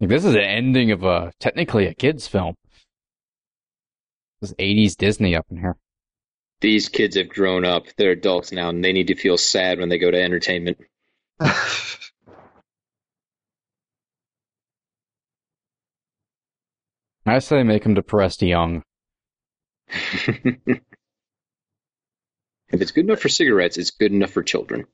Like, 0.00 0.10
this 0.10 0.26
is 0.26 0.34
an 0.34 0.42
ending 0.42 0.90
of 0.90 1.04
a 1.04 1.32
technically 1.40 1.86
a 1.86 1.94
kids' 1.94 2.28
film. 2.28 2.54
This 4.40 4.50
is 4.50 4.56
80s 4.56 4.96
Disney 4.96 5.34
up 5.34 5.46
in 5.50 5.56
here. 5.56 5.76
These 6.60 6.88
kids 6.88 7.16
have 7.16 7.28
grown 7.28 7.64
up. 7.64 7.86
They're 7.96 8.12
adults 8.12 8.52
now, 8.52 8.70
and 8.70 8.82
they 8.84 8.92
need 8.92 9.08
to 9.08 9.14
feel 9.14 9.36
sad 9.36 9.78
when 9.78 9.88
they 9.88 9.98
go 9.98 10.10
to 10.10 10.22
entertainment. 10.22 10.78
I 17.26 17.40
say 17.40 17.62
make 17.64 17.84
him 17.84 17.94
depressed 17.94 18.40
young. 18.40 18.82
if 19.88 20.60
it's 22.70 22.92
good 22.92 23.04
enough 23.04 23.20
for 23.20 23.28
cigarettes, 23.28 23.76
it's 23.76 23.90
good 23.90 24.12
enough 24.12 24.30
for 24.30 24.42
children. 24.42 24.86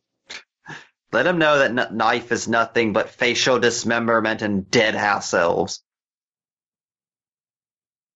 Let 1.12 1.26
him 1.26 1.38
know 1.38 1.58
that 1.58 1.78
n- 1.78 1.96
knife 1.96 2.32
is 2.32 2.48
nothing 2.48 2.94
but 2.94 3.10
facial 3.10 3.60
dismemberment 3.60 4.40
and 4.40 4.70
dead 4.70 4.94
house 4.94 5.34
elves. 5.34 5.84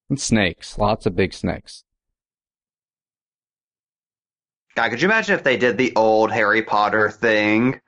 And 0.09 0.19
snakes, 0.19 0.79
lots 0.79 1.05
of 1.05 1.15
big 1.15 1.35
snakes. 1.35 1.85
God, 4.77 4.91
could 4.91 5.01
you 5.03 5.09
imagine 5.09 5.35
if 5.35 5.43
they 5.43 5.57
did 5.57 5.77
the 5.79 5.95
old 5.97 6.31
Harry 6.31 6.63
Potter 6.63 7.11
thing 7.11 7.81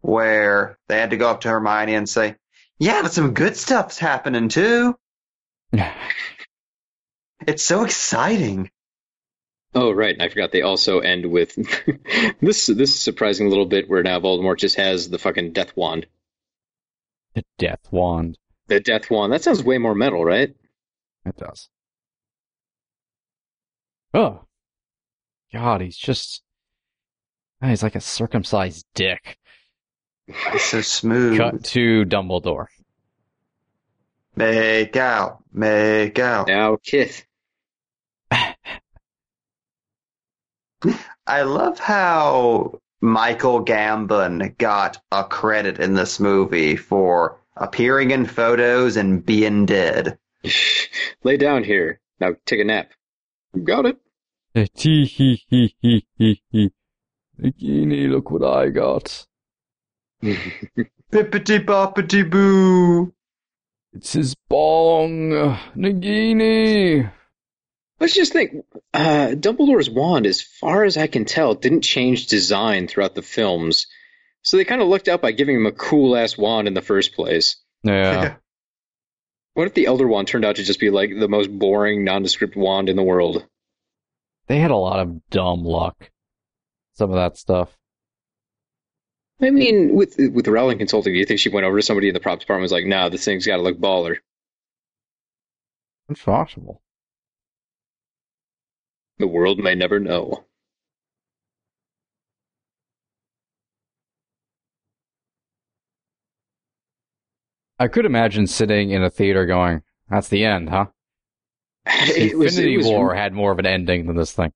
where 0.00 0.78
they 0.88 0.98
had 0.98 1.10
to 1.10 1.16
go 1.16 1.28
up 1.28 1.40
to 1.42 1.48
Hermione 1.48 1.94
and 1.94 2.08
say, 2.08 2.36
Yeah, 2.78 3.02
but 3.02 3.12
some 3.12 3.34
good 3.34 3.56
stuff's 3.56 3.98
happening 3.98 4.48
too. 4.48 4.96
It's 7.46 7.62
so 7.62 7.84
exciting. 7.84 8.70
Oh, 9.74 9.92
right. 9.92 10.14
and 10.14 10.22
I 10.22 10.28
forgot 10.30 10.52
they 10.52 10.62
also 10.62 11.00
end 11.00 11.26
with 11.30 11.54
this 12.40 12.66
this 12.66 12.98
surprising 12.98 13.50
little 13.50 13.66
bit 13.66 13.90
where 13.90 14.02
now 14.02 14.18
Voldemort 14.20 14.58
just 14.58 14.76
has 14.76 15.10
the 15.10 15.18
fucking 15.18 15.52
death 15.52 15.76
wand. 15.76 16.06
the 17.34 17.44
death 17.58 17.80
wand. 17.90 18.38
The 18.68 18.80
death 18.80 19.10
wand. 19.10 19.34
That 19.34 19.44
sounds 19.44 19.62
way 19.62 19.76
more 19.76 19.94
metal, 19.94 20.24
right? 20.24 20.56
It 21.26 21.36
does. 21.36 21.68
Oh. 24.14 24.45
God, 25.56 25.80
he's 25.80 25.96
just. 25.96 26.42
Oh, 27.62 27.68
he's 27.68 27.82
like 27.82 27.94
a 27.94 28.00
circumcised 28.00 28.84
dick. 28.94 29.38
It's 30.28 30.64
so 30.64 30.82
smooth. 30.82 31.38
Cut 31.38 31.64
to 31.64 32.04
Dumbledore. 32.04 32.66
Make 34.34 34.96
out. 34.96 35.42
Make 35.50 36.18
out. 36.18 36.48
Now, 36.48 36.76
Kith. 36.84 37.24
I 41.26 41.42
love 41.42 41.78
how 41.78 42.80
Michael 43.00 43.64
Gambon 43.64 44.58
got 44.58 45.00
a 45.10 45.24
credit 45.24 45.78
in 45.78 45.94
this 45.94 46.20
movie 46.20 46.76
for 46.76 47.38
appearing 47.56 48.10
in 48.10 48.26
photos 48.26 48.98
and 48.98 49.24
being 49.24 49.64
dead. 49.64 50.18
Lay 51.24 51.38
down 51.38 51.64
here. 51.64 51.98
Now 52.20 52.34
take 52.44 52.60
a 52.60 52.64
nap. 52.64 52.90
Got 53.64 53.86
it. 53.86 53.96
Tee 54.56 55.04
hee 55.04 55.42
hee 55.50 55.74
hee 55.82 56.06
hee 56.16 56.42
hee. 56.50 56.70
Nagini, 57.38 58.08
look 58.08 58.30
what 58.30 58.42
I 58.42 58.70
got. 58.70 59.26
Bippity 60.22 61.62
boppity 61.62 62.28
boo. 62.28 63.12
It's 63.92 64.14
his 64.14 64.34
bong. 64.48 65.30
Nagini. 65.76 67.12
Let's 68.00 68.14
just 68.14 68.32
think. 68.32 68.64
Uh, 68.94 69.34
Dumbledore's 69.34 69.90
wand, 69.90 70.24
as 70.24 70.40
far 70.40 70.84
as 70.84 70.96
I 70.96 71.06
can 71.06 71.26
tell, 71.26 71.54
didn't 71.54 71.82
change 71.82 72.26
design 72.26 72.88
throughout 72.88 73.14
the 73.14 73.22
films. 73.22 73.86
So 74.40 74.56
they 74.56 74.64
kind 74.64 74.80
of 74.80 74.88
lucked 74.88 75.08
out 75.08 75.20
by 75.20 75.32
giving 75.32 75.56
him 75.56 75.66
a 75.66 75.72
cool 75.72 76.16
ass 76.16 76.38
wand 76.38 76.66
in 76.66 76.72
the 76.72 76.82
first 76.82 77.14
place. 77.14 77.56
Yeah. 77.82 78.36
What 79.54 79.68
if 79.68 79.72
the 79.72 79.86
Elder 79.86 80.06
Wand 80.06 80.28
turned 80.28 80.44
out 80.44 80.56
to 80.56 80.62
just 80.62 80.80
be 80.80 80.90
like 80.90 81.08
the 81.18 81.28
most 81.28 81.50
boring, 81.50 82.04
nondescript 82.04 82.56
wand 82.56 82.90
in 82.90 82.96
the 82.96 83.02
world? 83.02 83.42
They 84.46 84.58
had 84.58 84.70
a 84.70 84.76
lot 84.76 85.00
of 85.00 85.28
dumb 85.30 85.64
luck. 85.64 86.10
Some 86.94 87.10
of 87.10 87.16
that 87.16 87.36
stuff. 87.36 87.76
I 89.40 89.50
mean, 89.50 89.94
with 89.94 90.16
with 90.18 90.48
Rowling 90.48 90.78
Consulting, 90.78 91.12
do 91.12 91.18
you 91.18 91.26
think 91.26 91.40
she 91.40 91.50
went 91.50 91.66
over 91.66 91.78
to 91.78 91.82
somebody 91.82 92.08
in 92.08 92.14
the 92.14 92.20
props 92.20 92.40
department 92.40 92.60
and 92.60 92.64
was 92.64 92.72
like, 92.72 92.86
"Nah, 92.86 93.10
this 93.10 93.24
thing's 93.24 93.46
got 93.46 93.56
to 93.56 93.62
look 93.62 93.78
baller." 93.78 94.16
It's 96.08 96.22
possible. 96.22 96.80
The 99.18 99.26
world 99.26 99.58
may 99.58 99.74
never 99.74 99.98
know. 99.98 100.46
I 107.78 107.88
could 107.88 108.06
imagine 108.06 108.46
sitting 108.46 108.90
in 108.90 109.02
a 109.02 109.10
theater 109.10 109.44
going, 109.44 109.82
that's 110.08 110.28
the 110.28 110.44
end, 110.44 110.70
huh? 110.70 110.86
It 112.16 112.36
was, 112.36 112.56
Infinity 112.58 112.74
it 112.74 112.78
was, 112.78 112.86
War 112.86 113.14
had 113.14 113.32
more 113.32 113.52
of 113.52 113.58
an 113.58 113.66
ending 113.66 114.06
than 114.06 114.16
this 114.16 114.32
thing. 114.32 114.52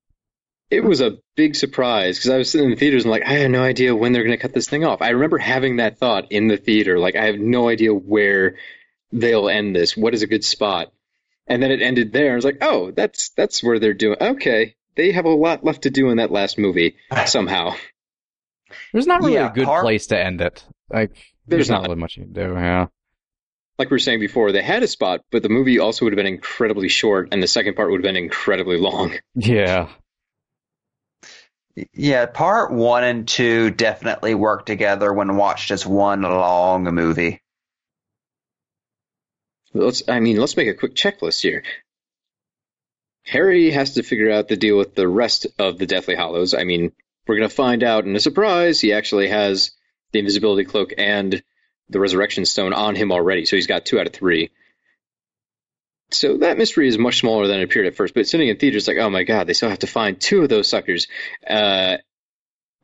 it 0.69 0.83
was 0.83 0.99
a 1.01 1.17
big 1.35 1.55
surprise 1.55 2.17
because 2.17 2.29
I 2.31 2.37
was 2.37 2.51
sitting 2.51 2.65
in 2.65 2.71
the 2.71 2.77
theaters 2.79 3.03
and 3.03 3.11
like, 3.11 3.25
I 3.25 3.33
have 3.33 3.51
no 3.51 3.63
idea 3.63 3.95
when 3.95 4.11
they're 4.13 4.23
going 4.23 4.35
to 4.37 4.41
cut 4.41 4.53
this 4.53 4.67
thing 4.69 4.83
off. 4.85 5.01
I 5.01 5.09
remember 5.09 5.37
having 5.37 5.77
that 5.77 5.97
thought 5.97 6.31
in 6.31 6.47
the 6.47 6.57
theater, 6.57 6.99
like, 6.99 7.15
I 7.15 7.25
have 7.25 7.39
no 7.39 7.69
idea 7.69 7.93
where 7.93 8.55
they'll 9.11 9.49
end 9.49 9.75
this. 9.75 9.95
What 9.97 10.13
is 10.13 10.23
a 10.23 10.27
good 10.27 10.43
spot? 10.43 10.91
And 11.47 11.61
then 11.63 11.71
it 11.71 11.81
ended 11.81 12.11
there. 12.13 12.31
I 12.33 12.35
was 12.35 12.45
like, 12.45 12.59
oh, 12.61 12.91
that's 12.91 13.29
that's 13.31 13.63
where 13.63 13.79
they're 13.79 13.93
doing. 13.93 14.17
Okay, 14.21 14.75
they 14.95 15.11
have 15.11 15.25
a 15.25 15.29
lot 15.29 15.63
left 15.63 15.83
to 15.83 15.89
do 15.89 16.09
in 16.09 16.17
that 16.17 16.31
last 16.31 16.57
movie 16.57 16.95
somehow. 17.25 17.73
There's 18.93 19.07
not 19.07 19.21
really 19.21 19.33
Yeah, 19.33 19.49
a 19.51 19.53
good 19.53 19.65
part- 19.65 19.83
place 19.83 20.07
to 20.07 20.19
end 20.21 20.39
it. 20.41 20.63
Like, 20.89 21.11
There's 21.47 21.67
there's, 21.67 21.69
not 21.69 21.81
not. 21.81 21.89
really 21.89 21.99
much 21.99 22.17
you 22.17 22.23
can 22.23 22.33
do, 22.33 22.53
yeah. 22.53 22.87
Like 23.81 23.89
we 23.89 23.95
were 23.95 23.99
saying 23.99 24.19
before, 24.19 24.51
they 24.51 24.61
had 24.61 24.83
a 24.83 24.87
spot, 24.87 25.21
but 25.31 25.41
the 25.41 25.49
movie 25.49 25.79
also 25.79 26.05
would 26.05 26.13
have 26.13 26.17
been 26.17 26.27
incredibly 26.27 26.87
short, 26.87 27.29
and 27.31 27.41
the 27.41 27.47
second 27.47 27.75
part 27.75 27.89
would 27.89 27.97
have 27.97 28.03
been 28.03 28.15
incredibly 28.15 28.77
long. 28.77 29.17
Yeah. 29.35 29.89
Yeah, 31.91 32.27
part 32.27 32.71
one 32.71 33.03
and 33.03 33.27
two 33.27 33.71
definitely 33.71 34.35
work 34.35 34.67
together 34.67 35.11
when 35.11 35.35
watched 35.35 35.71
as 35.71 35.83
one 35.83 36.21
long 36.21 36.83
movie. 36.83 37.41
Let's, 39.73 40.03
I 40.07 40.19
mean, 40.19 40.37
let's 40.37 40.55
make 40.55 40.67
a 40.67 40.75
quick 40.75 40.93
checklist 40.93 41.41
here. 41.41 41.63
Harry 43.25 43.71
has 43.71 43.95
to 43.95 44.03
figure 44.03 44.29
out 44.29 44.47
the 44.47 44.57
deal 44.57 44.77
with 44.77 44.93
the 44.93 45.07
rest 45.07 45.47
of 45.57 45.79
the 45.79 45.87
Deathly 45.87 46.13
Hallows. 46.15 46.53
I 46.53 46.65
mean, 46.65 46.91
we're 47.25 47.37
going 47.37 47.49
to 47.49 47.55
find 47.55 47.81
out 47.81 48.05
in 48.05 48.15
a 48.15 48.19
surprise 48.19 48.79
he 48.79 48.93
actually 48.93 49.29
has 49.29 49.71
the 50.11 50.19
invisibility 50.19 50.65
cloak 50.65 50.93
and 50.99 51.41
the 51.91 51.99
resurrection 51.99 52.45
stone 52.45 52.73
on 52.73 52.95
him 52.95 53.11
already, 53.11 53.45
so 53.45 53.55
he's 53.55 53.67
got 53.67 53.85
two 53.85 53.99
out 53.99 54.07
of 54.07 54.13
three. 54.13 54.51
So 56.11 56.37
that 56.37 56.57
mystery 56.57 56.87
is 56.87 56.97
much 56.97 57.19
smaller 57.19 57.47
than 57.47 57.59
it 57.59 57.63
appeared 57.63 57.85
at 57.85 57.95
first, 57.95 58.13
but 58.13 58.27
sitting 58.27 58.49
in 58.49 58.57
theaters 58.57 58.87
like, 58.87 58.97
oh 58.97 59.09
my 59.09 59.23
god, 59.23 59.47
they 59.47 59.53
still 59.53 59.69
have 59.69 59.79
to 59.79 59.87
find 59.87 60.19
two 60.19 60.41
of 60.41 60.49
those 60.49 60.67
suckers. 60.67 61.07
Uh, 61.47 61.97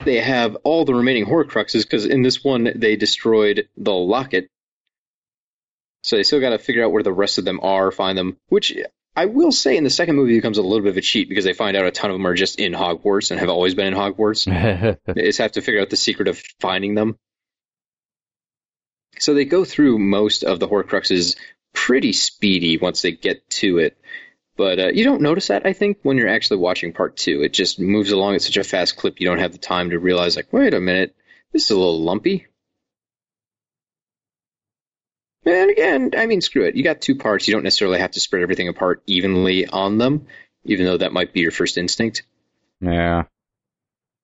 they 0.06 0.19
have 0.19 0.56
all 0.64 0.86
the 0.86 0.94
remaining 0.94 1.26
Horcruxes 1.26 1.84
because 1.84 2.06
in 2.06 2.22
this 2.22 2.44
one 2.44 2.72
they 2.76 2.95
destroyed 2.95 3.68
the 3.76 3.94
locket 3.94 4.50
so 6.08 6.16
they 6.16 6.24
still 6.24 6.40
got 6.40 6.52
to 6.52 6.58
figure 6.58 6.86
out 6.86 6.94
where 6.94 7.03
the 7.03 7.11
rest 7.11 7.38
of 7.38 7.44
them 7.44 7.60
are, 7.61 7.92
find 7.92 8.18
them. 8.18 8.38
Which 8.48 8.74
I 9.14 9.26
will 9.26 9.52
say 9.52 9.76
in 9.76 9.84
the 9.84 9.90
second 9.90 10.16
movie 10.16 10.38
becomes 10.38 10.58
a 10.58 10.61
little 10.61 10.84
bit 10.84 10.92
of 10.92 10.98
a 10.98 11.02
cheat 11.02 11.27
because 11.27 11.44
they 11.44 11.52
find 11.52 11.76
out 11.76 11.86
a 11.86 11.92
ton 11.92 12.11
of 12.11 12.16
them 12.16 12.26
are 12.26 12.34
just 12.34 12.61
in 12.61 12.72
Hogwarts 12.72 13.30
and 13.30 13.42
have 13.42 13.50
always 13.50 13.76
been 13.76 13.88
in 13.88 13.94
Hogwarts. 13.94 14.45
they 15.06 15.24
just 15.24 15.40
have 15.40 15.52
to 15.53 15.61
figure 15.61 15.82
out 15.82 15.90
the 15.90 15.98
secret 15.98 16.30
of 16.30 16.42
finding 16.61 16.95
them. 16.95 17.18
So 19.19 19.33
they 19.33 19.45
go 19.45 19.65
through 19.65 19.99
most 19.99 20.43
of 20.43 20.59
the 20.59 20.67
Horcruxes 20.67 21.35
pretty 21.73 22.13
speedy 22.13 22.77
once 22.77 23.01
they 23.01 23.11
get 23.11 23.49
to 23.49 23.79
it. 23.79 23.97
But 24.55 24.79
uh, 24.79 24.87
you 24.87 25.03
don't 25.03 25.21
notice 25.21 25.49
that, 25.49 25.67
I 25.67 25.73
think, 25.73 25.99
when 26.01 26.17
you're 26.17 26.27
actually 26.27 26.57
watching 26.57 26.91
part 26.91 27.15
two. 27.15 27.43
It 27.43 27.53
just 27.53 27.79
moves 27.79 28.11
along 28.11 28.35
at 28.35 28.41
such 28.41 28.57
a 28.57 28.63
fast 28.63 28.97
clip, 28.97 29.19
you 29.19 29.27
don't 29.27 29.39
have 29.39 29.51
the 29.51 29.59
time 29.59 29.91
to 29.91 29.99
realize, 29.99 30.35
like, 30.35 30.51
wait 30.51 30.73
a 30.73 30.81
minute, 30.81 31.15
this 31.53 31.65
is 31.65 31.71
a 31.71 31.77
little 31.77 32.01
lumpy. 32.01 32.47
And 35.45 35.69
again, 35.69 36.11
I 36.17 36.25
mean, 36.25 36.41
screw 36.41 36.65
it. 36.65 36.75
You 36.75 36.83
got 36.83 36.99
two 36.99 37.15
parts. 37.15 37.47
You 37.47 37.53
don't 37.53 37.63
necessarily 37.63 37.99
have 37.99 38.11
to 38.11 38.19
spread 38.19 38.41
everything 38.41 38.67
apart 38.67 39.01
evenly 39.05 39.65
on 39.65 39.97
them, 39.97 40.27
even 40.65 40.85
though 40.85 40.97
that 40.97 41.13
might 41.13 41.31
be 41.31 41.39
your 41.41 41.51
first 41.51 41.77
instinct. 41.77 42.23
yeah. 42.81 43.23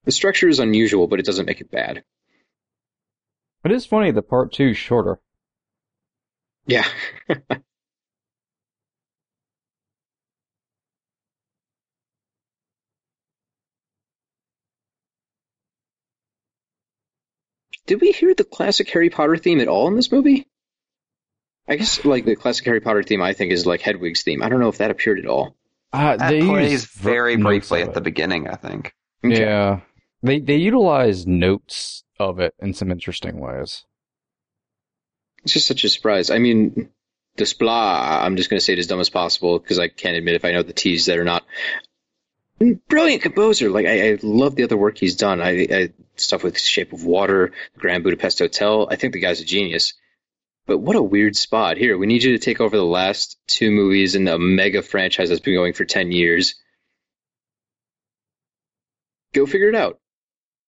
The 0.06 0.12
structure 0.12 0.50
is 0.50 0.60
unusual, 0.60 1.08
but 1.08 1.20
it 1.20 1.26
doesn't 1.26 1.46
make 1.46 1.62
it 1.62 1.72
bad. 1.72 2.04
It 3.64 3.72
is 3.72 3.86
funny 3.86 4.12
the 4.12 4.22
part 4.22 4.52
two 4.52 4.70
is 4.70 4.78
shorter. 4.78 5.20
Yeah. 6.66 6.88
Did 17.86 18.00
we 18.02 18.12
hear 18.12 18.34
the 18.34 18.44
classic 18.46 18.90
Harry 18.92 19.10
Potter 19.10 19.36
theme 19.38 19.60
at 19.60 19.68
all 19.68 19.88
in 19.88 19.96
this 19.96 20.12
movie? 20.12 20.48
I 21.68 21.76
guess 21.76 22.04
like 22.06 22.26
the 22.26 22.36
classic 22.36 22.66
Harry 22.66 22.82
Potter 22.82 23.04
theme, 23.04 23.22
I 23.22 23.34
think 23.34 23.52
is 23.52 23.66
like 23.66 23.82
Hedwig's 23.82 24.24
theme. 24.24 24.42
I 24.42 24.50
don't 24.50 24.60
know 24.60 24.70
if 24.70 24.78
that 24.78 24.92
appeared 24.92 25.20
at 25.20 25.26
all. 25.26 25.56
Uh, 25.92 26.18
That 26.18 26.30
they 26.30 26.42
plays 26.42 26.86
very 26.86 27.36
briefly 27.38 27.82
at 27.82 27.94
the 27.94 28.02
beginning, 28.02 28.48
I 28.48 28.56
think. 28.56 28.94
Okay. 29.24 29.42
Yeah. 29.42 29.82
They 30.24 30.40
they 30.40 30.56
utilize 30.56 31.28
notes 31.28 32.04
of 32.18 32.40
it 32.40 32.56
in 32.60 32.74
some 32.74 32.92
interesting 32.92 33.40
ways. 33.40 33.86
It's 35.44 35.54
just 35.54 35.68
such 35.68 35.84
a 35.84 35.90
surprise. 35.90 36.30
I 36.30 36.40
mean, 36.40 36.90
Desplat, 37.38 38.24
I'm 38.24 38.38
just 38.38 38.50
going 38.50 38.60
to 38.60 38.64
say 38.64 38.74
it 38.74 38.80
as 38.80 38.88
dumb 38.88 39.02
as 39.02 39.10
possible 39.10 39.60
because 39.60 39.80
I 39.80 39.90
can't 39.90 40.16
admit 40.16 40.36
if 40.36 40.46
I 40.46 40.52
know 40.52 40.64
the 40.64 40.72
T's 40.72 41.08
that 41.08 41.18
are 41.18 41.26
not. 41.26 41.44
Brilliant 42.88 43.24
composer. 43.24 43.70
Like, 43.70 43.86
I, 43.86 44.12
I 44.12 44.18
love 44.22 44.56
the 44.56 44.64
other 44.64 44.78
work 44.78 44.98
he's 44.98 45.18
done. 45.18 45.42
I, 45.42 45.68
I 45.70 45.90
Stuff 46.16 46.44
with 46.44 46.60
Shape 46.60 46.94
of 46.94 47.04
Water, 47.04 47.52
the 47.74 47.80
Grand 47.80 48.04
Budapest 48.04 48.40
Hotel. 48.40 48.88
I 48.90 48.96
think 48.96 49.14
the 49.14 49.20
guy's 49.20 49.42
a 49.42 49.46
genius. 49.46 49.94
But 50.66 50.78
what 50.78 50.96
a 50.96 51.02
weird 51.02 51.36
spot. 51.36 51.78
Here, 51.78 51.98
we 51.98 52.06
need 52.06 52.24
you 52.24 52.38
to 52.38 52.38
take 52.38 52.62
over 52.62 52.78
the 52.78 52.86
last 52.86 53.38
two 53.48 53.72
movies 53.72 54.16
in 54.16 54.28
a 54.28 54.40
mega 54.40 54.82
franchise 54.82 55.28
that's 55.28 55.42
been 55.42 55.56
going 55.56 55.74
for 55.74 55.84
10 55.84 56.12
years. 56.12 56.56
Go 59.34 59.46
figure 59.46 59.70
it 59.70 59.76
out. 59.76 60.00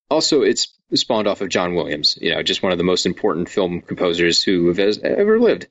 Also, 0.09 0.43
it's 0.43 0.73
spawned 0.93 1.27
off 1.27 1.41
of 1.41 1.49
John 1.49 1.75
Williams, 1.75 2.17
you 2.21 2.31
know, 2.31 2.43
just 2.43 2.61
one 2.63 2.71
of 2.71 2.77
the 2.77 2.83
most 2.83 3.05
important 3.05 3.49
film 3.49 3.81
composers 3.81 4.43
who 4.43 4.71
has 4.73 4.99
ever 4.99 5.39
lived. 5.39 5.67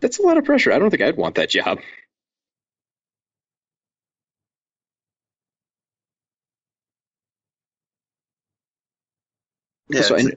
That's 0.00 0.18
a 0.18 0.22
lot 0.22 0.36
of 0.38 0.44
pressure. 0.44 0.72
I 0.72 0.78
don't 0.78 0.90
think 0.90 1.02
I'd 1.02 1.16
want 1.16 1.36
that 1.36 1.50
job. 1.50 1.80
Yeah, 9.90 10.02
So 10.02 10.16
it's, 10.16 10.28
I- 10.28 10.32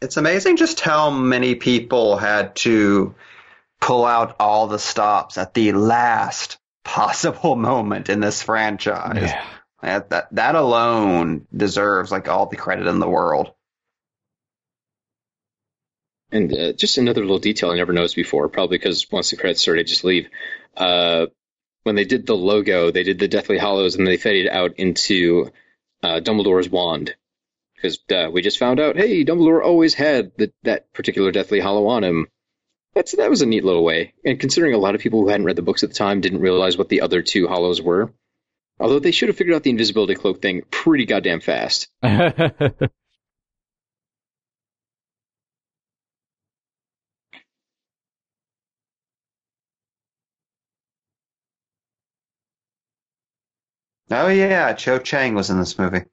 it's 0.00 0.16
amazing 0.16 0.56
just 0.56 0.80
how 0.80 1.10
many 1.10 1.54
people 1.54 2.16
had 2.16 2.56
to 2.56 3.14
pull 3.80 4.04
out 4.04 4.36
all 4.40 4.66
the 4.66 4.78
stops 4.78 5.38
at 5.38 5.54
the 5.54 5.72
last 5.72 6.58
possible 6.84 7.56
moment 7.70 8.08
in 8.08 8.20
this 8.20 8.42
franchise. 8.42 9.22
Yeah. 9.22 9.44
That, 9.82 10.10
that 10.10 10.28
that 10.32 10.54
alone 10.56 11.46
deserves 11.54 12.10
like 12.10 12.28
all 12.28 12.46
the 12.46 12.56
credit 12.56 12.86
in 12.86 12.98
the 12.98 13.08
world. 13.08 13.52
And 16.30 16.52
uh, 16.52 16.72
just 16.72 16.98
another 16.98 17.22
little 17.22 17.38
detail 17.38 17.70
I 17.70 17.76
never 17.76 17.92
noticed 17.92 18.16
before, 18.16 18.48
probably 18.48 18.78
because 18.78 19.06
once 19.10 19.30
the 19.30 19.36
credits 19.36 19.62
started, 19.62 19.80
I 19.80 19.84
just 19.84 20.04
leave. 20.04 20.28
Uh, 20.76 21.26
when 21.84 21.94
they 21.94 22.04
did 22.04 22.26
the 22.26 22.36
logo, 22.36 22.90
they 22.90 23.02
did 23.02 23.18
the 23.18 23.28
Deathly 23.28 23.56
Hallows, 23.56 23.94
and 23.94 24.06
they 24.06 24.18
faded 24.18 24.48
out 24.48 24.74
into 24.76 25.50
uh, 26.02 26.20
Dumbledore's 26.20 26.68
wand. 26.68 27.14
Because 27.76 27.98
uh, 28.12 28.28
we 28.30 28.42
just 28.42 28.58
found 28.58 28.80
out, 28.80 28.96
hey, 28.96 29.24
Dumbledore 29.24 29.64
always 29.64 29.94
had 29.94 30.32
the, 30.36 30.52
that 30.64 30.92
particular 30.92 31.30
Deathly 31.30 31.60
Hallow 31.60 31.86
on 31.86 32.04
him. 32.04 32.26
That's 32.94 33.12
that 33.12 33.30
was 33.30 33.42
a 33.42 33.46
neat 33.46 33.64
little 33.64 33.84
way. 33.84 34.14
And 34.24 34.40
considering 34.40 34.74
a 34.74 34.78
lot 34.78 34.96
of 34.96 35.00
people 35.00 35.22
who 35.22 35.28
hadn't 35.28 35.46
read 35.46 35.56
the 35.56 35.62
books 35.62 35.84
at 35.84 35.90
the 35.90 35.94
time 35.94 36.20
didn't 36.20 36.40
realize 36.40 36.76
what 36.76 36.88
the 36.88 37.02
other 37.02 37.22
two 37.22 37.46
hallows 37.46 37.80
were, 37.80 38.12
although 38.80 38.98
they 38.98 39.10
should 39.10 39.28
have 39.28 39.36
figured 39.36 39.54
out 39.56 39.62
the 39.62 39.70
invisibility 39.70 40.14
cloak 40.14 40.42
thing 40.42 40.62
pretty 40.70 41.06
goddamn 41.06 41.40
fast. 41.40 41.88
Oh 54.10 54.28
yeah, 54.28 54.72
Cho 54.72 54.98
Chang 54.98 55.34
was 55.34 55.50
in 55.50 55.58
this 55.58 55.78
movie. 55.78 56.04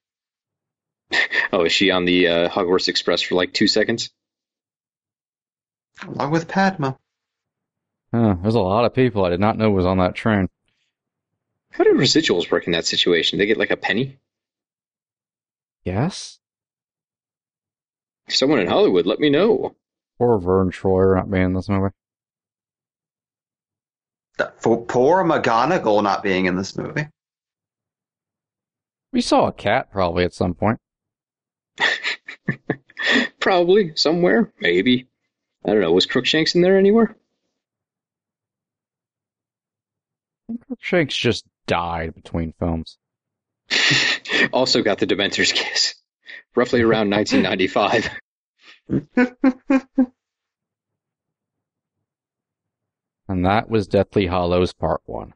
Oh, 1.53 1.63
is 1.63 1.71
she 1.71 1.91
on 1.91 2.03
the 2.05 2.27
uh, 2.27 2.49
Hogwarts 2.49 2.89
Express 2.89 3.21
for 3.21 3.35
like 3.35 3.53
two 3.53 3.67
seconds? 3.67 4.09
Along 6.05 6.31
with 6.31 6.47
Padma. 6.47 6.97
Huh, 8.13 8.35
there's 8.41 8.55
a 8.55 8.59
lot 8.59 8.85
of 8.85 8.93
people 8.93 9.23
I 9.23 9.29
did 9.29 9.39
not 9.39 9.57
know 9.57 9.71
was 9.71 9.85
on 9.85 9.99
that 9.99 10.15
train. 10.15 10.49
How 11.77 11.83
do 11.83 11.93
residuals 11.93 12.49
work 12.51 12.67
in 12.67 12.71
that 12.73 12.85
situation? 12.85 13.37
They 13.37 13.45
get 13.45 13.57
like 13.57 13.71
a 13.71 13.77
penny? 13.77 14.17
Yes? 15.83 16.39
Someone 18.29 18.59
in 18.59 18.67
Hollywood, 18.67 19.05
let 19.05 19.19
me 19.19 19.29
know. 19.29 19.75
Poor 20.17 20.39
Vern 20.39 20.71
Troyer 20.71 21.15
not 21.15 21.29
being 21.29 21.43
in 21.43 21.53
this 21.53 21.67
movie. 21.69 21.93
That- 24.37 24.61
For 24.61 24.83
poor 24.85 25.23
McGonagall 25.23 26.01
not 26.03 26.23
being 26.23 26.45
in 26.45 26.55
this 26.55 26.77
movie. 26.77 27.07
We 29.11 29.19
saw 29.21 29.47
a 29.47 29.53
cat 29.53 29.91
probably 29.91 30.23
at 30.23 30.33
some 30.33 30.53
point. 30.53 30.79
Probably 33.39 33.91
somewhere, 33.95 34.51
maybe. 34.59 35.07
I 35.63 35.69
don't 35.71 35.81
know. 35.81 35.91
Was 35.91 36.05
Crookshanks 36.05 36.55
in 36.55 36.61
there 36.61 36.77
anywhere? 36.77 37.15
I 40.43 40.53
think 40.53 40.65
Crookshanks 40.65 41.15
just 41.15 41.45
died 41.67 42.13
between 42.15 42.53
films. 42.59 42.97
also 44.53 44.83
got 44.83 44.99
the 44.99 45.07
Dementor's 45.07 45.51
kiss, 45.51 45.95
roughly 46.55 46.81
around 46.81 47.09
1995. 47.09 48.09
And 53.27 53.45
that 53.45 53.69
was 53.69 53.87
Deathly 53.87 54.27
Hallows 54.27 54.73
Part 54.73 55.01
1. 55.05 55.33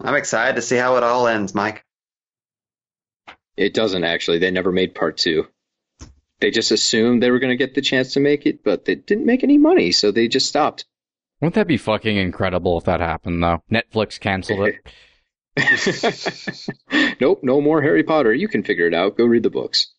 I'm 0.00 0.14
excited 0.14 0.56
to 0.56 0.62
see 0.62 0.76
how 0.76 0.96
it 0.96 1.02
all 1.02 1.26
ends, 1.26 1.54
Mike. 1.54 1.84
It 3.56 3.74
doesn't 3.74 4.04
actually. 4.04 4.38
They 4.38 4.52
never 4.52 4.70
made 4.70 4.94
part 4.94 5.16
two. 5.16 5.48
They 6.40 6.52
just 6.52 6.70
assumed 6.70 7.20
they 7.20 7.32
were 7.32 7.40
going 7.40 7.50
to 7.50 7.56
get 7.56 7.74
the 7.74 7.80
chance 7.80 8.12
to 8.12 8.20
make 8.20 8.46
it, 8.46 8.62
but 8.62 8.84
they 8.84 8.94
didn't 8.94 9.26
make 9.26 9.42
any 9.42 9.58
money, 9.58 9.90
so 9.90 10.12
they 10.12 10.28
just 10.28 10.46
stopped. 10.46 10.84
Wouldn't 11.40 11.54
that 11.54 11.68
be 11.68 11.76
fucking 11.76 12.16
incredible 12.16 12.78
if 12.78 12.84
that 12.84 13.00
happened, 13.00 13.42
though? 13.42 13.62
Netflix 13.70 14.18
canceled 14.18 14.68
it. 14.68 14.76
nope, 17.20 17.40
no 17.42 17.60
more 17.60 17.82
Harry 17.82 18.02
Potter. 18.02 18.34
You 18.34 18.48
can 18.48 18.64
figure 18.64 18.86
it 18.86 18.94
out. 18.94 19.16
Go 19.16 19.24
read 19.24 19.44
the 19.44 19.50
books. 19.50 19.92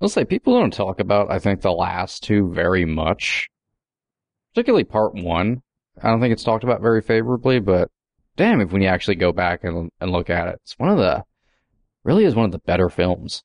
I'll 0.00 0.08
say 0.08 0.24
people 0.24 0.58
don't 0.58 0.72
talk 0.72 1.00
about, 1.00 1.30
I 1.30 1.38
think, 1.38 1.60
the 1.60 1.72
last 1.72 2.22
two 2.22 2.50
very 2.52 2.84
much. 2.84 3.48
Particularly 4.54 4.84
part 4.84 5.14
one. 5.14 5.62
I 6.02 6.08
don't 6.08 6.20
think 6.20 6.32
it's 6.32 6.44
talked 6.44 6.64
about 6.64 6.82
very 6.82 7.00
favorably, 7.00 7.60
but 7.60 7.90
damn, 8.36 8.60
if 8.60 8.72
when 8.72 8.82
you 8.82 8.88
actually 8.88 9.16
go 9.16 9.32
back 9.32 9.64
and, 9.64 9.90
and 10.00 10.10
look 10.12 10.28
at 10.28 10.48
it, 10.48 10.60
it's 10.62 10.78
one 10.78 10.90
of 10.90 10.98
the, 10.98 11.24
really 12.04 12.24
is 12.24 12.34
one 12.34 12.44
of 12.44 12.52
the 12.52 12.58
better 12.58 12.90
films. 12.90 13.42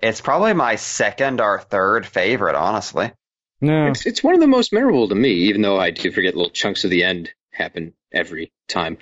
It's 0.00 0.20
probably 0.20 0.52
my 0.52 0.76
second 0.76 1.40
or 1.40 1.60
third 1.60 2.06
favorite, 2.06 2.56
honestly. 2.56 3.12
No. 3.60 3.86
It's, 3.86 4.04
it's 4.04 4.22
one 4.22 4.34
of 4.34 4.40
the 4.40 4.46
most 4.46 4.72
memorable 4.72 5.08
to 5.08 5.14
me, 5.14 5.30
even 5.30 5.62
though 5.62 5.78
I 5.78 5.90
do 5.90 6.10
forget 6.10 6.34
little 6.34 6.50
chunks 6.50 6.84
of 6.84 6.90
the 6.90 7.04
end 7.04 7.30
happen 7.50 7.94
every 8.12 8.52
time. 8.68 8.98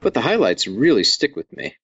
But 0.00 0.14
the 0.14 0.20
highlights 0.20 0.66
really 0.66 1.04
stick 1.04 1.34
with 1.34 1.52
me. 1.52 1.76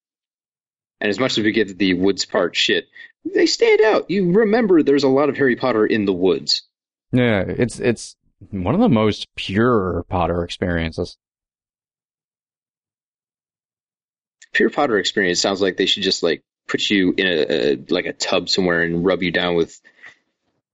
And 1.01 1.09
as 1.09 1.19
much 1.19 1.37
as 1.37 1.43
we 1.43 1.51
give 1.51 1.77
the 1.77 1.93
woods 1.93 2.25
part 2.25 2.55
shit, 2.55 2.87
they 3.25 3.45
stand 3.45 3.81
out. 3.81 4.09
You 4.09 4.31
remember 4.31 4.83
there's 4.83 5.03
a 5.03 5.09
lot 5.09 5.29
of 5.29 5.37
Harry 5.37 5.55
Potter 5.55 5.85
in 5.85 6.05
the 6.05 6.13
woods. 6.13 6.63
Yeah, 7.11 7.43
it's, 7.47 7.79
it's 7.79 8.15
one 8.51 8.75
of 8.75 8.81
the 8.81 8.89
most 8.89 9.27
pure 9.35 10.05
Potter 10.09 10.43
experiences. 10.43 11.17
Pure 14.53 14.69
Potter 14.71 14.97
experience 14.97 15.39
sounds 15.39 15.61
like 15.61 15.77
they 15.77 15.85
should 15.85 16.03
just 16.03 16.23
like 16.23 16.43
put 16.69 16.89
you 16.89 17.13
in 17.17 17.27
a, 17.27 17.31
a 17.31 17.77
like 17.89 18.05
a 18.05 18.13
tub 18.13 18.49
somewhere 18.49 18.83
and 18.83 19.03
rub 19.03 19.23
you 19.23 19.31
down 19.31 19.55
with 19.55 19.79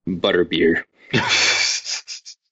butterbeer. 0.07 0.83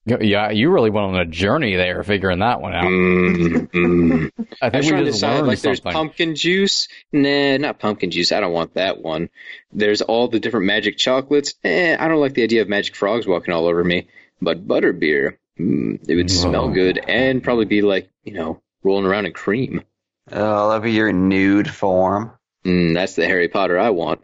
Yeah, 0.05 0.51
you 0.51 0.69
really 0.69 0.89
went 0.89 1.07
on 1.07 1.15
a 1.15 1.25
journey 1.25 1.77
there 1.77 2.03
figuring 2.03 2.39
that 2.39 2.59
one 2.59 2.73
out. 2.73 2.83
Mm, 2.83 3.71
mm. 3.71 4.31
I 4.61 4.67
I 4.67 4.69
think 4.69 4.83
was 4.83 4.91
we 4.91 4.97
just 5.05 5.11
decide 5.13 5.35
learned 5.35 5.47
like 5.47 5.61
there's 5.61 5.79
pumpkin 5.79 6.35
juice. 6.35 6.89
Nah, 7.13 7.55
not 7.55 7.79
pumpkin 7.79 8.11
juice. 8.11 8.33
I 8.33 8.41
don't 8.41 8.51
want 8.51 8.73
that 8.73 9.01
one. 9.01 9.29
There's 9.71 10.01
all 10.01 10.27
the 10.27 10.41
different 10.41 10.65
magic 10.65 10.97
chocolates. 10.97 11.53
Eh, 11.63 11.95
I 11.97 12.07
don't 12.09 12.19
like 12.19 12.33
the 12.33 12.43
idea 12.43 12.61
of 12.61 12.67
magic 12.67 12.97
frogs 12.97 13.25
walking 13.25 13.53
all 13.53 13.65
over 13.65 13.81
me. 13.81 14.09
But 14.41 14.67
butterbeer, 14.67 15.37
mm, 15.57 15.99
it 16.05 16.15
would 16.15 16.29
smell 16.29 16.69
good 16.69 16.97
and 16.97 17.41
probably 17.41 17.65
be 17.65 17.81
like 17.81 18.09
you 18.25 18.33
know 18.33 18.61
rolling 18.83 19.05
around 19.05 19.25
in 19.25 19.31
cream. 19.31 19.83
Oh, 20.29 20.67
that'd 20.67 20.83
be 20.83 20.91
your 20.91 21.13
nude 21.13 21.69
form. 21.69 22.33
Mm, 22.65 22.93
that's 22.93 23.15
the 23.15 23.25
Harry 23.25 23.47
Potter 23.47 23.79
I 23.79 23.89
want. 23.89 24.21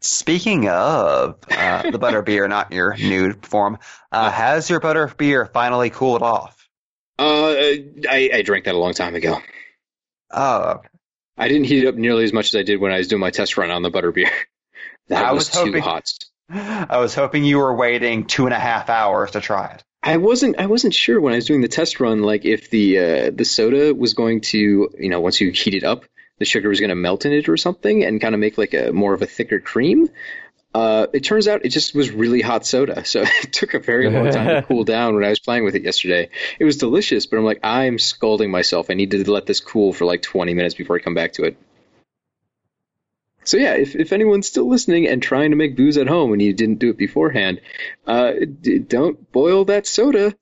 Speaking 0.00 0.68
of 0.68 1.38
uh, 1.50 1.90
the 1.90 1.98
butterbeer, 1.98 2.48
not 2.48 2.72
your 2.72 2.96
nude 2.96 3.44
form, 3.44 3.78
uh, 4.12 4.30
has 4.30 4.70
your 4.70 4.80
butterbeer 4.80 5.50
finally 5.52 5.90
cooled 5.90 6.22
off? 6.22 6.68
Uh, 7.18 7.54
I, 8.08 8.30
I 8.32 8.42
drank 8.42 8.66
that 8.66 8.74
a 8.74 8.78
long 8.78 8.94
time 8.94 9.16
ago. 9.16 9.40
Oh, 10.30 10.82
I 11.36 11.48
didn't 11.48 11.64
heat 11.64 11.84
it 11.84 11.88
up 11.88 11.94
nearly 11.96 12.24
as 12.24 12.32
much 12.32 12.54
as 12.54 12.58
I 12.58 12.62
did 12.62 12.80
when 12.80 12.92
I 12.92 12.98
was 12.98 13.08
doing 13.08 13.20
my 13.20 13.30
test 13.30 13.56
run 13.56 13.70
on 13.70 13.82
the 13.82 13.90
butterbeer. 13.90 14.30
That 15.08 15.24
I 15.24 15.32
was, 15.32 15.50
was 15.50 15.64
too 15.64 15.80
hot. 15.80 16.12
I 16.50 16.98
was 16.98 17.14
hoping 17.14 17.42
you 17.42 17.56
were 17.56 17.74
waiting 17.74 18.26
two 18.26 18.44
and 18.44 18.52
a 18.52 18.58
half 18.58 18.90
hours 18.90 19.30
to 19.30 19.40
try 19.40 19.68
it. 19.72 19.82
I 20.02 20.18
wasn't 20.18 20.58
I 20.58 20.66
wasn't 20.66 20.92
sure 20.92 21.18
when 21.18 21.32
I 21.32 21.36
was 21.36 21.46
doing 21.46 21.62
the 21.62 21.68
test 21.68 21.98
run 21.98 22.20
like 22.20 22.44
if 22.44 22.68
the 22.68 22.98
uh, 22.98 23.30
the 23.34 23.46
soda 23.46 23.94
was 23.94 24.12
going 24.12 24.42
to 24.42 24.90
you 24.98 25.08
know 25.08 25.20
once 25.20 25.40
you 25.40 25.50
heat 25.50 25.72
it 25.72 25.82
up 25.82 26.04
the 26.38 26.44
sugar 26.44 26.68
was 26.68 26.80
going 26.80 26.90
to 26.90 26.96
melt 26.96 27.26
in 27.26 27.32
it 27.32 27.48
or 27.48 27.56
something 27.56 28.04
and 28.04 28.20
kind 28.20 28.34
of 28.34 28.40
make 28.40 28.58
like 28.58 28.74
a 28.74 28.92
more 28.92 29.14
of 29.14 29.22
a 29.22 29.26
thicker 29.26 29.60
cream. 29.60 30.08
Uh, 30.74 31.06
it 31.12 31.24
turns 31.24 31.48
out 31.48 31.64
it 31.64 31.70
just 31.70 31.94
was 31.94 32.10
really 32.10 32.42
hot 32.42 32.66
soda, 32.66 33.04
so 33.06 33.22
it 33.22 33.52
took 33.52 33.74
a 33.74 33.78
very 33.78 34.10
long 34.10 34.30
time 34.30 34.46
to 34.46 34.62
cool 34.68 34.84
down 34.84 35.14
when 35.14 35.24
I 35.24 35.30
was 35.30 35.38
playing 35.40 35.64
with 35.64 35.74
it 35.74 35.82
yesterday. 35.82 36.28
It 36.58 36.64
was 36.64 36.76
delicious, 36.76 37.26
but 37.26 37.38
I'm 37.38 37.44
like 37.44 37.60
I'm 37.62 37.98
scalding 37.98 38.50
myself. 38.50 38.90
I 38.90 38.94
need 38.94 39.10
to 39.12 39.30
let 39.30 39.46
this 39.46 39.60
cool 39.60 39.92
for 39.92 40.04
like 40.04 40.22
20 40.22 40.54
minutes 40.54 40.74
before 40.74 40.96
I 40.96 41.00
come 41.00 41.14
back 41.14 41.32
to 41.34 41.44
it. 41.44 41.56
So 43.44 43.56
yeah, 43.56 43.74
if, 43.76 43.96
if 43.96 44.12
anyone's 44.12 44.46
still 44.46 44.68
listening 44.68 45.06
and 45.06 45.22
trying 45.22 45.50
to 45.52 45.56
make 45.56 45.74
booze 45.74 45.96
at 45.96 46.06
home 46.06 46.34
and 46.34 46.42
you 46.42 46.52
didn't 46.52 46.80
do 46.80 46.90
it 46.90 46.98
beforehand, 46.98 47.62
uh, 48.06 48.32
d- 48.60 48.78
don't 48.78 49.32
boil 49.32 49.64
that 49.66 49.86
soda 49.86 50.36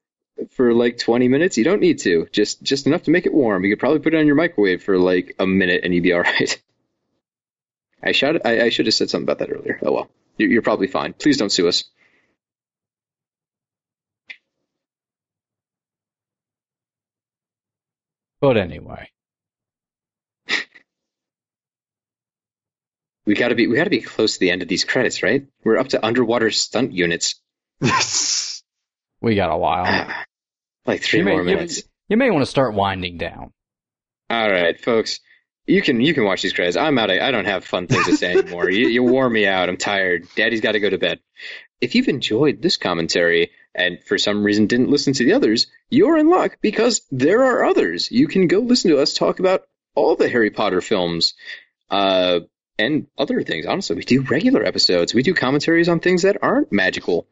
for 0.51 0.73
like 0.75 0.99
20 0.99 1.29
minutes. 1.29 1.57
You 1.59 1.65
don't 1.65 1.81
need 1.81 1.99
to. 2.01 2.27
Just 2.33 2.63
just 2.63 2.87
enough 2.87 3.05
to 3.05 3.11
make 3.11 3.27
it 3.27 3.35
warm. 3.35 3.65
You 3.65 3.73
could 3.73 3.81
probably 3.81 4.01
put 4.01 4.15
it 4.15 4.19
on 4.19 4.27
your 4.27 4.37
microwave 4.37 4.83
for 4.83 4.99
like 4.99 5.35
a 5.39 5.47
minute 5.47 5.83
and 5.85 5.95
you'd 5.95 6.03
be 6.03 6.13
all 6.15 6.23
right. 6.23 6.61
I 8.03 8.13
should 8.13 8.41
I, 8.47 8.63
I 8.63 8.69
should 8.71 8.87
have 8.87 8.95
said 8.95 9.11
something 9.11 9.25
about 9.25 9.41
that 9.41 9.53
earlier. 9.55 9.79
Oh 9.83 9.93
well, 9.93 10.11
you're, 10.39 10.49
you're 10.51 10.63
probably 10.63 10.87
fine. 10.87 11.13
Please 11.13 11.37
don't 11.37 11.51
sue 11.53 11.69
us. 11.69 11.85
But 18.41 18.57
anyway, 18.57 19.11
We 23.27 23.35
gotta 23.35 23.55
be 23.55 23.67
we 23.67 23.77
gotta 23.77 23.91
be 23.91 24.01
close 24.01 24.35
to 24.35 24.41
the 24.41 24.51
end 24.51 24.63
of 24.63 24.69
these 24.69 24.85
credits, 24.85 25.23
right? 25.23 25.47
We're 25.65 25.77
up 25.79 25.89
to 25.89 26.05
underwater 26.05 26.51
stunt 26.51 26.93
units. 26.93 27.35
we 29.27 29.35
got 29.35 29.51
a 29.53 29.57
while. 29.57 29.85
like 30.87 31.03
three 31.03 31.19
You 31.19 31.25
may, 31.25 31.33
more 31.33 31.41
you, 31.41 31.57
minutes. 31.57 31.83
you 32.09 32.17
may 32.17 32.31
want 32.31 32.43
to 32.43 32.51
start 32.51 32.75
winding 32.75 33.19
down. 33.19 33.53
All 34.31 34.51
right, 34.51 34.81
folks. 34.81 35.21
You 35.67 35.83
can 35.83 36.01
you 36.01 36.15
can 36.15 36.25
watch 36.25 36.43
these 36.43 36.53
credits. 36.53 36.77
I'm 36.77 36.97
out. 36.97 37.11
Of, 37.11 37.21
I 37.21 37.33
don't 37.33 37.45
have 37.45 37.65
fun 37.65 37.89
things 37.89 38.07
to 38.07 38.17
say 38.17 38.33
anymore. 38.39 38.71
you, 38.71 38.87
you 38.87 39.03
wore 39.03 39.29
me 39.29 39.47
out. 39.47 39.69
I'm 39.69 39.77
tired. 39.77 40.27
Daddy's 40.37 40.61
got 40.61 40.73
to 40.73 40.81
go 40.81 40.89
to 40.89 40.97
bed. 40.97 41.19
If 41.81 41.97
you've 41.97 42.09
enjoyed 42.09 42.63
this 42.63 42.77
commentary 42.77 43.51
and 43.75 43.99
for 44.05 44.17
some 44.17 44.45
reason 44.45 44.69
didn't 44.69 44.91
listen 44.91 45.13
to 45.15 45.25
the 45.25 45.33
others, 45.33 45.67
you're 45.91 46.17
in 46.17 46.31
luck 46.31 46.59
because 46.63 47.03
there 47.11 47.43
are 47.43 47.65
others. 47.65 48.11
You 48.13 48.29
can 48.29 48.47
go 48.47 48.61
listen 48.61 48.93
to 48.93 48.99
us 48.99 49.13
talk 49.13 49.41
about 49.41 49.65
all 49.97 50.15
the 50.15 50.29
Harry 50.29 50.51
Potter 50.51 50.81
films 50.81 51.35
uh, 51.91 52.41
and 52.79 53.09
other 53.19 53.43
things. 53.43 53.67
Honestly, 53.67 53.97
we 53.97 54.05
do 54.05 54.23
regular 54.23 54.65
episodes. 54.65 55.15
We 55.15 55.25
do 55.25 55.35
commentaries 55.35 55.89
on 55.89 55.99
things 55.99 56.23
that 56.23 56.39
aren't 56.43 56.71
magical. 56.71 57.27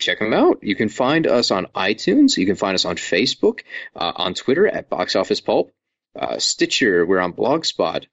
Check 0.00 0.18
them 0.18 0.32
out. 0.32 0.62
You 0.62 0.74
can 0.74 0.88
find 0.88 1.26
us 1.26 1.50
on 1.52 1.66
iTunes. 1.76 2.36
You 2.36 2.46
can 2.46 2.56
find 2.56 2.74
us 2.74 2.84
on 2.84 2.96
Facebook, 2.96 3.60
uh, 3.94 4.12
on 4.16 4.34
Twitter 4.34 4.66
at 4.66 4.88
Box 4.90 5.14
Office 5.14 5.40
Pulp 5.40 5.72
uh, 6.18 6.38
Stitcher, 6.38 7.06
we're 7.06 7.20
on 7.20 7.32
Blogspot. 7.32 8.06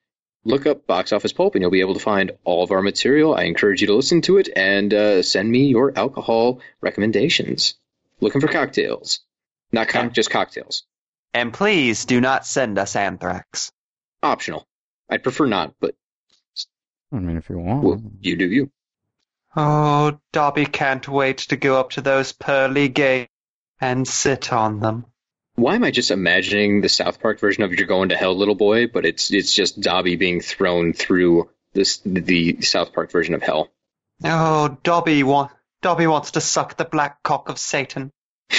look 0.44 0.66
up 0.66 0.86
Box 0.88 1.12
Office 1.12 1.34
Pulp 1.34 1.56
and 1.56 1.62
you'll 1.62 1.72
be 1.72 1.82
able 1.82 1.96
to 1.96 2.00
find 2.00 2.32
all 2.44 2.64
of 2.64 2.72
our 2.72 2.82
material. 2.82 3.36
I 3.36 3.44
encourage 3.44 3.82
you 3.82 3.88
to 3.88 3.96
listen 3.96 4.22
to 4.24 4.38
it 4.38 4.50
and 4.56 4.94
uh, 4.94 5.24
send 5.24 5.50
me 5.50 5.66
your 5.68 5.98
alcohol 5.98 6.62
recommendations. 6.82 7.76
Looking 8.20 8.42
for 8.42 8.48
cocktails. 8.48 9.20
Not 9.72 9.90
co- 9.90 10.10
just 10.10 10.30
cocktails. 10.30 10.84
And 11.34 11.54
please 11.54 12.06
do 12.06 12.22
not 12.22 12.46
send 12.46 12.80
us 12.80 12.96
anthrax. 12.96 13.72
Optional. 14.24 14.66
I'd 15.10 15.24
prefer 15.24 15.46
not, 15.46 15.76
but 15.80 15.96
I 17.12 17.18
mean, 17.18 17.38
if 17.38 17.50
you 17.50 17.60
want. 17.60 17.84
well, 17.84 18.02
you 18.22 18.36
do 18.36 18.50
you. 18.50 18.72
Oh, 19.56 20.20
Dobby 20.32 20.66
can't 20.66 21.08
wait 21.08 21.38
to 21.40 21.58
go 21.58 21.80
up 21.80 21.92
to 21.92 22.02
those 22.02 22.32
pearly 22.32 22.90
gates 22.90 23.32
and 23.82 24.08
sit 24.08 24.54
on 24.54 24.80
them. 24.80 25.06
Why 25.56 25.76
am 25.76 25.84
I 25.84 25.92
just 25.92 26.12
imagining 26.12 26.82
the 26.82 26.90
South 26.90 27.20
Park 27.20 27.40
version 27.40 27.64
of 27.64 27.74
"You're 27.74 27.88
Going 27.88 28.10
to 28.10 28.18
Hell, 28.18 28.36
Little 28.38 28.56
Boy"? 28.56 28.88
But 28.88 29.06
it's 29.06 29.32
it's 29.32 29.54
just 29.54 29.82
Dobby 29.82 30.16
being 30.16 30.42
thrown 30.42 30.94
through 30.94 31.50
this 31.74 31.98
the 32.06 32.62
South 32.62 32.94
Park 32.94 33.12
version 33.12 33.34
of 33.34 33.42
hell. 33.42 33.70
Oh, 34.24 34.78
Dobby 34.84 35.24
wa- 35.24 35.50
Dobby 35.82 36.06
wants 36.08 36.32
to 36.32 36.42
suck 36.42 36.78
the 36.78 36.86
black 36.86 37.24
cock 37.24 37.50
of 37.50 37.58
Satan. 37.58 38.12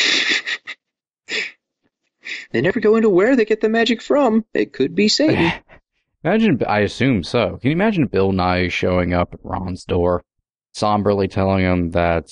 They 2.50 2.60
never 2.62 2.80
go 2.80 2.96
into 2.96 3.10
where 3.10 3.36
they 3.36 3.44
get 3.44 3.60
the 3.60 3.68
magic 3.68 4.00
from. 4.00 4.44
It 4.54 4.72
could 4.72 4.94
be 4.94 5.08
Satan. 5.08 5.52
Imagine, 6.24 6.62
I 6.66 6.80
assume 6.80 7.22
so. 7.22 7.58
Can 7.58 7.70
you 7.70 7.72
imagine 7.76 8.06
Bill 8.06 8.32
Nighy 8.32 8.70
showing 8.70 9.12
up 9.14 9.34
at 9.34 9.40
Ron's 9.42 9.84
door, 9.84 10.24
somberly 10.72 11.28
telling 11.28 11.64
him 11.64 11.90
that 11.90 12.30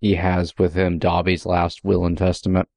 he 0.00 0.14
has 0.14 0.56
with 0.58 0.74
him 0.74 0.98
Dobby's 0.98 1.46
last 1.46 1.84
will 1.84 2.06
and 2.06 2.16
testament? 2.16 2.68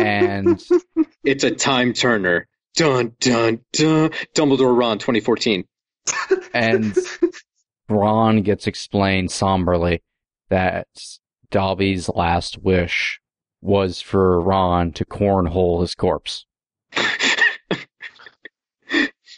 and 0.00 0.62
it's 1.24 1.44
a 1.44 1.50
time 1.50 1.92
turner. 1.92 2.46
Dun 2.74 3.12
dun 3.20 3.60
dun. 3.72 4.10
Dumbledore 4.34 4.76
Ron 4.76 4.98
2014. 4.98 5.64
and 6.54 6.96
Ron 7.88 8.42
gets 8.42 8.66
explained 8.66 9.30
somberly 9.30 10.02
that 10.48 10.88
Dobby's 11.50 12.08
last 12.08 12.58
wish 12.58 13.20
was 13.60 14.00
for 14.00 14.40
Ron 14.40 14.92
to 14.92 15.04
cornhole 15.04 15.80
his 15.80 15.94
corpse. 15.94 16.46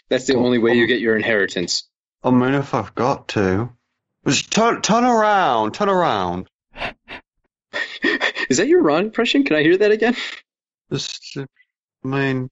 That's 0.09 0.27
the 0.27 0.35
only 0.37 0.59
way 0.59 0.75
you 0.75 0.87
get 0.87 1.01
your 1.01 1.17
inheritance. 1.17 1.89
I 2.23 2.31
mean, 2.31 2.55
if 2.55 2.75
I've 2.75 2.95
got 2.95 3.29
to. 3.29 3.71
Just 4.27 4.51
turn, 4.51 4.83
turn 4.83 5.05
around, 5.05 5.73
turn 5.75 5.89
around. 5.89 6.49
Is 8.49 8.57
that 8.59 8.69
your 8.69 8.83
Ron 8.83 9.05
impression? 9.07 9.45
Can 9.45 9.57
I 9.57 9.63
hear 9.63 9.77
that 9.79 9.91
again? 9.91 10.17
Just, 10.93 11.37
I 12.05 12.07
mean, 12.07 12.51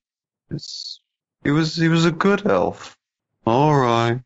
it's, 0.49 1.01
he 1.43 1.51
was, 1.51 1.75
he 1.75 1.87
was 1.89 2.05
a 2.05 2.11
good 2.11 2.47
elf. 2.47 2.97
Alright. 3.45 4.21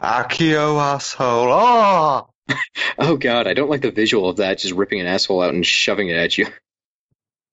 Accio 0.00 0.80
asshole. 0.80 1.52
Ah! 1.52 2.26
Oh 2.98 3.16
god, 3.16 3.46
I 3.46 3.54
don't 3.54 3.70
like 3.70 3.80
the 3.82 3.92
visual 3.92 4.28
of 4.28 4.38
that, 4.38 4.58
just 4.58 4.74
ripping 4.74 5.00
an 5.00 5.06
asshole 5.06 5.40
out 5.40 5.54
and 5.54 5.64
shoving 5.64 6.08
it 6.08 6.16
at 6.16 6.36
you. 6.36 6.46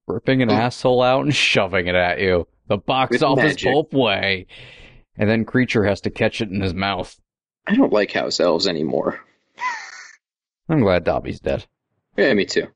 Ripping 0.07 0.41
an 0.41 0.49
asshole 0.49 1.01
out 1.03 1.23
and 1.23 1.33
shoving 1.35 1.87
it 1.87 1.95
at 1.95 2.19
you. 2.19 2.47
The 2.67 2.77
box 2.77 3.11
With 3.11 3.23
office 3.23 3.43
magic. 3.43 3.71
pulp 3.71 3.93
way. 3.93 4.47
And 5.15 5.29
then 5.29 5.45
Kreacher 5.45 5.87
has 5.87 6.01
to 6.01 6.09
catch 6.09 6.41
it 6.41 6.49
in 6.49 6.61
his 6.61 6.73
mouth. 6.73 7.15
I 7.67 7.75
don't 7.75 7.91
like 7.91 8.13
house 8.13 8.39
elves 8.39 8.65
anymore. 8.65 9.19
I'm 10.69 10.79
glad 10.79 11.03
Dobby's 11.03 11.41
dead. 11.41 11.65
Yeah, 12.15 12.33
me 12.33 12.45
too. 12.45 12.67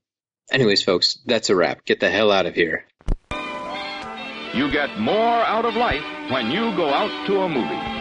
Anyways, 0.52 0.84
folks, 0.84 1.18
that's 1.26 1.50
a 1.50 1.56
wrap. 1.56 1.86
Get 1.86 2.02
the 2.02 2.10
hell 2.10 2.30
out 2.30 2.46
of 2.46 2.56
here. 2.56 2.86
You 4.54 4.70
get 4.70 5.00
more 5.00 5.16
out 5.16 5.64
of 5.64 5.76
life 5.76 6.04
when 6.30 6.52
you 6.52 6.76
go 6.76 6.90
out 6.90 7.26
to 7.28 7.42
a 7.42 7.48
movie. 7.48 7.92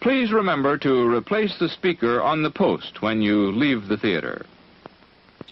Please 0.00 0.32
remember 0.32 0.78
to 0.78 1.14
replace 1.14 1.56
the 1.58 1.68
speaker 1.68 2.20
on 2.20 2.42
the 2.42 2.50
post 2.50 3.02
when 3.02 3.22
you 3.22 3.52
leave 3.52 3.86
the 3.86 3.98
theater. 3.98 4.46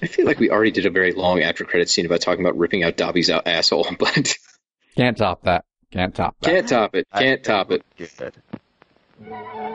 I 0.00 0.06
feel 0.06 0.26
like 0.26 0.38
we 0.38 0.50
already 0.50 0.70
did 0.70 0.86
a 0.86 0.90
very 0.90 1.12
long 1.12 1.42
after 1.42 1.64
credit 1.64 1.88
scene 1.90 2.06
about 2.06 2.20
talking 2.20 2.44
about 2.44 2.56
ripping 2.56 2.84
out 2.84 2.96
Dobby's 2.96 3.30
out 3.30 3.46
asshole, 3.46 3.86
but 3.98 4.34
Can't 4.96 5.16
top 5.16 5.42
that. 5.44 5.64
Can't 5.90 6.14
top 6.14 6.36
that. 6.40 6.50
can't 6.50 6.68
top 6.68 6.94
it. 6.94 7.06
Can't 7.14 7.42
top 7.42 7.70
it. 7.72 7.82
Good. 7.96 8.34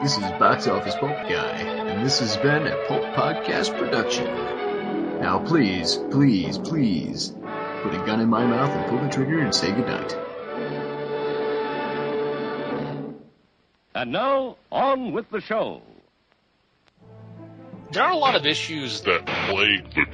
This 0.02 0.14
is 0.18 0.24
Box 0.40 0.68
Office 0.68 0.96
Pulp 0.96 1.12
Guy, 1.12 1.58
and 1.58 2.06
this 2.06 2.20
has 2.20 2.38
been 2.38 2.68
a 2.68 2.86
Pulp 2.88 3.04
Podcast 3.16 3.78
production. 3.78 4.26
Now 5.20 5.40
please, 5.40 5.98
please, 6.12 6.58
please, 6.58 7.30
put 7.82 7.94
a 7.94 8.04
gun 8.06 8.20
in 8.22 8.30
my 8.30 8.46
mouth 8.46 8.70
and 8.70 8.90
pull 8.90 9.00
the 9.02 9.10
trigger 9.10 9.40
and 9.40 9.54
say 9.54 9.72
goodnight. 9.72 10.16
And 13.96 14.12
now, 14.12 14.58
on 14.72 15.12
with 15.12 15.30
the 15.30 15.40
show. 15.42 15.82
There 17.94 18.02
are 18.02 18.12
a 18.12 18.18
lot 18.18 18.36
of 18.36 18.44
issues 18.48 19.02
that 19.02 19.24
plague 19.48 19.86
the 19.94 20.06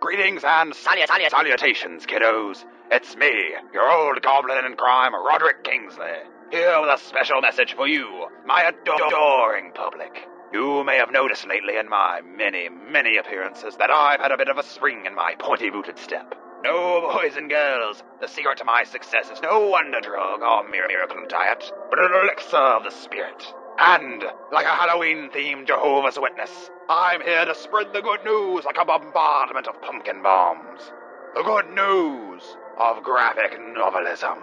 Greetings 0.00 0.42
and 0.44 0.74
salut- 0.74 1.08
salut- 1.08 1.30
salutations, 1.30 2.06
kiddos. 2.06 2.64
It's 2.90 3.16
me, 3.16 3.54
your 3.74 3.86
old 3.92 4.22
goblin 4.22 4.64
in 4.64 4.76
crime, 4.76 5.14
Roderick 5.14 5.62
Kingsley, 5.62 6.16
here 6.50 6.80
with 6.80 6.88
a 6.88 6.96
special 6.96 7.42
message 7.42 7.74
for 7.74 7.86
you, 7.86 8.28
my 8.46 8.62
ador- 8.62 9.08
adoring 9.08 9.72
public. 9.72 10.26
You 10.54 10.84
may 10.84 10.96
have 10.96 11.10
noticed 11.10 11.46
lately 11.46 11.76
in 11.76 11.90
my 11.90 12.22
many, 12.22 12.70
many 12.70 13.18
appearances 13.18 13.76
that 13.76 13.90
I've 13.90 14.20
had 14.20 14.32
a 14.32 14.38
bit 14.38 14.48
of 14.48 14.56
a 14.56 14.62
spring 14.62 15.04
in 15.04 15.14
my 15.14 15.34
pointy 15.38 15.68
booted 15.68 15.98
step. 15.98 16.34
No, 16.62 17.02
boys 17.12 17.36
and 17.36 17.50
girls, 17.50 18.02
the 18.22 18.28
secret 18.28 18.56
to 18.56 18.64
my 18.64 18.84
success 18.84 19.30
is 19.30 19.42
no 19.42 19.68
wonder 19.68 20.00
drug 20.00 20.40
or 20.40 20.66
mir- 20.66 20.88
miracle 20.88 21.26
diet, 21.28 21.70
but 21.90 21.98
an 21.98 22.10
elixir 22.22 22.56
of 22.56 22.84
the 22.84 22.90
spirit. 22.90 23.52
And, 23.78 24.22
like 24.52 24.66
a 24.66 24.68
Halloween 24.68 25.30
themed 25.30 25.66
Jehovah's 25.66 26.18
Witness, 26.18 26.70
I'm 26.88 27.20
here 27.20 27.44
to 27.44 27.54
spread 27.54 27.92
the 27.92 28.02
good 28.02 28.24
news 28.24 28.64
like 28.64 28.78
a 28.78 28.84
bombardment 28.84 29.66
of 29.66 29.80
pumpkin 29.82 30.22
bombs. 30.22 30.92
The 31.34 31.42
good 31.42 31.70
news 31.70 32.56
of 32.78 33.02
graphic 33.02 33.58
novelism. 33.58 34.38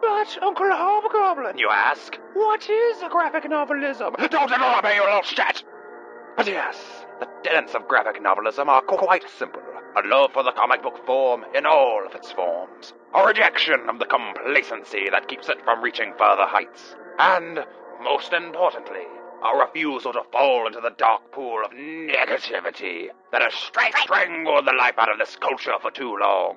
But, 0.00 0.38
Uncle 0.42 0.70
Hobgoblin, 0.70 1.58
you 1.58 1.70
ask, 1.70 2.18
what 2.34 2.68
is 2.68 3.02
a 3.02 3.08
graphic 3.08 3.44
novelism? 3.44 4.16
Don't 4.30 4.52
interrupt 4.52 4.84
me, 4.84 4.94
you 4.94 5.04
little 5.04 5.22
shit! 5.22 5.64
But 6.36 6.46
yes, 6.46 6.76
the 7.18 7.28
tenets 7.42 7.74
of 7.74 7.88
graphic 7.88 8.22
novelism 8.22 8.68
are 8.68 8.82
quite 8.82 9.24
simple. 9.38 9.62
A 9.96 10.06
love 10.06 10.32
for 10.32 10.42
the 10.42 10.52
comic 10.52 10.82
book 10.82 11.04
form 11.06 11.44
in 11.54 11.66
all 11.66 12.06
of 12.06 12.14
its 12.14 12.30
forms. 12.30 12.92
A 13.14 13.26
rejection 13.26 13.88
of 13.88 13.98
the 13.98 14.04
complacency 14.04 15.08
that 15.10 15.26
keeps 15.26 15.48
it 15.48 15.64
from 15.64 15.82
reaching 15.82 16.12
further 16.18 16.46
heights. 16.46 16.94
And, 17.18 17.64
most 18.00 18.32
importantly, 18.32 19.06
a 19.44 19.56
refusal 19.56 20.12
to 20.12 20.22
fall 20.32 20.66
into 20.66 20.80
the 20.80 20.94
dark 20.98 21.30
pool 21.32 21.62
of 21.64 21.70
negativity 21.72 23.08
that 23.32 23.42
has 23.42 23.54
strangled 23.54 24.66
the 24.66 24.72
life 24.72 24.98
out 24.98 25.10
of 25.10 25.18
this 25.18 25.36
culture 25.36 25.78
for 25.80 25.90
too 25.90 26.16
long. 26.16 26.56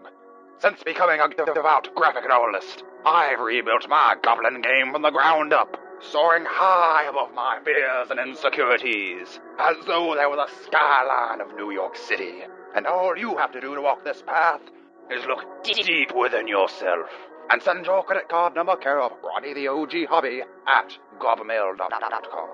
Since 0.59 0.83
becoming 0.83 1.19
a 1.19 1.27
devout 1.29 1.93
graphic 1.95 2.27
novelist, 2.27 2.83
I've 3.05 3.39
rebuilt 3.39 3.87
my 3.89 4.15
goblin 4.23 4.61
game 4.61 4.91
from 4.91 5.01
the 5.01 5.09
ground 5.09 5.53
up, 5.53 5.77
soaring 6.01 6.45
high 6.47 7.05
above 7.07 7.33
my 7.33 7.59
fears 7.63 8.09
and 8.09 8.19
insecurities, 8.19 9.39
as 9.59 9.77
though 9.87 10.15
they 10.15 10.25
were 10.25 10.35
the 10.35 10.49
skyline 10.65 11.41
of 11.41 11.55
New 11.55 11.71
York 11.71 11.95
City. 11.95 12.43
And 12.75 12.85
all 12.85 13.17
you 13.17 13.37
have 13.37 13.51
to 13.53 13.61
do 13.61 13.75
to 13.75 13.81
walk 13.81 14.03
this 14.03 14.21
path 14.21 14.61
is 15.09 15.25
look 15.25 15.63
deep 15.63 16.15
within 16.15 16.47
yourself 16.47 17.09
and 17.51 17.61
send 17.61 17.85
your 17.85 18.03
credit 18.03 18.29
card 18.29 18.55
number 18.55 18.75
care 18.75 19.01
of 19.01 19.11
Ronnie 19.23 19.53
the 19.53 19.67
OG 19.67 20.05
Hobby 20.09 20.41
at 20.67 20.97
gobmail.com. 21.19 22.49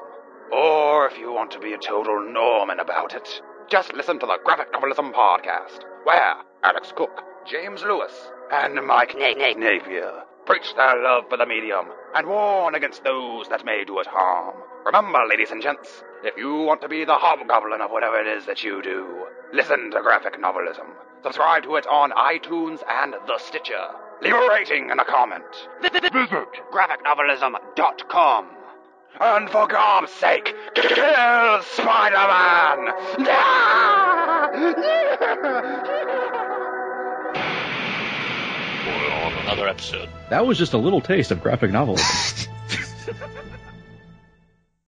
Or 0.51 1.08
if 1.08 1.17
you 1.17 1.32
want 1.34 1.51
to 1.51 1.59
be 1.59 1.74
a 1.74 1.77
total 1.77 2.22
Norman 2.32 2.80
about 2.80 3.14
it, 3.14 3.42
just 3.69 3.93
listen 3.93 4.19
to 4.19 4.26
the 4.26 4.38
Graphic 4.43 4.72
Novelism 4.74 5.14
Podcast, 5.14 5.82
where 6.06 6.35
Alex 6.64 6.93
Cook, 6.95 7.22
James 7.45 7.84
Lewis, 7.84 8.14
and 8.51 8.76
Mike 8.88 9.16
Na- 9.17 9.34
Na- 9.34 9.53
Napier 9.58 10.24
preach 10.45 10.74
their 10.77 11.03
love 11.03 11.26
for 11.30 11.35
the 11.38 11.45
medium 11.45 11.88
and 12.16 12.26
warn 12.27 12.74
against 12.76 13.03
those 13.03 13.50
that 13.50 13.66
may 13.66 13.84
do 13.84 14.00
it 14.00 14.08
harm. 14.08 14.56
Remember, 14.85 15.19
ladies 15.30 15.51
and 15.51 15.61
gents, 15.61 16.01
if 16.24 16.38
you 16.38 16.56
want 16.64 16.80
to 16.82 16.88
be 16.88 17.03
the 17.03 17.16
hobgoblin 17.16 17.82
of 17.82 17.92
whatever 17.92 18.17
it 18.17 18.27
is 18.27 18.45
that 18.45 18.64
you 18.64 18.82
do, 18.82 19.27
listen 19.51 19.92
to 19.92 20.01
Graphic 20.01 20.40
Novelism. 20.42 20.88
Subscribe 21.24 21.64
to 21.64 21.76
it 21.76 21.85
on 21.88 22.11
iTunes 22.11 22.82
and 22.90 23.14
the 23.27 23.38
Stitcher. 23.38 23.88
Leave 24.21 24.33
a 24.33 24.47
rating 24.49 24.91
and 24.91 24.99
a 24.99 25.05
comment. 25.05 25.45
Visit 25.81 26.03
graphicnovelism.com. 26.03 28.49
And 29.19 29.49
for 29.49 29.67
God's 29.67 30.11
sake, 30.11 30.53
kill 30.75 31.63
Spider-Man! 31.63 32.93
on 39.27 39.33
another 39.43 39.67
episode. 39.67 40.09
That 40.29 40.45
was 40.45 40.57
just 40.57 40.73
a 40.73 40.77
little 40.77 41.01
taste 41.01 41.31
of 41.31 41.41
graphic 41.41 41.71
novelism. 41.71 42.47